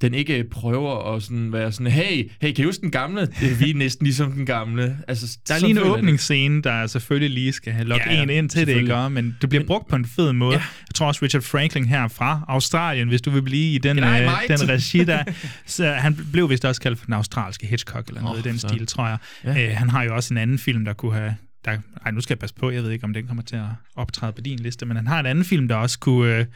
den 0.00 0.14
ikke 0.14 0.44
prøver 0.50 1.14
at 1.14 1.22
sådan 1.22 1.52
være 1.52 1.72
sådan, 1.72 1.92
hey, 1.92 2.30
hey, 2.40 2.52
kan 2.52 2.62
I 2.62 2.66
huske 2.66 2.82
den 2.82 2.90
gamle? 2.90 3.20
Det 3.20 3.60
vi 3.60 3.70
er 3.70 3.74
næsten 3.84 4.04
ligesom 4.06 4.32
den 4.32 4.46
gamle. 4.46 4.96
Altså, 5.08 5.38
Der 5.48 5.54
er 5.54 5.58
lige 5.58 5.70
en 5.70 5.78
åbningsscene, 5.78 6.62
der 6.62 6.86
selvfølgelig 6.86 7.30
lige 7.30 7.52
skal 7.52 7.72
have 7.72 7.84
lukket 7.88 8.06
Ja, 8.06 8.22
en 8.22 8.30
ind 8.30 8.50
til 8.50 8.66
det, 8.66 8.76
ikke? 8.76 9.10
Men 9.10 9.36
det 9.40 9.48
bliver 9.48 9.64
brugt 9.64 9.88
på 9.88 9.96
en 9.96 10.04
fed 10.06 10.32
måde. 10.32 10.54
Ja. 10.56 10.62
Jeg 10.88 10.94
tror 10.94 11.06
også, 11.06 11.24
Richard 11.24 11.42
Franklin 11.42 11.84
her 11.84 12.08
fra 12.08 12.44
Australien, 12.48 13.08
hvis 13.08 13.22
du 13.22 13.30
vil 13.30 13.42
blive 13.42 13.74
i 13.74 13.78
den, 13.78 13.98
øh, 13.98 14.04
den 14.48 14.68
regi 14.68 15.04
der, 15.04 15.24
så 15.66 15.86
han 15.92 16.18
blev 16.32 16.50
vist 16.50 16.64
også 16.64 16.80
kaldt 16.80 16.98
for 16.98 17.04
den 17.04 17.14
australske 17.14 17.66
Hitchcock, 17.66 18.08
eller 18.08 18.22
noget 18.22 18.38
Åh, 18.38 18.46
i 18.46 18.48
den 18.48 18.58
så. 18.58 18.68
stil, 18.68 18.86
tror 18.86 19.06
jeg. 19.08 19.18
Ja. 19.44 19.68
Øh, 19.70 19.76
han 19.76 19.88
har 19.90 20.02
jo 20.04 20.14
også 20.14 20.34
en 20.34 20.38
anden 20.38 20.58
film, 20.58 20.84
der 20.84 20.92
kunne 20.92 21.14
have... 21.14 21.34
Der, 21.64 21.78
ej, 22.04 22.10
nu 22.10 22.20
skal 22.20 22.34
jeg 22.34 22.38
passe 22.38 22.54
på, 22.54 22.70
jeg 22.70 22.82
ved 22.82 22.90
ikke, 22.90 23.04
om 23.04 23.12
den 23.12 23.26
kommer 23.26 23.42
til 23.42 23.56
at 23.56 23.62
optræde 23.96 24.32
på 24.32 24.40
din 24.40 24.58
liste, 24.58 24.86
men 24.86 24.96
han 24.96 25.06
har 25.06 25.20
en 25.20 25.26
anden 25.26 25.44
film, 25.44 25.68
der 25.68 25.74
også 25.76 25.98
kunne 25.98 26.36
øh, 26.36 26.46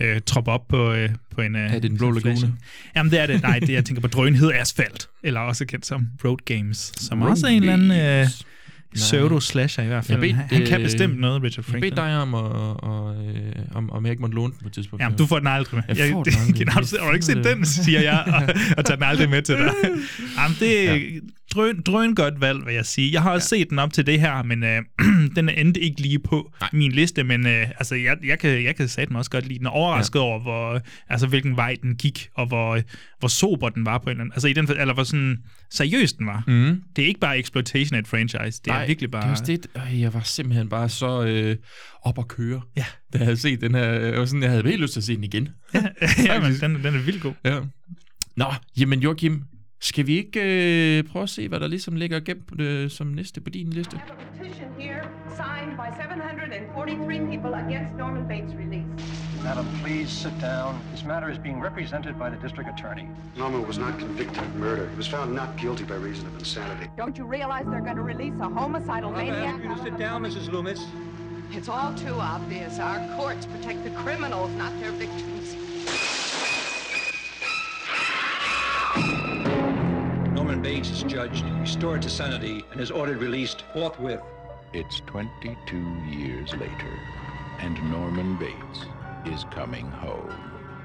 øh, 0.00 0.20
troppe 0.26 0.50
op 0.50 0.68
på, 0.68 0.92
øh, 0.92 1.10
på 1.34 1.40
en... 1.40 1.56
Øh, 1.56 1.62
Er 1.62 1.68
det 1.72 1.82
Den 1.82 1.96
Blå. 1.98 2.10
Lagune? 2.10 2.54
Jamen, 2.96 3.12
det 3.12 3.20
er 3.20 3.26
det. 3.26 3.42
Nej, 3.42 3.58
det, 3.58 3.68
jeg 3.72 3.84
tænker 3.84 4.00
på 4.00 4.08
Drønhed 4.08 4.52
Asfalt, 4.52 5.08
eller 5.22 5.40
også 5.40 5.64
kendt 5.66 5.86
som 5.86 6.06
Road 6.24 6.36
Games, 6.44 6.92
som 6.96 7.20
Road 7.22 7.30
også 7.30 7.46
er 7.46 7.50
en 7.50 7.62
eller 7.62 7.72
anden... 7.72 7.90
Øh, 8.22 8.26
pseudo-slasher 8.94 9.84
i 9.84 9.86
hvert 9.86 10.04
fald. 10.04 10.18
Jeg 10.18 10.30
bed, 10.30 10.36
han, 10.38 10.58
han 10.58 10.66
kan 10.66 10.80
øh, 10.80 10.84
bestemt 10.86 11.20
noget, 11.20 11.42
Richard 11.42 11.58
Jeg 11.58 11.64
Franklin. 11.72 11.90
bed 11.90 11.96
dig 11.96 12.16
om, 12.18 12.34
at, 12.34 12.40
og, 12.42 13.26
øh, 13.26 13.52
om, 13.74 13.90
om 13.90 14.04
jeg 14.04 14.10
ikke 14.10 14.20
måtte 14.20 14.34
låne 14.36 14.52
den 14.52 14.58
på 14.62 14.68
et 14.68 14.72
tidspunkt. 14.72 15.02
Jamen, 15.02 15.18
du 15.18 15.26
får 15.26 15.38
den 15.38 15.48
aldrig 15.48 15.82
med. 15.88 15.96
Jeg 15.96 16.10
får 16.12 16.22
den 16.24 16.32
aldrig. 16.34 17.00
Har 17.00 17.08
du, 17.08 17.12
ikke 17.14 17.26
set 17.26 17.44
den, 17.44 17.66
siger 17.66 18.00
jeg, 18.00 18.24
og, 18.26 18.42
og 18.76 18.84
tager 18.84 18.96
den 18.96 19.04
aldrig 19.04 19.30
med 19.30 19.42
til 19.42 19.54
dig. 19.54 19.72
Jamen, 20.38 20.56
det 20.60 20.84
ja. 20.84 20.98
Drøn, 21.54 21.82
drøn 21.82 22.14
godt 22.14 22.40
valg, 22.40 22.66
vil 22.66 22.74
jeg 22.74 22.86
sige. 22.86 23.12
Jeg 23.12 23.22
har 23.22 23.30
også 23.30 23.56
ja. 23.56 23.60
set 23.60 23.70
den 23.70 23.78
op 23.78 23.92
til 23.92 24.06
det 24.06 24.20
her, 24.20 24.42
men 24.42 24.64
øh, 24.64 24.82
den 25.36 25.48
endte 25.48 25.80
ikke 25.80 26.00
lige 26.00 26.18
på 26.18 26.52
Nej. 26.60 26.70
min 26.72 26.92
liste, 26.92 27.24
men 27.24 27.46
øh, 27.46 27.68
altså, 27.68 27.94
jeg, 27.94 28.16
jeg, 28.24 28.38
kan, 28.38 28.64
jeg 28.64 28.76
kan 28.76 28.88
satme 28.88 29.18
også 29.18 29.30
godt 29.30 29.46
lide 29.46 29.58
den. 29.58 29.66
Og 29.66 29.72
Overrasket 29.72 30.18
ja. 30.18 30.24
over, 30.24 30.40
hvor, 30.40 30.80
altså, 31.08 31.26
hvilken 31.26 31.56
vej 31.56 31.76
den 31.82 31.96
gik, 31.96 32.28
og 32.34 32.46
hvor, 32.46 32.80
hvor 33.18 33.28
sober 33.28 33.68
den 33.68 33.84
var 33.86 33.98
på 33.98 34.04
en 34.04 34.10
eller 34.10 34.20
anden... 34.20 34.32
Altså, 34.32 34.48
i 34.48 34.52
den, 34.52 34.70
eller 34.70 34.94
hvor 34.94 35.04
sådan 35.04 35.38
seriøs 35.70 36.12
den 36.12 36.26
var. 36.26 36.44
Mm. 36.46 36.82
Det 36.96 37.02
er 37.02 37.08
ikke 37.08 37.20
bare 37.20 37.38
exploitation 37.38 37.94
af 37.94 37.98
et 37.98 38.08
franchise. 38.08 38.60
Det 38.64 38.72
er 38.72 38.86
virkelig 38.86 39.10
bare... 39.10 39.34
Det 39.34 39.46
det, 39.46 39.66
øh, 39.76 40.00
jeg 40.00 40.14
var 40.14 40.20
simpelthen 40.20 40.68
bare 40.68 40.88
så 40.88 41.24
øh, 41.24 41.56
op 42.02 42.18
at 42.18 42.28
køre, 42.28 42.60
Ja. 42.76 42.84
da 43.12 43.18
jeg 43.18 43.26
havde 43.26 43.36
set 43.36 43.60
den 43.60 43.74
her. 43.74 43.84
Jeg, 43.84 44.18
var 44.18 44.24
sådan, 44.24 44.42
jeg 44.42 44.50
havde 44.50 44.62
helt 44.68 44.80
lyst 44.80 44.92
til 44.92 45.00
at 45.00 45.04
se 45.04 45.16
den 45.16 45.24
igen. 45.24 45.48
ja, 45.74 46.40
men 46.44 46.52
den, 46.60 46.74
den 46.84 46.94
er 46.94 47.02
vildt 47.02 47.22
god. 47.22 47.32
Ja. 47.44 47.60
Nå, 48.36 48.44
jamen 48.76 49.00
Joachim, 49.00 49.42
skal 49.82 50.06
vi 50.06 50.16
ikke 50.16 50.40
øh, 50.98 51.04
prøve 51.04 51.22
at 51.22 51.28
se, 51.28 51.48
hvad 51.48 51.60
der 51.60 51.68
ligesom 51.68 51.96
ligger 51.96 52.20
gemt 52.20 52.60
øh, 52.60 52.90
som 52.90 53.06
næste 53.06 53.40
på 53.40 53.50
din 53.50 53.70
liste? 53.70 54.00
petition 54.42 54.68
here 54.78 55.02
signed 55.36 55.76
by 55.76 55.88
743 55.96 57.20
people 57.30 57.54
against 57.54 57.94
Norman 57.96 58.24
Bates' 58.28 58.54
release. 58.64 58.86
Madam, 59.42 59.66
please 59.82 60.10
sit 60.10 60.32
down. 60.40 60.80
This 60.92 61.04
matter 61.04 61.28
is 61.30 61.38
being 61.38 61.60
represented 61.64 62.14
by 62.18 62.28
the 62.30 62.38
district 62.42 62.68
attorney. 62.74 63.06
Norman 63.36 63.66
was 63.66 63.78
not 63.78 63.98
convicted 63.98 64.42
of 64.42 64.54
murder. 64.54 64.88
He 64.88 64.96
was 64.96 65.08
found 65.08 65.34
not 65.34 65.56
guilty 65.56 65.84
by 65.84 65.94
reason 65.94 66.26
of 66.26 66.34
insanity. 66.38 66.86
Don't 66.96 67.16
you 67.18 67.24
realize 67.24 67.64
they're 67.70 67.88
going 67.90 67.96
to 67.96 68.02
release 68.14 68.38
a 68.40 68.48
homicidal 68.48 69.10
maniac? 69.10 69.36
I'm 69.36 69.54
ask 69.54 69.64
you 69.64 69.74
to 69.74 69.82
sit 69.82 69.98
down, 69.98 70.22
Mrs. 70.22 70.52
Loomis. 70.52 70.80
It's 71.50 71.68
all 71.68 71.92
too 71.94 72.14
obvious. 72.14 72.78
Our 72.78 73.00
courts 73.16 73.46
protect 73.46 73.84
the 73.84 73.90
criminals, 74.02 74.50
not 74.52 74.72
their 74.80 74.92
victims. 74.92 75.61
Bates 80.62 80.90
is 80.90 81.02
judged, 81.02 81.44
restored 81.58 82.02
to 82.02 82.08
sanity, 82.08 82.64
and 82.70 82.80
is 82.80 82.92
ordered 82.92 83.18
released 83.18 83.64
forthwith. 83.72 84.22
It's 84.72 85.00
22 85.06 85.76
years 86.08 86.52
later, 86.52 87.00
and 87.58 87.90
Norman 87.90 88.38
Bates 88.38 88.86
is 89.24 89.44
coming 89.50 89.90
home. 89.90 90.30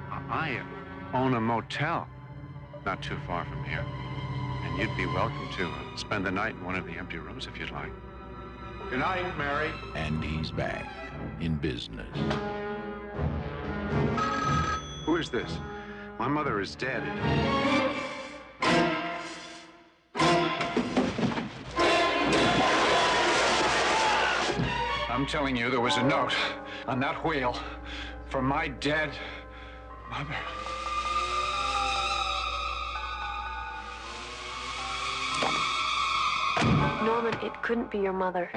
I 0.10 0.60
own 1.14 1.36
a 1.36 1.40
motel 1.40 2.08
not 2.88 3.04
too 3.04 3.18
far 3.28 3.46
from 3.46 3.64
here. 3.66 3.86
And 4.64 4.80
you'd 4.80 4.98
be 4.98 5.06
welcome 5.06 5.48
to 5.58 5.68
uh, 5.68 5.96
spend 5.96 6.26
the 6.26 6.32
night 6.32 6.56
in 6.56 6.66
one 6.66 6.76
of 6.76 6.88
the 6.88 6.94
empty 6.94 7.20
rooms 7.20 7.46
if 7.46 7.60
you'd 7.60 7.70
like. 7.70 7.92
Good 8.90 9.00
night, 9.00 9.38
Mary. 9.38 9.70
And 9.96 10.24
he's 10.24 10.50
back 10.50 10.92
in 11.40 11.56
business. 11.56 12.18
Who 15.06 15.18
is 15.18 15.30
this? 15.30 15.58
My 16.18 16.28
mother 16.28 16.62
is 16.62 16.76
dead. 16.76 17.04
I'm 25.18 25.26
telling 25.26 25.58
you, 25.58 25.72
there 25.72 25.82
was 25.82 25.98
a 25.98 26.04
note 26.04 26.36
on 26.88 27.00
that 27.00 27.26
wheel 27.26 27.58
from 28.30 28.46
my 28.46 28.68
dead 28.68 29.10
mother. 30.12 30.36
Norman, 37.04 37.34
it 37.42 37.60
couldn't 37.64 37.90
be 37.90 37.98
your 37.98 38.14
mother. 38.14 38.48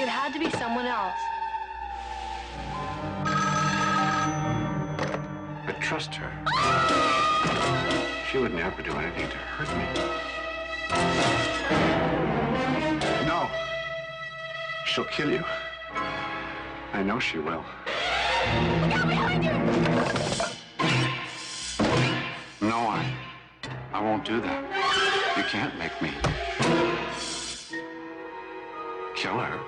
It 0.00 0.08
had 0.08 0.32
to 0.32 0.40
be 0.40 0.50
someone 0.50 0.86
else. 0.86 1.14
But 5.64 5.80
trust 5.80 6.16
her. 6.16 6.32
She 8.28 8.38
would 8.38 8.54
never 8.54 8.82
do 8.82 8.90
anything 8.90 9.30
to 9.30 9.36
hurt 9.36 9.68
me. 9.76 9.86
She'll 14.92 15.04
kill 15.06 15.32
you. 15.32 15.42
I 16.92 17.02
know 17.02 17.18
she 17.18 17.38
will. 17.38 17.64
No, 22.60 22.76
I. 22.76 23.10
I 23.94 24.00
won't 24.02 24.22
do 24.26 24.38
that. 24.42 25.34
You 25.34 25.44
can't 25.44 25.74
make 25.78 26.02
me. 26.02 26.10
Kill 29.16 29.38
her. 29.38 29.58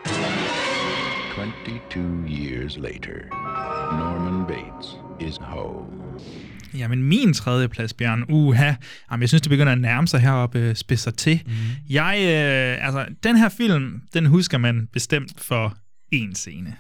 22 1.33 2.25
years 2.27 2.77
later, 2.77 3.27
Norman 3.33 4.45
Bates 4.45 4.97
is 5.19 5.39
home. 5.39 6.19
Jamen, 6.75 7.03
min 7.03 7.33
tredje 7.33 7.69
plads, 7.69 7.95
Bjørn, 7.95 8.25
uha. 8.29 8.75
Jamen, 9.11 9.21
jeg 9.21 9.29
synes, 9.29 9.43
det 9.43 9.51
begynder 9.51 9.73
at 9.73 9.81
nærme 9.81 10.09
sig 10.09 10.21
heroppe, 10.21 10.59
øh, 10.59 10.77
spidser 10.77 11.11
til. 11.11 11.43
Mm. 11.47 11.53
Jeg, 11.91 12.17
øh, 12.17 12.87
altså, 12.87 13.07
den 13.23 13.37
her 13.37 13.49
film, 13.49 14.01
den 14.15 14.27
husker 14.27 14.59
man 14.59 14.89
bestemt 14.93 15.41
for 15.41 15.77
en 16.13 16.35
scene. 16.35 16.77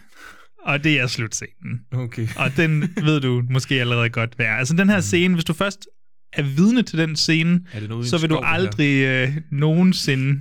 Og 0.64 0.84
det 0.84 1.01
er 1.01 1.07
slutscenen. 1.07 1.80
Okay. 1.92 2.28
Og 2.36 2.57
den 2.57 2.80
ved 3.07 3.20
du 3.20 3.42
måske 3.51 3.80
allerede 3.80 4.11
godt, 4.11 4.34
hvad 4.36 4.47
er. 4.47 4.57
Altså, 4.57 4.74
den 4.74 4.88
her 4.88 5.01
scene, 5.01 5.34
hvis 5.34 5.45
du 5.45 5.53
først 5.53 5.88
er 6.32 6.42
vidne 6.42 6.82
til 6.82 6.99
den 6.99 7.16
scene, 7.16 7.61
så 8.03 8.18
vil 8.20 8.30
du 8.30 8.40
aldrig 8.45 9.05
øh, 9.05 9.36
nogensinde 9.51 10.40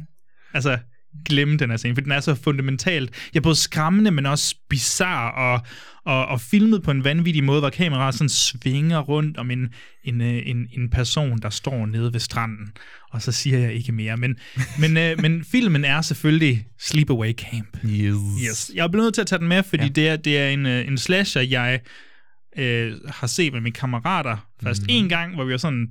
altså, 0.54 0.78
glemme 1.26 1.58
den 1.58 1.70
her 1.70 1.78
scene, 1.78 1.96
for 1.96 2.02
den 2.02 2.12
er 2.12 2.20
så 2.20 2.36
fundamentalt. 2.36 3.30
Ja, 3.36 3.40
både 3.40 3.56
skræmmende, 3.56 4.12
men 4.12 4.26
også 4.26 4.56
bizarre 4.70 5.34
og, 5.34 5.62
og, 6.06 6.26
og 6.26 6.42
filmet 6.42 6.84
på 6.84 6.92
en 6.92 7.04
vanvittig 7.04 7.44
måde, 7.44 7.60
hvor 7.60 7.70
kameraet 7.70 8.16
sådan 8.16 8.30
svinger 8.30 9.00
rundt 9.00 9.38
om 9.38 9.52
en, 9.52 9.70
en, 10.04 10.22
øh, 10.22 10.42
en, 10.46 10.68
en 10.72 10.90
person, 10.90 11.38
der 11.38 11.50
står 11.50 11.86
nede 11.86 12.14
ved 12.14 12.20
stranden. 12.20 12.72
Og 13.12 13.22
så 13.22 13.32
siger 13.32 13.60
jeg 13.60 13.74
ikke 13.74 13.92
mere. 13.92 14.18
Men, 14.18 14.36
men, 14.82 14.98
øh, 14.98 15.22
men 15.22 15.44
filmen 15.44 15.86
er 15.86 16.02
selvfølgelig 16.02 16.68
Sleepaway 16.80 17.34
Camp. 17.34 17.78
Yes. 17.86 18.16
Yes. 18.46 18.72
Jeg 18.76 18.84
er 18.84 18.88
blevet 18.88 19.06
nødt 19.06 19.14
til 19.14 19.22
at 19.22 19.28
tage 19.28 19.40
den 19.40 19.48
med, 19.48 19.64
fordi 19.64 19.84
ja. 19.84 19.90
det, 19.90 20.08
er, 20.08 20.16
det 20.16 20.38
er 20.38 20.50
en, 20.50 20.66
øh, 20.66 20.88
en 20.88 20.98
slasher, 20.98 21.42
jeg 21.42 21.80
øh, 22.58 22.94
har 23.10 23.28
set 23.28 23.54
med 23.54 23.62
mine 23.62 23.74
kammerater 23.74 24.38
først 24.64 24.82
mm. 24.82 24.88
en 24.90 25.10
gang, 25.10 25.36
hvor 25.36 25.44
vi 25.46 25.52
var 25.52 25.58
sådan 25.58 25.88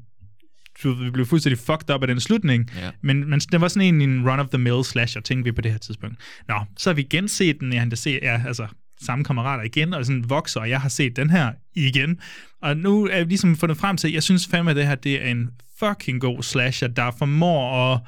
du 0.82 1.10
blev 1.12 1.26
fuldstændig 1.26 1.58
fucked 1.58 1.94
up 1.94 2.02
af 2.02 2.08
den 2.08 2.20
slutning. 2.20 2.70
Ja. 2.76 2.90
Men, 3.00 3.30
men 3.30 3.40
det 3.40 3.60
var 3.60 3.68
sådan 3.68 3.94
en, 3.94 4.10
en 4.10 4.30
run-of-the-mill 4.30 4.84
slasher, 4.84 5.20
tænkte 5.20 5.44
vi 5.44 5.52
på 5.52 5.60
det 5.60 5.72
her 5.72 5.78
tidspunkt. 5.78 6.16
Nå, 6.48 6.54
så 6.76 6.90
har 6.90 6.94
vi 6.94 7.02
genset 7.02 7.60
den, 7.60 7.72
jeg 7.72 7.82
har 7.82 7.96
set, 7.96 8.18
ja, 8.22 8.42
altså 8.46 8.66
samme 9.00 9.24
kammerater 9.24 9.64
igen, 9.64 9.94
og 9.94 10.06
sådan 10.06 10.24
vokser, 10.28 10.60
og 10.60 10.70
jeg 10.70 10.80
har 10.80 10.88
set 10.88 11.16
den 11.16 11.30
her 11.30 11.52
igen. 11.74 12.20
Og 12.62 12.76
nu 12.76 13.06
er 13.06 13.24
vi 13.24 13.28
ligesom 13.28 13.56
fundet 13.56 13.78
frem 13.78 13.96
til, 13.96 14.12
jeg 14.12 14.22
synes 14.22 14.46
fandme, 14.46 14.70
at 14.70 14.76
det 14.76 14.86
her 14.86 14.94
det 14.94 15.26
er 15.26 15.30
en 15.30 15.50
fucking 15.78 16.20
god 16.20 16.42
slasher, 16.42 16.88
der 16.88 17.10
formår 17.18 17.92
at, 17.92 18.00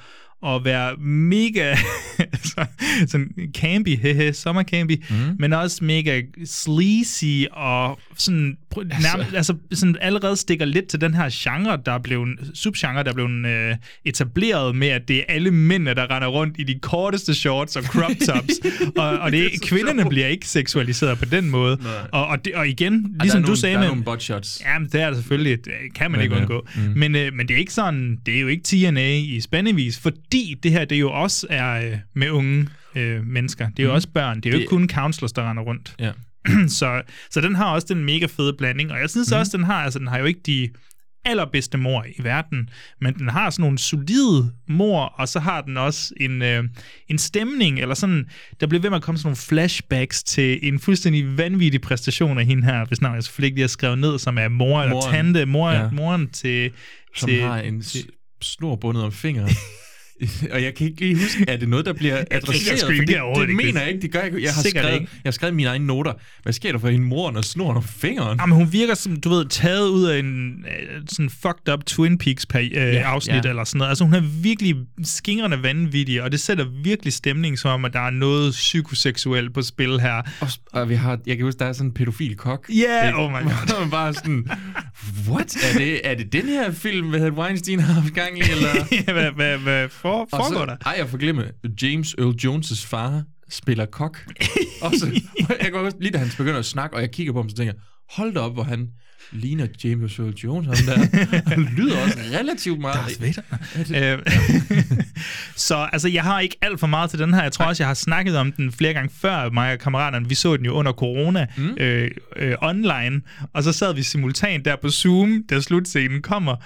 at 0.47 0.65
være 0.65 0.97
mega 1.01 1.75
så- 2.55 2.67
sådan 3.07 3.31
campy, 3.57 3.97
hehe, 3.99 4.33
sommercampy, 4.33 5.03
mm. 5.11 5.17
men 5.39 5.53
også 5.53 5.85
mega 5.85 6.23
sleazy 6.45 7.45
og 7.53 7.99
sådan, 8.17 8.57
nærmest, 8.77 9.35
altså, 9.35 9.55
sådan 9.73 9.97
allerede 10.01 10.37
stikker 10.37 10.65
lidt 10.67 10.87
til 10.87 11.01
den 11.01 11.15
her 11.15 11.29
genre, 11.33 11.79
der 11.87 11.93
er 11.93 11.99
blevet, 11.99 12.29
subgenre, 12.55 13.05
der 13.05 13.11
er 13.11 13.15
blevet 13.15 13.47
øh, 13.47 13.77
etableret 14.05 14.77
med, 14.77 14.89
at 14.89 15.09
det 15.09 15.17
er 15.19 15.23
alle 15.29 15.51
mændene, 15.51 15.95
der 15.95 16.11
render 16.17 16.29
rundt 16.29 16.55
i 16.59 16.63
de 16.63 16.79
korteste 16.79 17.35
shorts 17.35 17.77
og 17.77 17.83
crop 17.83 18.11
tops, 18.27 18.53
og, 18.99 19.09
og 19.19 19.33
det, 19.33 19.41
Det 19.53 19.55
er 19.63 19.67
kvinderne 19.67 20.01
sjovt. 20.03 20.11
bliver 20.11 20.27
ikke 20.27 20.49
seksualiseret 20.49 21.19
på 21.19 21.25
den 21.25 21.51
måde. 21.51 21.79
Nej. 21.83 21.93
Og, 22.13 22.27
og, 22.27 22.45
det, 22.45 22.55
og 22.55 22.69
igen, 22.69 22.93
der 23.03 23.09
ligesom 23.23 23.41
du 23.43 23.47
nogle- 23.47 23.61
sagde 23.61 23.73
der 23.75 23.79
er 23.79 23.83
med... 23.83 23.89
nogle 23.89 24.05
buttshots. 24.05 24.63
Jamen, 24.65 24.89
det 24.93 25.01
er 25.01 25.07
der 25.09 25.15
selvfølgelig. 25.17 25.65
Det 25.65 25.73
kan 25.95 26.11
man 26.11 26.19
Men, 26.19 26.25
ikke 26.25 26.37
undgå. 26.37 26.67
mm. 26.77 26.83
Men, 26.97 27.17
øh, 27.17 27.33
men 27.35 27.49
det 27.49 27.55
er 27.55 27.59
ikke 27.59 27.73
sådan... 27.73 28.19
Det 28.27 28.37
er 28.37 28.41
jo 28.41 28.49
ikke 28.49 28.63
TNA 28.65 29.15
i 29.19 29.41
spændevis, 29.41 29.99
fordi 29.99 30.34
det 30.63 30.71
her, 30.73 30.85
det 30.85 31.01
jo 31.01 31.11
også 31.13 31.47
er 31.51 31.87
øh, 31.93 31.99
med 32.15 32.31
unge 32.31 32.69
øh, 32.95 33.27
mennesker. 33.27 33.69
Det 33.71 33.79
er 33.79 33.83
jo 33.83 33.89
Mm. 33.91 33.95
også 33.95 34.09
børn. 34.09 34.37
Det 34.37 34.47
er 34.47 34.51
jo 34.51 34.55
Det- 34.55 34.61
ikke 34.61 34.71
kun 34.71 34.89
counselors, 34.89 35.33
der 35.33 35.51
render 35.51 35.63
rundt. 35.63 35.95
Ja. 36.01 36.13
så, 36.79 37.03
så 37.31 37.41
den 37.41 37.55
har 37.55 37.65
også 37.75 37.87
den 37.95 38.05
mega 38.05 38.27
fede 38.27 38.55
blanding. 38.59 38.93
Og 38.93 38.99
jeg 39.01 39.11
synes 39.11 39.33
Mm. 39.33 39.39
også, 39.39 39.57
den 39.57 39.65
har, 39.65 39.75
altså, 39.85 39.99
den 39.99 40.07
har 40.09 40.19
jo 40.19 40.25
ikke 40.25 40.41
de 40.47 40.69
allerbedste 41.27 41.79
mor 41.79 42.05
i 42.19 42.23
verden, 42.25 42.69
men 43.01 43.15
den 43.15 43.29
har 43.29 43.51
sådan 43.51 43.63
nogle 43.63 43.79
solide 43.79 44.53
mor, 44.69 45.05
og 45.05 45.29
så 45.29 45.41
har 45.41 45.61
den 45.61 45.77
også 45.77 46.15
en, 46.21 46.43
øh, 46.43 46.65
en 47.09 47.19
stemning, 47.19 47.79
eller 47.81 47.95
sådan, 47.95 48.25
der 48.61 48.67
bliver 48.67 48.83
ved 48.83 48.91
med 48.91 48.97
at 48.97 49.03
komme 49.03 49.19
sådan 49.19 49.27
nogle 49.27 49.37
flashbacks 49.37 50.23
til 50.23 50.59
en 50.63 50.79
fuldstændig 50.81 51.39
vanvittig 51.39 51.81
præstation 51.81 52.39
af 52.39 52.47
hende 52.47 52.65
her, 52.65 52.85
hvis 52.85 53.01
navn 53.01 53.15
jeg 53.15 53.25
selvfølgelig 53.25 53.47
ikke 53.47 53.57
lige 53.57 53.63
har 53.63 53.69
skrevet 53.69 53.99
ned, 53.99 54.19
som 54.19 54.39
er 54.39 54.49
mor 54.49 54.83
eller 54.83 54.95
Moren. 54.95 55.15
tante, 55.15 55.47
mor, 55.47 55.71
Ja. 55.71 55.91
moren 55.91 56.31
til... 56.31 56.71
Som 57.17 57.29
til, 57.29 57.43
har 57.43 57.59
en 57.59 57.83
s- 57.83 58.07
snor 58.43 58.77
bundet 58.77 59.03
om 59.05 59.13
fingeren. 59.13 59.51
og 60.55 60.63
jeg 60.63 60.75
kan 60.75 60.87
ikke 60.87 61.01
lige 61.01 61.15
huske, 61.15 61.45
er 61.49 61.57
det 61.57 61.69
noget, 61.69 61.87
der 61.87 61.93
bliver 61.93 62.17
jeg 62.17 62.27
adresseret? 62.31 62.81
sgu 62.81 62.91
ikke, 62.91 63.19
For 63.19 63.35
det 63.41 63.49
det 63.49 63.57
mener 63.57 63.81
jeg 63.81 63.89
ikke, 63.89 64.03
det 64.03 64.13
gør 64.13 64.19
jeg 64.19 64.27
ikke. 64.29 64.43
Jeg 64.43 64.53
har, 64.53 64.63
Sikkert 64.63 64.85
skrevet, 64.85 65.01
ikke. 65.01 65.13
jeg 65.13 65.29
har 65.29 65.33
skrevet 65.33 65.55
mine 65.55 65.69
egne 65.69 65.87
noter. 65.87 66.13
Hvad 66.43 66.53
sker 66.53 66.73
der 66.73 66.79
for 66.79 66.89
hende 66.89 67.07
mor, 67.07 67.31
når 67.31 67.43
snoren 67.43 67.77
om 67.77 67.83
fingeren? 67.83 68.39
Jamen, 68.41 68.57
hun 68.57 68.73
virker 68.73 68.95
som, 68.95 69.21
du 69.21 69.29
ved, 69.29 69.47
taget 69.47 69.89
ud 69.89 70.05
af 70.05 70.19
en 70.19 70.65
øh, 70.69 71.03
sådan 71.09 71.31
fucked 71.31 71.73
up 71.73 71.85
Twin 71.87 72.19
Peaks 72.19 72.47
øh, 72.55 72.73
ja, 72.73 73.01
afsnit 73.01 73.45
ja. 73.45 73.49
eller 73.49 73.65
sådan 73.65 73.79
noget. 73.79 73.89
Altså, 73.89 74.05
hun 74.05 74.15
er 74.15 74.21
virkelig 74.21 74.77
skingrende 75.05 75.63
vanvittig, 75.63 76.23
og 76.23 76.33
det 76.33 76.41
sætter 76.41 76.67
virkelig 76.85 77.13
stemning 77.13 77.59
som 77.59 77.71
om, 77.71 77.85
at 77.85 77.93
der 77.93 78.01
er 78.01 78.11
noget 78.11 78.53
psykoseksuelt 78.53 79.55
på 79.55 79.63
spil 79.63 80.01
her. 80.01 80.23
Og, 80.41 80.49
og 80.73 80.89
vi 80.89 80.95
har, 80.95 81.19
jeg 81.27 81.37
kan 81.37 81.45
huske, 81.45 81.59
der 81.59 81.67
er 81.67 81.73
sådan 81.73 81.89
en 81.89 81.95
pædofil 81.95 82.37
kok. 82.37 82.67
Ja, 82.69 83.07
Ikke? 83.07 83.19
oh 83.19 83.31
my 83.31 83.37
god. 83.49 83.81
Man 83.81 83.91
bare 83.91 84.15
sådan, 84.15 84.49
what? 85.29 85.57
Er 85.65 85.79
det, 85.79 86.01
er 86.05 86.15
det 86.15 86.33
den 86.33 86.45
her 86.47 86.73
film, 86.73 87.09
hvad 87.09 87.21
hedder 87.21 87.33
Weinstein 87.33 87.81
har 87.81 87.93
haft 87.93 88.15
gang 88.15 88.39
i? 88.39 88.43
Eller? 88.51 88.69
Ja, 89.09 89.13
hvad, 89.13 89.31
hvad, 89.31 89.59
hvad 89.59 89.89
for, 90.05 90.21
Og 90.21 90.29
foregår 90.31 90.61
så, 90.61 90.67
der? 90.67 90.77
Ej, 90.87 90.95
jeg 90.99 91.09
får 91.09 91.19
glemme, 91.19 91.51
James 91.83 92.15
Earl 92.19 92.35
Jones' 92.45 92.87
far 92.87 93.23
spiller 93.49 93.87
kok. 93.87 94.19
og 94.83 94.93
så, 94.99 95.21
jeg 95.49 95.59
kan 95.61 95.75
også 95.75 95.97
lige 96.01 96.13
da 96.13 96.19
han 96.19 96.29
begynder 96.37 96.59
at 96.59 96.65
snakke, 96.65 96.97
og 96.97 97.03
jeg 97.03 97.11
kigger 97.11 97.33
på 97.33 97.39
ham, 97.39 97.49
så 97.49 97.57
tænker 97.57 97.73
jeg, 97.73 97.81
hold 98.11 98.35
da 98.35 98.41
op, 98.41 98.53
hvor 98.55 98.63
han 98.63 98.89
ligner 99.33 99.67
James 99.85 100.19
Earl 100.19 100.35
Jones, 100.35 100.67
ham 100.67 100.77
der. 100.87 101.49
Han 101.49 101.65
lyder 101.77 102.03
også 102.03 102.19
relativt 102.33 102.81
meget. 102.81 102.95
Darth 102.95 103.23
Vader. 103.93 104.15
Øh, 104.15 104.27
så 105.67 105.89
altså, 105.93 106.09
jeg 106.09 106.23
har 106.23 106.41
ikke 106.41 106.57
alt 106.63 106.81
for 106.81 106.87
meget 106.87 107.11
til 107.11 107.19
den 107.19 107.35
her. 107.35 107.43
Jeg 107.43 107.53
tror 107.53 107.65
også, 107.65 107.83
jeg 107.83 107.89
har 107.89 107.95
snakket 107.95 108.37
om 108.37 108.53
den 108.53 108.73
flere 108.73 108.93
gange 108.93 109.15
før, 109.21 109.51
mig 109.51 109.73
og 109.73 109.79
kammeraterne. 109.79 110.29
Vi 110.29 110.35
så 110.35 110.57
den 110.57 110.65
jo 110.65 110.73
under 110.73 110.93
corona 110.93 111.47
mm. 111.57 111.77
øh, 111.81 112.11
øh, 112.37 112.55
online, 112.63 113.21
og 113.53 113.63
så 113.63 113.73
sad 113.73 113.95
vi 113.95 114.03
simultant 114.03 114.65
der 114.65 114.77
på 114.77 114.91
Zoom, 114.91 115.43
da 115.51 115.61
slutscenen 115.61 116.23
kommer. 116.23 116.57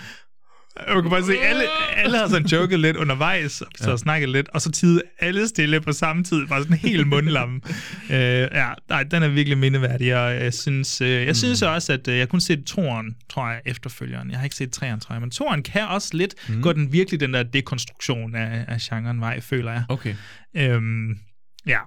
Og 0.87 0.95
Man 0.95 1.03
kan 1.03 1.11
bare 1.11 1.23
se, 1.25 1.39
alle, 1.39 1.63
alle 1.97 2.19
har 2.19 2.29
sådan 2.29 2.47
joket 2.47 2.81
lidt 2.81 2.97
undervejs, 2.97 3.61
og 3.61 3.69
så 3.77 3.91
Ja. 3.91 3.97
snakket 3.97 4.29
lidt, 4.29 4.49
og 4.49 4.61
så 4.61 4.71
tid 4.71 5.01
alle 5.19 5.49
stille 5.49 5.81
på 5.81 5.93
samme 5.93 6.25
tid, 6.25 6.47
bare 6.47 6.63
sådan 6.63 6.77
helt 6.77 7.07
mundlamme. 7.07 7.61
øh, 8.11 8.19
ja, 8.53 8.69
nej, 8.89 9.03
den 9.03 9.23
er 9.23 9.29
virkelig 9.29 9.59
mindeværdig, 9.59 10.17
og 10.17 10.35
jeg 10.35 10.55
synes, 10.55 11.01
øh, 11.01 11.11
jeg 11.11 11.37
synes 11.37 11.63
også, 11.63 11.93
at 11.93 12.09
øh, 12.09 12.19
jeg 12.19 12.29
kun 12.29 12.41
set 12.41 12.65
toeren, 12.67 13.17
tror 13.31 13.49
jeg, 13.51 13.61
efterfølgeren. 13.67 14.31
Jeg 14.31 14.39
har 14.39 14.45
ikke 14.45 14.57
set 14.57 14.73
treeren, 14.73 15.01
tror 15.01 15.15
jeg, 15.15 15.21
men 15.21 15.31
toeren 15.31 15.63
kan 15.63 15.83
også 15.89 16.11
lidt, 16.17 16.35
Mm. 16.49 16.55
mm. 16.55 16.63
går 16.63 16.73
den 16.73 16.93
virkelig 16.93 17.21
den 17.21 17.35
der 17.35 17.43
dekonstruktion 17.43 18.35
af, 18.35 18.65
af 18.69 18.77
genren 18.81 19.21
vej, 19.21 19.41
føler 19.41 19.73
jeg. 19.73 19.83
Okay. 19.89 20.15
Øhm, 20.57 21.19
ja, 21.67 21.79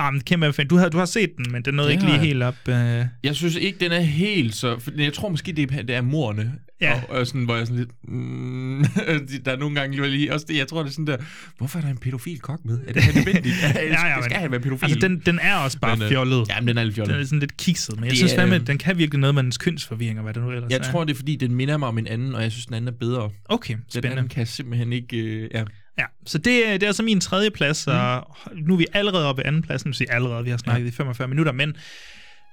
Nej, 0.00 0.10
men 0.10 0.20
kæmpe 0.20 0.52
fan. 0.52 0.68
Du 0.68 0.76
har, 0.76 0.88
du 0.88 0.98
har 0.98 1.04
set 1.04 1.30
den, 1.36 1.52
men 1.52 1.62
den 1.62 1.74
nåede 1.74 1.88
Det 1.88 1.94
ikke 1.94 2.04
lige 2.04 2.14
jeg. 2.14 2.22
helt 2.24 2.42
op. 2.42 2.54
Øh... 2.68 2.74
Jeg 3.24 3.34
synes 3.36 3.56
ikke, 3.56 3.78
den 3.80 3.92
er 3.92 4.00
helt 4.00 4.54
så... 4.54 4.78
For 4.78 4.90
jeg 4.96 5.12
tror 5.12 5.28
måske, 5.28 5.52
det 5.52 5.72
er, 5.72 5.82
det 5.82 5.96
er 5.96 6.00
morerne. 6.00 6.52
Ja. 6.80 6.92
Og, 7.08 7.16
og 7.18 7.26
sådan, 7.26 7.44
hvor 7.44 7.56
jeg 7.56 7.66
sådan 7.66 7.78
lidt... 7.78 7.90
Mm, 8.08 8.84
der 9.44 9.52
er 9.52 9.56
nogle 9.56 9.74
gange 9.80 10.08
lige... 10.10 10.34
Også 10.34 10.46
det, 10.48 10.56
jeg 10.56 10.68
tror, 10.68 10.82
det 10.82 10.88
er 10.88 10.92
sådan 10.92 11.06
der... 11.06 11.16
Hvorfor 11.58 11.78
er 11.78 11.82
der 11.82 11.90
en 11.90 11.96
pædofil 11.98 12.38
kok 12.38 12.60
med? 12.64 12.78
Er 12.88 12.92
det 12.92 13.02
er 13.02 13.06
det 13.06 13.14
nødvendigt? 13.26 13.54
ja, 13.62 13.68
ja, 13.82 14.06
ja, 14.06 14.22
skal 14.22 14.32
men- 14.34 14.40
han 14.40 14.50
være 14.50 14.60
pædofil? 14.60 14.84
Altså, 14.84 15.08
den, 15.08 15.22
den 15.26 15.38
er 15.42 15.54
også 15.56 15.78
bare 15.78 15.96
Men, 15.96 16.02
øh, 16.02 16.08
fjollet. 16.08 16.48
Jamen, 16.48 16.68
den 16.68 16.78
er 16.78 16.84
lidt 16.84 16.94
fjollet. 16.94 17.14
Den 17.14 17.20
er 17.22 17.26
sådan 17.26 17.38
lidt 17.40 17.56
kikset, 17.56 17.94
men 17.96 18.04
jeg 18.04 18.10
Det 18.10 18.18
synes 18.18 18.34
fandme, 18.34 18.54
øh, 18.56 18.66
den 18.66 18.78
kan 18.78 18.98
virkelig 18.98 19.20
noget 19.20 19.34
med 19.34 19.42
dens 19.42 19.58
kønsforvirring, 19.58 20.18
og 20.18 20.22
hvad 20.22 20.34
det 20.34 20.42
nu 20.42 20.50
ellers 20.50 20.70
Jeg 20.70 20.78
er. 20.78 20.82
tror, 20.82 21.04
det 21.04 21.12
er 21.12 21.16
fordi, 21.16 21.36
den 21.36 21.54
minder 21.54 21.76
mig 21.76 21.88
om 21.88 21.98
en 21.98 22.06
anden, 22.06 22.34
og 22.34 22.42
jeg 22.42 22.52
synes, 22.52 22.66
den 22.66 22.74
anden 22.74 22.88
er 22.88 22.98
bedre. 23.00 23.30
Okay, 23.48 23.74
Den 23.74 23.82
spændende. 23.88 24.16
anden 24.16 24.28
kan 24.28 24.46
simpelthen 24.46 24.92
ikke... 24.92 25.16
Øh, 25.16 25.50
ja. 25.54 25.64
Ja, 26.00 26.06
så 26.26 26.38
det, 26.38 26.68
er- 26.68 26.72
det 26.72 26.82
er 26.82 26.86
altså 26.86 27.02
min 27.02 27.20
tredje 27.20 27.50
plads, 27.50 27.86
og 27.86 28.26
nu 28.54 28.72
er 28.74 28.78
vi 28.78 28.86
allerede 28.92 29.26
oppe 29.28 29.42
i 29.42 29.46
anden 29.46 29.62
pladsen. 29.62 29.88
Nu 29.88 29.92
siger 29.92 30.12
allerede, 30.14 30.44
vi 30.44 30.50
har 30.50 30.56
snakket 30.56 30.86
i 30.88 30.90
45 30.90 31.28
minutter, 31.28 31.52
men 31.52 31.76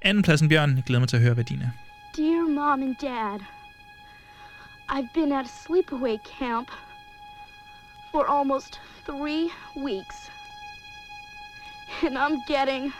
anden 0.01 0.23
pladsen, 0.23 0.49
Bjørn, 0.49 0.75
jeg 0.75 0.83
glæder 0.83 0.99
mig 0.99 1.09
til 1.09 1.17
at 1.17 1.23
høre, 1.23 1.33
hvad 1.33 1.43
din 1.43 1.61
er. 1.61 1.69
Dear 2.17 2.49
Mom 2.55 2.81
and 2.81 2.95
Dad, 3.01 3.39
I've 4.91 5.13
been 5.13 5.31
at 5.31 5.45
a 5.45 5.49
sleepaway 5.65 6.17
camp 6.39 6.67
for 8.11 8.23
almost 8.39 8.81
three 9.05 9.45
weeks. 9.87 10.17
And 12.05 12.17
I'm 12.17 12.37
getting 12.53 12.93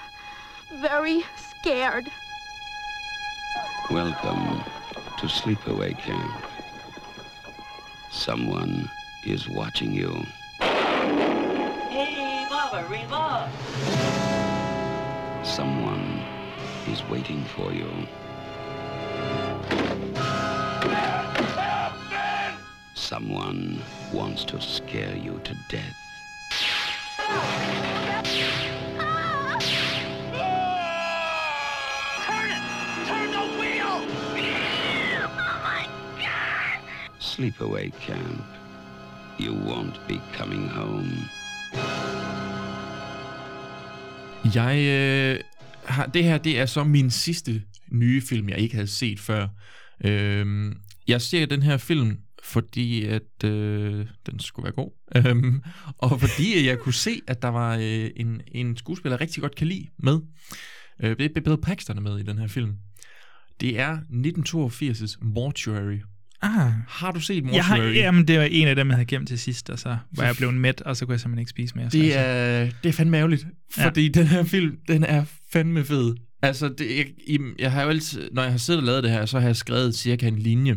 very 0.90 1.20
scared. 1.50 2.06
Welcome 3.92 4.64
to 5.20 5.28
Sleepaway 5.28 5.94
Camp. 6.06 6.34
Someone 8.12 8.90
is 9.26 9.48
watching 9.50 9.94
you. 10.02 10.26
Someone 15.44 16.22
is 16.90 17.02
waiting 17.10 17.42
for 17.46 17.72
you. 17.72 17.90
Someone 22.94 23.82
wants 24.12 24.44
to 24.44 24.60
scare 24.60 25.16
you 25.16 25.40
to 25.46 25.56
death. 25.70 25.96
Turn 32.26 32.52
it! 32.52 32.64
Turn 33.08 33.32
the 33.32 33.46
wheel! 33.58 34.04
Oh 35.16 35.60
my 35.64 35.88
God! 36.20 36.82
Sleepaway 37.18 37.98
Camp. 38.02 38.44
You 39.38 39.54
won't 39.54 40.06
be 40.06 40.22
coming 40.34 40.68
home. 40.68 41.30
Jeg 44.56 44.78
øh, 44.78 45.40
har, 45.84 46.06
det 46.06 46.24
her, 46.24 46.38
det 46.38 46.60
er 46.60 46.66
så 46.66 46.84
min 46.84 47.12
sidste 47.12 47.64
nye 47.92 48.22
film, 48.22 48.50
jeg 48.50 48.58
ikke 48.58 48.76
havde 48.76 48.88
set 48.88 49.20
før. 49.20 49.48
Øhm, 50.06 50.78
jeg 51.08 51.22
ser 51.22 51.46
den 51.46 51.62
her 51.62 51.78
film, 51.78 52.18
fordi 52.44 53.06
at 53.06 53.44
øh, 53.44 54.06
den 54.26 54.40
skulle 54.40 54.64
være 54.64 54.74
god. 54.74 54.92
Øhm, 55.16 55.62
og 55.98 56.20
fordi 56.20 56.68
jeg 56.68 56.80
kunne 56.80 56.94
se, 56.94 57.22
at 57.28 57.42
der 57.42 57.48
var 57.48 57.76
øh, 57.76 58.10
en, 58.16 58.42
en 58.48 58.78
skuespiller, 58.78 59.16
jeg 59.16 59.22
rigtig 59.22 59.42
godt 59.42 59.56
kan 59.56 59.68
lide 59.68 59.88
med. 59.98 60.20
Øh, 61.00 61.18
det 61.18 61.38
er 61.38 61.42
Bill 61.42 61.62
Paxton 61.62 61.98
er 61.98 62.02
med 62.02 62.20
i 62.20 62.24
den 62.24 62.38
her 62.38 62.48
film. 62.48 62.74
Det 63.62 63.80
er 63.80 63.98
1982's 63.98 65.18
Mortuary. 65.22 66.00
Ah. 66.42 66.72
Har 66.88 67.12
du 67.12 67.20
set 67.20 67.44
Mortuary? 67.44 67.56
Jeg 67.58 67.66
har, 67.66 67.78
jamen, 67.78 68.28
det 68.28 68.38
var 68.40 68.44
en 68.46 68.68
af 68.68 68.76
dem, 68.76 68.88
jeg 68.88 68.96
havde 68.96 69.06
gemt 69.06 69.28
til 69.28 69.40
sidst, 69.40 69.70
og 69.70 69.80
så 69.80 69.98
var 70.12 70.24
jeg 70.26 70.36
blevet 70.36 70.54
mæt, 70.56 70.82
og 70.82 70.98
så 70.98 71.06
kunne 71.06 71.14
jeg 71.14 71.20
simpelthen 71.20 71.40
ikke 71.40 71.50
spise 71.50 71.76
mere. 71.76 71.90
Det 71.90 72.08
jeg 72.08 72.62
er, 72.62 72.70
det 72.84 72.90
er 72.90 72.94
fandme 72.94 73.18
ærgerligt, 73.18 73.46
Ja. 73.78 73.86
fordi 73.86 74.08
den 74.10 74.28
her 74.28 74.44
film, 74.44 74.78
den 74.88 75.04
er 75.04 75.26
fandme 75.54 75.84
fed. 75.86 76.16
Altså, 76.42 76.70
det, 76.70 76.98
jeg, 77.28 77.40
jeg 77.60 77.72
har 77.72 77.84
jo 77.84 77.90
altid, 77.90 78.30
når 78.32 78.42
jeg 78.42 78.52
har 78.52 78.58
siddet 78.58 78.82
og 78.82 78.86
lavet 78.86 79.04
det 79.04 79.12
her, 79.12 79.26
så 79.26 79.40
har 79.40 79.48
jeg 79.48 79.56
skrevet 79.56 79.96
cirka 79.96 80.28
en 80.28 80.40
linje, 80.40 80.76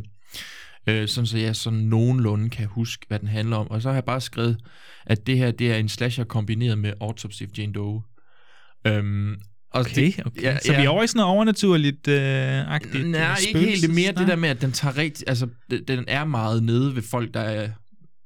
øh, 0.86 1.08
sådan 1.08 1.26
så 1.26 1.38
jeg 1.38 1.56
sådan 1.56 1.78
nogenlunde 1.78 2.50
kan 2.50 2.66
huske, 2.66 3.06
hvad 3.08 3.18
den 3.18 3.28
handler 3.28 3.56
om. 3.56 3.70
Og 3.70 3.82
så 3.82 3.88
har 3.88 3.94
jeg 3.94 4.04
bare 4.04 4.20
skrevet, 4.20 4.56
at 5.06 5.26
det 5.26 5.38
her, 5.38 5.50
det 5.50 5.72
er 5.72 5.76
en 5.76 5.88
slasher 5.88 6.24
kombineret 6.24 6.78
med 6.78 6.92
Autopsy 7.00 7.42
of 7.42 7.48
Jane 7.58 7.72
Doe. 7.72 8.02
Øhm, 8.86 9.34
og 9.70 9.80
Okay, 9.80 10.12
okay. 10.26 10.42
Ja, 10.42 10.58
så 10.58 10.72
vi 10.76 10.82
er 10.84 10.88
over 10.88 11.02
i 11.02 11.06
sådan 11.06 11.18
noget 11.18 11.34
overnaturligt 11.34 12.08
øh, 12.08 12.72
agtigt. 12.72 13.08
Nej, 13.08 13.36
ikke 13.48 13.60
helt. 13.60 13.82
Det 13.82 13.88
er 13.90 13.94
mere 13.94 14.12
det 14.12 14.28
der 14.28 14.36
med, 14.36 14.48
at 14.48 14.60
den 14.60 14.72
tager 14.72 14.96
rigtig... 14.96 15.24
Altså, 15.28 15.48
den- 15.88 16.04
er 16.08 16.24
meget 16.24 16.62
nede 16.62 16.94
ved 16.94 17.02
folk, 17.02 17.34
der 17.34 17.40
er 17.40 17.68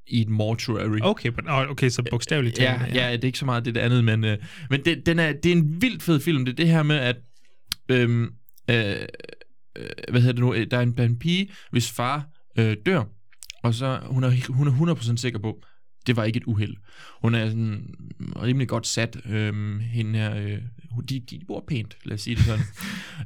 i 0.06 0.20
et 0.20 0.28
mortuary. 0.28 0.98
Okay, 1.02 1.28
but, 1.30 1.44
okay 1.48 1.88
så 1.88 2.02
bogstaveligt 2.10 2.58
Ja, 2.58 2.78
talt. 2.84 2.94
ja, 2.94 3.12
det 3.12 3.24
er 3.24 3.26
ikke 3.26 3.38
så 3.38 3.44
meget 3.44 3.64
det, 3.64 3.74
det 3.74 3.80
andet, 3.80 4.04
men, 4.04 4.24
øh, 4.24 4.38
men 4.70 4.80
det, 4.84 5.06
den 5.06 5.18
er, 5.18 5.32
det 5.32 5.52
er 5.52 5.56
en 5.56 5.82
vildt 5.82 6.02
fed 6.02 6.20
film. 6.20 6.44
Det 6.44 6.52
er 6.52 6.56
det 6.56 6.68
her 6.68 6.82
med, 6.82 6.96
at 6.96 7.16
øhm, 7.88 8.22
øh, 8.24 8.26
øh, 8.70 8.96
hvad 10.10 10.20
hedder 10.20 10.32
det 10.32 10.40
nu, 10.40 10.54
øh, 10.54 10.66
der 10.70 10.76
er 10.76 10.82
en, 10.82 11.00
en 11.00 11.18
pige, 11.18 11.50
hvis 11.70 11.90
far 11.90 12.26
øh, 12.58 12.76
dør, 12.86 13.02
og 13.62 13.74
så 13.74 13.98
hun 14.06 14.24
er, 14.24 14.52
hun 14.52 14.88
er 14.88 14.94
100% 14.94 15.16
sikker 15.16 15.38
på, 15.38 15.56
det 16.06 16.16
var 16.16 16.24
ikke 16.24 16.36
et 16.36 16.44
uheld. 16.46 16.76
Hun 17.22 17.34
er 17.34 17.48
sådan 17.48 17.94
rimelig 18.42 18.68
godt 18.68 18.86
sat. 18.86 19.16
Øhm, 19.26 19.80
hende 19.80 20.18
her, 20.18 20.36
øh, 20.36 20.58
de, 21.08 21.20
de 21.20 21.40
bor 21.48 21.64
pænt, 21.68 21.96
lad 22.04 22.14
os 22.14 22.20
sige 22.20 22.36
det 22.36 22.44
sådan. 22.44 22.64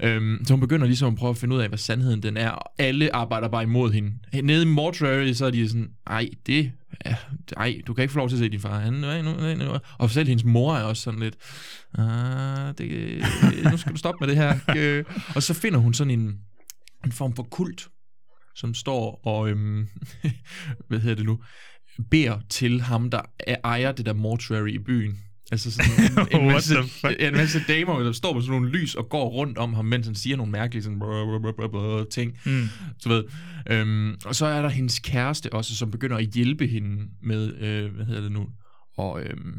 øhm, 0.05 0.45
så 0.45 0.53
hun 0.53 0.61
begynder 0.61 0.87
ligesom 0.87 1.13
at 1.13 1.19
prøve 1.19 1.31
at 1.31 1.37
finde 1.37 1.57
ud 1.57 1.61
af, 1.61 1.69
hvad 1.69 1.79
sandheden 1.79 2.23
den 2.23 2.37
er. 2.37 2.51
Og 2.51 2.73
alle 2.79 3.15
arbejder 3.15 3.49
bare 3.49 3.63
imod 3.63 3.93
hende. 3.93 4.13
Nede 4.43 4.63
i 4.63 4.67
Mortuary, 4.67 5.33
så 5.33 5.47
er 5.47 5.51
de 5.51 5.69
sådan, 5.69 5.91
ej, 6.07 6.29
det 6.47 6.73
Ja, 7.07 7.17
ej, 7.57 7.81
du 7.87 7.95
kan 7.95 8.03
ikke 8.03 8.13
få 8.13 8.19
lov 8.19 8.29
til 8.29 8.37
at 8.37 8.39
se 8.39 8.49
din 8.49 8.61
far. 8.61 8.81
Han, 8.81 8.93
nej, 8.93 9.23
nu, 9.23 9.33
nej, 9.33 9.55
nu. 9.55 9.79
Og 9.99 10.11
selv 10.11 10.29
hendes 10.29 10.45
mor 10.45 10.77
er 10.77 10.83
også 10.83 11.03
sådan 11.03 11.21
lidt, 11.21 11.37
ah, 11.95 12.75
det, 12.79 13.23
nu 13.71 13.77
skal 13.77 13.93
du 13.93 13.99
stoppe 13.99 14.27
med 14.27 14.29
det 14.29 14.37
her. 14.37 14.59
Øh, 14.77 15.05
Og 15.35 15.43
så 15.43 15.55
finder 15.55 15.79
hun 15.79 15.95
sådan 15.95 16.11
en, 16.11 16.39
en 17.05 17.13
form 17.13 17.37
for 17.37 17.43
kult, 17.43 17.89
som 18.55 18.75
står 18.75 19.21
og, 19.25 19.51
øhm, 19.51 19.89
hvad 20.89 20.99
hedder 20.99 21.17
det 21.17 21.25
nu, 21.25 21.39
beder 22.11 22.39
til 22.49 22.81
ham, 22.81 23.11
der 23.11 23.21
er- 23.39 23.57
ejer 23.65 23.93
det 23.93 24.07
der 24.07 24.13
mortuary 24.13 24.69
i 24.69 24.79
byen. 24.79 25.19
Altså 25.53 25.71
sådan 25.71 25.91
en, 26.35 26.41
en, 26.41 26.47
masse, 26.53 26.75
en 27.21 27.33
masse 27.33 27.61
damer, 27.69 27.99
der 27.99 28.13
står 28.13 28.35
med 28.35 28.43
sådan 28.43 28.61
nogle 28.61 28.71
lys 28.79 28.95
og 28.95 29.09
går 29.09 29.29
rundt 29.29 29.59
om 29.59 29.75
ham, 29.75 29.85
mens 29.85 30.07
han 30.07 30.15
siger 30.15 30.37
nogle 30.37 30.53
mærkelige 30.53 30.83
sådan, 30.83 30.99
brr, 30.99 31.05
brr, 31.43 31.53
brr, 31.53 31.69
brr, 31.69 32.05
ting. 32.11 32.39
Mm. 32.47 32.69
Så 32.99 33.09
ved. 33.09 33.25
Øhm, 33.71 34.15
og 34.25 34.35
så 34.35 34.47
er 34.47 34.63
der 34.63 34.69
hendes 34.69 34.99
kæreste 34.99 35.53
også, 35.53 35.77
som 35.77 35.91
begynder 35.91 36.17
at 36.17 36.25
hjælpe 36.27 36.67
hende 36.67 37.07
med, 37.23 37.55
øh, 37.55 37.95
hvad 37.95 38.07
hedder 38.07 38.21
det 38.21 38.33
nu, 38.33 38.47
og 38.97 39.23
øhm, 39.23 39.55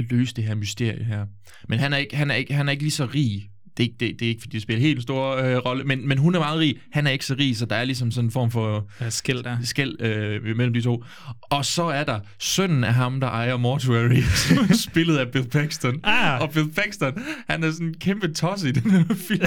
løse 0.00 0.34
det 0.34 0.44
her 0.44 0.54
mysterie 0.54 1.04
her. 1.04 1.26
Men 1.68 1.78
han 1.78 1.92
er 1.92 1.96
ikke, 1.96 2.16
han 2.16 2.30
er 2.30 2.34
ikke, 2.34 2.54
han 2.54 2.68
er 2.68 2.72
ikke 2.72 2.82
lige 2.82 2.90
så 2.92 3.06
rig. 3.14 3.49
Det 3.76 3.82
er 3.82 3.88
ikke, 3.88 3.96
det, 4.00 4.20
det 4.20 4.26
er 4.26 4.28
ikke 4.28 4.40
fordi 4.40 4.54
det 4.54 4.62
spiller 4.62 4.80
helt 4.80 5.02
stor 5.02 5.36
øh, 5.36 5.56
rolle, 5.56 5.84
men, 5.84 6.08
men 6.08 6.18
hun 6.18 6.34
er 6.34 6.38
meget 6.38 6.58
rig. 6.58 6.76
Han 6.92 7.06
er 7.06 7.10
ikke 7.10 7.26
så 7.26 7.34
rig, 7.38 7.56
så 7.56 7.66
der 7.66 7.76
er 7.76 7.84
ligesom 7.84 8.10
sådan 8.10 8.26
en 8.28 8.30
form 8.30 8.50
for 8.50 8.86
Ja, 9.00 9.10
skæld 9.10 9.42
der. 9.44 9.56
skæld 9.62 10.02
øh, 10.02 10.56
mellem 10.56 10.72
de 10.74 10.80
to. 10.80 11.04
Og 11.42 11.64
så 11.64 11.82
er 11.82 12.04
der 12.04 12.20
sønnen 12.38 12.84
af 12.84 12.94
ham, 12.94 13.20
der 13.20 13.26
ejer 13.28 13.56
Mortuary, 13.56 14.20
spillet 14.90 15.16
af 15.16 15.28
Bill 15.28 15.48
Paxton. 15.48 16.00
Ah. 16.04 16.40
Og 16.40 16.50
Bill 16.50 16.70
Paxton, 16.72 17.12
han 17.48 17.64
er 17.64 17.70
sådan 17.70 17.86
en 17.86 17.94
kæmpe 17.94 18.32
tosse 18.32 18.68
i 18.68 18.72
den 18.72 18.90
her 18.90 19.04
film. 19.28 19.40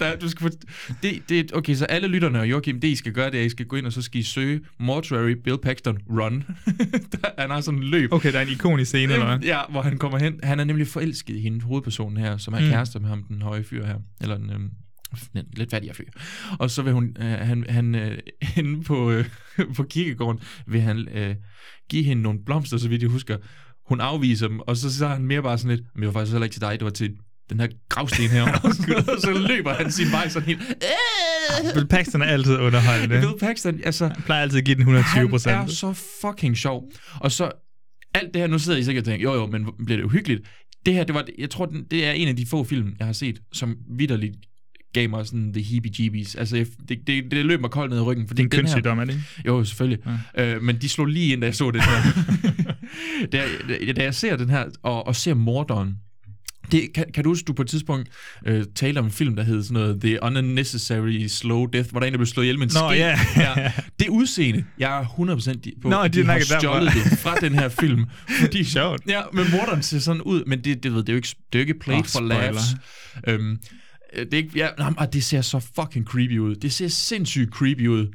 Der, 0.00 0.16
du 0.16 0.28
skal 0.28 0.42
få, 0.50 0.56
det, 1.02 1.22
det, 1.28 1.52
okay, 1.54 1.74
så 1.74 1.84
alle 1.84 2.08
lytterne 2.08 2.40
og 2.40 2.50
Joachim, 2.50 2.80
det 2.80 2.88
I 2.88 2.96
skal 2.96 3.12
gøre, 3.12 3.26
det 3.30 3.34
er, 3.34 3.40
at 3.40 3.46
I 3.46 3.48
skal 3.48 3.66
gå 3.66 3.76
ind, 3.76 3.86
og 3.86 3.92
så 3.92 4.02
skal 4.02 4.20
I 4.20 4.22
søge 4.22 4.60
Mortuary 4.78 5.30
Bill 5.44 5.58
Paxton 5.62 5.98
Run. 6.10 6.44
der, 7.12 7.28
han 7.38 7.50
har 7.50 7.60
sådan 7.60 7.80
en 7.80 7.84
løb. 7.86 8.12
Okay, 8.12 8.32
der 8.32 8.38
er 8.38 8.42
en 8.42 8.48
ikonisk 8.48 8.88
scene, 8.88 9.12
eller 9.12 9.26
hvad? 9.26 9.38
Ja, 9.38 9.60
hvor 9.70 9.82
han 9.82 9.98
kommer 9.98 10.18
hen. 10.18 10.40
Han 10.42 10.60
er 10.60 10.64
nemlig 10.64 10.86
forelsket 10.86 11.36
i 11.36 11.40
hende, 11.40 11.60
hovedpersonen 11.60 12.16
her, 12.18 12.36
som 12.36 12.54
er 12.54 12.60
mm. 12.60 12.66
kæreste 12.66 12.98
med 12.98 13.08
ham, 13.08 13.22
den 13.22 13.42
høje 13.42 13.64
fyr 13.70 13.86
her. 13.86 13.98
Eller 14.20 14.36
en 14.36 14.50
øhm, 14.50 14.70
en 15.34 15.44
lidt 15.56 15.70
fattigere 15.70 15.94
fyr. 15.94 16.08
Og 16.58 16.70
så 16.70 16.82
vil 16.82 16.92
hun, 16.92 17.16
øh, 17.20 17.24
han, 17.24 17.64
han 17.68 17.94
øh, 17.94 18.18
inde 18.56 18.84
på, 18.84 19.10
øh, 19.10 19.24
på 19.76 19.82
kirkegården, 19.82 20.40
vil 20.66 20.80
han 20.80 21.08
øh, 21.08 21.34
give 21.88 22.04
hende 22.04 22.22
nogle 22.22 22.38
blomster, 22.46 22.78
så 22.78 22.88
vidt 22.88 23.02
jeg 23.02 23.10
husker. 23.10 23.36
Hun 23.88 24.00
afviser 24.00 24.48
dem, 24.48 24.60
og 24.60 24.76
så, 24.76 24.96
så 24.96 25.06
er 25.06 25.10
han 25.10 25.26
mere 25.26 25.42
bare 25.42 25.58
sådan 25.58 25.76
lidt, 25.76 25.86
men 25.94 26.02
det 26.02 26.06
var 26.06 26.12
faktisk 26.12 26.32
heller 26.32 26.44
ikke 26.44 26.54
til 26.54 26.60
dig, 26.60 26.72
det 26.72 26.84
var 26.84 26.90
til 26.90 27.16
den 27.50 27.60
her 27.60 27.68
gravsten 27.88 28.28
her. 28.28 28.42
og 29.14 29.20
så 29.20 29.46
løber 29.48 29.74
han 29.74 29.92
sin 29.92 30.12
vej 30.12 30.28
sådan 30.28 30.46
helt, 30.46 30.60
Bill 31.74 31.86
Paxton 31.86 32.22
er 32.22 32.26
altid 32.26 32.58
underholdende. 32.58 33.20
Bill 33.20 33.38
Paxton, 33.40 33.80
altså... 33.84 34.06
Han 34.06 34.22
plejer 34.22 34.42
altid 34.42 34.58
at 34.58 34.64
give 34.64 34.74
den 34.74 34.80
120 34.80 35.20
Han 35.20 35.28
procent. 35.28 35.54
er 35.56 35.66
så 35.66 35.92
fucking 36.22 36.56
sjov. 36.56 36.92
Og 37.20 37.32
så 37.32 37.50
alt 38.14 38.34
det 38.34 38.42
her, 38.42 38.46
nu 38.46 38.58
sidder 38.58 38.78
I 38.78 38.82
sikkert 38.82 39.02
og 39.02 39.06
tænker, 39.06 39.22
jo 39.22 39.34
jo, 39.34 39.46
men 39.46 39.66
bliver 39.84 39.96
det 39.96 40.04
uhyggeligt? 40.04 40.42
Det 40.86 40.94
her, 40.94 41.04
det 41.04 41.14
var, 41.14 41.24
jeg 41.38 41.50
tror, 41.50 41.66
det 41.90 42.06
er 42.06 42.12
en 42.12 42.28
af 42.28 42.36
de 42.36 42.46
få 42.46 42.64
film, 42.64 42.94
jeg 42.98 43.06
har 43.06 43.12
set, 43.12 43.42
som 43.52 43.76
vidderligt 43.98 44.36
gav 44.92 45.10
mig 45.10 45.26
sådan 45.26 45.52
the 45.52 45.62
heebie-jeebies. 45.62 46.38
Altså, 46.38 46.56
jeg, 46.56 46.66
det, 46.88 46.98
det, 47.06 47.30
det 47.30 47.46
løb 47.46 47.60
mig 47.60 47.70
koldt 47.70 47.90
ned 47.90 47.98
i 47.98 48.02
ryggen. 48.02 48.28
Fordi 48.28 48.42
Det 48.42 48.54
er 48.54 48.58
en 48.58 48.64
kønssygdom, 48.64 48.98
er 48.98 49.04
det 49.04 49.12
ikke? 49.12 49.24
Jo, 49.46 49.64
selvfølgelig. 49.64 49.98
Ja. 50.36 50.54
Øh, 50.54 50.62
men 50.62 50.76
de 50.76 50.88
slog 50.88 51.06
lige 51.06 51.32
ind, 51.32 51.40
da 51.40 51.46
jeg 51.46 51.54
så 51.54 51.70
den 51.70 51.80
her. 51.80 52.02
da, 53.32 53.42
da, 53.68 53.92
da 53.92 54.02
jeg 54.02 54.14
ser 54.14 54.36
den 54.36 54.50
her, 54.50 54.64
og, 54.82 55.06
og 55.06 55.16
ser 55.16 55.34
morderen, 55.34 55.96
det, 56.72 56.92
kan, 56.94 57.04
kan 57.14 57.24
du 57.24 57.30
huske, 57.30 57.44
du 57.44 57.52
på 57.52 57.62
et 57.62 57.68
tidspunkt 57.68 58.08
øh, 58.46 58.64
talte 58.74 58.98
om 58.98 59.04
en 59.04 59.10
film, 59.10 59.36
der 59.36 59.42
hed 59.42 59.62
sådan 59.62 59.74
noget 59.74 60.00
The 60.00 60.22
Unnecessary 60.22 61.26
Slow 61.26 61.66
Death, 61.66 61.90
hvor 61.90 62.00
der 62.00 62.04
er 62.04 62.08
en, 62.08 62.12
der 62.12 62.18
blev 62.18 62.26
slået 62.26 62.44
ihjel 62.44 62.58
med 62.58 62.66
en 62.66 62.72
Nå, 62.74 62.90
ske. 62.90 62.98
ja. 62.98 63.18
ja. 63.36 63.72
Det 64.00 64.08
udseende, 64.08 64.64
jeg 64.78 65.00
er 65.00 65.04
100% 65.04 65.80
på, 65.82 65.88
Nå, 65.88 65.96
det 65.96 66.04
er 66.04 66.08
de 66.08 66.24
har 66.24 66.32
nok 66.32 66.38
derfor. 66.40 66.58
stjålet 66.58 66.92
det 66.92 67.18
fra 67.18 67.34
den 67.34 67.54
her 67.54 67.68
film. 67.68 68.04
Fordi, 68.40 68.64
Sjovt. 68.64 69.00
Ja, 69.08 69.20
men 69.32 69.44
morderen 69.50 69.82
ser 69.82 69.98
sådan 69.98 70.22
ud, 70.22 70.44
men 70.46 70.64
det, 70.64 70.82
det, 70.82 70.92
ved, 70.92 70.98
det, 70.98 71.08
er, 71.08 71.12
jo 71.12 71.16
ikke, 71.16 71.28
det 71.52 71.58
er 71.58 71.62
jo 71.62 71.68
ikke 71.68 71.78
played 71.78 72.00
oh, 72.00 72.04
for 72.04 72.10
spoiler. 72.10 72.40
laughs. 72.40 72.64
Øhm, 73.26 73.58
øh, 74.16 74.24
det, 74.24 74.34
er 74.34 74.38
ikke, 74.38 74.50
ja, 74.54 74.68
nej, 74.78 75.06
det 75.06 75.24
ser 75.24 75.40
så 75.40 75.60
fucking 75.74 76.06
creepy 76.06 76.38
ud. 76.38 76.54
Det 76.54 76.72
ser 76.72 76.88
sindssygt 76.88 77.50
creepy 77.50 77.86
ud. 77.86 78.06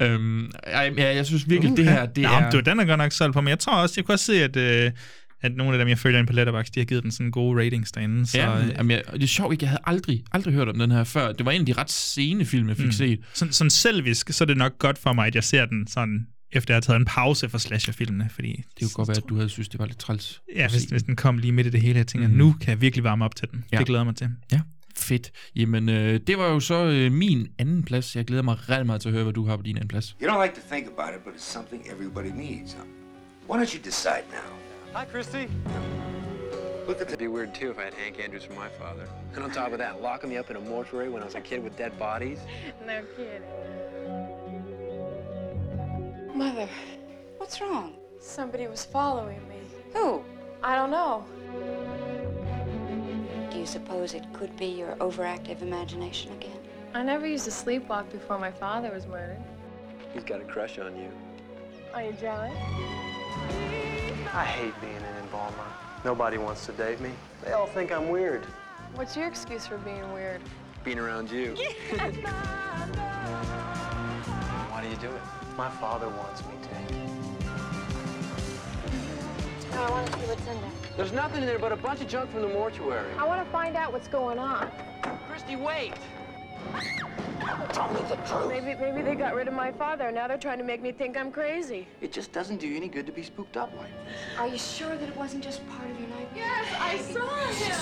Øhm, 0.00 0.50
jeg, 0.66 0.92
jeg, 0.96 1.16
jeg 1.16 1.26
synes 1.26 1.48
virkelig, 1.50 1.76
det 1.76 1.84
her, 1.84 2.06
det 2.06 2.22
Nå, 2.22 2.28
er... 2.28 2.50
Du, 2.50 2.60
den 2.60 2.80
er 2.80 2.84
godt 2.84 2.98
nok 2.98 3.12
solgt 3.12 3.34
på, 3.34 3.40
men 3.40 3.48
jeg 3.48 3.58
tror 3.58 3.72
også, 3.72 3.94
jeg 3.96 4.04
kunne 4.04 4.14
også 4.14 4.24
se, 4.24 4.42
at, 4.44 4.56
øh, 4.56 4.90
at 5.44 5.56
nogle 5.56 5.72
af 5.72 5.78
dem, 5.78 5.88
jeg 5.88 5.98
følger 5.98 6.18
ind 6.18 6.26
på 6.26 6.32
Letterboxd, 6.32 6.74
de 6.74 6.80
har 6.80 6.84
givet 6.84 7.02
den 7.02 7.10
sådan 7.10 7.30
gode 7.30 7.64
ratings 7.64 7.92
derinde. 7.92 8.26
Så, 8.26 8.38
Ja, 8.38 8.58
øh, 8.58 8.66
men, 8.66 8.70
jamen, 8.76 8.90
jeg, 8.90 9.02
det 9.12 9.22
er 9.22 9.26
sjovt, 9.26 9.52
ikke? 9.52 9.64
Jeg 9.64 9.70
havde 9.70 9.82
aldrig, 9.84 10.24
aldrig 10.32 10.54
hørt 10.54 10.68
om 10.68 10.78
den 10.78 10.90
her 10.90 11.04
før. 11.04 11.32
Det 11.32 11.46
var 11.46 11.52
en 11.52 11.60
af 11.60 11.66
de 11.66 11.72
ret 11.72 11.90
sene 11.90 12.44
film, 12.44 12.68
jeg 12.68 12.76
fik 12.76 12.86
mm. 12.86 12.92
set. 12.92 13.20
sådan, 13.34 13.52
sådan 13.52 13.70
selvisk, 13.70 14.32
så 14.32 14.44
er 14.44 14.46
det 14.46 14.56
nok 14.56 14.78
godt 14.78 14.98
for 14.98 15.12
mig, 15.12 15.26
at 15.26 15.34
jeg 15.34 15.44
ser 15.44 15.66
den 15.66 15.86
sådan, 15.86 16.26
efter 16.52 16.74
jeg 16.74 16.76
har 16.76 16.80
taget 16.80 16.98
en 16.98 17.04
pause 17.04 17.48
fra 17.48 17.58
slasherfilmene, 17.58 18.28
fordi... 18.34 18.52
Det 18.52 18.64
kunne 18.80 18.90
godt 18.90 19.08
være, 19.08 19.16
at 19.16 19.28
du 19.28 19.34
havde 19.34 19.48
synes, 19.48 19.68
det 19.68 19.80
var 19.80 19.86
lidt 19.86 19.98
træls. 19.98 20.42
Ja, 20.56 20.68
hvis, 20.68 20.84
hvis 20.84 21.02
den 21.02 21.16
kom 21.16 21.38
lige 21.38 21.52
midt 21.52 21.66
i 21.66 21.70
det 21.70 21.80
hele, 21.80 21.98
jeg 21.98 22.06
tænker, 22.06 22.28
mm. 22.28 22.34
nu 22.34 22.54
kan 22.60 22.70
jeg 22.70 22.80
virkelig 22.80 23.04
varme 23.04 23.24
op 23.24 23.36
til 23.36 23.48
den. 23.50 23.64
Ja. 23.72 23.78
Det 23.78 23.86
glæder 23.86 24.04
mig 24.04 24.16
til. 24.16 24.30
Ja, 24.52 24.60
fedt. 24.96 25.30
Jamen, 25.56 25.88
øh, 25.88 26.20
det 26.26 26.38
var 26.38 26.46
jo 26.46 26.60
så 26.60 26.84
øh, 26.84 27.12
min 27.12 27.48
anden 27.58 27.82
plads. 27.82 28.16
Jeg 28.16 28.24
glæder 28.24 28.42
mig 28.42 28.68
ret 28.68 28.86
meget 28.86 29.00
til 29.00 29.08
at 29.08 29.12
høre, 29.12 29.22
hvad 29.24 29.32
du 29.32 29.46
har 29.46 29.56
på 29.56 29.62
din 29.62 29.76
anden 29.76 29.88
plads. 29.88 30.16
You 30.22 30.28
don't 30.28 30.42
like 30.42 30.54
to 30.54 30.60
think 30.70 30.86
about 30.96 31.14
it, 31.16 31.24
but 31.24 31.34
it's 31.34 31.52
something 31.52 31.82
everybody 31.92 32.32
needs. 32.36 32.72
Huh? 32.72 32.84
Why 33.50 33.56
don't 33.60 33.74
you 33.76 33.82
decide 33.84 34.24
now? 34.30 34.63
Hi, 34.94 35.04
Christy. 35.04 35.48
Look 36.86 37.00
It'd 37.00 37.18
be 37.18 37.26
weird 37.26 37.52
too 37.52 37.72
if 37.72 37.80
I 37.80 37.84
had 37.86 37.94
Hank 37.94 38.20
Andrews 38.20 38.44
for 38.44 38.52
my 38.52 38.68
father. 38.68 39.08
And 39.34 39.42
on 39.42 39.50
top 39.50 39.72
of 39.72 39.78
that, 39.78 40.00
locking 40.00 40.30
me 40.30 40.36
up 40.36 40.50
in 40.50 40.56
a 40.56 40.60
mortuary 40.60 41.08
when 41.08 41.20
I 41.20 41.24
was 41.24 41.34
a 41.34 41.40
kid 41.40 41.64
with 41.64 41.76
dead 41.76 41.98
bodies. 41.98 42.38
No 42.86 43.02
kidding. 43.16 43.42
Mother, 46.32 46.68
what's 47.38 47.60
wrong? 47.60 47.94
Somebody 48.20 48.68
was 48.68 48.84
following 48.84 49.40
me. 49.48 49.56
Who? 49.94 50.22
I 50.62 50.76
don't 50.76 50.92
know. 50.92 51.24
Do 53.50 53.58
you 53.58 53.66
suppose 53.66 54.14
it 54.14 54.32
could 54.32 54.56
be 54.56 54.66
your 54.66 54.94
overactive 54.96 55.60
imagination 55.60 56.32
again? 56.34 56.60
I 56.94 57.02
never 57.02 57.26
used 57.26 57.46
to 57.46 57.50
sleepwalk 57.50 58.12
before 58.12 58.38
my 58.38 58.52
father 58.52 58.92
was 58.92 59.08
murdered. 59.08 59.42
He's 60.12 60.22
got 60.22 60.40
a 60.40 60.44
crush 60.44 60.78
on 60.78 60.96
you. 60.96 61.10
Are 61.92 62.04
you 62.04 62.12
jealous? 62.12 62.52
I 64.32 64.44
hate 64.44 64.80
being 64.80 64.96
an 64.96 65.16
embalmer. 65.22 65.64
Nobody 66.04 66.38
wants 66.38 66.66
to 66.66 66.72
date 66.72 67.00
me. 67.00 67.10
They 67.42 67.52
all 67.52 67.66
think 67.66 67.92
I'm 67.92 68.08
weird. 68.08 68.44
What's 68.94 69.16
your 69.16 69.26
excuse 69.26 69.66
for 69.66 69.78
being 69.78 70.12
weird? 70.12 70.40
Being 70.84 70.98
around 70.98 71.30
you. 71.30 71.54
Why 74.70 74.82
do 74.82 74.88
you 74.88 74.96
do 74.96 75.08
it? 75.08 75.22
My 75.56 75.70
father 75.70 76.08
wants 76.08 76.42
me 76.42 76.54
to. 76.62 76.68
No, 79.74 79.82
I 79.82 79.90
want 79.90 80.06
to 80.06 80.12
see 80.12 80.26
what's 80.26 80.46
in 80.46 80.60
there. 80.60 80.70
There's 80.96 81.12
nothing 81.12 81.42
in 81.42 81.46
there 81.46 81.58
but 81.58 81.72
a 81.72 81.76
bunch 81.76 82.00
of 82.00 82.08
junk 82.08 82.30
from 82.30 82.42
the 82.42 82.48
mortuary. 82.48 83.12
I 83.18 83.26
want 83.26 83.44
to 83.44 83.50
find 83.50 83.76
out 83.76 83.92
what's 83.92 84.08
going 84.08 84.38
on. 84.38 84.70
Christy, 85.28 85.56
wait! 85.56 85.94
Tell 87.72 87.92
me 87.92 88.00
the 88.08 88.16
truth. 88.26 88.48
Maybe, 88.48 88.74
maybe 88.80 89.02
they 89.02 89.14
got 89.16 89.34
rid 89.34 89.48
of 89.48 89.54
my 89.54 89.72
father, 89.72 90.06
and 90.06 90.14
now 90.14 90.28
they're 90.28 90.38
trying 90.38 90.58
to 90.58 90.64
make 90.64 90.80
me 90.80 90.92
think 90.92 91.16
I'm 91.16 91.32
crazy. 91.32 91.88
It 92.00 92.12
just 92.12 92.30
doesn't 92.32 92.58
do 92.58 92.68
you 92.68 92.76
any 92.76 92.86
good 92.88 93.04
to 93.06 93.12
be 93.12 93.22
spooked 93.22 93.56
up 93.56 93.72
like 93.76 93.90
this. 94.04 94.38
Are 94.38 94.46
you 94.46 94.58
sure 94.58 94.96
that 94.96 95.08
it 95.08 95.16
wasn't 95.16 95.42
just 95.42 95.66
part 95.68 95.90
of 95.90 95.98
your 95.98 96.08
nightmare? 96.08 96.44
Yes, 96.46 96.74
I 96.78 96.98
saw 96.98 97.26
him. 97.46 97.72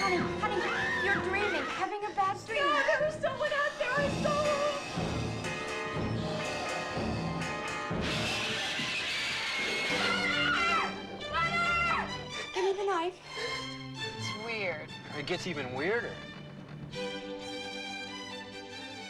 Honey, 0.00 0.16
honey, 0.40 0.62
you're 1.04 1.22
dreaming, 1.24 1.64
having 1.78 2.04
a 2.04 2.10
bad 2.14 2.36
dream. 2.46 2.62
No, 2.62 2.82
there 2.86 3.06
was 3.06 3.14
someone 3.14 3.50
out 3.52 3.78
there. 3.78 3.90
I 3.96 4.08
saw 4.22 4.42
him. 4.44 4.56
Give 12.54 12.64
me 12.64 12.72
the 12.72 12.84
knife. 12.84 13.18
It's 14.18 14.30
weird. 14.44 14.88
It 15.18 15.26
gets 15.26 15.46
even 15.46 15.72
weirder. 15.74 16.12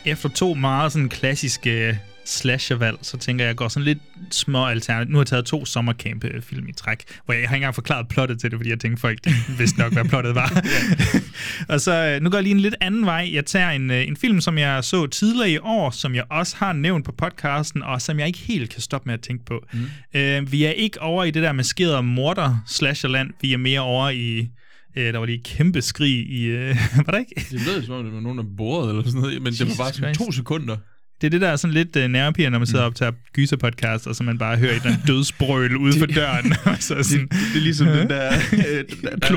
Efter 0.04 0.28
to 0.28 0.54
meget 0.54 0.92
sådan 0.92 1.08
klassiske 1.08 1.98
slashervalg, 2.24 2.98
så 3.02 3.16
tænker 3.16 3.44
jeg, 3.44 3.48
jeg 3.48 3.56
går 3.56 3.68
sådan 3.68 3.84
lidt 3.84 3.98
små 4.30 4.66
alternativ. 4.66 5.10
Nu 5.10 5.18
har 5.18 5.22
jeg 5.22 5.26
taget 5.26 5.44
to 5.44 5.64
sommercamp-film 5.64 6.68
i 6.68 6.72
træk, 6.72 7.04
hvor 7.24 7.34
jeg 7.34 7.48
har 7.48 7.54
ikke 7.54 7.56
engang 7.56 7.74
forklaret 7.74 8.08
plottet 8.08 8.40
til 8.40 8.50
det, 8.50 8.58
fordi 8.58 8.70
jeg 8.70 8.80
tænkte, 8.80 9.00
folk 9.00 9.18
vidste 9.58 9.78
nok, 9.78 9.92
hvad 9.92 10.04
plottet 10.04 10.34
var. 10.34 10.62
og 11.72 11.80
så 11.80 11.92
øh, 11.92 12.22
nu 12.22 12.30
går 12.30 12.38
jeg 12.38 12.42
lige 12.42 12.54
en 12.54 12.60
lidt 12.60 12.74
anden 12.80 13.06
vej. 13.06 13.30
Jeg 13.32 13.46
tager 13.46 13.70
en, 13.70 13.90
øh, 13.90 14.08
en 14.08 14.16
film, 14.16 14.40
som 14.40 14.58
jeg 14.58 14.84
så 14.84 15.06
tidligere 15.06 15.50
i 15.50 15.58
år, 15.58 15.90
som 15.90 16.14
jeg 16.14 16.24
også 16.30 16.56
har 16.58 16.72
nævnt 16.72 17.04
på 17.04 17.12
podcasten, 17.12 17.82
og 17.82 18.02
som 18.02 18.18
jeg 18.18 18.26
ikke 18.26 18.38
helt 18.38 18.70
kan 18.70 18.80
stoppe 18.80 19.06
med 19.06 19.14
at 19.14 19.20
tænke 19.20 19.44
på. 19.44 19.64
Mm. 19.72 19.80
Øh, 20.14 20.52
vi 20.52 20.64
er 20.64 20.70
ikke 20.70 21.02
over 21.02 21.24
i 21.24 21.30
det 21.30 21.42
der 21.42 21.52
maskerede 21.52 22.02
morder 22.02 22.62
slasherland. 22.66 23.30
Vi 23.40 23.52
er 23.52 23.58
mere 23.58 23.80
over 23.80 24.10
i... 24.10 24.48
Øh, 24.96 25.12
der 25.12 25.18
var 25.18 25.26
lige 25.26 25.38
et 25.38 25.44
kæmpe 25.44 25.82
skrig 25.82 26.30
i... 26.30 26.44
Øh, 26.44 26.76
var 27.06 27.12
der 27.12 27.18
ikke? 27.18 27.46
Det 27.50 27.66
lød 27.66 27.82
som 27.82 27.94
om, 27.94 28.04
det 28.04 28.14
var 28.14 28.20
nogen, 28.20 28.38
der 28.38 28.44
borede 28.56 28.88
eller 28.90 29.02
sådan 29.02 29.20
noget, 29.20 29.42
men 29.42 29.52
det 29.52 29.60
var 29.60 29.66
Jesus 29.66 29.78
bare 29.78 29.92
sådan 29.92 30.14
Christ. 30.14 30.26
to 30.26 30.32
sekunder. 30.32 30.76
Det 31.20 31.26
er 31.26 31.30
det, 31.30 31.40
der 31.40 31.48
er 31.48 31.56
sådan 31.56 31.74
lidt 31.74 31.96
uh, 31.96 32.02
nervepirrende, 32.02 32.50
når 32.50 32.58
man 32.58 32.66
sidder 32.66 32.80
og 32.80 32.86
optager 32.86 33.12
gyserpodcast, 33.32 34.06
og 34.06 34.14
så 34.16 34.22
man 34.22 34.38
bare 34.38 34.56
hører 34.56 34.70
et 34.70 34.76
eller 34.76 34.90
andet 34.90 35.06
dødsbrøl 35.08 35.76
ude 35.76 35.98
for 35.98 36.06
døren. 36.06 36.52
og 36.64 36.76
så 36.80 37.02
sådan, 37.02 37.28
Det, 37.28 37.30
det 37.30 37.56
er 37.56 37.60
ligesom 37.60 37.86
den 37.86 38.08
der... 38.10 38.32
øh, 38.52 38.84
der- 39.02 39.28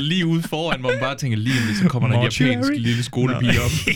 lige 0.00 0.26
ude 0.26 0.42
foran, 0.42 0.80
hvor 0.80 0.90
man 0.90 1.00
bare 1.00 1.16
tænker, 1.16 1.38
lige 1.38 1.54
om 1.68 1.74
så 1.82 1.88
kommer 1.88 2.08
der 2.08 2.16
en 2.16 2.22
japansk 2.22 2.70
lille 2.76 3.02
skolepige 3.02 3.50
op. 3.50 3.70
ja, 3.86 3.92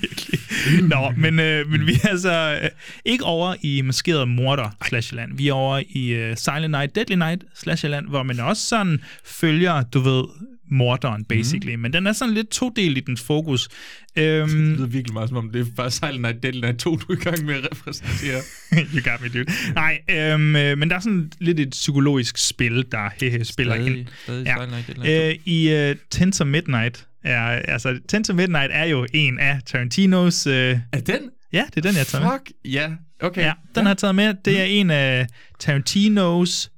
virkelig. 0.00 0.40
Nå, 0.88 1.12
men, 1.16 1.40
øh, 1.40 1.70
men 1.70 1.86
vi 1.86 1.92
er 2.04 2.08
altså 2.08 2.58
øh, 2.62 2.68
ikke 3.04 3.24
over 3.24 3.54
i 3.62 3.82
maskeret 3.82 4.28
morder 4.28 4.70
slash 4.88 5.14
land. 5.14 5.30
Vi 5.36 5.48
er 5.48 5.52
over 5.52 5.82
i 5.90 6.08
øh, 6.08 6.36
Silent 6.36 6.70
Night, 6.70 6.94
Deadly 6.94 7.14
Night 7.14 7.44
slash 7.56 7.86
land, 7.88 8.08
hvor 8.08 8.22
man 8.22 8.40
også 8.40 8.66
sådan 8.66 9.00
følger, 9.24 9.82
du 9.82 10.00
ved, 10.00 10.24
morderen, 10.70 11.24
basically. 11.24 11.74
Mm. 11.74 11.80
Men 11.80 11.92
den 11.92 12.06
er 12.06 12.12
sådan 12.12 12.34
lidt 12.34 12.48
todelt 12.50 12.98
i 12.98 13.00
dens 13.00 13.22
fokus. 13.22 13.68
Øhm, 14.16 14.48
Det 14.48 14.58
lyder 14.58 14.86
virkelig 14.86 15.12
meget 15.14 15.28
som 15.28 15.38
om, 15.38 15.50
det 15.50 15.60
er 15.60 15.64
bare 15.76 15.90
Silent 15.90 16.20
Night 16.22 16.42
Deadly 16.42 16.60
Night 16.60 16.78
2, 16.78 16.96
du 16.96 17.12
er 17.12 17.16
i 17.16 17.20
gang 17.20 17.44
med 17.44 17.54
at 17.54 17.64
repræsentere. 17.72 18.40
you 18.94 19.10
got 19.10 19.20
me, 19.22 19.28
dude. 19.28 19.44
Nej, 19.74 19.98
øhm, 20.10 20.56
øh, 20.56 20.78
men 20.78 20.90
der 20.90 20.96
er 20.96 21.00
sådan 21.00 21.32
lidt 21.40 21.60
et 21.60 21.70
psykologisk 21.70 22.38
spil, 22.38 22.84
der 22.92 23.08
hehe, 23.20 23.44
spiller 23.44 23.74
Stadig- 23.74 23.96
ind. 23.98 24.06
stadig 24.24 24.46
Silent 24.46 24.70
Night 24.70 24.86
Deadly 24.86 25.30
Øh, 25.30 25.52
I 25.52 25.90
uh, 25.90 25.96
Tense 26.10 26.42
of 26.42 26.46
Midnight 26.48 27.06
er, 27.24 27.42
altså, 27.46 27.98
Tense 28.08 28.32
of 28.32 28.36
Midnight 28.36 28.70
er 28.72 28.84
jo 28.84 29.06
en 29.14 29.38
af 29.38 29.58
Tarantinos... 29.66 30.46
Øh, 30.46 30.78
er 30.92 31.00
den? 31.00 31.18
Ja, 31.52 31.64
det 31.74 31.76
er 31.86 31.88
den, 31.90 31.96
jeg 31.98 32.06
tager 32.06 32.24
med. 32.24 32.30
Fuck, 32.38 32.50
ja. 32.64 32.90
Okay. 33.22 33.42
Ja, 33.42 33.52
den 33.74 33.82
har 33.86 33.90
jeg 33.90 33.98
taget 33.98 34.14
med. 34.14 34.34
Det 34.44 34.60
er 34.60 34.64
en 34.64 34.90
af 34.90 35.26
Tarantinos 35.58 36.70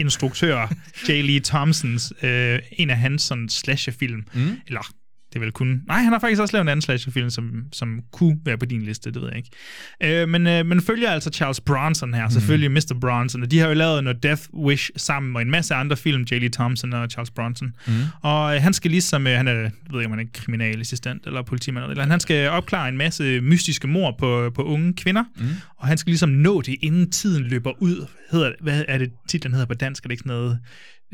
yndlingsinstruktører, 0.00 0.68
J. 1.08 1.10
Lee 1.10 1.40
Thompsons, 1.40 2.12
øh, 2.22 2.58
en 2.72 2.90
af 2.90 2.96
hans 2.96 3.22
sådan 3.22 3.48
slasherfilm. 3.48 4.24
Mm. 4.32 4.60
Eller 4.66 4.92
det 5.32 5.36
er 5.36 5.40
vel 5.40 5.52
kun... 5.52 5.80
Nej, 5.86 5.98
han 6.02 6.12
har 6.12 6.20
faktisk 6.20 6.40
også 6.42 6.54
lavet 6.56 6.64
en 6.64 6.68
anden 6.68 6.82
slasherfilm, 6.82 7.30
som, 7.30 7.50
som 7.72 8.00
kunne 8.12 8.38
være 8.44 8.58
på 8.58 8.66
din 8.66 8.82
liste, 8.82 9.10
det 9.10 9.22
ved 9.22 9.28
jeg 9.28 9.36
ikke. 9.36 10.20
Øh, 10.22 10.28
men 10.28 10.46
øh, 10.46 10.66
man 10.66 10.80
følger 10.80 11.10
altså 11.10 11.30
Charles 11.30 11.60
Bronson 11.60 12.14
her, 12.14 12.28
selvfølgelig 12.28 12.70
Mr. 12.70 12.96
Bronson, 13.00 13.42
og 13.42 13.50
de 13.50 13.58
har 13.58 13.68
jo 13.68 13.74
lavet 13.74 14.04
noget 14.04 14.22
Death 14.22 14.42
Wish 14.54 14.90
sammen, 14.96 15.36
og 15.36 15.42
en 15.42 15.50
masse 15.50 15.74
andre 15.74 15.96
film, 15.96 16.22
J. 16.22 16.34
Lee 16.34 16.48
Thompson 16.48 16.92
og 16.92 17.10
Charles 17.10 17.30
Bronson. 17.30 17.72
Mm. 17.86 17.92
Og 18.22 18.54
øh, 18.56 18.62
han 18.62 18.72
skal 18.72 18.90
ligesom, 18.90 19.26
øh, 19.26 19.36
han 19.36 19.48
er, 19.48 19.52
jeg 19.52 19.70
ved 19.90 20.00
ikke, 20.00 20.12
om 20.12 20.18
han 20.18 20.26
er 20.26 20.30
kriminalassistent 20.34 21.26
eller 21.26 21.42
politimand, 21.42 21.90
eller 21.90 22.06
han 22.06 22.20
skal 22.20 22.48
opklare 22.48 22.88
en 22.88 22.96
masse 22.96 23.40
mystiske 23.40 23.86
mord 23.88 24.18
på, 24.18 24.50
på 24.54 24.62
unge 24.62 24.92
kvinder, 24.94 25.24
Mm. 25.36 25.46
og 25.76 25.86
han 25.88 25.98
skal 25.98 26.10
ligesom 26.10 26.28
nå 26.28 26.60
det, 26.60 26.76
inden 26.82 27.10
tiden 27.10 27.44
løber 27.44 27.72
ud. 27.82 28.06
Hedder, 28.30 28.52
hvad 28.60 28.84
er 28.88 28.98
det 28.98 29.10
titlen 29.28 29.52
hedder 29.52 29.66
på 29.66 29.74
dansk? 29.74 30.04
Er 30.04 30.08
det 30.08 30.12
ikke 30.12 30.22
sådan 30.28 30.36
noget... 30.36 30.58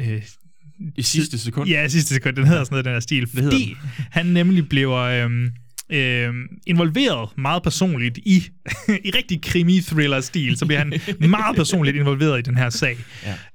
Øh, 0.01 0.23
I 0.97 1.03
sidste 1.03 1.39
sekund? 1.39 1.68
Ja, 1.68 1.85
i 1.85 1.89
sidste 1.89 2.14
sekund. 2.14 2.37
Den 2.37 2.47
hedder 2.47 2.64
sådan 2.64 2.74
noget, 2.74 2.85
den 2.85 2.93
her 2.93 3.01
stil. 3.01 3.29
hedder 3.35 3.51
Fordi 3.51 3.76
han 4.11 4.26
nemlig 4.26 4.68
bliver 4.68 4.99
øhm, 4.99 5.51
øhm, 5.93 6.47
involveret 6.66 7.29
meget 7.39 7.62
personligt 7.62 8.18
i, 8.18 8.37
i 9.05 9.11
rigtig 9.11 9.43
krimi-thriller-stil. 9.43 10.57
Så 10.57 10.66
bliver 10.66 10.79
han 10.79 10.93
meget 11.31 11.57
personligt 11.57 11.97
involveret 11.97 12.39
i 12.39 12.43
den 12.43 12.57
her 12.57 12.70
sag. 12.70 12.97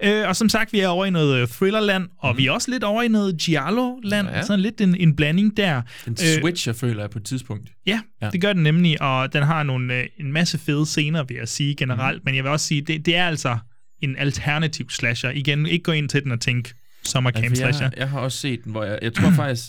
Ja. 0.02 0.22
Øh, 0.22 0.30
og 0.30 0.36
som 0.36 0.50
sagt, 0.50 0.74
vi 0.74 0.80
er 0.80 0.88
over 0.88 1.06
i 1.06 1.10
noget 1.10 1.42
øh, 1.42 1.48
thrillerland, 1.48 2.08
og 2.20 2.34
mm. 2.34 2.38
vi 2.38 2.48
er 2.48 2.52
også 2.52 2.72
lidt 2.72 2.84
over 2.84 3.02
i 3.04 3.08
noget 3.08 3.38
Giallo-land. 3.38 4.28
Ja. 4.28 4.42
Sådan 4.42 4.60
lidt 4.60 4.82
en, 4.82 4.96
en 4.96 5.16
blanding 5.16 5.58
der. 5.58 5.82
Den 6.06 6.14
Øh, 6.14 6.42
switcher, 6.42 6.74
føler 6.74 7.02
jeg 7.04 7.10
på 7.10 7.20
et 7.20 7.26
tidspunkt. 7.26 7.70
Ja, 7.86 7.92
Ja. 8.22 8.26
ja, 8.26 8.32
det 8.32 8.42
gør 8.42 8.54
den 8.54 8.64
nemlig, 8.64 9.02
og 9.02 9.34
den 9.34 9.44
har 9.44 9.64
nogle, 9.64 9.96
øh, 9.96 10.06
en 10.20 10.32
masse 10.32 10.58
fede 10.58 10.86
scener, 10.86 11.24
vil 11.24 11.38
jeg 11.38 11.48
sige 11.48 11.76
generelt, 11.76 12.18
mm. 12.18 12.26
men 12.26 12.36
jeg 12.36 12.44
vil 12.44 12.52
også 12.52 12.68
sige, 12.68 12.82
det, 12.82 13.06
det 13.06 13.16
er 13.16 13.28
altså 13.28 13.58
en 14.02 14.16
alternativ 14.18 14.90
slasher. 14.90 15.30
Igen, 15.30 15.66
ikke 15.66 15.84
gå 15.84 15.92
ind 15.92 16.10
til 16.10 16.24
den 16.24 16.32
og 16.32 16.40
tænke 16.40 16.74
sommercamp 17.06 17.44
Ja, 17.44 17.50
for 17.50 17.56
slasher. 17.56 17.86
jeg, 17.86 17.98
jeg 17.98 18.10
har 18.10 18.20
også 18.20 18.38
set 18.38 18.64
den, 18.64 18.72
hvor 18.72 18.84
jeg, 18.84 19.00
jeg 19.02 19.14
tror 19.14 19.30
faktisk, 19.44 19.66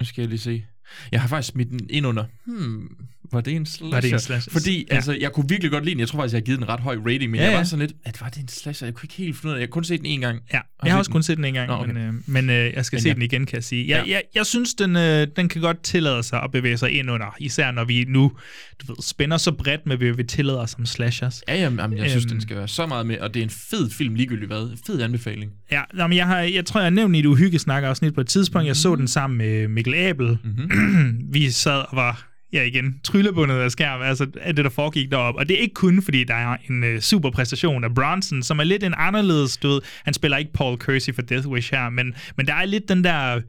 nu 0.00 0.06
skal 0.06 0.22
jeg 0.22 0.28
lige 0.28 0.38
se, 0.38 0.64
jeg 1.12 1.20
har 1.20 1.28
faktisk 1.28 1.52
smidt 1.52 1.70
den 1.70 1.80
ind 1.90 2.06
under, 2.06 2.24
hmm, 2.46 2.88
var 3.34 3.40
det 3.40 3.56
en 3.56 3.66
slasher? 3.66 3.90
Var 3.90 4.00
det 4.00 4.12
en 4.12 4.18
slasher? 4.20 4.52
Fordi, 4.52 4.86
Ja. 4.90 4.94
altså, 4.94 5.16
jeg 5.20 5.32
kunne 5.32 5.48
virkelig 5.48 5.70
godt 5.70 5.84
lide 5.84 5.94
den. 5.94 6.00
Jeg 6.00 6.08
tror 6.08 6.18
faktisk, 6.18 6.32
jeg 6.32 6.38
har 6.40 6.44
givet 6.44 6.58
den 6.58 6.64
en 6.64 6.68
ret 6.68 6.80
høj 6.80 6.96
rating, 7.06 7.30
men 7.30 7.34
Ja, 7.40 7.44
ja, 7.44 7.50
jeg 7.50 7.58
var 7.58 7.64
sådan 7.64 7.86
lidt, 7.86 7.92
at 8.04 8.20
var 8.20 8.28
det 8.28 8.42
en 8.42 8.48
slasher? 8.48 8.86
Jeg 8.86 8.94
kunne 8.94 9.04
ikke 9.04 9.14
helt 9.14 9.36
finde 9.36 9.46
ud 9.48 9.52
af 9.52 9.56
det. 9.56 9.60
Jeg 9.60 9.68
kunne 9.70 9.80
kun 9.80 9.84
se 9.84 9.98
den 9.98 10.06
en 10.06 10.20
gang. 10.20 10.40
Ja, 10.52 10.60
jeg 10.84 10.92
har 10.92 10.98
også 10.98 11.10
kun 11.10 11.22
set 11.22 11.36
den 11.36 11.44
en 11.44 11.54
gang, 11.54 11.68
Nå, 11.68 11.74
okay. 11.74 11.92
men, 11.92 12.02
øh, 12.02 12.12
men 12.26 12.50
øh, 12.50 12.72
jeg 12.74 12.84
skal 12.84 12.96
Men 12.96 13.02
se 13.02 13.08
ja. 13.08 13.14
den 13.14 13.22
igen, 13.22 13.46
kan 13.46 13.56
jeg 13.56 13.64
sige. 13.64 13.88
Jeg, 13.88 14.04
Ja. 14.06 14.12
jeg, 14.12 14.22
jeg 14.34 14.46
synes, 14.46 14.74
den, 14.74 14.96
øh, 14.96 15.26
den 15.36 15.48
kan 15.48 15.60
godt 15.60 15.82
tillade 15.82 16.22
sig 16.22 16.42
at 16.42 16.50
bevæge 16.52 16.76
sig 16.78 16.90
ind 16.90 17.10
under, 17.10 17.26
især 17.40 17.70
når 17.70 17.84
vi 17.84 18.04
nu 18.08 18.32
du 18.80 18.86
ved, 18.92 19.02
spænder 19.02 19.36
så 19.36 19.52
bredt 19.52 19.86
med, 19.86 19.96
hvad 19.96 20.12
vi 20.12 20.24
tillader 20.24 20.58
os 20.58 20.70
som 20.70 20.86
slashers. 20.86 21.42
Ja, 21.48 21.54
jamen, 21.60 21.78
jamen, 21.78 21.98
jeg 21.98 22.10
synes, 22.10 22.24
Øhm. 22.24 22.30
den 22.30 22.40
skal 22.40 22.56
være 22.56 22.68
så 22.68 22.86
meget 22.86 23.06
med, 23.06 23.18
og 23.18 23.34
det 23.34 23.40
er 23.40 23.44
en 23.44 23.50
fed 23.50 23.90
film 23.90 24.14
ligegyldigt 24.14 24.50
hvad. 24.50 24.76
Fed 24.86 25.00
anbefaling. 25.00 25.50
Ja, 25.72 25.82
nå, 25.94 26.06
men 26.06 26.16
jeg, 26.16 26.26
har, 26.26 26.38
jeg 26.40 26.64
tror, 26.66 26.80
jeg 26.80 26.84
har 26.86 26.90
nævnt 26.90 27.16
i 27.16 27.18
et 27.18 27.26
uhyggesnakker 27.26 27.88
afsnit 27.88 28.14
på 28.14 28.20
et 28.20 28.26
tidspunkt. 28.26 28.62
Mhm. 28.64 28.66
Jeg 28.66 28.76
så 28.76 28.94
den 28.96 29.08
sammen 29.08 29.38
med 29.38 29.68
Mikkel 29.68 29.94
Abel. 29.94 30.38
Mm-hmm. 30.44 31.20
vi 31.32 31.50
sad 31.50 31.78
og 31.90 31.96
var, 31.96 32.33
ja 32.54 32.62
igen, 32.62 32.94
tryllebundet 33.04 33.54
af 33.56 33.70
skærm, 33.70 34.02
altså 34.02 34.26
af 34.40 34.56
det, 34.56 34.64
der 34.64 34.70
foregik 34.70 35.10
deroppe. 35.10 35.40
Og 35.40 35.48
det 35.48 35.56
er 35.56 35.60
ikke 35.60 35.74
kun, 35.74 36.02
fordi 36.02 36.24
der 36.24 36.34
er 36.34 36.56
en 36.70 36.94
uh, 36.94 37.00
super 37.00 37.30
præstation 37.30 37.84
af 37.84 37.94
Bronson, 37.94 38.42
som 38.42 38.58
er 38.58 38.64
lidt 38.64 38.84
en 38.84 38.94
anderledes, 38.96 39.58
ved, 39.62 39.80
han 40.04 40.14
spiller 40.14 40.36
ikke 40.36 40.52
Paul 40.52 40.78
Kersey 40.78 41.14
for 41.14 41.22
Death 41.22 41.48
Wish 41.48 41.74
her, 41.74 41.90
men, 41.90 42.14
men 42.36 42.46
der 42.46 42.54
er 42.54 42.64
lidt 42.64 42.88
den 42.88 43.04
der, 43.04 43.40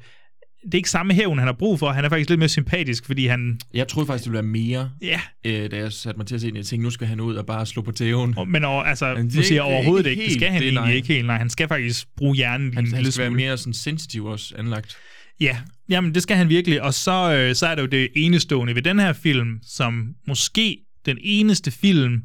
det 0.66 0.74
er 0.74 0.78
ikke 0.78 0.90
samme 0.90 1.14
hævn, 1.14 1.38
han 1.38 1.48
har 1.48 1.54
brug 1.54 1.80
for. 1.80 1.90
Han 1.92 2.06
er 2.06 2.10
faktisk 2.10 2.30
lidt 2.30 2.40
mere 2.40 2.50
sympatisk, 2.50 3.06
fordi 3.06 3.28
han... 3.28 3.60
Jeg 3.74 3.88
troede 3.88 4.08
faktisk, 4.08 4.24
det 4.26 4.32
ville 4.32 4.44
være 4.44 4.52
mere, 4.52 4.90
Ja. 5.02 5.22
øh, 5.46 5.72
da 5.72 5.78
jeg 5.78 5.92
satte 5.94 6.18
mig 6.18 6.28
til 6.28 6.36
at 6.36 6.42
se 6.42 6.48
den. 6.48 6.56
Jeg 6.58 6.66
tænkte, 6.66 6.84
nu 6.84 6.90
skal 6.90 7.08
han 7.08 7.20
ud 7.20 7.36
og 7.36 7.46
bare 7.46 7.66
slå 7.66 7.82
på 7.82 7.92
tæven. 7.92 8.36
Men 8.48 8.64
over, 8.64 8.84
altså, 8.84 9.14
Men 9.14 9.26
det 9.26 9.34
nu 9.36 9.40
er 9.40 9.44
siger 9.44 9.64
jeg 9.64 9.74
overhovedet 9.74 10.06
ikke 10.10 10.22
ikke, 10.24 10.34
det 10.34 10.40
skal 10.42 10.52
han 10.52 10.62
det 10.62 10.68
egentlig 10.68 10.84
nej. 10.84 10.94
ikke 10.94 11.08
helt. 11.08 11.26
Nej, 11.28 11.38
han 11.38 11.50
skal 11.50 11.68
faktisk 11.68 12.08
bruge 12.18 12.36
hjernen 12.36 12.74
Han, 12.74 12.84
en 12.86 12.90
han 12.92 12.98
lille 12.98 13.12
skal 13.12 13.22
være 13.22 13.30
smule. 13.30 13.44
mere 13.44 13.58
sådan 13.58 13.74
sensitiv 13.74 14.26
også 14.26 14.56
anlagt. 14.58 14.98
Ja, 15.40 15.58
jamen 15.90 16.14
det 16.14 16.24
skal 16.24 16.38
han 16.38 16.50
virkelig. 16.50 16.82
Og 16.82 16.94
så, 16.94 17.34
øh, 17.34 17.56
så 17.56 17.68
er 17.68 17.76
det 17.76 17.82
jo 17.82 17.88
det 17.88 18.10
enestående 18.16 18.76
ved 18.76 18.82
den 18.82 19.00
her 19.00 19.14
film, 19.14 19.60
som 19.68 20.16
måske 20.28 20.78
den 21.06 21.18
eneste 21.22 21.72
film... 21.72 22.24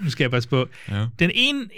Nu 0.00 0.10
skal 0.10 0.24
jeg 0.24 0.30
passe 0.30 0.48
på. 0.48 0.68
Ja. 0.90 1.06
Den 1.18 1.30
ene... 1.34 1.68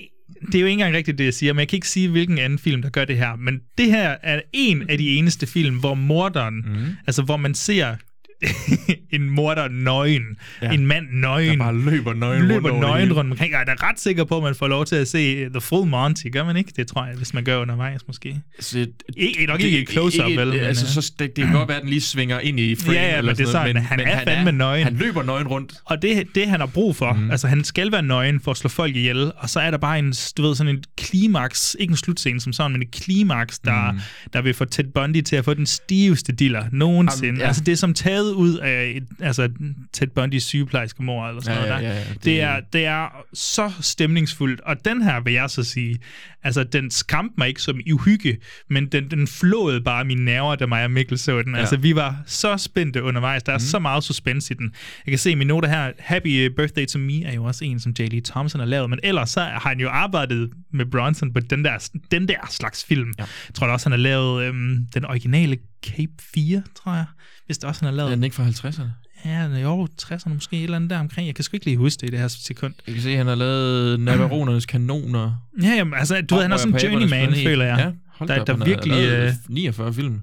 Det 0.46 0.54
er 0.54 0.60
jo 0.60 0.66
ikke 0.66 0.72
engang 0.72 0.94
rigtigt, 0.94 1.18
det 1.18 1.24
jeg 1.24 1.34
siger, 1.34 1.52
men 1.52 1.60
jeg 1.60 1.68
kan 1.68 1.76
ikke 1.76 1.88
sige, 1.88 2.08
hvilken 2.08 2.38
anden 2.38 2.58
film, 2.58 2.82
der 2.82 2.90
gør 2.90 3.04
det 3.04 3.16
her. 3.16 3.36
Men 3.36 3.60
det 3.78 3.86
her 3.86 4.16
er 4.22 4.40
en 4.52 4.90
af 4.90 4.98
de 4.98 5.08
eneste 5.08 5.46
film, 5.46 5.78
hvor 5.78 5.94
morderen, 5.94 6.54
mm. 6.54 6.86
altså 7.06 7.22
hvor 7.22 7.36
man 7.36 7.54
ser 7.54 7.96
en 9.10 9.30
morder 9.30 9.68
nøgen, 9.68 10.22
Ja. 10.62 10.70
en 10.72 10.86
mand 10.86 11.06
nøgen, 11.12 11.58
Der 11.58 11.64
bare 11.64 11.76
løber 11.78 12.14
nøgen 12.14 12.42
løber 12.42 12.54
rundt 12.70 12.82
det 12.82 12.90
nøgen 12.90 13.12
rundt 13.12 13.30
omkring. 13.32 13.52
Jeg 13.52 13.60
er 13.60 13.64
da 13.64 13.74
ret 13.88 14.00
sikker 14.00 14.24
på, 14.24 14.36
at 14.36 14.42
man 14.42 14.54
får 14.54 14.68
lov 14.68 14.84
til 14.86 14.96
at 14.96 15.08
se 15.08 15.48
The 15.48 15.60
Full 15.60 15.88
Monty, 15.88 16.26
gør 16.32 16.44
man 16.44 16.56
ikke? 16.56 16.72
Det 16.76 16.86
tror 16.86 17.06
jeg, 17.06 17.14
hvis 17.16 17.34
man 17.34 17.44
gør 17.44 17.56
undervejs 17.58 18.00
måske. 18.06 18.40
Så, 18.60 18.86
Ikke, 19.16 19.46
nok 19.46 19.60
ikke 19.60 19.78
et 19.80 19.90
close-up, 19.90 20.28
ikke- 20.28 20.40
vel? 20.40 20.48
men, 20.48 20.58
Altså, 20.58 20.84
øh, 20.98 21.02
så, 21.02 21.12
det, 21.18 21.36
det 21.36 21.44
kan 21.44 21.54
godt 21.54 21.68
være, 21.68 21.76
at 21.76 21.82
den 21.82 21.90
lige 21.90 22.00
svinger 22.00 22.40
ind 22.40 22.60
i 22.60 22.74
frame. 22.74 22.92
Ja, 22.98 23.02
ja, 23.10 23.18
eller 23.18 23.22
men 23.32 23.36
det 23.36 23.48
er 23.48 23.52
noget, 23.52 23.68
sådan, 23.68 23.82
han 23.82 24.00
er 24.00 24.24
fandme 24.24 24.52
nøgen. 24.52 24.84
Han 24.84 24.94
løber 24.96 25.22
nøgen 25.22 25.48
rundt. 25.48 25.72
Og 25.84 26.02
det, 26.02 26.26
det 26.34 26.46
han 26.46 26.60
har 26.60 26.66
brug 26.66 26.96
for, 26.96 27.12
mm. 27.12 27.30
altså 27.30 27.46
han 27.48 27.64
skal 27.64 27.92
være 27.92 28.02
nøgen 28.02 28.40
for 28.40 28.50
at 28.50 28.56
slå 28.56 28.68
folk 28.68 28.96
ihjel, 28.96 29.32
og 29.36 29.50
så 29.50 29.60
er 29.60 29.70
der 29.70 29.78
bare 29.78 29.98
en, 29.98 30.14
du 30.36 30.42
ved, 30.42 30.54
sådan 30.54 30.76
en 30.76 30.82
klimaks, 30.96 31.76
ikke 31.80 31.90
en 31.90 31.96
slutscene 31.96 32.40
som 32.40 32.52
sådan, 32.52 32.72
men 32.72 32.82
et 32.82 32.90
klimaks, 32.90 33.58
der, 33.58 33.92
mm. 33.92 33.98
der 34.32 34.42
vil 34.42 34.54
få 34.54 34.64
Ted 34.64 34.84
Bundy 34.94 35.20
til 35.22 35.36
at 35.36 35.44
få 35.44 35.54
den 35.54 35.66
stiveste 35.66 36.32
diller 36.32 36.64
nogensinde. 36.72 37.26
Jamen, 37.26 37.36
ja. 37.38 37.42
ja. 37.42 37.48
Altså 37.48 37.62
det 37.64 37.72
er 37.72 37.76
som 37.76 37.94
taget 37.94 38.29
ud 38.34 38.54
af 38.58 38.92
et, 38.96 39.02
altså 39.20 39.48
Ted 39.92 40.06
Bundys 40.06 40.42
sygeplejerske 40.44 41.02
mor 41.02 41.28
eller 41.28 41.42
sådan 41.42 41.62
Ja, 41.62 41.68
noget. 41.68 41.82
der. 41.82 41.88
ja, 41.90 41.94
ja, 41.98 42.04
det... 42.14 42.24
det- 42.24 42.40
er, 42.40 42.60
det 42.72 42.84
er 42.86 43.24
så 43.34 43.72
stemningsfuldt, 43.80 44.60
og 44.60 44.84
den 44.84 45.02
her 45.02 45.20
vil 45.20 45.32
jeg 45.32 45.50
så 45.50 45.64
sige, 45.64 45.98
altså 46.42 46.64
den 46.64 46.90
skræmte 46.90 47.34
mig 47.38 47.48
ikke 47.48 47.62
som 47.62 47.80
i 47.86 47.92
uhygge, 47.92 48.36
men 48.70 48.86
den, 48.86 49.10
den 49.10 49.26
flåede 49.26 49.80
bare 49.80 50.04
mine 50.04 50.24
nerver, 50.24 50.56
da 50.56 50.66
mig 50.66 50.84
og 50.84 50.90
Mikkel 50.90 51.18
så 51.18 51.42
den. 51.42 51.54
Ja. 51.54 51.60
Altså 51.60 51.76
vi 51.76 51.94
var 51.96 52.22
så 52.26 52.56
spændte 52.56 53.02
undervejs, 53.02 53.42
der 53.42 53.52
er 53.52 53.56
mm. 53.56 53.60
så 53.60 53.78
meget 53.78 54.04
suspense 54.04 54.54
i 54.54 54.56
den. 54.56 54.72
Jeg 55.06 55.12
kan 55.12 55.18
se 55.18 55.30
i 55.30 55.34
mine 55.34 55.48
noter 55.48 55.68
her, 55.68 55.92
Happy 55.98 56.46
Birthday 56.56 56.86
to 56.86 56.98
Me 56.98 57.24
er 57.24 57.34
jo 57.34 57.44
også 57.44 57.64
en, 57.64 57.80
som 57.80 57.92
J. 57.98 58.02
Lee 58.02 58.20
Thompson 58.20 58.58
har 58.60 58.66
lavet, 58.66 58.90
men 58.90 58.98
ellers 59.02 59.30
så 59.30 59.40
har 59.40 59.68
han 59.68 59.80
jo 59.80 59.88
arbejdet 59.88 60.50
med 60.72 60.86
Bronson 60.86 61.32
på 61.32 61.40
den 61.40 61.64
der, 61.64 61.88
den 62.10 62.28
der 62.28 62.36
slags 62.50 62.84
film. 62.84 63.12
Ja. 63.18 63.22
Jeg 63.48 63.54
tror 63.54 63.66
da 63.66 63.72
også, 63.72 63.86
han 63.86 63.92
har 63.92 63.98
lavet 63.98 64.44
øhm, 64.44 64.86
den 64.94 65.04
originale 65.04 65.56
Cape 65.86 66.12
4, 66.34 66.62
tror 66.74 66.92
jeg. 66.92 67.04
Hvis 67.46 67.58
det 67.58 67.68
også 67.68 67.80
han 67.84 67.92
har 67.92 67.96
lavet. 67.96 68.10
Er 68.10 68.14
den 68.14 68.24
ikke 68.24 68.36
fra 68.36 68.44
50'erne? 68.48 69.00
Ja, 69.24 69.30
er 69.30 69.58
jo 69.58 69.88
60'erne 70.02 70.34
måske, 70.34 70.56
et 70.56 70.64
eller 70.64 70.76
andet 70.76 70.90
der 70.90 70.98
omkring. 70.98 71.26
Jeg 71.26 71.34
kan 71.34 71.44
sgu 71.44 71.56
ikke 71.56 71.66
lige 71.66 71.76
huske 71.76 72.00
det 72.00 72.06
i 72.06 72.10
det 72.10 72.18
her 72.18 72.28
sekund. 72.28 72.74
Jeg 72.86 72.94
kan 72.94 73.02
se, 73.02 73.10
at 73.10 73.16
han 73.16 73.26
har 73.26 73.34
lavet 73.34 74.00
Navaronernes 74.00 74.66
kanoner. 74.66 75.46
Ja, 75.62 75.68
jamen, 75.68 75.94
altså, 75.94 76.20
du 76.20 76.34
ved, 76.34 76.42
han 76.42 76.52
er 76.52 76.56
sådan 76.56 76.74
en 76.74 76.80
journeyman, 76.80 77.34
føler 77.34 77.64
jeg. 77.64 77.78
Ja, 77.78 77.92
hold 78.14 78.28
der, 78.28 78.40
op, 78.40 78.46
der 78.46 78.56
har 78.56 78.64
virkelig... 78.64 78.96
lavet 78.96 79.26
Øh, 79.26 79.34
49 79.48 79.94
film. 79.94 80.20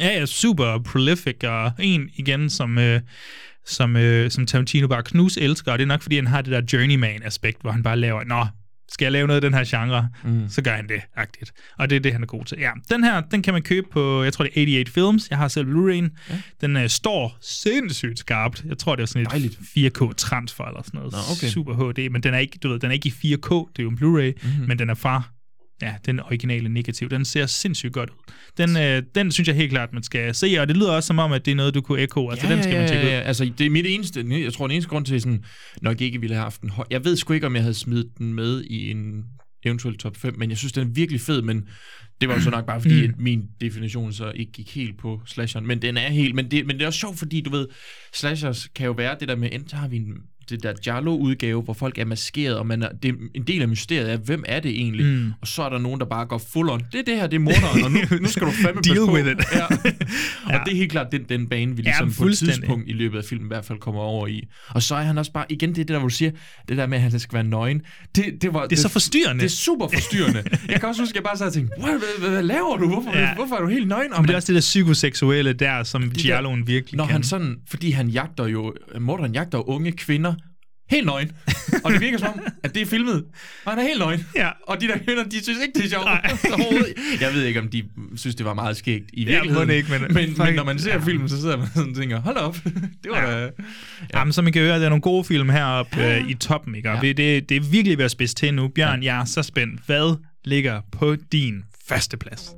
Ja, 0.00 0.18
ja, 0.18 0.26
super 0.26 0.78
prolific, 0.78 1.44
og 1.44 1.72
en 1.78 2.10
igen, 2.14 2.50
som, 2.50 2.78
øh, 2.78 3.00
som, 3.66 3.96
øh, 3.96 4.30
som 4.30 4.46
Tarantino 4.46 4.88
bare 4.88 5.02
knus 5.02 5.36
elsker, 5.36 5.72
og 5.72 5.78
det 5.78 5.82
er 5.82 5.88
nok, 5.88 6.02
fordi 6.02 6.16
han 6.16 6.26
har 6.26 6.42
det 6.42 6.52
der 6.52 6.62
journeyman-aspekt, 6.72 7.60
hvor 7.60 7.70
han 7.70 7.82
bare 7.82 7.96
laver, 7.96 8.24
nå, 8.24 8.46
skal 8.90 9.04
jeg 9.04 9.12
lave 9.12 9.26
noget 9.26 9.44
af 9.44 9.50
den 9.50 9.54
her 9.58 9.64
genre, 9.80 10.08
Mm. 10.24 10.48
så 10.48 10.62
gør 10.62 10.72
han 10.76 10.88
det, 10.88 11.00
agtigt. 11.16 11.52
Og 11.78 11.90
det 11.90 11.96
er 11.96 12.00
det, 12.00 12.12
han 12.12 12.22
er 12.22 12.26
god 12.26 12.44
til. 12.44 12.58
Ja, 12.60 12.70
den 12.90 13.04
her, 13.04 13.20
den 13.20 13.42
kan 13.42 13.52
man 13.54 13.62
købe 13.62 13.86
på, 13.92 14.22
jeg 14.22 14.32
tror 14.32 14.44
det 14.44 14.52
er 14.56 14.60
88 14.62 14.90
Films, 14.94 15.30
jeg 15.30 15.38
har 15.38 15.48
selv 15.48 15.66
Blu-ray'en. 15.66 16.08
Ja. 16.30 16.36
Den 16.60 16.76
øh, 16.76 16.88
står 16.88 17.38
sindssygt 17.40 18.18
skarpt. 18.18 18.64
Jeg 18.64 18.78
tror, 18.78 18.96
det 18.96 19.02
er 19.02 19.06
sådan 19.06 19.22
et 19.22 19.30
Dejligt. 19.30 19.58
4K 19.76 20.14
transfer 20.16 20.64
eller 20.64 20.82
sådan 20.82 20.98
noget. 20.98 21.12
Nå, 21.12 21.18
okay. 21.32 21.46
Super 21.48 21.74
HD, 21.74 22.10
men 22.10 22.22
den 22.22 22.34
er 22.34 22.38
ikke, 22.38 22.58
du 22.62 22.68
ved, 22.68 22.78
den 22.78 22.90
er 22.90 22.94
ikke 22.94 23.08
i 23.22 23.34
4K, 23.34 23.48
det 23.72 23.78
er 23.78 23.82
jo 23.82 23.88
en 23.90 23.96
Blu-ray, 23.98 24.46
Mhm. 24.58 24.68
men 24.68 24.78
den 24.78 24.90
er 24.90 24.94
fra 24.94 25.22
ja, 25.82 25.94
den 26.06 26.20
originale 26.20 26.68
negativ. 26.68 27.08
Den 27.10 27.24
ser 27.24 27.46
sindssygt 27.46 27.92
godt 27.92 28.10
ud. 28.10 28.32
Den, 28.58 28.76
øh, 28.76 29.02
den 29.14 29.32
synes 29.32 29.48
jeg 29.48 29.56
helt 29.56 29.70
klart, 29.70 29.92
man 29.92 30.02
skal 30.02 30.34
se, 30.34 30.56
og 30.60 30.68
det 30.68 30.76
lyder 30.76 30.92
også 30.92 31.06
som 31.06 31.18
om, 31.18 31.32
at 31.32 31.44
det 31.44 31.50
er 31.52 31.54
noget, 31.56 31.74
du 31.74 31.80
kunne 31.80 32.00
ekko. 32.00 32.30
Altså, 32.30 32.46
den 32.48 32.62
skal 32.62 32.78
man 32.78 32.88
tjekke 32.88 33.04
ud. 33.06 33.10
Ja, 33.10 33.16
ja, 33.16 33.22
altså, 33.22 33.52
det 33.58 33.66
er 33.66 33.70
mit 33.70 33.86
eneste, 33.88 34.24
jeg 34.30 34.52
tror, 34.52 34.66
den 34.66 34.74
eneste 34.74 34.88
grund 34.90 35.06
til, 35.06 35.20
sådan, 35.20 35.44
nok 35.82 36.00
ikke 36.00 36.20
ville 36.20 36.34
have 36.34 36.42
haft 36.42 36.60
den 36.60 36.70
høj. 36.70 36.84
Jeg 36.90 37.04
ved 37.04 37.16
sgu 37.16 37.32
ikke, 37.32 37.46
om 37.46 37.54
jeg 37.54 37.62
havde 37.62 37.74
smidt 37.74 38.06
den 38.18 38.34
med 38.34 38.64
i 38.64 38.90
en 38.90 39.24
eventuel 39.64 39.98
top 39.98 40.16
5, 40.16 40.38
men 40.38 40.50
jeg 40.50 40.58
synes, 40.58 40.72
den 40.72 40.88
er 40.88 40.92
virkelig 40.92 41.20
fed, 41.20 41.42
men 41.42 41.68
det 42.20 42.28
var 42.28 42.34
jo 42.34 42.40
så 42.40 42.50
nok 42.50 42.66
bare 42.66 42.80
fordi, 42.80 43.06
Mm. 43.06 43.12
at 43.14 43.20
min 43.20 43.42
definition 43.60 44.12
så 44.12 44.30
ikke 44.34 44.52
gik 44.52 44.74
helt 44.74 44.98
på 44.98 45.20
slasheren, 45.26 45.66
men 45.66 45.82
den 45.82 45.96
er 45.96 46.08
helt, 46.08 46.34
men 46.34 46.50
det, 46.50 46.66
men 46.66 46.76
det 46.76 46.82
er 46.82 46.86
også 46.86 46.98
sjovt, 46.98 47.18
fordi 47.18 47.40
du 47.40 47.50
ved, 47.50 47.66
slashers 48.14 48.68
kan 48.74 48.86
jo 48.86 48.92
være 48.92 49.16
det 49.20 49.28
der 49.28 49.36
med, 49.36 49.48
enten 49.52 49.78
har 49.78 49.88
vi 49.88 49.96
en, 49.96 50.12
det 50.50 50.62
der 50.62 50.72
Jarlo-udgave, 50.86 51.62
hvor 51.62 51.72
folk 51.74 51.98
er 51.98 52.04
maskeret, 52.04 52.56
og 52.58 52.66
man 52.66 52.82
er, 52.82 52.88
det, 53.02 53.14
en 53.34 53.42
del 53.42 53.62
af 53.62 53.68
mysteriet 53.68 54.12
er, 54.12 54.16
hvem 54.16 54.44
er 54.46 54.60
det 54.60 54.70
egentlig? 54.70 55.06
Mm. 55.06 55.32
Og 55.40 55.46
så 55.46 55.62
er 55.62 55.68
der 55.68 55.78
nogen, 55.78 56.00
der 56.00 56.06
bare 56.06 56.26
går 56.26 56.38
full 56.52 56.70
on. 56.70 56.80
Det 56.92 56.98
er 57.00 57.04
det 57.04 57.16
her, 57.16 57.26
det 57.26 57.36
er 57.36 57.40
morderen, 57.40 57.84
og 57.84 57.90
nu, 57.92 57.98
nu 58.22 58.28
skal 58.28 58.46
du 58.46 58.52
fandme 58.52 58.80
Deal 58.82 58.96
på. 58.96 59.12
with 59.12 59.26
it. 59.30 59.36
Ja. 59.54 59.64
og 60.54 60.60
det 60.66 60.72
er 60.72 60.76
helt 60.76 60.92
klart 60.92 61.12
den, 61.12 61.22
den 61.28 61.46
bane, 61.48 61.76
vi 61.76 61.82
Ja, 61.82 61.88
ligesom 61.88 62.24
på 62.24 62.28
et 62.28 62.38
tidspunkt 62.38 62.84
i 62.88 62.92
løbet 62.92 63.18
af 63.18 63.24
filmen 63.24 63.46
i 63.46 63.48
hvert 63.48 63.64
fald 63.64 63.78
kommer 63.78 64.00
over 64.00 64.26
i. 64.26 64.44
Og 64.68 64.82
så 64.82 64.94
er 64.94 65.02
han 65.02 65.18
også 65.18 65.32
bare, 65.32 65.44
igen 65.48 65.68
det, 65.68 65.76
det 65.76 65.88
der, 65.88 65.98
hvor 65.98 66.08
du 66.08 66.14
siger, 66.14 66.30
det 66.68 66.76
der 66.76 66.86
med, 66.86 66.96
at 66.98 67.02
han 67.02 67.20
skal 67.20 67.34
være 67.34 67.44
nøgen, 67.44 67.82
det, 68.16 68.24
det, 68.42 68.54
var, 68.54 68.66
Det 68.66 68.76
er 68.78 68.80
så 68.80 68.88
forstyrrende. 68.88 69.40
Det 69.42 69.46
er 69.50 69.54
super 69.56 69.88
forstyrrende. 69.88 70.42
jeg 70.68 70.80
kan 70.80 70.88
også 70.88 71.02
huske, 71.02 71.12
at 71.12 71.14
jeg 71.16 71.22
bare 71.24 71.36
sad 71.36 71.46
og 71.46 71.52
tænkte, 71.52 71.72
hvad, 71.80 71.90
hvad, 72.18 72.30
hvad 72.30 72.42
laver 72.42 72.76
du? 72.76 72.88
Hvorfor, 72.88 73.10
Ja. 73.14 73.20
ja. 73.20 73.34
hvorfor 73.34 73.56
er 73.56 73.60
du 73.60 73.68
helt 73.68 73.88
nøgen? 73.88 74.10
Men 74.16 74.22
det 74.24 74.30
er 74.30 74.36
også 74.36 74.46
det 74.46 74.54
der 74.54 74.60
psykoseksuelle 74.60 75.52
der, 75.52 75.82
som 75.82 76.10
Gialloen 76.10 76.66
virkelig 76.66 76.96
Når 76.96 77.04
kan. 77.04 77.12
han 77.12 77.22
sådan, 77.22 77.56
fordi 77.68 77.90
han 77.90 78.08
jagter 78.08 78.46
jo, 78.46 78.74
morderen 79.00 79.32
jagter 79.32 79.68
unge 79.68 79.92
kvinder, 79.92 80.34
helt 80.90 81.06
nøgen. 81.06 81.32
og 81.84 81.92
det 81.92 82.00
virker 82.00 82.18
som 82.18 82.28
om, 82.28 82.40
at 82.64 82.74
det 82.74 82.82
er 82.82 82.86
filmet, 82.86 83.24
og 83.64 83.72
han 83.72 83.78
er 83.78 83.82
helt 83.82 83.98
nøgen. 83.98 84.26
Ja. 84.36 84.48
Og 84.66 84.80
de 84.80 84.88
der 84.88 84.98
kvinder, 84.98 85.24
de 85.24 85.42
synes 85.42 85.58
ikke, 85.66 85.72
det 85.78 85.84
er 85.84 85.88
sjovt. 85.88 86.08
Jeg 87.22 87.34
ved 87.34 87.44
ikke, 87.44 87.60
om 87.60 87.68
de 87.68 87.84
synes, 88.16 88.34
det 88.36 88.46
var 88.46 88.54
meget 88.54 88.76
skægt 88.76 89.04
i 89.12 89.24
Ja, 89.24 89.30
virkeligheden. 89.30 89.68
det 89.68 89.74
ikke, 89.74 89.90
men- 89.90 90.14
men, 90.14 90.34
men, 90.38 90.54
når 90.54 90.64
man 90.64 90.78
ser 90.84 90.92
Ja. 90.92 90.98
filmen, 90.98 91.28
så 91.28 91.40
sidder 91.40 91.56
man 91.56 91.66
sådan 91.74 91.90
og 91.90 91.96
tænker, 91.96 92.20
hold 92.20 92.36
op, 92.36 92.54
det 93.04 93.10
var 93.10 93.22
Ja. 93.30 93.36
da... 93.40 93.42
Ja. 93.42 93.48
Jamen, 94.14 94.32
som 94.32 94.46
I 94.48 94.50
kan 94.50 94.62
høre, 94.62 94.78
der 94.78 94.84
er 94.84 94.88
nogle 94.88 95.02
gode 95.02 95.24
film 95.24 95.48
heroppe 95.48 96.04
øh, 96.04 96.28
i 96.30 96.34
toppen, 96.34 96.74
ikke? 96.74 96.90
Og 96.90 96.94
Ja. 96.96 97.00
det, 97.08 97.16
det, 97.16 97.48
det 97.48 97.56
er 97.56 97.60
virkelig 97.60 97.98
ved 97.98 98.04
at 98.04 98.10
spidse 98.10 98.34
til 98.34 98.54
nu. 98.54 98.68
Bjørn, 98.68 99.02
jeg 99.02 99.20
er 99.20 99.24
så 99.24 99.42
spændt. 99.42 99.80
Hvad 99.86 100.16
ligger 100.44 100.80
på 100.92 101.16
din 101.32 101.64
første 101.88 102.16
plads? 102.16 102.50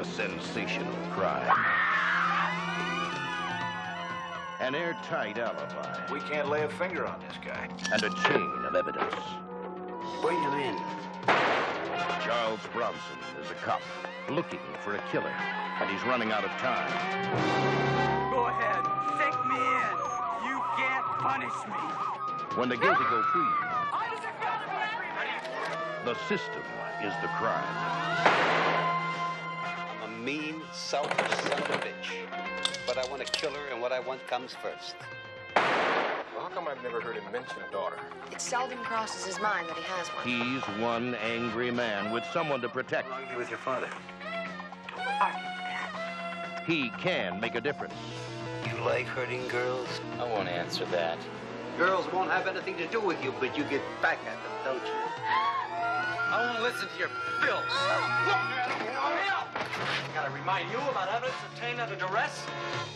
A 0.00 0.04
sensational 0.04 0.93
An 4.64 4.74
airtight 4.74 5.36
alibi. 5.36 6.10
We 6.10 6.20
can't 6.20 6.48
lay 6.48 6.62
a 6.62 6.68
finger 6.70 7.06
on 7.06 7.20
this 7.28 7.36
guy. 7.44 7.68
And 7.92 8.02
a 8.02 8.08
chain 8.08 8.64
of 8.64 8.74
evidence. 8.74 9.14
Bring 10.22 10.42
him 10.42 10.54
in. 10.54 10.78
Charles 12.24 12.60
Bronson 12.72 13.18
is 13.42 13.50
a 13.50 13.54
cop 13.56 13.82
looking 14.30 14.60
for 14.82 14.94
a 14.94 15.02
killer, 15.12 15.28
and 15.28 15.90
he's 15.90 16.02
running 16.04 16.32
out 16.32 16.44
of 16.44 16.50
time. 16.52 16.90
Go 18.32 18.46
ahead, 18.46 18.82
take 19.20 19.36
me 19.44 19.60
in. 19.60 19.96
You 20.48 20.56
can't 20.78 21.04
punish 21.20 21.52
me. 21.68 22.56
When 22.56 22.70
the 22.70 22.78
guilty 22.78 23.04
go 23.10 23.22
free, 23.22 23.42
the 26.06 26.14
system 26.26 26.62
is 27.02 27.12
the 27.20 27.28
crime. 27.36 27.76
I'm 30.02 30.14
a 30.14 30.24
mean, 30.24 30.62
selfish 30.72 31.32
son 31.42 31.52
of 31.52 31.68
a 31.68 31.78
bitch. 31.84 32.23
But 32.86 32.98
I 32.98 33.04
want 33.10 33.22
a 33.22 33.24
killer, 33.24 33.66
and 33.70 33.80
what 33.80 33.92
I 33.92 34.00
want 34.00 34.26
comes 34.26 34.54
first. 34.54 34.94
Well, 35.56 36.42
how 36.42 36.48
come 36.48 36.68
I've 36.68 36.82
never 36.82 37.00
heard 37.00 37.16
him 37.16 37.24
mention 37.32 37.56
a 37.66 37.72
daughter? 37.72 37.96
It 38.30 38.40
seldom 38.40 38.78
crosses 38.78 39.24
his 39.24 39.40
mind 39.40 39.68
that 39.68 39.76
he 39.76 39.82
has 39.84 40.08
one. 40.08 40.26
He's 40.26 40.62
one 40.82 41.14
angry 41.16 41.70
man 41.70 42.12
with 42.12 42.24
someone 42.32 42.60
to 42.60 42.68
protect. 42.68 43.10
Argue 43.10 43.38
with 43.38 43.48
your 43.48 43.58
father. 43.58 43.88
He 46.66 46.90
can 46.98 47.40
make 47.40 47.54
a 47.54 47.60
difference. 47.60 47.94
You 48.66 48.82
like 48.84 49.06
hurting 49.06 49.46
girls? 49.48 49.88
I 50.18 50.24
won't 50.24 50.48
answer 50.48 50.86
that. 50.86 51.18
Girls 51.76 52.10
won't 52.12 52.30
have 52.30 52.46
anything 52.46 52.76
to 52.78 52.86
do 52.86 53.00
with 53.00 53.22
you, 53.22 53.34
but 53.38 53.56
you 53.56 53.64
get 53.64 53.82
back 54.00 54.18
at 54.26 54.42
them, 54.42 54.52
don't 54.64 54.84
you? 54.86 55.60
I 56.34 56.50
won't 56.50 56.66
listen 56.66 56.90
to 56.90 56.98
your 56.98 57.14
filth. 57.46 57.62
I 57.70 58.26
gotta 60.18 60.34
remind 60.34 60.66
you 60.74 60.82
about 60.90 61.06
evidence 61.06 61.38
obtained 61.46 61.78
under 61.78 61.94
duress? 61.94 62.42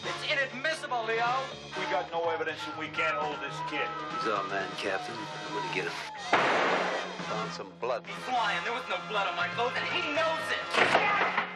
It's 0.03 0.27
inadmissible, 0.27 1.07
Leo. 1.07 1.47
We 1.79 1.87
got 1.87 2.11
no 2.11 2.35
evidence 2.35 2.59
and 2.67 2.75
we 2.75 2.91
can't 2.91 3.15
hold 3.15 3.39
this 3.39 3.55
kid. 3.71 3.87
He's 4.19 4.27
our 4.27 4.43
man, 4.51 4.67
Captain. 4.75 5.15
I'm 5.15 5.55
gonna 5.55 5.71
get 5.71 5.87
him. 5.87 5.95
Found 7.31 7.55
some 7.55 7.71
blood. 7.79 8.03
He's 8.11 8.27
lying. 8.27 8.59
There 8.67 8.75
was 8.75 8.83
no 8.91 8.99
blood 9.07 9.31
on 9.31 9.39
my 9.39 9.47
clothes, 9.55 9.79
and 9.79 9.87
he 9.95 10.03
knows 10.19 10.43
it. 10.51 10.59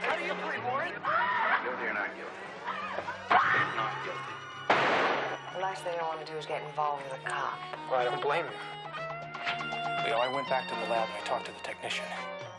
How 0.07 0.14
do 0.14 0.22
you 0.22 0.39
play, 0.39 0.62
Warren? 0.62 0.95
Guilty 1.66 1.83
or 1.83 1.99
not 1.99 2.14
guilty? 2.14 2.47
Not 3.74 3.91
guilty. 4.07 4.39
The 4.70 5.59
last 5.59 5.83
thing 5.83 5.99
I 5.99 6.07
want 6.07 6.22
to 6.22 6.30
do 6.30 6.39
is 6.39 6.47
get 6.47 6.62
involved 6.62 7.03
with 7.11 7.18
a 7.18 7.22
cop. 7.26 7.59
Well, 7.91 7.99
I 7.99 8.07
don't 8.07 8.22
blame 8.22 8.47
you. 8.47 8.82
Leo, 10.05 10.18
I 10.18 10.28
went 10.32 10.49
back 10.49 10.68
to 10.68 10.74
the 10.74 10.90
lab 10.90 11.09
and 11.09 11.18
I 11.18 11.26
talked 11.26 11.47
to 11.47 11.53
the 11.53 11.62
technician. 11.62 12.05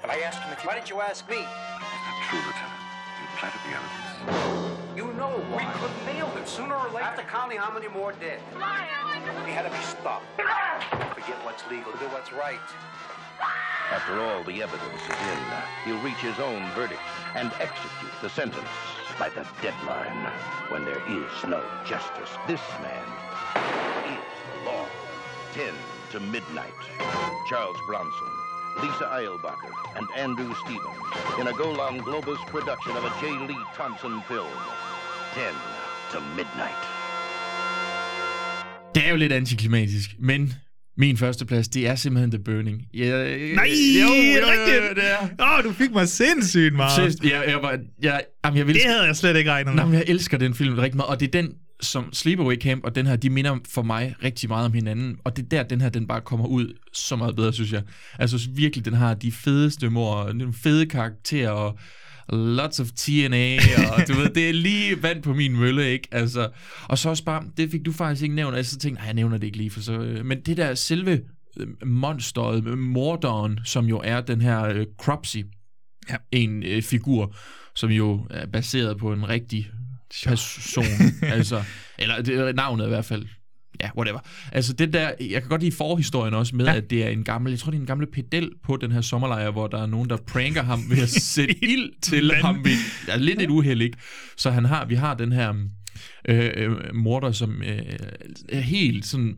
And 0.02 0.12
I 0.12 0.20
asked 0.20 0.40
him 0.44 0.52
if 0.52 0.64
you... 0.64 0.70
Why 0.70 0.76
didn't 0.76 0.90
you 0.90 1.02
ask 1.02 1.28
me? 1.30 1.40
It's 1.40 2.04
not 2.08 2.18
true, 2.28 2.40
Lieutenant. 2.40 2.84
You 3.20 3.28
planted 3.40 3.62
the 3.64 3.74
evidence. 3.76 4.14
You 4.96 5.06
know 5.14 5.32
why. 5.52 5.66
We 5.66 5.80
could 5.80 5.96
nail 6.06 6.28
nailed 6.28 6.38
it 6.38 6.48
sooner 6.48 6.76
or 6.76 6.88
later. 6.90 7.04
After 7.04 7.24
counting 7.24 7.58
how 7.58 7.74
many 7.74 7.88
more 7.88 8.14
dead. 8.14 8.40
We 9.46 9.52
had 9.52 9.64
to 9.64 9.72
be 9.72 9.84
stopped. 9.84 10.26
Forget 10.38 11.40
what's 11.44 11.64
legal, 11.70 11.92
do 11.94 12.06
what's 12.12 12.32
right. 12.32 12.60
After 13.92 14.20
all 14.20 14.44
the 14.44 14.62
evidence 14.62 15.02
is 15.04 15.10
in, 15.10 15.44
he'll 15.86 16.04
reach 16.04 16.20
his 16.20 16.40
own 16.40 16.64
verdict 16.72 17.02
and 17.36 17.52
execute 17.60 18.12
the 18.22 18.30
sentence 18.30 18.70
by 19.20 19.30
the 19.30 19.46
deadline 19.62 20.32
when 20.70 20.86
there 20.86 21.02
is 21.08 21.32
no 21.48 21.64
justice. 21.86 22.30
This 22.48 22.62
man 22.82 23.06
is 24.12 24.24
the 24.64 24.72
law. 24.72 24.86
10 25.54 25.74
to 26.14 26.20
midnight. 26.20 26.80
Charles 27.50 27.80
Bronson, 27.88 28.32
Lisa 28.82 29.06
Eilbacher, 29.18 29.74
and 29.98 30.06
Andrew 30.24 30.52
Stevens 30.64 31.02
in 31.40 31.46
a 31.48 31.54
Golan 31.62 31.96
Globus 32.08 32.42
production 32.54 32.94
of 33.00 33.04
a 33.10 33.12
J. 33.22 33.24
Lee 33.50 33.64
Thompson 33.78 34.14
film. 34.28 34.58
10 35.34 35.42
to 36.12 36.20
midnight. 36.38 36.84
Det 38.96 39.06
er 39.06 39.10
jo 39.10 39.16
lidt 39.16 39.32
antiklimatisk, 39.32 40.10
men 40.20 40.54
min 40.98 41.18
første 41.18 41.46
plads, 41.46 41.68
det 41.68 41.88
er 41.88 41.96
simpelthen 41.96 42.32
The 42.32 42.44
Burning. 42.44 42.82
Ja, 42.94 43.06
Nej, 43.06 43.68
jo, 44.00 44.08
er 44.08 44.08
jo, 44.08 44.14
det 44.14 44.42
jo, 44.42 44.46
rigtigt? 44.52 44.96
det 44.96 45.12
er. 45.12 45.46
Åh, 45.46 45.58
oh, 45.58 45.64
du 45.64 45.72
fik 45.72 45.92
mig 45.92 46.08
sindssygt 46.08 46.76
meget. 46.76 46.92
Seriøst, 46.96 47.24
jeg, 47.24 47.44
jeg, 47.48 47.62
var, 47.62 47.80
jeg, 48.02 48.24
jamen, 48.46 48.58
jeg 48.58 48.68
vil, 48.68 48.76
Det 48.76 48.84
havde 48.86 49.04
jeg 49.04 49.16
slet 49.16 49.36
ikke 49.36 49.52
regnet 49.52 49.76
Nå, 49.76 49.82
med. 49.82 49.86
men 49.92 49.94
jeg 49.94 50.04
elsker 50.08 50.38
den 50.38 50.54
film 50.54 50.80
rigtig 50.80 50.98
meget, 50.98 51.10
og 51.10 51.20
det 51.20 51.28
er 51.36 51.42
den, 51.42 51.54
som 51.82 52.14
Sleepaway 52.14 52.56
Camp 52.56 52.84
og 52.84 52.96
den 52.96 53.06
her, 53.08 53.16
de 53.16 53.30
minder 53.30 53.58
for 53.70 53.82
mig 53.82 54.16
rigtig 54.24 54.50
meget 54.50 54.66
om 54.66 54.74
hinanden, 54.74 55.18
og 55.24 55.38
det 55.38 55.44
er 55.44 55.50
der, 55.50 55.64
den 55.64 55.82
her, 55.82 55.90
den 55.90 56.08
bare 56.08 56.22
kommer 56.22 56.46
ud 56.46 56.78
så 56.94 57.16
meget 57.16 57.36
bedre, 57.36 57.54
synes 57.54 57.74
jeg. 57.74 57.84
Altså 58.20 58.50
virkelig, 58.56 58.86
den 58.86 58.94
har 58.94 59.14
de 59.14 59.32
fedeste 59.32 59.90
mor, 59.90 60.24
de 60.24 60.54
fede 60.54 60.86
karakterer, 60.86 61.52
og 61.52 61.78
lots 62.30 62.80
of 62.80 62.88
TNA, 62.96 63.56
og 63.96 64.08
du 64.08 64.14
ved, 64.14 64.30
det 64.30 64.50
er 64.50 64.54
lige 64.54 65.04
vand 65.04 65.24
på 65.24 65.34
min 65.34 65.58
mølle, 65.58 65.92
ikke? 65.92 66.08
Altså, 66.12 66.50
og 66.84 66.98
så 66.98 67.10
også 67.10 67.24
bare, 67.24 67.44
det 67.58 67.72
fik 67.72 67.86
du 67.86 67.92
faktisk 67.92 68.24
ikke 68.24 68.36
nævnt, 68.36 68.52
og 68.52 68.58
jeg 68.58 68.66
så 68.66 68.78
tænkte, 68.78 69.00
nej, 69.00 69.06
jeg 69.06 69.14
nævner 69.14 69.38
det 69.38 69.48
ikke 69.48 69.58
lige, 69.58 69.70
for 69.70 69.82
så, 69.82 69.94
øh, 69.94 70.26
men 70.26 70.42
det 70.42 70.58
der 70.58 70.76
selve 70.76 71.22
øh, 71.60 71.68
monsteret, 71.88 72.68
øh, 72.68 72.78
morderen, 72.78 73.60
som 73.66 73.86
jo 73.86 74.02
er 74.04 74.22
den 74.22 74.42
her 74.42 74.64
øh, 74.64 74.86
Cropsy, 75.02 75.38
ja. 76.10 76.16
en 76.32 76.64
øh, 76.64 76.82
figur, 76.82 77.36
som 77.76 77.90
jo 77.90 78.28
er 78.30 78.46
baseret 78.46 78.98
på 78.98 79.14
en 79.14 79.30
rigtig 79.30 79.72
person, 80.26 80.86
altså, 81.22 81.64
eller 82.00 82.22
det, 82.22 82.36
er 82.36 82.54
navnet 82.54 82.86
i 82.86 82.90
hvert 82.90 83.06
fald, 83.06 83.26
ja, 83.82 83.90
whatever. 83.98 84.20
Altså 84.52 84.74
det 84.74 84.94
der, 84.94 85.12
jeg 85.20 85.42
kan 85.42 85.50
godt 85.50 85.62
lide 85.62 85.76
forhistorien 85.76 86.34
også 86.34 86.56
med, 86.56 86.66
ja. 86.66 86.76
at 86.76 86.90
det 86.90 87.04
er 87.04 87.10
en 87.10 87.24
gammel, 87.24 87.52
jeg 87.52 87.60
tror 87.60 87.72
det 87.72 87.78
er 87.78 87.82
en 87.82 87.88
gammel 87.88 88.08
pedel 88.12 88.52
på 88.66 88.78
den 88.78 88.92
her 88.92 89.02
sommerlejr, 89.02 89.52
hvor 89.52 89.68
der 89.68 89.82
er 89.82 89.86
nogen, 89.86 90.10
der 90.10 90.18
pranker 90.28 90.64
ham 90.64 90.80
ved 90.90 90.98
at 90.98 91.10
sætte 91.36 91.64
ild 91.64 92.02
til 92.02 92.28
Vand. 92.28 92.42
ham. 92.42 92.66
Ved, 92.66 92.72
ja, 93.08 93.18
lidt 93.18 93.42
et 93.42 93.50
uheld, 93.50 93.82
ikke? 93.82 93.98
Så 94.38 94.52
han 94.52 94.66
har, 94.66 94.86
vi 94.86 94.96
har 94.96 95.14
den 95.14 95.32
her 95.32 95.54
øh, 96.30 96.52
øh, 96.56 96.96
morder, 96.96 97.32
som 97.32 97.62
øh, 97.64 97.82
er 98.50 98.60
helt 98.60 99.06
sådan 99.06 99.36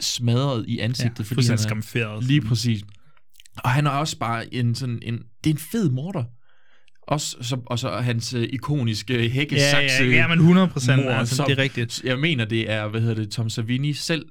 smadret 0.00 0.64
i 0.68 0.78
ansigtet, 0.78 1.30
Ja, 1.30 1.34
fordi 1.34 1.46
han 1.46 1.52
er, 1.52 1.56
skamferet. 1.56 2.24
Lige 2.24 2.40
præcis. 2.40 2.82
Og 3.56 3.70
han 3.70 3.86
er 3.86 3.90
også 3.90 4.18
bare 4.18 4.54
en 4.54 4.74
sådan 4.74 4.98
en, 5.02 5.18
det 5.44 5.50
er 5.50 5.54
en 5.54 5.58
fed 5.58 5.90
morder. 5.90 6.24
Også, 7.06 7.36
så, 7.40 7.56
og 7.66 7.78
så 7.78 7.88
hans 7.90 8.34
øh, 8.34 8.48
ikoniske 8.52 9.28
hækkesakse 9.28 10.04
Ja, 10.04 10.10
ja, 10.10 10.16
ja, 10.16 10.26
men 10.28 10.38
100%, 10.38 10.96
mor, 10.96 11.10
altså, 11.10 11.36
som- 11.36 11.46
det 11.48 11.58
er 11.58 11.62
rigtigt. 11.62 12.02
Jeg 12.04 12.18
mener, 12.18 12.44
det 12.44 12.70
er, 12.70 12.88
hvad 12.88 13.00
hedder 13.00 13.14
det, 13.14 13.30
Tom 13.30 13.50
Savini 13.50 13.92
selv, 13.92 14.24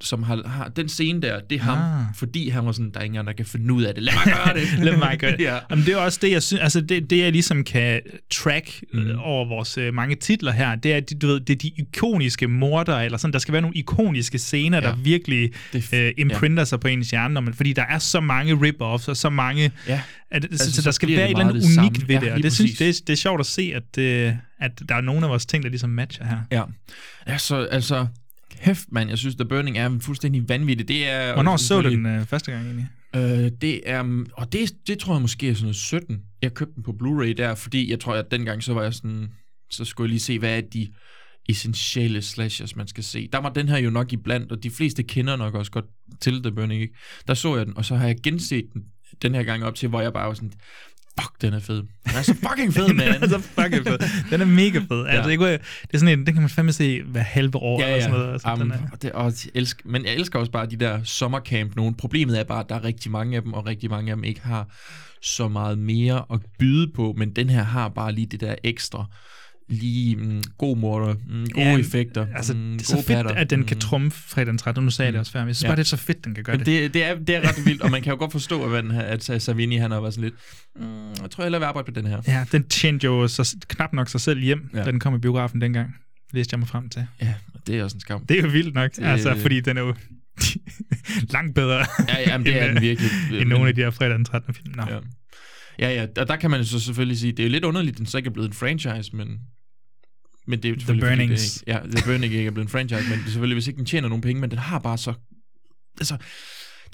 som 0.00 0.22
har, 0.22 0.48
har 0.48 0.68
den 0.68 0.88
scene 0.88 1.22
der, 1.22 1.40
det 1.50 1.56
er 1.56 1.62
ham, 1.62 1.78
Ah. 1.78 2.04
fordi 2.16 2.48
han 2.48 2.66
var 2.66 2.72
sådan, 2.72 2.90
der 2.94 3.00
er 3.00 3.04
ingen 3.04 3.26
der 3.26 3.32
kan 3.32 3.46
finde 3.46 3.72
ud 3.74 3.82
af 3.82 3.94
det. 3.94 4.02
Lad 4.02 4.12
mig 4.26 4.34
gøre 4.34 4.54
det. 4.60 4.68
Lad 4.86 4.96
mig 4.96 5.18
gøre 5.18 5.32
det. 5.36 5.40
ja. 5.50 5.58
Jamen, 5.70 5.84
det 5.84 5.92
er 5.92 5.96
også 5.96 6.18
det, 6.22 6.30
jeg 6.30 6.42
synes, 6.42 6.62
altså 6.62 6.80
det, 6.80 7.10
det 7.10 7.18
jeg 7.18 7.32
ligesom 7.32 7.64
kan 7.64 8.00
track 8.30 8.82
Mhm. 8.92 9.02
mm. 9.02 9.18
over 9.18 9.48
vores 9.48 9.78
øh, 9.78 9.94
mange 9.94 10.16
titler 10.16 10.52
her, 10.52 10.74
det 10.74 10.92
er, 10.92 11.00
du 11.22 11.26
ved, 11.26 11.40
det 11.40 11.52
er 11.54 11.58
de 11.58 11.70
ikoniske 11.76 12.46
morder, 12.48 12.96
eller 12.98 13.18
sådan, 13.18 13.32
der 13.32 13.38
skal 13.38 13.52
være 13.52 13.62
nogle 13.62 13.76
ikoniske 13.76 14.38
scener, 14.38 14.78
ja. 14.82 14.86
der 14.88 14.96
virkelig 14.96 15.50
Det 15.72 15.94
øh, 15.94 16.12
imprinter 16.18 16.60
ja. 16.60 16.64
sig 16.64 16.80
på 16.80 16.88
ens 16.88 17.10
hjerne, 17.10 17.34
når 17.34 17.40
man, 17.40 17.54
fordi 17.54 17.72
der 17.72 17.84
er 17.88 17.98
så 17.98 18.20
mange 18.20 18.54
rip-offs, 18.54 19.08
og 19.08 19.16
så 19.16 19.30
mange, 19.30 19.70
ja. 19.88 20.00
at, 20.30 20.44
altså, 20.44 20.48
Altså, 20.50 20.70
så, 20.70 20.82
så 20.82 20.82
der 20.82 20.90
skal 20.90 21.08
være 21.08 21.24
et 21.24 21.30
eller 21.30 21.40
andet 21.40 21.54
det 21.54 21.62
unikt 21.78 21.96
samme. 21.96 22.08
ved 22.08 22.14
Ja, 22.14 22.20
det, 22.20 22.32
og 22.32 22.42
det 22.42 22.52
synes 22.52 22.78
det, 22.78 22.88
er- 22.88 23.02
det 23.06 23.12
er 23.12 23.16
sjovt 23.16 23.40
at 23.40 23.46
se, 23.46 23.72
at, 23.74 23.98
øh, 23.98 24.32
at 24.60 24.82
der 24.88 24.94
er 24.94 25.00
nogle 25.00 25.22
af 25.24 25.30
vores 25.30 25.46
ting, 25.46 25.62
der 25.62 25.68
ligesom 25.70 25.90
matcher 25.90 26.26
her. 26.26 26.38
Ja. 26.52 26.62
Ja, 27.28 27.38
så 27.38 27.56
altså, 27.64 28.06
hæft 28.60 28.92
mand, 28.92 29.08
jeg 29.08 29.18
synes, 29.18 29.34
The 29.34 29.44
Burning 29.44 29.78
er 29.78 29.98
fuldstændig 30.00 30.48
vanvittig. 30.48 30.88
Det 30.88 31.08
er, 31.08 31.34
Hvornår 31.34 31.56
så 31.56 31.82
du 31.82 31.90
den 31.90 32.06
øh, 32.06 32.26
første 32.26 32.52
gang 32.52 32.64
egentlig? 32.64 32.88
Øh, 33.16 33.50
det 33.60 33.80
er, 33.90 34.24
og 34.32 34.52
det, 34.52 34.72
det 34.86 34.98
tror 34.98 35.14
jeg 35.14 35.20
måske 35.22 35.48
er 35.48 35.54
sådan 35.54 35.64
noget 35.64 35.76
17. 35.76 36.22
Jeg 36.42 36.54
købte 36.54 36.74
den 36.74 36.82
på 36.82 36.96
Blu-ray 37.02 37.32
der, 37.32 37.54
fordi 37.54 37.90
jeg 37.90 38.00
tror, 38.00 38.14
at 38.14 38.30
dengang 38.30 38.62
så 38.62 38.74
var 38.74 38.82
jeg 38.82 38.94
sådan, 38.94 39.28
så 39.70 39.84
skulle 39.84 40.06
jeg 40.06 40.10
lige 40.10 40.20
se, 40.20 40.38
hvad 40.38 40.56
er 40.56 40.60
de 40.60 40.88
essentielle 41.48 42.22
slashers, 42.22 42.76
man 42.76 42.88
skal 42.88 43.04
se. 43.04 43.28
Der 43.32 43.38
var 43.38 43.48
den 43.48 43.68
her 43.68 43.78
jo 43.78 43.90
nok 43.90 44.12
i 44.12 44.16
blandt, 44.16 44.52
og 44.52 44.62
de 44.62 44.70
fleste 44.70 45.02
kender 45.02 45.36
nok 45.36 45.54
også 45.54 45.70
godt 45.70 45.84
til 46.20 46.42
The 46.42 46.52
Burning, 46.52 46.82
ikke? 46.82 46.94
Der 47.26 47.34
så 47.34 47.56
jeg 47.56 47.66
den, 47.66 47.76
og 47.76 47.84
så 47.84 47.96
har 47.96 48.06
jeg 48.06 48.16
genset 48.22 48.64
den 48.72 48.82
den 49.22 49.34
her 49.34 49.42
gang 49.42 49.64
op 49.64 49.74
til, 49.74 49.88
hvor 49.88 50.00
jeg 50.00 50.12
bare 50.12 50.28
var 50.28 50.34
sådan, 50.34 50.52
fuck, 51.22 51.42
den 51.42 51.54
er 51.54 51.60
fed. 51.60 51.76
Den 51.76 52.16
er 52.16 52.22
så 52.22 52.34
fucking 52.34 52.74
fed, 52.74 52.88
den 52.88 52.96
man. 52.96 53.08
er 53.22 53.28
så 53.28 53.38
fucking 53.38 53.86
fed. 53.86 53.98
Den 54.30 54.40
er 54.40 54.44
mega 54.44 54.78
fed. 54.78 55.02
Ja. 55.04 55.08
Altså, 55.10 55.30
det, 55.30 55.38
kunne, 55.38 55.52
det 55.52 55.94
er 55.94 55.98
sådan 55.98 56.18
en, 56.18 56.26
den 56.26 56.34
kan 56.34 56.42
man 56.42 56.50
fandme 56.50 56.72
se 56.72 57.02
hver 57.02 57.20
halve 57.20 57.56
år. 57.56 57.80
Ja, 57.80 57.86
eller 57.86 57.96
ja. 57.96 58.02
sådan 58.02 58.18
noget. 58.18 58.32
Altså, 58.32 58.52
Um, 58.52 58.58
den 58.58 58.72
er, 58.72 58.78
og 58.92 59.02
det, 59.02 59.12
og 59.12 59.32
elsker, 59.54 59.82
men 59.88 60.04
jeg 60.04 60.14
elsker 60.14 60.38
også 60.38 60.52
bare 60.52 60.66
de 60.66 60.76
der 60.76 61.00
sommercamp 61.04 61.76
nogen. 61.76 61.94
Problemet 61.94 62.40
er 62.40 62.44
bare, 62.44 62.60
at 62.60 62.68
der 62.68 62.74
er 62.74 62.84
rigtig 62.84 63.10
mange 63.10 63.36
af 63.36 63.42
dem, 63.42 63.52
og 63.52 63.66
rigtig 63.66 63.90
mange 63.90 64.10
af 64.10 64.16
dem 64.16 64.24
ikke 64.24 64.40
har 64.40 64.68
så 65.22 65.48
meget 65.48 65.78
mere 65.78 66.24
at 66.32 66.40
byde 66.58 66.92
på, 66.94 67.14
men 67.16 67.30
den 67.36 67.50
her 67.50 67.62
har 67.62 67.88
bare 67.88 68.12
lige 68.12 68.26
det 68.26 68.40
der 68.40 68.54
ekstra 68.64 69.04
lige 69.70 70.16
mm, 70.16 70.42
god 70.58 70.76
morter, 70.76 71.14
mm, 71.14 71.46
gode 71.52 71.66
Ja, 71.66 71.78
effekter, 71.78 72.26
Altså, 72.36 72.54
mm, 72.54 72.72
det 72.72 72.80
er 72.80 72.84
så 72.84 72.94
gode 72.94 73.06
fedt, 73.06 73.16
patter. 73.16 73.34
at 73.34 73.50
den 73.50 73.64
kan 73.64 73.76
Mm. 73.76 73.80
trumfe 73.80 74.28
fredag 74.28 74.46
den 74.46 74.58
13. 74.58 74.84
Nu 74.84 74.90
sagde 74.90 75.06
jeg 75.06 75.12
det 75.12 75.20
også 75.20 75.32
før, 75.32 75.40
men 75.40 75.48
jeg 75.48 75.56
synes 75.56 75.64
Ja. 75.64 75.68
bare, 75.68 75.76
det 75.76 75.82
er 75.82 75.86
så 75.86 75.96
fedt, 75.96 76.24
den 76.24 76.34
kan 76.34 76.44
gøre 76.44 76.56
det. 76.56 76.66
det, 76.66 76.94
det, 76.94 77.04
er, 77.04 77.14
det 77.18 77.36
er 77.36 77.48
ret 77.48 77.66
vildt, 77.66 77.82
og 77.82 77.90
man 77.90 78.02
kan 78.02 78.10
jo 78.12 78.18
godt 78.18 78.32
forstå, 78.32 78.64
at, 78.74 78.84
man, 78.84 79.00
at 79.00 79.22
Savini 79.42 79.76
han 79.76 79.90
har 79.90 80.00
været 80.00 80.14
sådan 80.14 80.24
lidt, 80.30 80.34
mm, 80.76 81.22
jeg 81.22 81.30
tror, 81.30 81.44
jeg 81.44 81.50
lader 81.50 81.66
arbejde 81.66 81.92
på 81.92 82.00
den 82.00 82.06
her. 82.10 82.22
Ja, 82.26 82.44
den 82.52 82.68
tjente 82.68 83.04
jo 83.04 83.28
så, 83.28 83.56
knap 83.68 83.92
nok 83.92 84.08
sig 84.08 84.20
selv 84.20 84.40
hjem, 84.40 84.70
Ja. 84.74 84.78
da 84.84 84.90
den 84.90 85.00
kom 85.00 85.14
i 85.14 85.18
biografen 85.18 85.60
dengang. 85.60 85.94
Læste 86.32 86.54
jeg 86.54 86.58
mig 86.58 86.68
frem 86.68 86.88
til. 86.88 87.06
Ja, 87.22 87.34
det 87.66 87.78
er 87.78 87.84
også 87.84 87.96
en 87.96 88.00
skam. 88.00 88.26
Det 88.26 88.38
er 88.38 88.42
jo 88.42 88.48
vildt 88.48 88.74
nok, 88.74 88.90
Det- 88.96 89.04
altså, 89.04 89.36
fordi 89.42 89.60
den 89.60 89.76
er 89.76 89.82
jo 89.82 89.94
langt 91.36 91.54
bedre 91.54 91.86
Ja, 92.08 92.20
jamen, 92.30 92.46
det 92.46 92.62
er 92.62 92.64
end, 92.66 92.74
den 92.74 92.82
virkelig. 92.82 93.10
end 93.30 93.38
Men- 93.38 93.48
nogle 93.48 93.68
af 93.68 93.74
de 93.74 93.80
her 93.80 93.90
fredag 93.90 94.14
den 94.14 94.24
13. 94.24 94.54
film. 94.54 94.74
Ja. 94.88 94.98
Ja, 95.78 95.90
ja, 95.94 96.06
og 96.22 96.28
der 96.28 96.36
kan 96.36 96.50
man 96.50 96.64
så 96.64 96.80
selvfølgelig 96.80 97.18
sige, 97.18 97.32
det 97.32 97.40
er 97.40 97.44
jo 97.44 97.50
lidt 97.50 97.64
underligt, 97.64 97.94
at 97.94 97.98
den 97.98 98.06
så 98.06 98.16
ikke 98.18 98.28
er 98.28 98.32
blevet 98.32 98.48
en 98.48 98.54
franchise, 98.54 99.16
men, 99.16 99.28
men 100.50 100.58
det 100.62 100.64
er 100.64 100.68
jo 100.70 100.74
The 100.76 100.86
selvfølgelig, 100.86 101.18
Burnings. 101.18 101.54
Det, 101.54 101.60
ikke- 101.68 101.72
ja, 101.72 101.78
The 101.96 102.02
Burning 102.12 102.24
ikke 102.32 102.46
er 102.46 102.50
blevet 102.50 102.64
en 102.66 102.70
franchise, 102.70 103.02
men 103.10 103.18
det 103.18 103.24
er 103.26 103.30
selvfølgelig, 103.30 103.54
hvis 103.54 103.66
ikke 103.68 103.78
den 103.78 103.86
tjener 103.86 104.08
nogen 104.08 104.22
penge, 104.22 104.40
men 104.40 104.50
den 104.50 104.58
har 104.58 104.78
bare 104.78 104.98
så, 104.98 105.14
altså, 105.98 106.16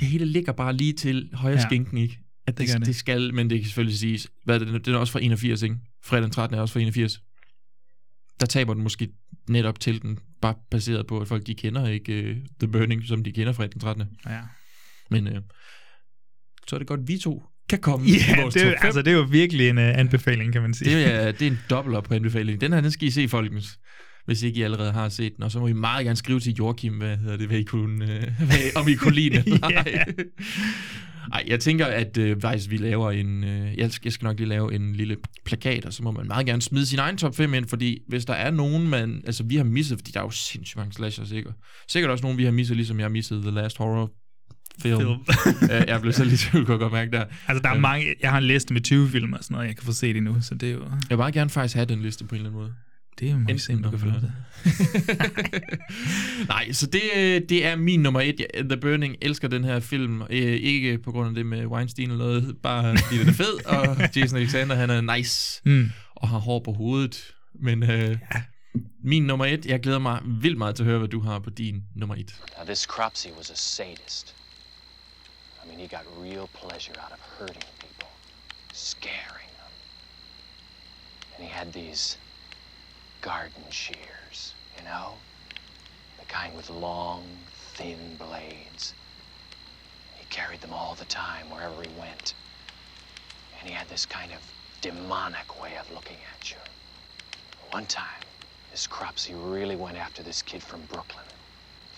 det 0.00 0.08
hele 0.08 0.24
ligger 0.24 0.52
bare 0.52 0.72
lige 0.72 0.92
til 0.92 1.30
højre 1.34 1.54
Ja, 1.56 1.66
skinken, 1.68 1.98
ikke? 1.98 2.18
At 2.46 2.58
det 2.58 2.68
det, 2.68 2.76
det, 2.78 2.86
det. 2.86 2.96
skal, 2.96 3.34
men 3.34 3.50
det 3.50 3.58
kan 3.58 3.64
selvfølgelig 3.66 3.98
siges, 3.98 4.28
hvad 4.44 4.60
er 4.60 4.64
det, 4.64 4.86
den 4.86 4.94
er 4.94 4.98
også 4.98 5.12
fra 5.12 5.20
81, 5.22 5.62
ikke? 5.62 5.76
Fredag 6.04 6.22
den 6.22 6.30
13 6.30 6.58
er 6.58 6.60
også 6.62 6.72
fra 6.72 6.80
81. 6.80 7.20
Der 8.40 8.46
taber 8.46 8.74
den 8.74 8.82
måske 8.82 9.08
netop 9.48 9.80
til 9.80 10.02
den, 10.02 10.18
bare 10.42 10.54
baseret 10.70 11.06
på, 11.06 11.20
at 11.20 11.28
folk 11.28 11.46
de 11.46 11.54
kender 11.54 11.88
ikke 11.88 12.30
uh, 12.30 12.36
The 12.60 12.68
Burning, 12.72 13.04
som 13.04 13.24
de 13.24 13.32
kender 13.32 13.52
fredag 13.52 13.72
den 13.72 13.80
13. 13.80 14.04
Ja. 14.26 14.40
Men 15.10 15.26
uh, 15.26 15.32
så 16.68 16.76
er 16.76 16.78
det 16.78 16.88
godt, 16.88 17.08
vi 17.08 17.18
to 17.18 17.42
kan 17.68 17.78
komme 17.78 18.06
i 18.06 18.10
Ja, 18.28 18.40
vores 18.42 18.54
det 18.54 18.62
top 18.62 18.68
fem. 18.70 18.78
altså, 18.82 19.02
det 19.02 19.12
er 19.12 19.16
jo 19.16 19.26
virkelig 19.30 19.68
en 19.68 19.78
uh, 19.78 19.84
anbefaling, 19.84 20.52
kan 20.52 20.62
man 20.62 20.74
sige. 20.74 20.96
Det 20.96 21.14
er, 21.14 21.32
det 21.32 21.42
er 21.42 21.50
en 21.50 21.58
dobbelt 21.70 21.96
op 21.96 22.04
på 22.04 22.14
anbefaling. 22.14 22.60
Den 22.60 22.72
her, 22.72 22.80
den 22.80 22.90
skal 22.90 23.08
I 23.08 23.10
se, 23.10 23.28
folkens. 23.28 23.78
Hvis 24.26 24.42
ikke 24.42 24.58
I 24.60 24.62
allerede 24.62 24.92
har 24.92 25.08
set 25.08 25.32
den. 25.36 25.44
Og 25.44 25.50
så 25.50 25.58
må 25.60 25.66
I 25.66 25.72
meget 25.72 26.04
gerne 26.04 26.16
skrive 26.16 26.40
til 26.40 26.54
Joachim, 26.58 26.92
hvad 26.94 27.16
hedder 27.16 27.36
det, 27.36 27.46
hvad 27.46 27.58
I 27.58 27.62
kunne, 27.62 28.04
øh, 28.14 28.22
hvad, 28.46 28.58
om 28.76 28.88
I 28.88 28.94
kunne 28.94 29.14
lide 29.14 29.42
den 29.42 29.52
ej. 31.32 31.44
Jeg 31.46 31.60
tænker, 31.60 31.86
at 31.86 32.18
øh, 32.18 32.40
faktisk 32.40 32.70
vi 32.70 32.76
laver 32.76 33.10
en... 33.10 33.44
Øh, 33.44 33.78
jeg, 33.78 33.92
skal, 33.92 34.06
jeg 34.06 34.12
skal 34.12 34.26
nok 34.26 34.38
lige 34.38 34.48
lave 34.48 34.74
en 34.74 34.92
lille 34.92 35.16
plakat, 35.44 35.84
og 35.84 35.92
så 35.92 36.02
må 36.02 36.10
man 36.10 36.26
meget 36.26 36.46
gerne 36.46 36.62
smide 36.62 36.86
sin 36.86 36.98
egen 36.98 37.16
top 37.16 37.36
5 37.36 37.54
ind, 37.54 37.66
fordi 37.68 37.98
hvis 38.08 38.24
der 38.24 38.34
er 38.34 38.50
nogen, 38.50 38.88
man... 38.88 39.22
Altså, 39.26 39.44
vi 39.44 39.56
har 39.56 39.64
misset, 39.64 39.98
fordi 39.98 40.10
der 40.10 40.20
er 40.20 40.24
jo 40.24 40.30
sindssygt 40.30 40.76
mange 40.76 40.92
slasher, 40.92 41.24
sikkert. 41.24 41.54
Sikkert 41.88 42.10
også 42.10 42.22
nogen, 42.22 42.38
vi 42.38 42.44
har 42.44 42.50
misset, 42.52 42.76
ligesom 42.76 42.98
jeg 42.98 43.04
har 43.04 43.10
misset 43.10 43.42
The 43.42 43.50
Last 43.50 43.78
Horror 43.78 44.10
film. 44.82 45.00
Film. 45.00 45.18
Øh, 45.72 45.84
jeg 45.88 46.00
blev 46.00 46.12
så 46.12 46.24
lidt 46.24 46.42
i 46.42 46.44
tvivl, 46.50 46.66
kunne 46.66 46.78
godt 46.78 46.92
mærke 46.92 47.10
der. 47.10 47.24
Altså, 47.48 47.62
der 47.62 47.68
er 47.68 47.72
Øhm, 47.74 47.82
mange, 47.82 48.14
jeg 48.22 48.30
har 48.30 48.38
en 48.38 48.44
liste 48.44 48.72
med 48.72 48.80
20 48.80 49.08
film 49.08 49.32
og 49.32 49.38
sådan 49.44 49.54
noget, 49.54 49.66
jeg 49.68 49.76
kan 49.76 49.84
få 49.84 49.92
set 49.92 50.16
endnu, 50.16 50.36
så 50.42 50.54
det 50.54 50.68
er 50.68 50.72
jo... 50.72 50.80
Jeg 50.84 50.90
vil 51.10 51.16
bare 51.16 51.32
gerne 51.32 51.50
faktisk 51.50 51.74
have 51.74 51.86
den 51.86 52.02
liste 52.02 52.24
på 52.24 52.34
en 52.34 52.36
eller 52.40 52.50
anden 52.50 52.60
måde. 52.62 52.74
Det 53.20 53.40
må 53.40 53.52
vi 53.52 53.58
se, 53.58 53.72
om 53.72 53.82
du 53.82 53.90
kan 53.90 53.98
få 53.98 54.06
til. 54.20 54.32
Nej, 56.48 56.72
så 56.72 56.86
det, 56.86 57.00
det 57.48 57.66
er 57.66 57.76
min 57.76 58.00
nummer 58.00 58.20
et. 58.20 58.46
The 58.70 58.76
Burning 58.80 59.16
elsker 59.22 59.48
den 59.48 59.64
her 59.64 59.80
film. 59.80 60.22
Øh, 60.22 60.28
ikke 60.40 60.98
på 60.98 61.12
grund 61.12 61.28
af 61.28 61.34
det 61.34 61.46
med 61.46 61.66
Weinstein 61.66 62.10
eller 62.10 62.24
noget, 62.24 62.56
bare 62.62 62.96
fordi 62.98 63.18
den 63.18 63.28
er 63.28 63.32
fed, 63.32 63.66
og 63.66 63.96
Jason 64.16 64.38
Alexander, 64.38 64.74
han 64.74 64.90
er 64.90 65.16
nice, 65.16 65.60
Mm. 65.64 65.90
og 66.16 66.28
har 66.28 66.38
hår 66.38 66.62
på 66.64 66.72
hovedet. 66.72 67.24
Men 67.62 67.82
øh, 67.82 67.88
ja. 68.10 68.16
min 69.04 69.22
nummer 69.22 69.44
et, 69.46 69.66
jeg 69.66 69.80
glæder 69.80 69.98
mig 69.98 70.20
vildt 70.40 70.58
meget 70.58 70.74
til 70.76 70.82
at 70.82 70.86
høre, 70.88 70.98
hvad 70.98 71.08
du 71.08 71.20
har 71.20 71.38
på 71.38 71.50
din 71.50 71.82
nummer 71.96 72.14
et. 72.14 72.34
Now, 72.58 72.66
this 72.66 72.78
Cropsey 72.80 73.30
was 73.38 73.50
a 73.50 73.54
sadist. 73.56 74.35
I 75.66 75.70
mean, 75.70 75.78
he 75.78 75.86
got 75.86 76.04
real 76.16 76.48
pleasure 76.52 76.92
out 77.02 77.12
of 77.12 77.20
hurting 77.20 77.62
people, 77.80 78.08
scaring 78.72 79.50
them. 79.58 79.72
And 81.34 81.44
he 81.44 81.50
had 81.50 81.72
these 81.72 82.16
garden 83.20 83.64
shears, 83.70 84.54
you 84.78 84.84
know? 84.84 85.14
The 86.20 86.26
kind 86.26 86.56
with 86.56 86.70
long, 86.70 87.24
thin 87.74 88.16
blades. 88.16 88.94
He 90.16 90.24
carried 90.30 90.60
them 90.60 90.72
all 90.72 90.94
the 90.94 91.04
time 91.06 91.50
wherever 91.50 91.82
he 91.82 91.90
went. 91.98 92.34
And 93.58 93.68
he 93.68 93.74
had 93.74 93.88
this 93.88 94.06
kind 94.06 94.32
of 94.32 94.38
demonic 94.80 95.60
way 95.60 95.76
of 95.80 95.90
looking 95.92 96.18
at 96.38 96.50
you. 96.50 96.58
One 97.70 97.86
time, 97.86 98.22
this 98.70 98.86
Cropsey 98.86 99.34
really 99.34 99.76
went 99.76 99.96
after 99.96 100.22
this 100.22 100.42
kid 100.42 100.62
from 100.62 100.82
Brooklyn. 100.82 101.24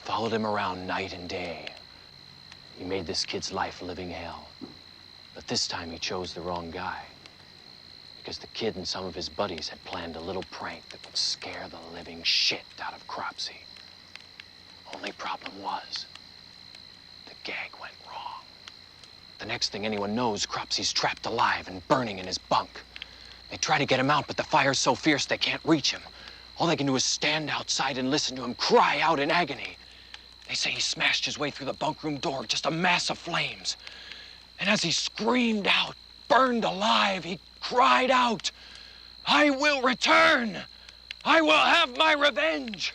Followed 0.04 0.32
him 0.32 0.46
around 0.46 0.86
night 0.86 1.12
and 1.12 1.28
day. 1.28 1.68
He 2.78 2.84
made 2.84 3.06
this 3.06 3.24
kid's 3.24 3.52
life 3.52 3.82
living 3.82 4.10
hell. 4.10 4.46
But 5.34 5.48
this 5.48 5.66
time 5.66 5.90
he 5.90 5.98
chose 5.98 6.32
the 6.32 6.40
wrong 6.40 6.70
guy. 6.70 7.02
Because 8.18 8.38
the 8.38 8.46
kid 8.48 8.76
and 8.76 8.86
some 8.86 9.04
of 9.04 9.16
his 9.16 9.28
buddies 9.28 9.68
had 9.68 9.84
planned 9.84 10.14
a 10.14 10.20
little 10.20 10.44
prank 10.52 10.88
that 10.90 11.04
would 11.04 11.16
scare 11.16 11.66
the 11.68 11.80
living 11.92 12.22
shit 12.22 12.62
out 12.80 12.94
of 12.94 13.06
Cropsy. 13.08 13.56
Only 14.94 15.12
problem 15.12 15.60
was, 15.60 16.06
the 17.26 17.34
gag 17.42 17.72
went 17.80 17.94
wrong. 18.06 18.44
The 19.38 19.46
next 19.46 19.70
thing 19.70 19.84
anyone 19.84 20.14
knows, 20.14 20.46
Cropsy's 20.46 20.92
trapped 20.92 21.26
alive 21.26 21.68
and 21.68 21.86
burning 21.88 22.18
in 22.18 22.26
his 22.26 22.38
bunk. 22.38 22.70
They 23.50 23.56
try 23.56 23.78
to 23.78 23.86
get 23.86 23.98
him 23.98 24.10
out, 24.10 24.26
but 24.26 24.36
the 24.36 24.44
fire's 24.44 24.78
so 24.78 24.94
fierce 24.94 25.26
they 25.26 25.38
can't 25.38 25.62
reach 25.64 25.90
him. 25.90 26.02
All 26.58 26.66
they 26.66 26.76
can 26.76 26.86
do 26.86 26.96
is 26.96 27.04
stand 27.04 27.50
outside 27.50 27.98
and 27.98 28.10
listen 28.10 28.36
to 28.36 28.44
him 28.44 28.54
cry 28.54 29.00
out 29.00 29.20
in 29.20 29.30
agony. 29.30 29.76
They 30.48 30.54
say 30.54 30.70
he 30.70 30.80
smashed 30.80 31.26
his 31.26 31.38
way 31.38 31.50
through 31.50 31.66
the 31.66 31.74
bunk 31.74 32.02
room 32.02 32.16
door, 32.16 32.46
just 32.46 32.64
a 32.64 32.70
mass 32.70 33.10
of 33.10 33.18
flames. 33.18 33.76
And 34.58 34.68
as 34.68 34.82
he 34.82 34.90
screamed 34.90 35.66
out, 35.66 35.94
burned 36.26 36.64
alive, 36.64 37.24
he 37.24 37.38
cried 37.60 38.10
out, 38.10 38.50
I 39.26 39.50
will 39.50 39.82
return! 39.82 40.62
I 41.24 41.42
will 41.42 41.52
have 41.52 41.96
my 41.98 42.12
revenge! 42.14 42.94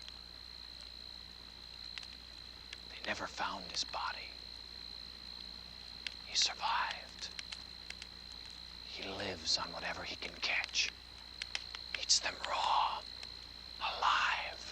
They 2.90 3.08
never 3.08 3.28
found 3.28 3.66
his 3.72 3.84
body. 3.84 4.30
He 6.26 6.36
survived. 6.36 7.28
He 8.88 9.08
lives 9.10 9.60
on 9.60 9.72
whatever 9.74 10.02
he 10.02 10.16
can 10.16 10.34
catch. 10.42 10.92
Eats 12.02 12.18
them 12.18 12.34
raw, 12.50 12.98
alive. 13.80 14.63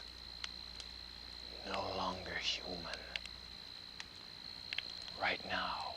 No 1.68 1.82
longer 1.98 2.36
human. 2.42 2.78
Right 5.22 5.40
now, 5.50 5.96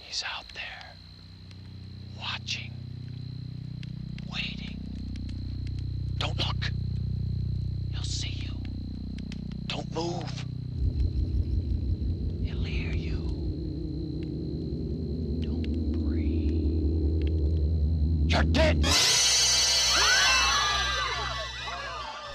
he's 0.00 0.22
out 0.36 0.44
there, 0.54 0.92
watching, 2.18 2.72
waiting. 4.32 4.67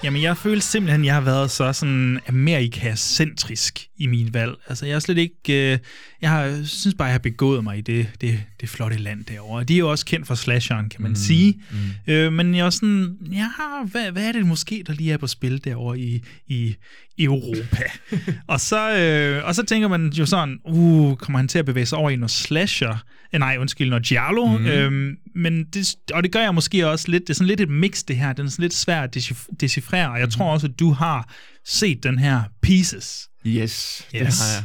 Jamen, 0.04 0.22
jeg 0.22 0.36
føler 0.36 0.60
simpelthen, 0.60 1.00
at 1.00 1.06
jeg 1.06 1.14
har 1.14 1.20
været 1.20 1.50
så 1.50 1.72
sådan 1.72 2.20
Amerikacentrisk 2.28 3.88
i 3.98 4.06
min 4.06 4.34
valg. 4.34 4.54
Altså, 4.68 4.86
jeg 4.86 4.94
er 4.94 4.98
slet 4.98 5.18
ikke... 5.18 5.72
Øh, 5.72 5.78
jeg 6.22 6.30
har, 6.30 6.64
synes 6.64 6.94
bare, 6.94 7.06
jeg 7.06 7.14
har 7.14 7.18
begået 7.18 7.64
mig 7.64 7.78
i 7.78 7.80
det, 7.80 8.08
det, 8.20 8.40
det 8.60 8.68
flotte 8.68 8.96
land 8.96 9.24
derovre. 9.24 9.64
De 9.64 9.74
er 9.74 9.78
jo 9.78 9.90
også 9.90 10.06
kendt 10.06 10.26
for 10.26 10.34
slasheren, 10.34 10.88
kan 10.88 11.02
man 11.02 11.10
mm, 11.10 11.16
sige. 11.16 11.60
Mm. 11.70 12.12
Øh, 12.12 12.32
men 12.32 12.54
jeg 12.54 12.66
er 12.66 12.70
sådan... 12.70 13.16
Ja, 13.32 13.48
hvad, 13.90 14.10
hvad 14.10 14.28
er 14.28 14.32
det 14.32 14.46
måske, 14.46 14.82
der 14.86 14.92
lige 14.92 15.12
er 15.12 15.16
på 15.16 15.26
spil 15.26 15.64
derovre 15.64 15.98
i, 15.98 16.24
i 16.46 16.76
Europa? 17.18 17.82
og, 18.46 18.60
så, 18.60 18.96
øh, 18.96 19.44
og 19.44 19.54
så 19.54 19.62
tænker 19.62 19.88
man 19.88 20.08
jo 20.08 20.26
sådan, 20.26 20.58
uh, 20.64 21.16
kommer 21.16 21.38
han 21.38 21.48
til 21.48 21.58
at 21.58 21.66
bevæge 21.66 21.86
sig 21.86 21.98
over 21.98 22.10
i 22.10 22.16
noget 22.16 22.30
slasher? 22.30 23.04
Eh, 23.32 23.38
nej, 23.38 23.56
undskyld, 23.60 23.88
noget 23.88 24.04
giallo. 24.04 24.46
Mm. 24.58 24.66
Øhm, 24.66 25.16
men 25.34 25.64
det, 25.64 25.94
og 26.12 26.22
det 26.22 26.32
gør 26.32 26.40
jeg 26.40 26.54
måske 26.54 26.88
også 26.88 27.10
lidt. 27.10 27.22
Det 27.22 27.30
er 27.30 27.34
sådan 27.34 27.46
lidt 27.46 27.60
et 27.60 27.68
mix, 27.68 28.04
det 28.04 28.16
her. 28.16 28.32
Den 28.32 28.46
er 28.46 28.50
sådan 28.50 28.62
lidt 28.62 28.74
svært 28.74 29.16
at 29.16 29.16
decif- 29.16 29.56
decifrere. 29.60 30.10
Og 30.10 30.20
jeg 30.20 30.30
tror 30.30 30.52
også, 30.52 30.66
at 30.66 30.78
du 30.78 30.90
har 30.90 31.28
set 31.64 32.02
den 32.02 32.18
her 32.18 32.42
Pieces. 32.62 33.28
Yes, 33.46 34.06
Yes. 34.14 34.38
det 34.38 34.46
har 34.46 34.54
jeg. 34.54 34.64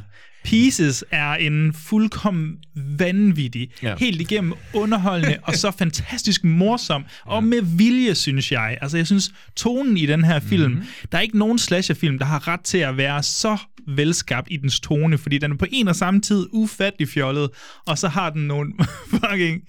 Pieces 0.49 1.03
er 1.11 1.34
en 1.34 1.73
fuldkommen 1.73 2.57
vanvittig, 2.76 3.69
Ja. 3.84 3.89
ja. 3.89 3.95
helt 3.99 4.21
igennem 4.21 4.53
underholdende 4.73 5.38
og 5.43 5.55
så 5.55 5.71
fantastisk 5.71 6.43
morsom, 6.43 7.01
ja. 7.26 7.31
og 7.31 7.43
med 7.43 7.61
vilje, 7.61 8.15
synes 8.15 8.51
jeg. 8.51 8.77
Altså, 8.81 8.97
jeg 8.97 9.05
synes, 9.05 9.31
tonen 9.55 9.97
i 9.97 10.05
den 10.05 10.23
her 10.23 10.39
film, 10.39 10.71
mm-hmm. 10.71 10.88
der 11.11 11.17
er 11.17 11.21
ikke 11.21 11.38
nogen 11.38 11.59
slasherfilm, 11.59 12.19
der 12.19 12.26
har 12.26 12.47
ret 12.47 12.61
til 12.61 12.77
at 12.77 12.97
være 12.97 13.23
så 13.23 13.57
velskabt 13.95 14.47
i 14.51 14.57
dens 14.57 14.80
tone, 14.80 15.17
fordi 15.17 15.38
den 15.38 15.51
er 15.51 15.55
på 15.55 15.65
en 15.71 15.88
og 15.88 15.95
samme 15.95 16.21
tid 16.21 16.47
ufattelig 16.51 17.09
fjollet, 17.09 17.49
og 17.88 17.97
så 17.97 18.07
har 18.07 18.30
den 18.30 18.41
nogle 18.47 18.73
fucking 19.11 19.61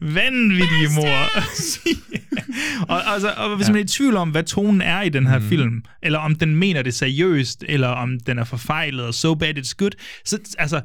vanvittige 0.00 0.88
mor. 0.94 1.40
og, 2.88 3.12
altså, 3.12 3.32
og 3.36 3.56
hvis 3.56 3.68
man 3.68 3.76
er 3.76 3.80
i 3.80 3.86
tvivl 3.86 4.16
om, 4.16 4.30
hvad 4.30 4.42
tonen 4.42 4.80
er 4.80 5.02
i 5.02 5.08
den 5.08 5.26
her 5.26 5.38
mm. 5.38 5.48
film, 5.48 5.82
eller 6.02 6.18
om 6.18 6.34
den 6.34 6.56
mener 6.56 6.82
det 6.82 6.94
seriøst, 6.94 7.64
eller 7.68 7.88
om 7.88 8.20
den 8.20 8.38
er 8.38 8.44
forfejlet, 8.44 9.04
og 9.04 9.14
so 9.14 9.34
bad 9.34 9.58
it's 9.58 9.74
good, 9.76 9.90
så 10.26 10.38
altså, 10.58 10.80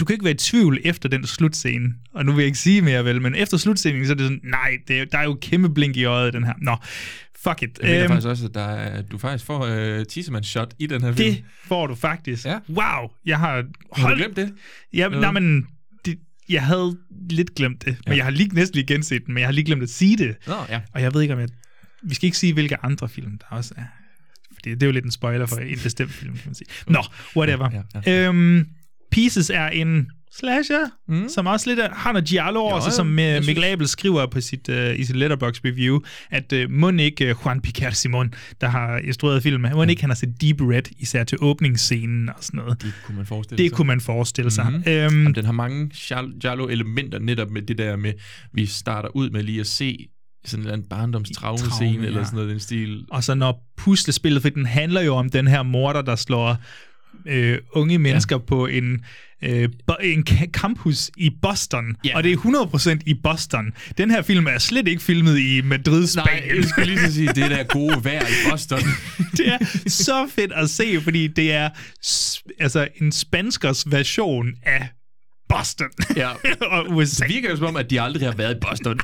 du 0.00 0.04
kan 0.04 0.14
ikke 0.14 0.24
være 0.24 0.34
i 0.34 0.36
tvivl 0.36 0.78
efter 0.84 1.08
den 1.08 1.26
slutscene, 1.26 1.94
og 2.14 2.24
nu 2.26 2.32
vil 2.32 2.38
jeg 2.42 2.46
ikke 2.46 2.58
sige 2.58 2.82
mere 2.82 3.04
vel, 3.04 3.22
men 3.22 3.34
efter 3.34 3.56
slutscenen, 3.56 4.06
så 4.06 4.12
er 4.12 4.16
det 4.16 4.24
sådan, 4.24 4.40
nej, 4.44 4.70
det 4.88 5.00
er, 5.00 5.04
der 5.04 5.18
er 5.18 5.24
jo 5.24 5.38
kæmpe 5.42 5.70
blink 5.70 5.96
i 5.96 6.04
øjet 6.04 6.32
den 6.32 6.44
her. 6.44 6.52
Nå, 6.62 6.76
fuck 7.42 7.62
it. 7.62 7.78
Jeg 7.82 7.88
mener 7.88 8.02
Øhm, 8.02 8.08
faktisk 8.08 8.26
også, 8.28 8.46
at 8.46 8.54
der 8.54 8.64
er, 8.64 9.02
du 9.02 9.18
faktisk 9.18 9.44
får 9.44 9.98
uh, 9.98 10.04
Tissemanns 10.04 10.46
shot 10.46 10.74
i 10.78 10.86
den 10.86 11.02
her 11.02 11.12
film. 11.12 11.34
det 11.34 11.44
får 11.64 11.86
du 11.86 11.94
faktisk. 11.94 12.44
Ja. 12.44 12.58
Wow, 12.68 13.10
jeg 13.26 13.38
har... 13.38 13.64
Har 13.96 14.10
du 14.10 14.16
glemt 14.16 14.36
det? 14.36 14.54
Ja, 14.92 15.08
nej, 15.08 15.30
men 15.30 15.66
det, 16.04 16.18
jeg 16.48 16.62
havde 16.62 16.96
lidt 17.30 17.54
glemt 17.54 17.84
det, 17.84 17.96
men 18.06 18.16
jeg 18.16 18.24
har 18.24 18.30
lige 18.30 18.48
næsten 18.54 18.74
lige 18.76 18.86
genset 18.86 19.26
den, 19.26 19.34
men 19.34 19.40
jeg 19.40 19.48
har 19.48 19.52
lige 19.52 19.64
glemt 19.64 19.82
at 19.82 19.90
sige 19.90 20.16
det. 20.16 20.36
Nå, 20.46 20.54
ja. 20.68 20.80
Og 20.94 21.02
jeg 21.02 21.14
ved 21.14 21.22
ikke, 21.22 21.34
om 21.34 21.40
jeg... 21.40 21.48
Vi 22.02 22.14
skal 22.14 22.26
ikke 22.26 22.38
sige, 22.38 22.52
hvilke 22.52 22.84
andre 22.84 23.08
film 23.08 23.38
der 23.38 23.56
også 23.56 23.74
er. 23.76 23.82
Fordi 24.62 24.74
det 24.74 24.82
er 24.82 24.86
jo 24.86 24.92
lidt 24.92 25.04
en 25.04 25.10
spoiler 25.10 25.46
for 25.46 25.56
en 25.56 25.78
bestemt 25.82 26.10
film, 26.12 26.32
kan 26.32 26.42
man 26.46 26.54
sige. 26.54 26.66
Nå, 26.88 27.02
whatever. 27.36 27.68
Ja, 27.94 28.00
ja, 28.12 28.28
Øhm, 28.28 28.66
Pieces 29.10 29.50
er 29.50 29.66
en 29.68 30.06
slasher, 30.38 30.86
mm. 31.08 31.28
som 31.28 31.46
også 31.46 31.70
lidt 31.74 31.80
har 31.92 32.12
noget 32.12 32.28
giallo 32.28 32.60
over 32.60 32.80
sig, 32.80 32.92
som 32.92 33.06
uh, 33.12 33.18
synes- 33.18 33.46
Mikkel 33.46 33.64
Abel 33.64 33.88
skriver 33.88 34.26
på 34.26 34.40
sit, 34.40 34.68
uh, 34.68 34.98
i 35.00 35.04
sit 35.04 35.16
Letterboxd 35.16 35.64
review, 35.64 36.00
at 36.30 36.52
uh, 36.52 36.70
må 36.70 36.90
ikke 36.90 37.30
uh, 37.30 37.44
Juan 37.44 37.60
Piquer 37.60 37.90
Simon, 37.90 38.34
der 38.60 38.68
har 38.68 38.98
instrueret 38.98 39.42
filmen, 39.42 39.72
må 39.74 39.82
ikke 39.82 40.00
han 40.02 40.10
har 40.10 40.14
set 40.14 40.40
Deep 40.40 40.60
Red, 40.60 40.82
især 40.98 41.24
til 41.24 41.38
åbningsscenen 41.40 42.28
og 42.28 42.34
sådan 42.40 42.58
noget. 42.58 42.82
Det 42.82 42.92
kunne 43.04 43.16
man 43.16 43.26
forestille 43.26 43.62
Det 43.62 43.70
sig. 43.70 43.76
kunne 43.76 43.86
man 43.86 44.00
forestille 44.00 44.50
sig. 44.50 44.64
Mhm. 44.64 44.74
Mm. 44.74 44.82
Øhm, 44.92 45.02
Jamen, 45.02 45.34
den 45.34 45.44
har 45.44 45.52
mange 45.52 45.90
Giallo-elementer 46.40 47.18
netop 47.18 47.50
med 47.50 47.62
det 47.62 47.78
der 47.78 47.96
med, 47.96 48.12
vi 48.52 48.66
starter 48.66 49.16
ud 49.16 49.30
med 49.30 49.42
lige 49.42 49.60
at 49.60 49.66
se 49.66 50.08
sådan 50.44 50.60
en 50.60 50.66
eller 50.66 50.72
anden 50.72 50.88
barndomstraume-scene, 50.88 51.92
Traume, 51.92 52.06
eller 52.06 52.18
ja. 52.18 52.24
sådan 52.24 52.36
noget 52.36 52.50
den 52.50 52.60
stil. 52.60 53.04
Og 53.10 53.24
så 53.24 53.34
når 53.34 53.66
puslespillet, 53.76 54.42
for 54.42 54.48
den 54.48 54.66
handler 54.66 55.00
jo 55.00 55.16
om 55.16 55.30
den 55.30 55.46
her 55.46 55.62
morder, 55.62 56.02
der 56.02 56.16
slår 56.16 56.56
øh, 57.26 57.58
unge 57.72 57.98
mennesker 57.98 58.36
ja. 58.36 58.40
på 58.46 58.66
en, 58.66 59.04
øh, 59.42 59.68
en 60.02 60.26
campus 60.52 61.10
i 61.16 61.30
Boston. 61.42 61.96
Ja. 62.04 62.16
Og 62.16 62.24
det 62.24 62.32
er 62.32 62.36
100% 62.96 62.98
i 63.06 63.14
Boston. 63.14 63.72
Den 63.98 64.10
her 64.10 64.22
film 64.22 64.46
er 64.46 64.58
slet 64.58 64.88
ikke 64.88 65.02
filmet 65.02 65.38
i 65.38 65.60
Madrid, 65.64 66.06
Spanien. 66.06 66.42
Nej, 66.42 66.56
jeg 66.56 66.64
skulle 66.64 66.86
lige 66.86 67.06
så 67.06 67.14
sige, 67.14 67.28
det 67.28 67.50
der 67.50 67.64
gode 67.64 68.04
vejr 68.04 68.26
i 68.26 68.50
Boston. 68.50 68.80
det 69.36 69.48
er 69.48 69.58
så 69.86 70.28
fedt 70.34 70.52
at 70.52 70.70
se, 70.70 71.00
fordi 71.00 71.26
det 71.26 71.52
er 71.52 71.70
altså 72.60 72.88
en 73.00 73.12
spanskers 73.12 73.90
version 73.90 74.46
af 74.62 74.88
Boston 75.56 75.88
Ja. 76.16 76.30
og 76.76 76.86
USA. 76.90 77.24
Det 77.24 77.34
virker 77.34 77.50
jo 77.50 77.56
som 77.56 77.66
om, 77.66 77.76
at 77.76 77.90
de 77.90 78.00
aldrig 78.00 78.28
har 78.28 78.34
været 78.36 78.56
i 78.56 78.58
Boston. 78.60 79.00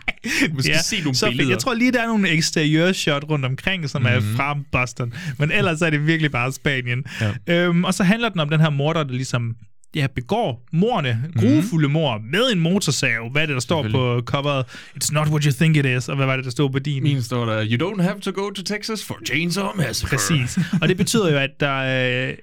Måske 0.52 0.70
ja, 0.70 0.82
se 0.82 1.00
nogle 1.00 1.14
så 1.14 1.26
billeder. 1.26 1.50
Jeg 1.50 1.58
tror 1.58 1.74
lige, 1.74 1.92
der 1.92 2.02
er 2.02 2.06
nogle 2.06 2.28
eksteriør 2.28 2.92
shot 2.92 3.24
rundt 3.30 3.44
omkring, 3.44 3.90
som 3.90 4.02
mm-hmm. 4.02 4.32
er 4.32 4.36
fra 4.36 4.58
Boston. 4.72 5.12
Men 5.38 5.52
ellers 5.52 5.82
er 5.82 5.90
det 5.90 6.06
virkelig 6.06 6.30
bare 6.30 6.52
Spanien. 6.52 7.04
Ja. 7.20 7.32
Øhm, 7.54 7.84
og 7.84 7.94
så 7.94 8.04
handler 8.04 8.28
den 8.28 8.40
om 8.40 8.48
den 8.48 8.60
her 8.60 8.70
morder, 8.70 9.02
der 9.02 9.12
ligesom 9.12 9.54
ja, 9.94 10.06
begår 10.14 10.68
morne, 10.72 11.24
grufulde 11.36 11.88
mor 11.88 12.20
med 12.32 12.52
en 12.52 12.60
motorsav. 12.60 13.30
Hvad 13.32 13.42
er 13.42 13.46
det, 13.46 13.54
der 13.54 13.60
står 13.60 13.88
på 13.90 14.22
coveret? 14.24 14.64
It's 14.70 15.12
not 15.12 15.28
what 15.28 15.44
you 15.44 15.52
think 15.52 15.76
it 15.76 15.86
is. 15.86 16.08
Og 16.08 16.16
hvad 16.16 16.26
var 16.26 16.36
det, 16.36 16.44
der 16.44 16.50
stod 16.50 16.70
på 16.70 16.78
din? 16.78 17.02
Min 17.02 17.22
står 17.22 17.44
der, 17.46 17.66
you 17.70 17.90
don't 17.90 18.02
have 18.02 18.20
to 18.20 18.30
go 18.30 18.50
to 18.50 18.62
Texas 18.62 19.04
for 19.04 19.18
Chainsaw 19.26 19.68
Massacre. 19.76 20.16
Præcis. 20.16 20.58
Og 20.82 20.88
det 20.88 20.96
betyder 20.96 21.30
jo, 21.30 21.38
at 21.38 21.50
der 21.60 22.28
øh, 22.28 22.34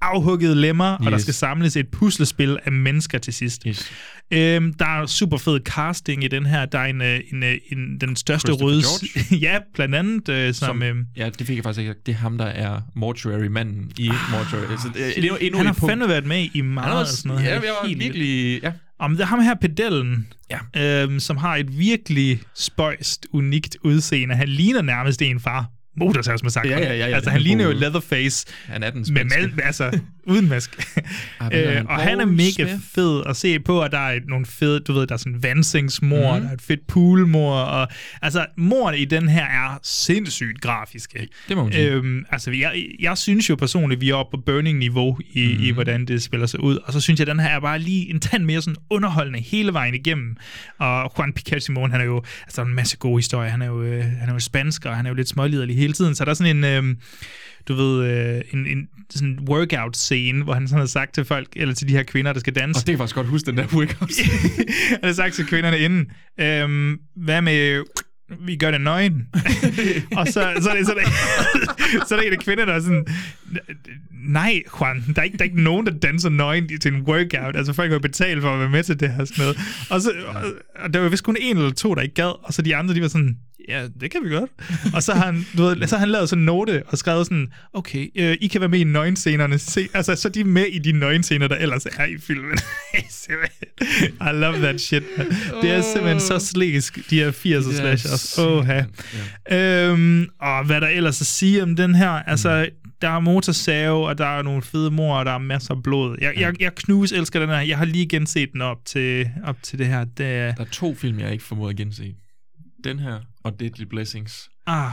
afhuggede 0.00 0.54
lemmer, 0.54 0.92
yes. 1.00 1.06
og 1.06 1.12
der 1.12 1.18
skal 1.18 1.34
samles 1.34 1.76
et 1.76 1.88
puslespil 1.88 2.58
af 2.64 2.72
mennesker 2.72 3.18
til 3.18 3.32
sidst. 3.32 3.62
Yes. 3.66 3.90
Øhm, 4.30 4.74
der 4.74 4.86
er 4.86 5.06
super 5.06 5.36
fed 5.36 5.60
casting 5.60 6.24
i 6.24 6.28
den 6.28 6.46
her. 6.46 6.66
Der 6.66 6.78
er 6.78 6.84
en, 6.86 7.02
øh, 7.02 7.20
en, 7.32 7.42
øh, 7.42 7.54
en 7.72 7.98
den 8.00 8.16
største 8.16 8.52
røde... 8.52 8.82
Ja, 9.40 9.58
blandt 9.74 9.94
andet. 9.94 10.28
Øh, 10.28 10.54
som, 10.54 10.66
Som, 10.66 10.82
øh, 10.82 10.96
ja, 11.16 11.28
det 11.38 11.46
fik 11.46 11.56
jeg 11.56 11.64
faktisk 11.64 11.80
ikke. 11.80 11.94
Det 12.06 12.12
er 12.12 12.16
ham, 12.18 12.38
der 12.38 12.46
er 12.46 12.80
mortuary-manden 12.94 13.92
i 13.98 14.10
Mortuary. 14.30 14.76
Så 14.76 14.88
det, 14.94 15.12
det 15.16 15.24
er 15.24 15.36
endnu 15.40 15.56
han 15.56 15.66
har 15.66 15.72
punkt. 15.72 15.90
fandme 15.90 16.08
været 16.08 16.26
med 16.26 16.42
i 16.42 16.50
Han 16.54 16.64
meget 16.64 16.88
er 16.88 16.92
og 16.92 17.00
også, 17.00 17.16
sådan 17.16 17.28
noget. 17.28 17.44
ja, 17.44 17.52
jeg 17.52 17.62
var 17.82 17.88
helt 17.88 18.00
virkelig... 18.00 18.62
Ja. 18.62 18.72
Om 18.98 19.12
det 19.12 19.20
er 19.20 19.26
ham 19.26 19.40
her 19.40 19.54
pedellen, 19.54 20.28
ja. 20.50 21.02
øhm, 21.02 21.20
som 21.20 21.36
har 21.36 21.56
et 21.56 21.78
virkelig 21.78 22.40
spøjst, 22.54 23.26
unikt 23.32 23.76
udseende. 23.84 24.34
Han 24.34 24.48
ligner 24.48 24.82
nærmest 24.82 25.22
en 25.22 25.40
far. 25.40 25.66
Motorsavsmassakre. 25.96 26.70
Ja, 26.70 26.78
ja, 26.78 26.92
ja, 26.92 27.08
ja, 27.08 27.14
altså, 27.16 27.30
han 27.30 27.40
er 27.40 27.42
ligner 27.42 27.64
jo. 27.64 27.72
Leatherface. 27.72 28.46
Han 28.66 28.82
er 28.82 28.90
den 28.90 28.98
med 28.98 29.06
spanske. 29.06 29.56
mal, 29.56 29.64
altså, 29.64 29.90
uden 30.26 30.48
mask. 30.48 30.96
Øh, 31.52 31.82
og 31.88 31.96
han 31.96 32.20
er 32.20 32.24
mega 32.24 32.78
fed 32.94 33.22
at 33.26 33.36
se 33.36 33.58
på, 33.58 33.82
og 33.82 33.92
der 33.92 33.98
er 33.98 34.20
nogle 34.28 34.46
fede, 34.46 34.80
du 34.80 34.92
ved, 34.92 35.06
der 35.06 35.14
er 35.14 35.18
sådan 35.18 35.42
vandsingsmor, 35.42 36.32
Mhm. 36.32 36.36
mm. 36.36 36.42
der 36.42 36.48
er 36.50 36.54
et 36.54 36.62
fedt 36.62 36.86
poolmor, 36.86 37.54
og 37.54 37.88
altså, 38.22 38.46
morerne 38.56 38.98
i 38.98 39.04
den 39.04 39.28
her 39.28 39.44
er 39.44 39.78
sindssygt 39.82 40.60
grafiske. 40.60 41.28
Det 41.48 41.56
må 41.56 41.64
man 41.64 41.72
sige. 41.72 41.90
Øhm, 41.90 42.24
altså, 42.30 42.50
jeg, 42.50 42.84
jeg 43.00 43.18
synes 43.18 43.50
jo 43.50 43.56
personligt, 43.56 44.00
vi 44.00 44.10
er 44.10 44.14
oppe 44.14 44.36
på 44.36 44.42
burning-niveau 44.46 45.18
i, 45.30 45.46
Mhm. 45.48 45.56
mm. 45.58 45.64
i, 45.64 45.70
hvordan 45.70 46.04
det 46.04 46.22
spiller 46.22 46.46
sig 46.46 46.60
ud, 46.60 46.78
og 46.84 46.92
så 46.92 47.00
synes 47.00 47.20
jeg, 47.20 47.28
at 47.28 47.32
den 47.32 47.40
her 47.40 47.48
er 47.48 47.60
bare 47.60 47.78
lige 47.78 48.10
en 48.10 48.20
tand 48.20 48.44
mere 48.44 48.62
sådan 48.62 48.76
underholdende 48.90 49.40
hele 49.40 49.72
vejen 49.72 49.94
igennem. 49.94 50.36
Og 50.78 51.12
Juan 51.18 51.32
Piquet 51.32 51.62
Simon, 51.62 51.90
han 51.90 52.00
er 52.00 52.04
jo, 52.04 52.22
altså, 52.42 52.62
en 52.62 52.74
masse 52.74 52.96
gode 52.96 53.18
historier, 53.18 53.50
han 53.50 53.62
er 53.62 53.66
jo, 53.66 53.82
øh, 53.82 54.04
han 54.04 54.28
er 54.28 54.32
jo 54.32 54.38
spansk, 54.38 54.84
og 54.86 54.96
han 54.96 55.06
er 55.06 55.10
jo 55.10 55.14
lidt 55.14 55.28
småliderlig 55.28 55.76
hele 55.76 55.92
tiden, 55.92 56.14
så 56.14 56.24
der 56.24 56.30
er 56.30 56.34
sådan 56.34 56.56
en... 56.64 56.64
Øh, 56.90 56.94
du 57.68 57.74
ved, 57.74 58.04
øh, 58.04 58.42
en, 58.52 58.66
en 58.66 58.88
sådan 59.10 59.38
workout-scene, 59.48 60.44
hvor 60.44 60.54
han 60.54 60.68
sådan 60.68 60.80
har 60.80 60.86
sagt 60.86 61.14
til 61.14 61.24
folk, 61.24 61.48
eller 61.56 61.74
til 61.74 61.88
de 61.88 61.92
her 61.92 62.02
kvinder, 62.02 62.32
der 62.32 62.40
skal 62.40 62.54
danse. 62.54 62.78
Og 62.78 62.86
det 62.86 62.92
kan 62.92 62.98
faktisk 62.98 63.14
godt 63.14 63.26
huske, 63.26 63.46
den 63.46 63.56
der 63.56 63.66
workout. 63.72 64.10
han 64.90 65.04
har 65.04 65.12
sagt 65.12 65.34
til 65.34 65.46
kvinderne 65.46 65.78
inden, 65.78 66.10
øhm, 66.40 66.98
hvad 67.16 67.42
med, 67.42 67.84
vi 68.40 68.56
gør 68.56 68.70
det 68.70 68.80
nøgen. 68.80 69.28
og 70.18 70.26
så, 70.26 70.32
så, 70.32 70.70
er 70.70 70.74
det, 70.76 70.86
så, 70.86 70.92
er 70.92 70.98
det, 70.98 71.06
så 72.08 72.14
er 72.14 72.20
der 72.20 72.26
en 72.26 72.32
af 72.32 72.38
kvinderne, 72.38 72.70
der 72.70 72.76
er 72.76 72.82
sådan, 72.82 73.06
nej, 74.10 74.62
Juan, 74.80 75.04
der 75.14 75.20
er, 75.20 75.24
ikke, 75.24 75.36
der 75.36 75.44
er 75.44 75.48
ikke 75.48 75.62
nogen, 75.62 75.86
der 75.86 75.92
danser 75.92 76.28
nøgen 76.28 76.80
til 76.80 76.94
en 76.94 77.02
workout. 77.02 77.56
Altså 77.56 77.72
folk 77.72 77.92
har 77.92 77.98
betalt 77.98 78.42
for 78.42 78.50
at 78.50 78.60
være 78.60 78.68
med 78.68 78.82
til 78.82 79.00
det 79.00 79.12
her 79.12 79.24
sådan 79.24 79.42
noget. 79.42 79.58
Og, 79.90 80.00
så, 80.00 80.12
og, 80.26 80.42
og 80.84 80.94
der 80.94 81.00
var 81.00 81.08
vist 81.08 81.24
kun 81.24 81.36
en 81.40 81.56
eller 81.56 81.72
to, 81.72 81.94
der 81.94 82.02
ikke 82.02 82.14
gad, 82.14 82.46
og 82.46 82.54
så 82.54 82.62
de 82.62 82.76
andre, 82.76 82.94
de 82.94 83.02
var 83.02 83.08
sådan, 83.08 83.36
ja, 83.68 83.86
det 84.00 84.10
kan 84.10 84.20
vi 84.24 84.28
godt. 84.28 84.50
og 84.94 85.02
så 85.02 85.14
har 85.14 85.24
han, 85.24 85.46
du 85.56 85.62
ved, 85.62 85.86
så 85.86 85.96
har 85.96 86.00
han 86.00 86.08
lavet 86.08 86.28
sådan 86.28 86.42
en 86.42 86.46
note 86.46 86.82
og 86.86 86.98
skrevet 86.98 87.26
sådan, 87.26 87.46
okay, 87.72 88.08
øh, 88.16 88.36
I 88.40 88.46
kan 88.46 88.60
være 88.60 88.70
med 88.70 88.78
i 88.78 88.84
nøgenscenerne. 88.84 89.58
Se, 89.58 89.88
altså, 89.94 90.14
så 90.14 90.28
er 90.28 90.32
de 90.32 90.44
med 90.44 90.66
i 90.66 90.78
de 90.78 90.92
nøgenscener, 90.92 91.48
der 91.48 91.56
ellers 91.56 91.86
er 91.86 92.04
i 92.04 92.18
filmen. 92.18 92.58
I 94.30 94.32
love 94.32 94.56
that 94.56 94.80
shit. 94.80 95.02
Det 95.62 95.70
er 95.70 95.82
simpelthen 95.82 96.20
så 96.20 96.38
slæsk, 96.38 97.10
de 97.10 97.18
her 97.18 97.30
80'er 97.30 97.44
Det 97.44 98.13
er 98.14 98.18
slashers. 98.18 98.38
Åh, 98.38 98.66
ja. 99.50 99.88
Øhm, 99.90 100.26
og 100.40 100.64
hvad 100.66 100.80
der 100.80 100.88
ellers 100.88 101.20
at 101.20 101.26
sige 101.26 101.62
om 101.62 101.76
den 101.76 101.94
her, 101.94 102.10
altså, 102.10 102.68
der 103.02 103.08
er 103.08 103.20
motorsave, 103.20 104.06
og 104.08 104.18
der 104.18 104.26
er 104.26 104.42
nogle 104.42 104.62
fede 104.62 104.90
mor, 104.90 105.16
og 105.16 105.24
der 105.24 105.32
er 105.32 105.38
masser 105.38 105.74
af 105.74 105.82
blod. 105.82 106.16
Jeg, 106.20 106.32
jeg, 106.36 106.60
jeg 106.60 106.74
knus 106.74 107.12
elsker 107.12 107.40
den 107.40 107.48
her. 107.48 107.60
Jeg 107.60 107.78
har 107.78 107.84
lige 107.84 108.06
genset 108.08 108.48
den 108.52 108.60
op 108.60 108.78
til, 108.84 109.30
op 109.44 109.56
til 109.62 109.78
det 109.78 109.86
her. 109.86 110.04
Det 110.04 110.26
er, 110.26 110.54
Der 110.54 110.64
er 110.64 110.68
to 110.72 110.94
film, 110.94 111.18
jeg 111.20 111.32
ikke 111.32 111.44
formåede 111.44 111.70
at 111.70 111.76
gense. 111.76 112.14
Den 112.84 112.98
her, 112.98 113.18
og 113.44 113.60
Deadly 113.60 113.84
Blessings. 113.84 114.48
ah, 114.66 114.90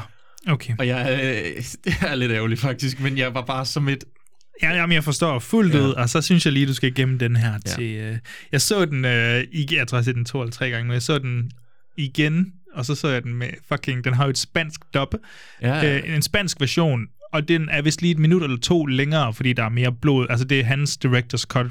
okay. 0.48 0.73
Og 0.80 0.88
jeg, 0.88 1.19
øh, 1.23 1.64
det 1.85 1.93
er 2.02 2.15
lidt 2.15 2.31
ærgerligt 2.31 2.60
faktisk, 2.61 2.99
men 2.99 3.18
jeg 3.18 3.34
var 3.34 3.41
bare 3.41 3.65
som 3.65 3.89
et... 3.89 4.03
Ja, 4.64 4.72
jamen, 4.76 4.93
jeg 4.93 5.03
forstår 5.03 5.39
fuldt 5.39 5.73
Ja. 5.76 5.80
ud, 5.80 5.89
og 5.91 6.10
så 6.10 6.22
synes 6.22 6.45
jeg 6.45 6.53
lige, 6.53 6.68
du 6.68 6.73
skal 6.73 6.93
gemme 6.95 7.18
den 7.18 7.35
her 7.35 7.52
Ja. 7.53 7.57
til... 7.72 7.95
Øh, 7.95 8.18
jeg 8.52 8.61
så 8.61 8.85
den, 8.85 9.06
øh, 9.06 9.72
jeg 9.73 9.88
tror, 9.88 9.98
jeg 9.98 9.99
har 9.99 10.02
set 10.03 10.15
den 10.15 10.26
to 10.26 10.41
eller 10.41 10.52
tre 10.52 10.69
gange, 10.69 10.85
men 10.88 10.93
jeg 10.93 11.02
så 11.02 11.18
den 11.19 11.52
igen 11.98 12.53
og 12.73 12.85
så 12.85 12.95
så 12.95 13.07
jeg 13.07 13.23
den 13.23 13.34
med 13.34 13.48
fucking, 13.68 14.03
den 14.03 14.14
har 14.14 14.23
jo 14.23 14.30
et 14.30 14.38
spansk 14.38 14.81
dub, 14.93 15.15
Ja, 15.61 15.76
ja. 15.76 15.98
Øh, 15.98 16.15
en 16.15 16.22
spansk 16.22 16.60
version, 16.60 17.07
og 17.34 17.48
den 17.48 17.69
er 17.69 17.81
vist 17.81 18.02
lige 18.02 18.11
et 18.11 18.19
minut 18.19 18.43
eller 18.43 18.57
to 18.57 18.85
længere, 18.85 19.34
fordi 19.34 19.53
der 19.53 19.64
er 19.64 19.69
mere 19.69 19.91
blod. 19.91 20.27
Altså 20.30 20.45
det 20.45 20.60
er 20.60 20.64
hans 20.64 20.99
director's 21.06 21.43
cut. 21.48 21.68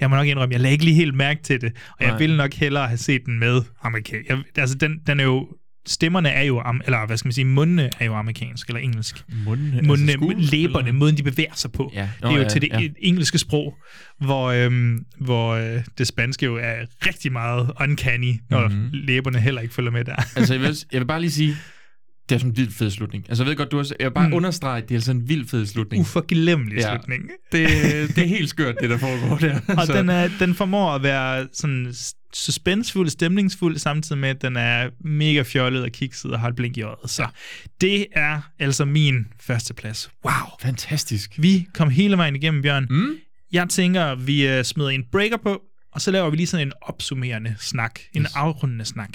Jeg 0.00 0.10
må 0.10 0.16
nok 0.16 0.26
indrømme, 0.26 0.52
jeg 0.52 0.60
lagde 0.60 0.72
ikke 0.72 0.84
lige 0.84 0.94
helt 0.94 1.14
mærke 1.14 1.42
til 1.42 1.60
det, 1.60 1.72
og 1.88 1.96
jeg 2.00 2.08
Nej. 2.08 2.18
ville 2.18 2.36
nok 2.36 2.54
hellere 2.54 2.86
have 2.86 2.98
set 2.98 3.26
den 3.26 3.38
med 3.38 3.62
amerikansk. 3.82 4.28
Jeg, 4.28 4.42
altså 4.56 4.74
den, 4.76 5.00
den 5.06 5.20
er 5.20 5.24
jo, 5.24 5.48
stemmerne 5.88 6.28
er 6.28 6.42
jo, 6.42 6.62
eller 6.84 7.06
hvad 7.06 7.16
skal 7.16 7.26
man 7.26 7.32
sige, 7.32 7.44
mundene 7.44 7.90
er 8.00 8.04
jo 8.04 8.14
amerikansk 8.14 8.68
eller 8.68 8.80
engelsk. 8.80 9.24
Mundene, 9.44 9.82
Mundene, 9.82 10.12
altså 10.12 10.28
altså 10.36 10.56
læberne, 10.56 10.92
måden 10.92 11.16
de 11.16 11.22
bevæger 11.22 11.54
sig 11.54 11.72
på. 11.72 11.92
Ja. 11.94 12.08
Det 12.22 12.28
er 12.28 12.36
jo 12.36 12.42
Nå, 12.42 12.48
til 12.48 12.62
det 12.62 12.68
ja. 12.72 12.88
engelske 12.98 13.38
sprog, 13.38 13.74
hvor, 14.20 14.46
øhm, 14.46 15.04
hvor 15.20 15.50
øh, 15.54 15.80
det 15.98 16.06
spanske 16.06 16.46
jo 16.46 16.56
er 16.56 16.74
rigtig 17.06 17.32
meget 17.32 17.70
uncanny, 17.80 18.34
når 18.50 18.68
Mhm. 18.68 18.76
mm-hmm. 18.76 18.90
læberne 18.92 19.38
heller 19.40 19.60
ikke 19.60 19.74
følger 19.74 19.90
med 19.90 20.04
der. 20.04 20.16
Altså, 20.36 20.54
jeg 20.54 20.62
vil, 20.62 20.76
jeg 20.92 21.00
vil 21.00 21.06
bare 21.06 21.20
lige 21.20 21.30
sige, 21.30 21.56
det 22.28 22.34
er 22.34 22.38
sådan 22.38 22.50
en 22.50 22.56
vild 22.56 22.70
fed 22.72 22.90
slutning. 22.90 23.24
Altså, 23.28 23.44
jeg 23.44 23.48
ved 23.50 23.56
godt, 23.56 23.70
du 23.70 23.76
har... 23.76 23.86
Jeg 24.00 24.04
vil 24.06 24.14
bare 24.14 24.28
Mm. 24.28 24.34
understrege, 24.34 24.82
at 24.82 24.88
det 24.88 24.96
er 24.96 25.00
sådan 25.00 25.20
en 25.20 25.28
vild 25.28 25.48
fed 25.48 25.66
slutning. 25.66 26.00
Uforglemmelig 26.00 26.78
Ja. 26.78 26.94
slutning. 26.96 27.22
Det, 27.52 27.68
det 28.16 28.24
er 28.24 28.28
helt 28.28 28.48
skørt, 28.48 28.74
det 28.80 28.90
der 28.90 28.98
foregår 28.98 29.36
der. 29.38 29.60
Og 29.80 29.86
Så- 29.86 29.92
den, 29.92 30.08
er, 30.08 30.28
den 30.38 30.54
formår 30.54 30.94
at 30.94 31.02
være 31.02 31.48
sådan 31.52 31.94
suspensfuld, 32.34 33.08
stemningsfuld, 33.08 33.78
samtidig 33.78 34.18
med, 34.20 34.28
at 34.28 34.42
den 34.42 34.56
er 34.56 34.88
mega 35.04 35.42
fjollet 35.42 35.82
og 35.82 35.90
kikset 35.92 36.30
og 36.32 36.40
har 36.40 36.48
et 36.48 36.56
blink 36.56 36.76
i 36.76 36.82
øjet. 36.82 37.10
Så 37.10 37.26
det 37.80 38.06
er 38.12 38.40
altså 38.58 38.84
min 38.84 39.26
første 39.40 39.74
plads. 39.74 40.10
Wow. 40.24 40.32
Fantastisk. 40.62 41.34
Vi 41.38 41.66
kom 41.74 41.90
hele 41.90 42.16
vejen 42.16 42.36
igennem, 42.36 42.62
Bjørn. 42.62 42.86
Mm. 42.90 43.16
Jeg 43.52 43.68
tænker, 43.68 44.14
vi 44.14 44.58
uh, 44.58 44.62
smider 44.64 44.90
en 44.90 45.04
breaker 45.12 45.36
på, 45.36 45.62
og 45.92 46.00
så 46.00 46.10
laver 46.10 46.30
vi 46.30 46.36
lige 46.36 46.46
sådan 46.46 46.66
en 46.66 46.72
opsummerende 46.82 47.54
snak. 47.58 48.00
En 48.14 48.22
yes. 48.22 48.32
afrundende 48.34 48.84
snak. 48.84 49.08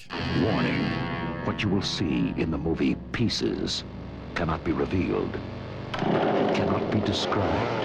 Warning. 0.45 1.12
What 1.45 1.61
you 1.61 1.69
will 1.69 1.81
see 1.81 2.33
in 2.37 2.51
the 2.51 2.57
movie 2.57 2.95
Pieces 3.11 3.83
cannot 4.33 4.63
be 4.63 4.71
revealed, 4.71 5.37
cannot 6.55 6.89
be 6.91 6.99
described, 7.01 7.83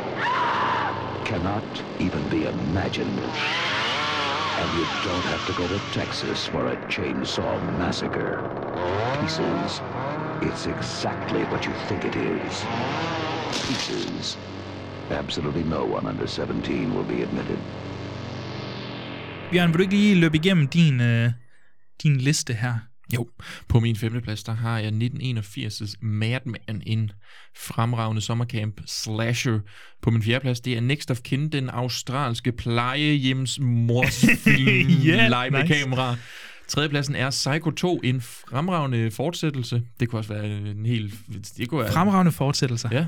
cannot 1.26 1.64
even 1.98 2.22
be 2.28 2.46
imagined. 2.46 3.18
And 4.58 4.78
you 4.78 4.86
don't 5.04 5.26
have 5.32 5.44
to 5.46 5.52
go 5.52 5.66
to 5.68 5.78
Texas 5.92 6.46
for 6.46 6.66
a 6.68 6.76
chainsaw 6.86 7.60
massacre. 7.78 8.42
Pieces. 9.20 9.80
It's 10.40 10.66
exactly 10.66 11.42
what 11.44 11.66
you 11.66 11.72
think 11.88 12.04
it 12.04 12.16
is. 12.16 12.64
Pieces. 13.66 14.36
Absolutely 15.10 15.64
no 15.64 15.84
one 15.84 16.06
under 16.06 16.26
17 16.26 16.94
will 16.94 17.04
be 17.04 17.22
admitted. 17.22 17.58
Bjørn, 19.50 19.68
vil 19.68 19.78
du 19.78 19.82
ikke 19.82 19.94
lige 19.94 20.14
løbe 20.14 20.36
igennem 20.36 20.68
din, 20.68 21.00
uh, 21.00 21.32
din 22.02 22.16
liste 22.16 22.54
her? 22.54 22.87
Jo, 23.14 23.28
på 23.68 23.80
min 23.80 23.96
femteplads, 23.96 24.42
der 24.42 24.52
har 24.54 24.78
jeg 24.78 24.92
1981's 24.92 25.94
Madman, 26.02 26.82
en 26.86 27.10
fremragende 27.56 28.22
sommercamp 28.22 28.80
slasher. 28.86 29.58
På 30.02 30.10
min 30.10 30.22
fjerdeplads, 30.22 30.60
det 30.60 30.76
er 30.76 30.80
Next 30.80 31.10
of 31.10 31.18
Kin, 31.24 31.48
den 31.48 31.68
australske 31.70 32.52
plejehjems 32.52 33.58
morsfilm, 33.60 34.88
Ja, 35.06 35.28
live 35.28 35.50
med 35.50 35.62
nice. 35.62 35.74
kamera. 35.74 36.16
Tredjepladsen 36.68 37.14
er 37.14 37.30
Psycho 37.30 37.70
2, 37.70 38.00
en 38.04 38.20
fremragende 38.20 39.10
fortsættelse. 39.10 39.82
Det 40.00 40.08
kunne 40.08 40.20
også 40.20 40.32
være 40.32 40.46
en 40.46 40.86
helt... 40.86 41.14
Det 41.58 41.68
kunne 41.68 41.80
være, 41.82 41.92
Fremragende 41.92 42.32
fortsættelser. 42.32 42.88
Ja. 42.92 43.06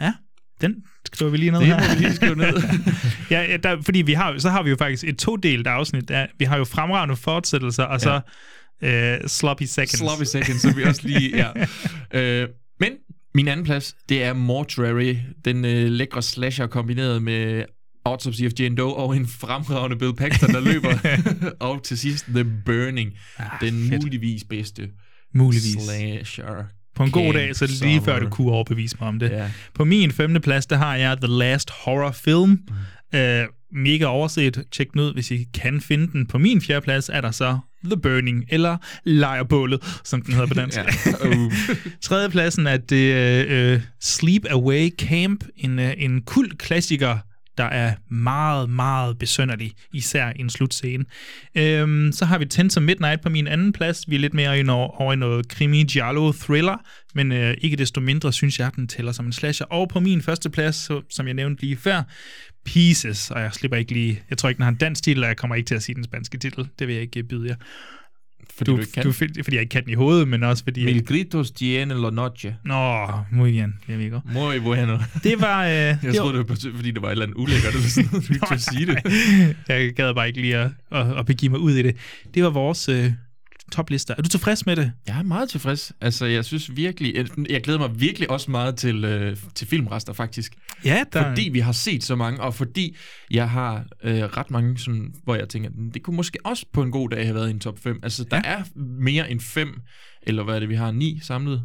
Ja, 0.00 0.12
den 0.60 0.74
skriver 1.12 1.30
vi 1.30 1.36
lige 1.36 1.50
ned 1.50 1.58
Det 1.60 1.66
her. 1.66 1.78
må 1.88 1.94
vi 1.94 2.00
lige 2.00 2.14
skrive 2.14 2.36
ned. 2.36 2.62
ja, 3.30 3.40
ja 3.42 3.56
der, 3.56 3.82
fordi 3.82 4.02
vi 4.02 4.12
har, 4.12 4.38
så 4.38 4.50
har 4.50 4.62
vi 4.62 4.70
jo 4.70 4.76
faktisk 4.76 5.04
et 5.04 5.18
todelt 5.18 5.66
afsnit. 5.66 6.08
Der, 6.08 6.26
vi 6.38 6.44
har 6.44 6.56
jo 6.56 6.64
fremragende 6.64 7.16
fortsættelser, 7.16 7.84
og 7.84 8.00
så 8.00 8.20
øh, 8.82 9.18
sloppy 9.26 9.62
seconds. 9.62 9.98
Sloppy 9.98 10.24
seconds, 10.24 10.62
så 10.62 10.72
vi 10.76 10.82
også 10.82 11.00
lige... 11.04 11.36
Ja. 11.36 11.50
Øh, 12.14 12.48
men 12.80 12.92
min 13.34 13.48
anden 13.48 13.64
plads, 13.66 13.96
det 14.08 14.22
er 14.22 14.32
Mortuary, 14.32 15.16
den 15.44 15.64
øh, 15.64 15.90
lækre 15.90 16.22
slasher 16.22 16.66
kombineret 16.66 17.22
med 17.22 17.64
Autopsy 18.04 18.42
of 18.42 18.52
Jane 18.58 18.76
Doe 18.76 18.94
og 18.94 19.16
en 19.16 19.26
fremragende 19.26 19.96
Bill 19.96 20.14
Paxton, 20.14 20.48
der 20.48 20.60
løber. 20.60 20.98
og 21.66 21.82
til 21.82 21.98
sidst 21.98 22.24
The 22.24 22.44
Burning, 22.66 23.12
ah, 23.38 23.46
den 23.60 23.88
fedt. 23.88 24.02
muligvis 24.02 24.44
bedste 24.44 24.88
Muligvis. 25.34 25.76
slasher. 25.82 26.64
På 26.94 27.04
en 27.04 27.10
god 27.10 27.32
dag, 27.34 27.56
så 27.56 27.66
det 27.66 27.80
lige 27.80 28.02
før, 28.04 28.18
du 28.18 28.28
kunne 28.28 28.52
overbevise 28.52 28.96
mig 29.00 29.08
om 29.08 29.18
det. 29.18 29.30
Ja. 29.30 29.50
På 29.74 29.84
min 29.84 30.12
femte 30.12 30.40
plads, 30.40 30.66
der 30.66 30.76
har 30.76 30.96
jeg 30.96 31.16
The 31.16 31.26
Last 31.26 31.70
Horror 31.70 32.12
Film. 32.12 32.50
Mm. 33.12 33.18
Øh, 33.18 33.46
mega 33.72 34.04
overset. 34.04 34.64
Tjek 34.72 34.92
den 34.92 35.00
ud, 35.00 35.14
hvis 35.14 35.30
I 35.30 35.46
kan 35.54 35.80
finde 35.80 36.12
den. 36.12 36.26
På 36.26 36.38
min 36.38 36.60
fjerde 36.60 36.80
plads 36.84 37.08
er 37.08 37.20
der 37.20 37.30
så 37.30 37.58
The 37.84 37.96
Burning, 37.96 38.44
eller 38.48 38.76
Lejrbålet, 39.04 40.00
som 40.04 40.22
den 40.22 40.34
hedder 40.34 40.48
på 40.48 40.54
dansk. 40.54 40.78
Ja. 40.78 40.84
Uh. 41.28 41.52
Tredje 42.00 42.28
pladsen 42.28 42.66
er 42.66 42.76
det 42.76 43.14
øh, 43.48 43.80
Sleep 44.00 44.46
Away 44.50 44.90
Camp, 44.96 45.44
en, 45.56 45.78
øh, 45.78 45.94
en 45.96 46.22
kult 46.22 46.58
klassiker, 46.58 47.18
der 47.58 47.64
er 47.64 47.94
meget, 48.10 48.70
meget 48.70 49.18
besønderlig, 49.18 49.72
især 49.92 50.32
i 50.36 50.40
en 50.40 50.50
slutscene. 50.50 51.04
Øhm, 51.54 52.12
så 52.12 52.24
har 52.24 52.38
vi 52.38 52.46
Ten 52.46 52.70
Midnight 52.80 53.20
på 53.20 53.28
min 53.28 53.46
anden 53.46 53.72
plads. 53.72 54.10
Vi 54.10 54.14
er 54.14 54.18
lidt 54.18 54.34
mere 54.34 54.58
ind 54.58 54.70
over, 54.70 55.00
over 55.00 55.12
i 55.12 55.16
noget 55.16 55.48
krimi, 55.48 55.84
giallo, 55.84 56.32
thriller, 56.32 56.76
men 57.14 57.32
øh, 57.32 57.54
ikke 57.60 57.76
desto 57.76 58.00
mindre 58.00 58.32
synes 58.32 58.58
jeg, 58.58 58.66
at 58.66 58.76
den 58.76 58.88
tæller 58.88 59.12
som 59.12 59.26
en 59.26 59.32
slasher. 59.32 59.66
Og 59.66 59.88
på 59.88 60.00
min 60.00 60.22
første 60.22 60.50
plads, 60.50 60.76
så, 60.76 61.02
som 61.10 61.26
jeg 61.26 61.34
nævnte 61.34 61.62
lige 61.62 61.76
før, 61.76 62.02
Pieces, 62.64 63.30
og 63.30 63.40
jeg 63.40 63.52
slipper 63.52 63.76
ikke 63.76 63.92
lige, 63.92 64.22
jeg 64.30 64.38
tror 64.38 64.48
ikke, 64.48 64.56
den 64.56 64.62
har 64.62 64.70
en 64.70 64.76
dansk 64.76 65.02
titel, 65.02 65.22
og 65.22 65.28
jeg 65.28 65.36
kommer 65.36 65.54
ikke 65.54 65.66
til 65.66 65.74
at 65.74 65.82
sige 65.82 65.94
den 65.94 66.04
spanske 66.04 66.38
titel. 66.38 66.68
Det 66.78 66.86
vil 66.86 66.94
jeg 66.94 67.02
ikke 67.02 67.20
øh, 67.20 67.24
byde 67.24 67.48
jer. 67.48 67.56
Fordi 68.58 68.70
du 68.70 68.78
ikke 68.78 68.92
kan? 68.92 69.04
Du, 69.04 69.12
fordi 69.12 69.32
jeg 69.52 69.60
ikke 69.60 69.70
kan 69.70 69.84
den 69.84 69.90
i 69.90 69.94
hovedet, 69.94 70.28
men 70.28 70.42
også 70.42 70.64
fordi... 70.64 70.84
Mil 70.84 71.04
gritos 71.06 71.50
tiene 71.50 71.94
la 71.94 72.10
noche. 72.10 72.56
Nå, 72.64 73.06
muy 73.32 73.50
bien, 73.50 73.74
amigo. 73.88 74.20
Muy 74.24 74.58
bueno. 74.58 74.98
Det 75.22 75.40
var... 75.40 75.64
Øh, 75.64 75.70
Jeg 75.72 75.98
det 76.02 76.14
troede, 76.14 76.38
det 76.38 76.48
var, 76.48 76.56
fordi 76.76 76.90
det 76.90 77.02
var 77.02 77.08
et 77.08 77.12
eller 77.12 77.24
andet 77.24 77.36
ulækkert, 77.36 77.74
eller 77.74 77.88
sådan 77.88 78.08
noget, 78.12 78.28
du 78.28 78.34
ikke 78.34 78.58
sige 78.72 78.86
det. 78.86 78.98
jeg 79.68 79.92
gad 79.92 80.14
bare 80.14 80.28
ikke 80.28 80.40
lige 80.40 80.56
at, 80.56 80.70
at, 80.92 81.18
at 81.18 81.26
begive 81.26 81.50
mig 81.50 81.60
ud 81.60 81.72
i 81.72 81.82
det. 81.82 81.96
Det 82.34 82.42
var 82.42 82.50
vores 82.50 82.88
øh, 82.88 83.12
toplister. 83.72 84.14
Er 84.18 84.22
du 84.22 84.28
tilfreds 84.28 84.66
med 84.66 84.76
det? 84.76 84.92
Jeg 85.06 85.18
er 85.18 85.22
meget 85.22 85.48
tilfreds. 85.50 85.92
Altså, 86.00 86.26
jeg 86.26 86.44
synes 86.44 86.76
virkelig... 86.76 87.14
Jeg, 87.16 87.26
jeg 87.50 87.62
glæder 87.62 87.78
mig 87.78 88.00
virkelig 88.00 88.30
også 88.30 88.50
meget 88.50 88.76
til, 88.76 89.04
øh, 89.04 89.36
til 89.54 89.66
filmrester, 89.66 90.12
faktisk. 90.12 90.54
Ja, 90.84 91.04
der... 91.12 91.22
Fordi 91.28 91.48
vi 91.52 91.58
har 91.58 91.72
set 91.72 92.04
så 92.04 92.16
mange, 92.16 92.40
og 92.40 92.54
fordi 92.54 92.96
jeg 93.30 93.50
har 93.50 93.84
øh, 94.04 94.14
ret 94.22 94.50
mange, 94.50 94.78
sådan, 94.78 95.14
hvor 95.24 95.34
jeg 95.34 95.48
tænker, 95.48 95.70
"Hmm, 95.70 95.92
det 95.92 96.02
kunne 96.02 96.16
måske 96.16 96.38
også 96.44 96.66
på 96.72 96.82
en 96.82 96.90
god 96.90 97.08
dag 97.10 97.24
have 97.24 97.34
været 97.34 97.48
i 97.48 97.50
en 97.50 97.60
top 97.60 97.78
5. 97.78 98.00
Altså, 98.02 98.24
der 98.30 98.36
Ja. 98.44 98.52
er 98.52 98.62
mere 99.00 99.30
end 99.30 99.40
fem, 99.40 99.80
eller 100.22 100.44
hvad 100.44 100.54
er 100.54 100.60
det, 100.60 100.68
vi 100.68 100.74
har, 100.74 100.90
ni 100.90 101.20
samlet? 101.22 101.62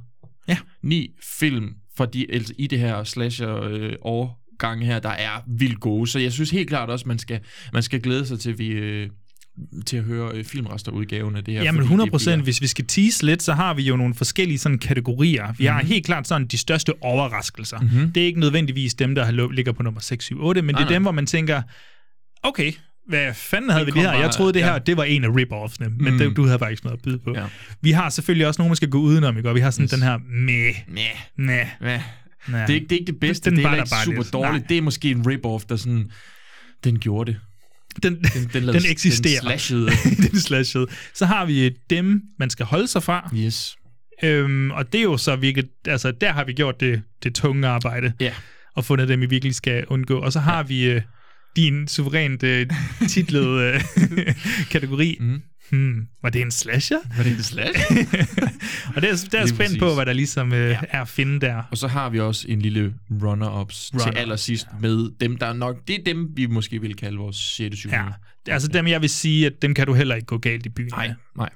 Ja. 0.47 0.57
Ni 0.81 1.09
film 1.39 1.73
fra 1.97 2.05
de, 2.05 2.25
altså, 2.33 2.53
i 2.57 2.67
det 2.67 2.79
her 2.79 3.03
slasher 3.03 3.63
øh, 3.63 3.93
årgang 4.01 4.85
her, 4.85 4.99
der 4.99 5.09
er 5.09 5.43
vildt 5.47 5.79
gode. 5.79 6.07
Så 6.07 6.19
jeg 6.19 6.31
synes 6.33 6.49
helt 6.51 6.69
klart 6.69 6.89
også, 6.89 7.07
man 7.07 7.19
skal, 7.19 7.39
man 7.73 7.83
skal 7.83 8.01
glæde 8.01 8.25
sig 8.25 8.39
til, 8.39 8.57
vi... 8.57 8.67
Øh, 8.67 9.09
til 9.85 9.97
at 9.97 10.03
høre 10.03 10.31
øh, 10.33 10.43
filmresterudgaven 10.45 11.35
af 11.35 11.43
det 11.43 11.53
her. 11.53 11.61
Jamen 11.63 11.79
fordi 11.79 11.83
100 11.85 12.05
det 12.07 12.11
procent. 12.11 12.33
bliver- 12.35 12.43
Hvis 12.43 12.61
vi 12.61 12.67
skal 12.67 12.85
tease 12.87 13.25
lidt, 13.25 13.43
så 13.43 13.53
har 13.53 13.73
vi 13.73 13.81
jo 13.83 13.95
nogle 13.95 14.13
forskellige 14.15 14.57
sådan 14.57 14.77
kategorier. 14.79 15.53
Vi 15.57 15.65
har 15.65 15.79
Mhm. 15.81 15.87
helt 15.87 16.05
klart 16.05 16.27
sådan 16.27 16.47
de 16.47 16.57
største 16.57 16.93
overraskelser. 17.03 17.79
Mhm. 17.79 18.11
Det 18.11 18.23
er 18.23 18.27
ikke 18.27 18.39
nødvendigvis 18.39 18.93
dem, 18.93 19.15
der 19.15 19.51
ligger 19.51 19.71
på 19.71 19.83
nummer 19.83 20.01
6, 20.01 20.25
7, 20.25 20.43
8, 20.45 20.61
men 20.61 20.75
Nej, 20.75 20.79
det 20.79 20.85
er 20.85 20.89
nej. 20.89 20.93
dem, 20.93 21.01
hvor 21.01 21.11
man 21.11 21.25
tænker, 21.25 21.61
okay, 22.43 22.71
hvad 23.07 23.33
fanden 23.33 23.69
havde 23.71 23.85
vi 23.85 23.91
kom 23.91 24.01
det 24.01 24.11
her? 24.11 24.19
Jeg 24.19 24.31
troede, 24.31 24.53
det 24.53 24.63
her 24.63 24.71
ja. 24.73 24.79
det 24.79 24.97
var 24.97 25.03
en 25.03 25.23
af 25.23 25.27
rip-offsene, 25.29 25.89
men 25.97 26.13
Mm. 26.13 26.17
det, 26.19 26.35
du 26.35 26.45
havde 26.45 26.59
faktisk 26.59 26.83
noget 26.83 26.97
at 26.97 27.03
byde 27.03 27.17
på. 27.19 27.33
Ja. 27.35 27.43
Vi 27.81 27.91
har 27.91 28.09
selvfølgelig 28.09 28.47
også 28.47 28.61
nogen, 28.61 28.69
man 28.69 28.75
skal 28.75 28.89
gå 28.89 28.97
udenom, 28.99 29.37
ikke? 29.37 29.49
Og 29.49 29.55
vi 29.55 29.59
har 29.59 29.71
sådan 29.71 29.83
Yes. 29.83 29.91
den 29.91 30.01
her 30.01 30.17
meh, 30.17 30.75
meh. 31.37 31.67
Ja. 31.81 31.87
Ja. 31.87 32.01
Det, 32.51 32.69
er 32.69 32.73
ikke, 32.73 32.83
det 32.87 32.91
er 32.95 32.99
ikke 32.99 33.11
det 33.11 33.19
bedste, 33.19 33.49
Den 33.49 33.57
det 33.57 33.65
er 33.65 33.73
ikke 33.75 33.89
super 34.05 34.17
lidt. 34.21 34.33
dårligt. 34.33 34.53
Nej. 34.61 34.67
Det 34.69 34.77
er 34.77 34.81
måske 34.81 35.11
en 35.11 35.21
rip-off, 35.27 35.65
der 35.69 35.75
sådan, 35.75 36.11
den 36.83 36.99
gjorde 36.99 37.31
det. 37.31 37.39
Den, 38.03 38.13
Den, 38.13 38.49
den, 38.53 38.67
den 38.67 38.81
eksisterer. 38.89 39.39
Den 39.39 39.49
slashede. 39.49 39.89
den 40.29 40.39
slashede. 40.39 40.87
Så 41.13 41.25
har 41.25 41.45
vi 41.45 41.69
dem, 41.89 42.21
man 42.39 42.49
skal 42.49 42.65
holde 42.65 42.87
sig 42.87 43.03
fra. 43.03 43.31
Yes. 43.35 43.77
Øhm, 44.23 44.71
og 44.71 44.93
det 44.93 44.99
er 44.99 45.03
jo 45.03 45.17
så 45.17 45.35
virkelig, 45.35 45.69
altså 45.87 46.11
der 46.11 46.31
har 46.31 46.43
vi 46.43 46.53
gjort 46.53 46.79
det, 46.79 47.01
det 47.23 47.35
tunge 47.35 47.67
arbejde. 47.67 48.13
Ja. 48.19 48.33
Og 48.75 48.85
fundet 48.85 49.09
dem, 49.09 49.21
vi 49.21 49.25
virkelig 49.25 49.55
skal 49.55 49.85
undgå. 49.87 50.19
Og 50.19 50.33
så 50.33 50.39
har 50.39 50.57
ja. 50.57 50.63
vi 50.63 50.83
øh, 50.83 51.01
din 51.55 51.87
suverænt 51.87 52.43
øh, 52.43 52.67
titlede 53.09 53.81
øh, 54.07 54.35
kategori. 54.71 55.17
Mm. 55.19 55.41
Hmm, 55.73 56.07
var 56.21 56.29
det 56.29 56.41
en 56.41 56.51
slasher? 56.51 56.97
Var 57.17 57.23
det 57.23 57.31
en 57.31 57.43
slasher? 57.43 57.97
og 58.95 59.01
det 59.01 59.09
er, 59.09 59.27
der 59.31 59.39
er 59.39 59.45
spændt 59.45 59.79
på, 59.79 59.93
hvad 59.95 60.05
der 60.05 60.13
ligesom 60.13 60.53
øh, 60.53 60.69
ja. 60.69 60.79
er 60.89 61.01
at 61.01 61.07
finde 61.07 61.41
der. 61.41 61.63
Og 61.71 61.77
så 61.77 61.87
har 61.87 62.09
vi 62.09 62.19
også 62.19 62.45
en 62.49 62.61
lille 62.61 62.93
runner-ups 63.11 63.91
Runner-ups, 63.93 64.03
til 64.03 64.17
allersidst 64.17 64.67
med 64.81 65.09
dem, 65.19 65.37
der 65.37 65.45
er 65.45 65.53
nok... 65.53 65.87
Det 65.87 65.99
er 65.99 66.03
dem, 66.03 66.29
vi 66.35 66.45
måske 66.45 66.81
vil 66.81 66.95
kalde 66.95 67.17
vores 67.17 67.35
6. 67.35 67.77
7. 67.77 67.89
Ja. 67.89 68.03
Altså 68.47 68.67
dem, 68.67 68.87
jeg 68.87 69.01
vil 69.01 69.09
sige, 69.09 69.45
at 69.45 69.53
dem 69.61 69.73
kan 69.73 69.87
du 69.87 69.93
heller 69.93 70.15
ikke 70.15 70.25
gå 70.25 70.37
galt 70.37 70.65
i 70.65 70.69
byen 70.69 70.89
Nej, 70.91 71.07
med. 71.07 71.15
nej. 71.37 71.49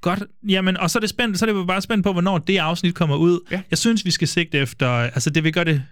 Godt. 0.00 0.22
Jamen, 0.48 0.76
og 0.76 0.90
så 0.90 0.98
er 0.98 1.00
det 1.00 1.10
spændt, 1.10 1.38
så 1.38 1.46
er 1.46 1.52
det 1.52 1.66
bare 1.66 1.82
spændt 1.82 2.04
på, 2.04 2.12
hvornår 2.12 2.38
det 2.38 2.58
afsnit 2.58 2.94
kommer 2.94 3.16
ud. 3.16 3.40
Ja. 3.50 3.62
Jeg 3.70 3.78
synes, 3.78 4.04
vi 4.04 4.10
skal 4.10 4.28
sigte 4.28 4.58
efter, 4.58 4.88
altså 4.88 5.30
det 5.30 5.44
vi 5.44 5.50
gør 5.50 5.64
det 5.64 5.82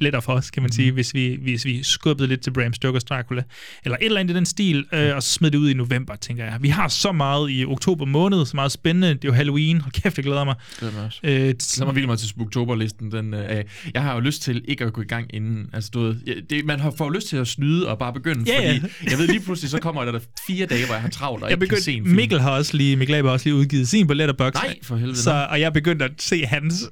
lettere 0.00 0.22
for 0.22 0.32
os, 0.32 0.50
kan 0.50 0.62
man 0.62 0.72
sige, 0.72 0.92
hvis 0.92 1.14
vi, 1.14 1.38
hvis 1.42 1.64
vi 1.64 1.82
skubbede 1.82 2.28
lidt 2.28 2.40
til 2.40 2.50
Bram 2.50 2.72
Stokers 2.72 3.04
Dracula, 3.04 3.42
eller 3.84 3.96
et 4.00 4.04
eller 4.04 4.20
andet 4.20 4.34
i 4.34 4.36
den 4.36 4.46
stil, 4.46 4.84
øh, 4.92 5.16
og 5.16 5.22
så 5.22 5.28
smed 5.32 5.50
det 5.50 5.58
ud 5.58 5.70
i 5.70 5.74
november, 5.74 6.16
tænker 6.16 6.44
jeg. 6.44 6.56
Vi 6.60 6.68
har 6.68 6.88
så 6.88 7.12
meget 7.12 7.50
i 7.50 7.64
oktober 7.64 8.04
måned, 8.04 8.46
så 8.46 8.52
meget 8.54 8.72
spændende. 8.72 9.08
Det 9.08 9.24
er 9.24 9.28
jo 9.28 9.32
Halloween. 9.34 9.80
Hold 9.80 9.92
kæft, 9.92 10.16
jeg 10.16 10.24
glæder 10.24 10.44
mig. 10.44 10.54
Det 10.80 10.94
er 10.98 11.04
også. 11.06 11.20
Øh, 11.24 11.54
Så 11.58 11.84
mig 11.84 11.94
vildt 11.94 12.08
mig 12.08 12.18
til 12.18 12.28
Spooktober-listen. 12.28 13.12
Den, 13.12 13.34
øh, 13.34 13.64
jeg 13.94 14.02
har 14.02 14.14
jo 14.14 14.20
lyst 14.20 14.42
til 14.42 14.64
ikke 14.68 14.84
at 14.84 14.92
gå 14.92 15.00
i 15.02 15.04
gang 15.04 15.34
inden. 15.34 15.66
Altså, 15.72 15.90
du 15.94 16.00
ved, 16.00 16.16
ja, 16.26 16.32
det, 16.50 16.64
man 16.64 16.80
har, 16.80 16.94
får 16.98 17.10
lyst 17.10 17.28
til 17.28 17.36
at 17.36 17.48
snyde 17.48 17.88
og 17.88 17.98
bare 17.98 18.12
begynde, 18.12 18.44
Ja, 18.46 18.62
ja. 18.62 18.74
fordi 18.80 19.10
jeg 19.10 19.18
ved 19.18 19.26
lige 19.26 19.40
pludselig, 19.40 19.70
så 19.70 19.78
kommer 19.78 20.04
der, 20.04 20.12
der 20.12 20.20
fire 20.46 20.66
dage, 20.66 20.84
hvor 20.86 20.94
jeg 20.94 21.02
har 21.02 21.08
travlt 21.08 21.42
og 21.44 21.50
jeg 21.50 21.62
ikke 21.62 21.74
kan 21.74 21.82
se 21.82 21.92
en 21.92 21.96
begyndte, 21.96 22.08
film. 22.08 22.16
Mikkel 22.16 22.40
har 22.40 22.50
også 22.50 22.76
lige, 22.76 22.96
Mikkel 22.96 23.14
Abe 23.16 23.28
har 23.28 23.32
også 23.32 23.46
lige 23.48 23.54
udgivet 23.56 23.88
sin 23.88 24.06
på 24.06 24.14
Letterboxd. 24.14 24.54
Nej, 24.54 24.78
for 24.82 24.96
helvede. 24.96 25.16
Så, 25.18 25.46
og 25.50 25.60
jeg 25.60 25.72
begyndte 25.72 26.04
at 26.04 26.10
se 26.18 26.46
hans. 26.46 26.74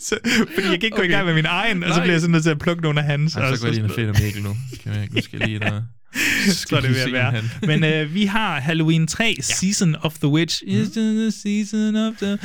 så, 0.00 0.18
fordi 0.54 0.66
jeg 0.70 0.80
kan 0.80 0.82
ikke 0.82 0.90
gå 0.96 1.02
i 1.02 1.04
Okay. 1.04 1.10
gang 1.14 1.26
med 1.26 1.34
min 1.34 1.46
egen, 1.46 1.84
og 1.84 1.94
så 1.94 2.00
bliver 2.00 2.12
jeg 2.14 2.20
sådan 2.20 2.32
nødt 2.32 2.42
til 2.42 2.50
at 2.50 2.58
plukke 2.58 2.82
nogle 2.82 3.00
af 3.00 3.06
hans. 3.06 3.36
Ej, 3.36 3.54
så 3.54 3.60
går 3.60 3.66
jeg 3.66 3.74
lige 3.74 3.84
ind 3.84 3.90
og 3.90 3.96
finder 3.96 4.14
Mikkel 4.22 4.42
nu. 4.42 4.56
Skal 4.74 4.92
jeg, 4.92 5.08
nu 5.10 5.20
skal 5.20 5.38
jeg 5.38 5.48
lige 5.48 5.56
ind 5.56 5.64
og... 5.64 5.82
er 6.76 6.80
det 6.80 6.90
ved 6.90 7.00
at 7.00 7.12
være. 7.12 7.42
Men 7.62 7.84
øh, 7.84 8.14
vi 8.14 8.24
har 8.24 8.60
Halloween 8.60 9.06
3, 9.06 9.34
ja. 9.36 9.42
Season 9.42 9.96
of 10.00 10.14
the 10.14 10.28
Witch. 10.28 10.62
Mhm. 10.66 10.74
Is 10.76 10.88
the 10.88 11.30
season 11.30 11.96
of 11.96 12.14
the 12.22 12.38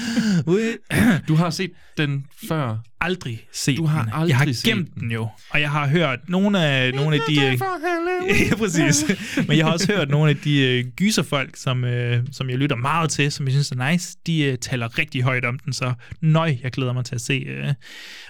witch. 0.48 0.78
Du 1.28 1.36
har 1.36 1.50
set 1.50 1.72
den 1.98 2.26
før. 2.48 2.78
Aldrig 3.02 3.42
set 3.54 3.78
Du 3.78 3.86
har 3.86 4.04
den. 4.04 4.12
aldrig 4.14 4.30
Jeg 4.30 4.38
har 4.38 4.46
gemt 4.64 4.96
den 5.00 5.12
jo, 5.12 5.28
og 5.50 5.62
jeg 5.62 5.72
har 5.72 5.88
hørt 5.88 6.20
nogle 6.28 6.66
af, 6.66 6.94
nogle 6.94 7.16
af 7.16 7.22
de... 7.28 7.34
øh, 7.46 7.60
ja, 8.50 8.56
præcis. 8.56 9.06
Men 9.48 9.58
jeg 9.58 9.66
har 9.66 9.74
også 9.74 9.94
hørt 9.94 10.10
nogle 10.10 10.30
af 10.30 10.38
de 10.38 10.60
øh, 10.60 10.86
gyserfolk, 10.96 11.56
som, 11.56 11.84
øh, 11.84 12.24
som 12.32 12.50
jeg 12.50 12.58
lytter 12.58 12.76
meget 12.76 13.10
til, 13.10 13.32
som 13.32 13.46
jeg 13.46 13.52
synes 13.52 13.72
er 13.72 13.92
nice. 13.92 14.18
De 14.28 14.44
øh, 14.44 14.58
taler 14.58 14.98
rigtig 15.00 15.22
højt 15.22 15.46
om 15.46 15.60
den, 15.60 15.74
så 15.74 15.94
nøj, 16.22 16.58
jeg 16.64 16.72
glæder 16.72 16.94
mig 16.94 17.06
til 17.06 17.16
at 17.16 17.22
se, 17.22 17.34
øh, 17.34 17.74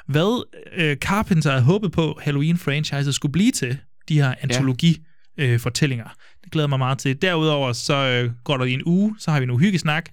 hvad 0.08 0.46
øh, 0.78 0.98
Carpenter 0.98 1.50
havde 1.50 1.64
håbet 1.64 1.92
på, 1.92 2.20
Halloween-franchiset 2.24 3.12
skulle 3.14 3.32
blive 3.32 3.52
til. 3.52 3.78
De 4.10 4.16
her 4.22 4.34
antologi 4.42 4.98
øh, 5.42 5.60
fortællinger. 5.60 6.06
Det 6.44 6.52
glæder 6.52 6.68
mig 6.68 6.80
meget 6.80 6.98
til. 6.98 7.22
Derudover 7.22 7.74
så 7.74 7.96
øh, 7.96 8.32
går 8.44 8.58
der 8.58 8.66
i 8.66 8.74
en 8.74 8.82
uge, 8.86 9.16
så 9.20 9.32
har 9.32 9.40
vi 9.40 9.44
en 9.44 9.50
uhyggesnak. 9.52 10.10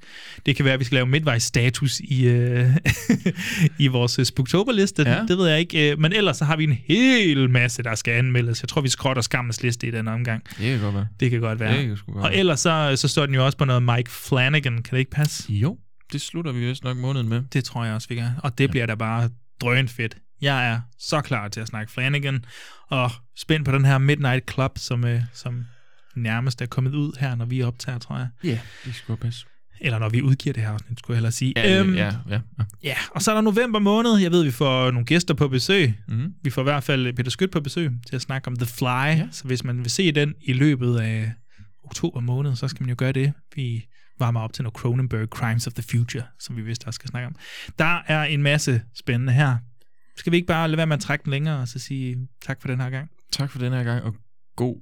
Det 0.47 0.57
kan 0.57 0.65
være, 0.65 0.75
at 0.75 0.81
vi 0.81 0.85
skal 0.85 0.95
lave 0.95 1.07
midtvejsstatus 1.07 2.01
i, 2.01 2.27
øh, 2.27 2.71
i 3.79 3.87
vores 3.87 4.19
øh, 4.19 4.25
Spooktober-liste. 4.25 5.03
Ja. 5.03 5.11
Ja. 5.13 5.23
Det 5.29 5.39
ved 5.39 5.49
jeg 5.49 5.59
ikke. 5.61 5.91
øh, 5.93 5.99
Men 6.01 6.13
ellers 6.13 6.37
så 6.37 6.45
har 6.45 6.57
vi 6.57 6.65
en 6.65 6.73
hel 6.89 7.51
masse, 7.51 7.83
der 7.83 7.95
skal 7.95 8.13
anmeldes. 8.15 8.63
Jeg 8.63 8.69
tror, 8.69 8.81
vi 8.81 8.89
skrotter 8.89 9.23
skammens 9.23 9.63
liste 9.63 9.87
i 9.87 9.91
den 9.91 10.09
omgang. 10.09 10.43
Det 10.45 10.57
kan 10.59 10.81
godt 10.81 10.95
være. 10.95 11.07
Det 11.21 11.31
kan 11.31 11.41
godt 11.41 11.61
være. 11.61 11.73
Det 11.77 11.81
kan 11.87 11.89
godt 12.07 12.17
Og 12.17 12.23
være. 12.23 12.35
ellers 12.35 12.61
så, 12.61 12.93
så 12.97 13.09
står 13.09 13.27
den 13.27 13.35
jo 13.35 13.45
også 13.45 13.59
på 13.59 13.65
noget 13.65 13.83
Mike 13.83 14.11
Flanagan. 14.11 14.75
Kan 14.83 14.91
det 14.91 14.99
ikke 14.99 15.11
passe? 15.11 15.53
Jo, 15.53 15.77
det 16.13 16.21
slutter 16.21 16.53
vi 16.53 16.67
vist 16.67 16.85
nok 16.85 16.97
måneden 16.97 17.29
med. 17.29 17.43
Det 17.53 17.65
tror 17.65 17.85
jeg 17.85 17.95
også, 17.95 18.09
vi 18.09 18.15
kan. 18.15 18.29
Og 18.43 18.59
det 18.59 18.71
bliver 18.71 18.87
da 18.87 18.95
bare 18.95 19.31
drøn 19.61 19.89
fedt. 19.89 20.17
Jeg 20.41 20.69
er 20.69 20.81
så 20.99 21.21
klar 21.21 21.49
til 21.49 21.61
at 21.61 21.69
snakke 21.69 21.93
Flanagan, 21.93 22.45
og 22.89 23.11
spændt 23.37 23.65
på 23.65 23.73
den 23.73 23.85
her 23.85 23.99
Midnight 23.99 24.53
Club, 24.53 24.79
som, 24.79 25.05
øh, 25.05 25.23
som 25.33 25.65
nærmest 26.17 26.63
er 26.63 26.67
kommet 26.67 26.95
ud 26.95 27.13
her, 27.21 27.35
når 27.35 27.45
vi 27.45 27.63
optager, 27.63 27.99
tror 27.99 28.17
jeg. 28.17 28.29
Ja, 28.45 28.59
det 28.85 29.05
godt 29.07 29.21
passe. 29.21 29.47
Eller 29.81 29.99
når 29.99 30.09
vi 30.09 30.23
udgiver 30.23 30.53
det 30.53 30.63
her 30.63 30.71
afsnit, 30.71 30.99
skulle 30.99 31.15
jeg 31.15 31.19
hellere 31.19 31.33
sige. 31.33 31.53
Ja, 31.57 31.81
Øhm, 31.81 31.95
ja, 31.95 32.15
ja, 32.29 32.41
ja. 32.59 32.65
ja, 32.83 32.95
og 33.11 33.23
så 33.23 33.31
er 33.31 33.35
der 33.35 33.43
november 33.43 33.79
måned. 33.79 34.17
Jeg 34.17 34.31
ved, 34.31 34.45
vi 34.45 34.51
får 34.51 34.91
nogle 34.91 35.07
gæster 35.07 35.35
på 35.35 35.49
besøg. 35.49 35.95
Mm. 36.09 36.35
Vi 36.43 36.51
får 36.51 36.63
i 36.63 36.65
hvert 36.65 36.85
fald 36.85 37.13
Peter 37.13 37.31
Skødt 37.31 37.51
på 37.51 37.61
besøg 37.61 37.91
til 38.09 38.17
at 38.17 38.23
snakke 38.23 38.49
om 38.49 38.57
The 38.57 38.67
Fly. 38.67 38.85
Ja. 38.87 39.29
Så 39.31 39.45
hvis 39.45 39.65
man 39.65 39.79
vil 39.79 39.91
se 39.91 40.13
den 40.13 40.35
i 40.43 40.53
løbet 40.53 40.99
af 40.99 41.33
oktober 41.85 42.21
måned, 42.21 42.57
så 42.57 42.69
skal 42.69 42.83
man 42.83 42.89
jo 42.91 42.95
gøre 42.99 43.13
det. 43.13 43.33
Vi 43.55 43.85
varmer 44.19 44.41
op 44.41 44.53
til 44.53 44.63
noget 44.63 44.75
Cronenberg 44.77 45.29
Crimes 45.29 45.67
of 45.67 45.73
the 45.73 45.83
Future, 45.91 46.25
som 46.41 46.57
vi 46.57 46.63
vist 46.63 46.87
også 46.87 46.95
skal 46.99 47.09
snakke 47.11 47.27
om. 47.27 47.35
Der 47.79 48.03
er 48.07 48.25
en 48.25 48.43
masse 48.43 48.83
spændende 48.95 49.33
her. 49.33 49.57
Skal 50.19 50.31
vi 50.33 50.37
ikke 50.37 50.47
bare 50.47 50.69
lade 50.69 50.77
være 50.77 50.87
med 50.87 50.97
at 50.97 51.03
trække 51.03 51.23
den 51.25 51.31
længere, 51.31 51.61
og 51.61 51.69
så 51.69 51.79
sige 51.79 52.17
tak 52.47 52.61
for 52.61 52.69
den 52.69 52.81
her 52.81 52.91
gang? 52.91 53.09
Tak 53.33 53.51
for 53.51 53.59
den 53.59 53.73
her 53.73 53.85
gang, 53.85 54.03
og 54.05 54.15
god 54.57 54.77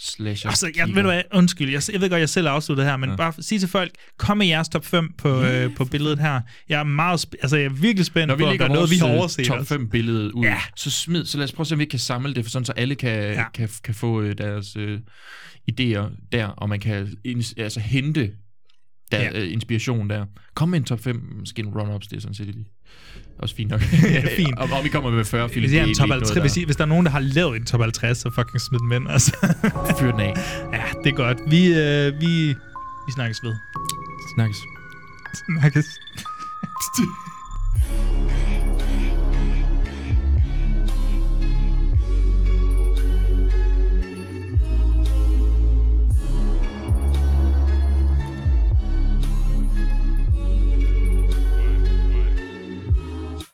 slasher. 0.00 0.50
Altså, 0.50 0.72
jeg, 0.76 0.88
ved 0.88 0.94
du 0.94 1.02
hvad, 1.02 1.22
undskyld, 1.34 1.70
jeg, 1.70 1.82
jeg 1.92 2.00
ved 2.00 2.10
godt, 2.10 2.20
jeg 2.20 2.28
selv 2.28 2.46
har 2.46 2.54
afsluttet 2.54 2.86
her, 2.86 2.96
men 2.96 3.10
ja. 3.10 3.16
bare 3.16 3.32
sige 3.40 3.58
til 3.58 3.68
folk, 3.68 3.90
kom 4.18 4.38
med 4.38 4.46
jeres 4.46 4.68
top 4.68 4.84
5 4.84 5.12
på, 5.18 5.42
øh, 5.42 5.74
på 5.76 5.84
billedet 5.84 6.18
her. 6.18 6.40
Jeg 6.68 6.80
er 6.80 6.84
meget, 6.84 7.18
sp- 7.26 7.38
altså 7.42 7.56
jeg 7.56 7.64
er 7.64 7.68
virkelig 7.70 8.06
spændt 8.06 8.28
Når 8.28 8.34
vi 8.36 8.42
på, 8.44 8.48
om 8.50 8.58
der 8.58 8.64
er 8.64 8.68
noget, 8.68 8.90
vi 8.90 8.96
har 8.96 9.08
øh, 9.08 9.18
overset. 9.18 9.46
top 9.46 9.58
også. 9.58 9.68
5 9.74 9.88
billede 9.88 10.34
ud, 10.34 10.44
Ja. 10.44 10.56
så, 10.76 10.90
smid, 10.90 11.24
så 11.24 11.38
lad 11.38 11.44
os 11.44 11.52
prøve 11.52 11.62
at 11.64 11.66
se, 11.68 11.74
om 11.74 11.78
vi 11.78 11.84
kan 11.84 11.98
samle 11.98 12.34
det, 12.34 12.44
for 12.44 12.50
sådan, 12.50 12.66
så 12.66 12.72
alle 12.72 12.94
kan, 12.94 13.22
ja. 13.32 13.44
kan, 13.54 13.68
kan 13.84 13.94
få 13.94 14.20
øh, 14.22 14.38
deres 14.38 14.76
øh, 14.76 15.00
idéer 15.72 16.10
der, 16.32 16.46
og 16.46 16.68
man 16.68 16.80
kan 16.80 17.08
ins- 17.28 17.54
altså, 17.56 17.80
hente 17.80 18.32
der, 19.12 19.22
ja. 19.22 19.40
øh, 19.40 19.52
inspiration 19.52 20.10
der. 20.10 20.26
Kom 20.54 20.68
med 20.68 20.78
en 20.78 20.84
top 20.84 21.00
5, 21.00 21.16
måske 21.38 21.60
en 21.62 21.68
run-ups, 21.68 22.08
det 22.10 22.16
er 22.16 22.20
sådan 22.20 22.34
set 22.34 22.46
lige 22.46 22.66
også 23.38 23.54
fint 23.54 23.70
nok. 23.70 23.80
Ja, 24.02 24.24
fint. 24.36 24.58
og, 24.58 24.68
og, 24.72 24.84
vi 24.84 24.88
kommer 24.88 25.10
med 25.10 25.24
40 25.24 25.48
film. 25.48 25.62
Hvis, 25.62 25.72
er 25.74 25.84
en 25.84 25.94
top 25.94 26.04
ikke 26.06 26.12
50, 26.14 26.28
noget, 26.36 26.42
hvis, 26.42 26.56
I, 26.56 26.64
hvis 26.64 26.76
der 26.76 26.84
er 26.84 26.88
nogen, 26.88 27.06
der 27.06 27.12
har 27.12 27.20
lavet 27.20 27.56
en 27.56 27.64
top 27.66 27.80
50, 27.80 28.18
så 28.18 28.30
fucking 28.34 28.60
smid 28.60 28.78
dem 28.78 28.92
ind. 28.92 29.10
Altså. 29.10 29.36
der- 29.62 29.96
Fyr 30.00 30.10
den 30.10 30.20
af. 30.20 30.34
ja, 30.74 30.82
det 31.04 31.12
er 31.12 31.16
godt. 31.16 31.38
Vi, 31.50 31.66
øh, 31.66 32.20
vi, 32.20 32.48
vi 33.06 33.12
snakkes 33.14 33.38
ved. 33.44 33.54
Snakkes. 34.36 34.58
Snakkes. 35.46 35.86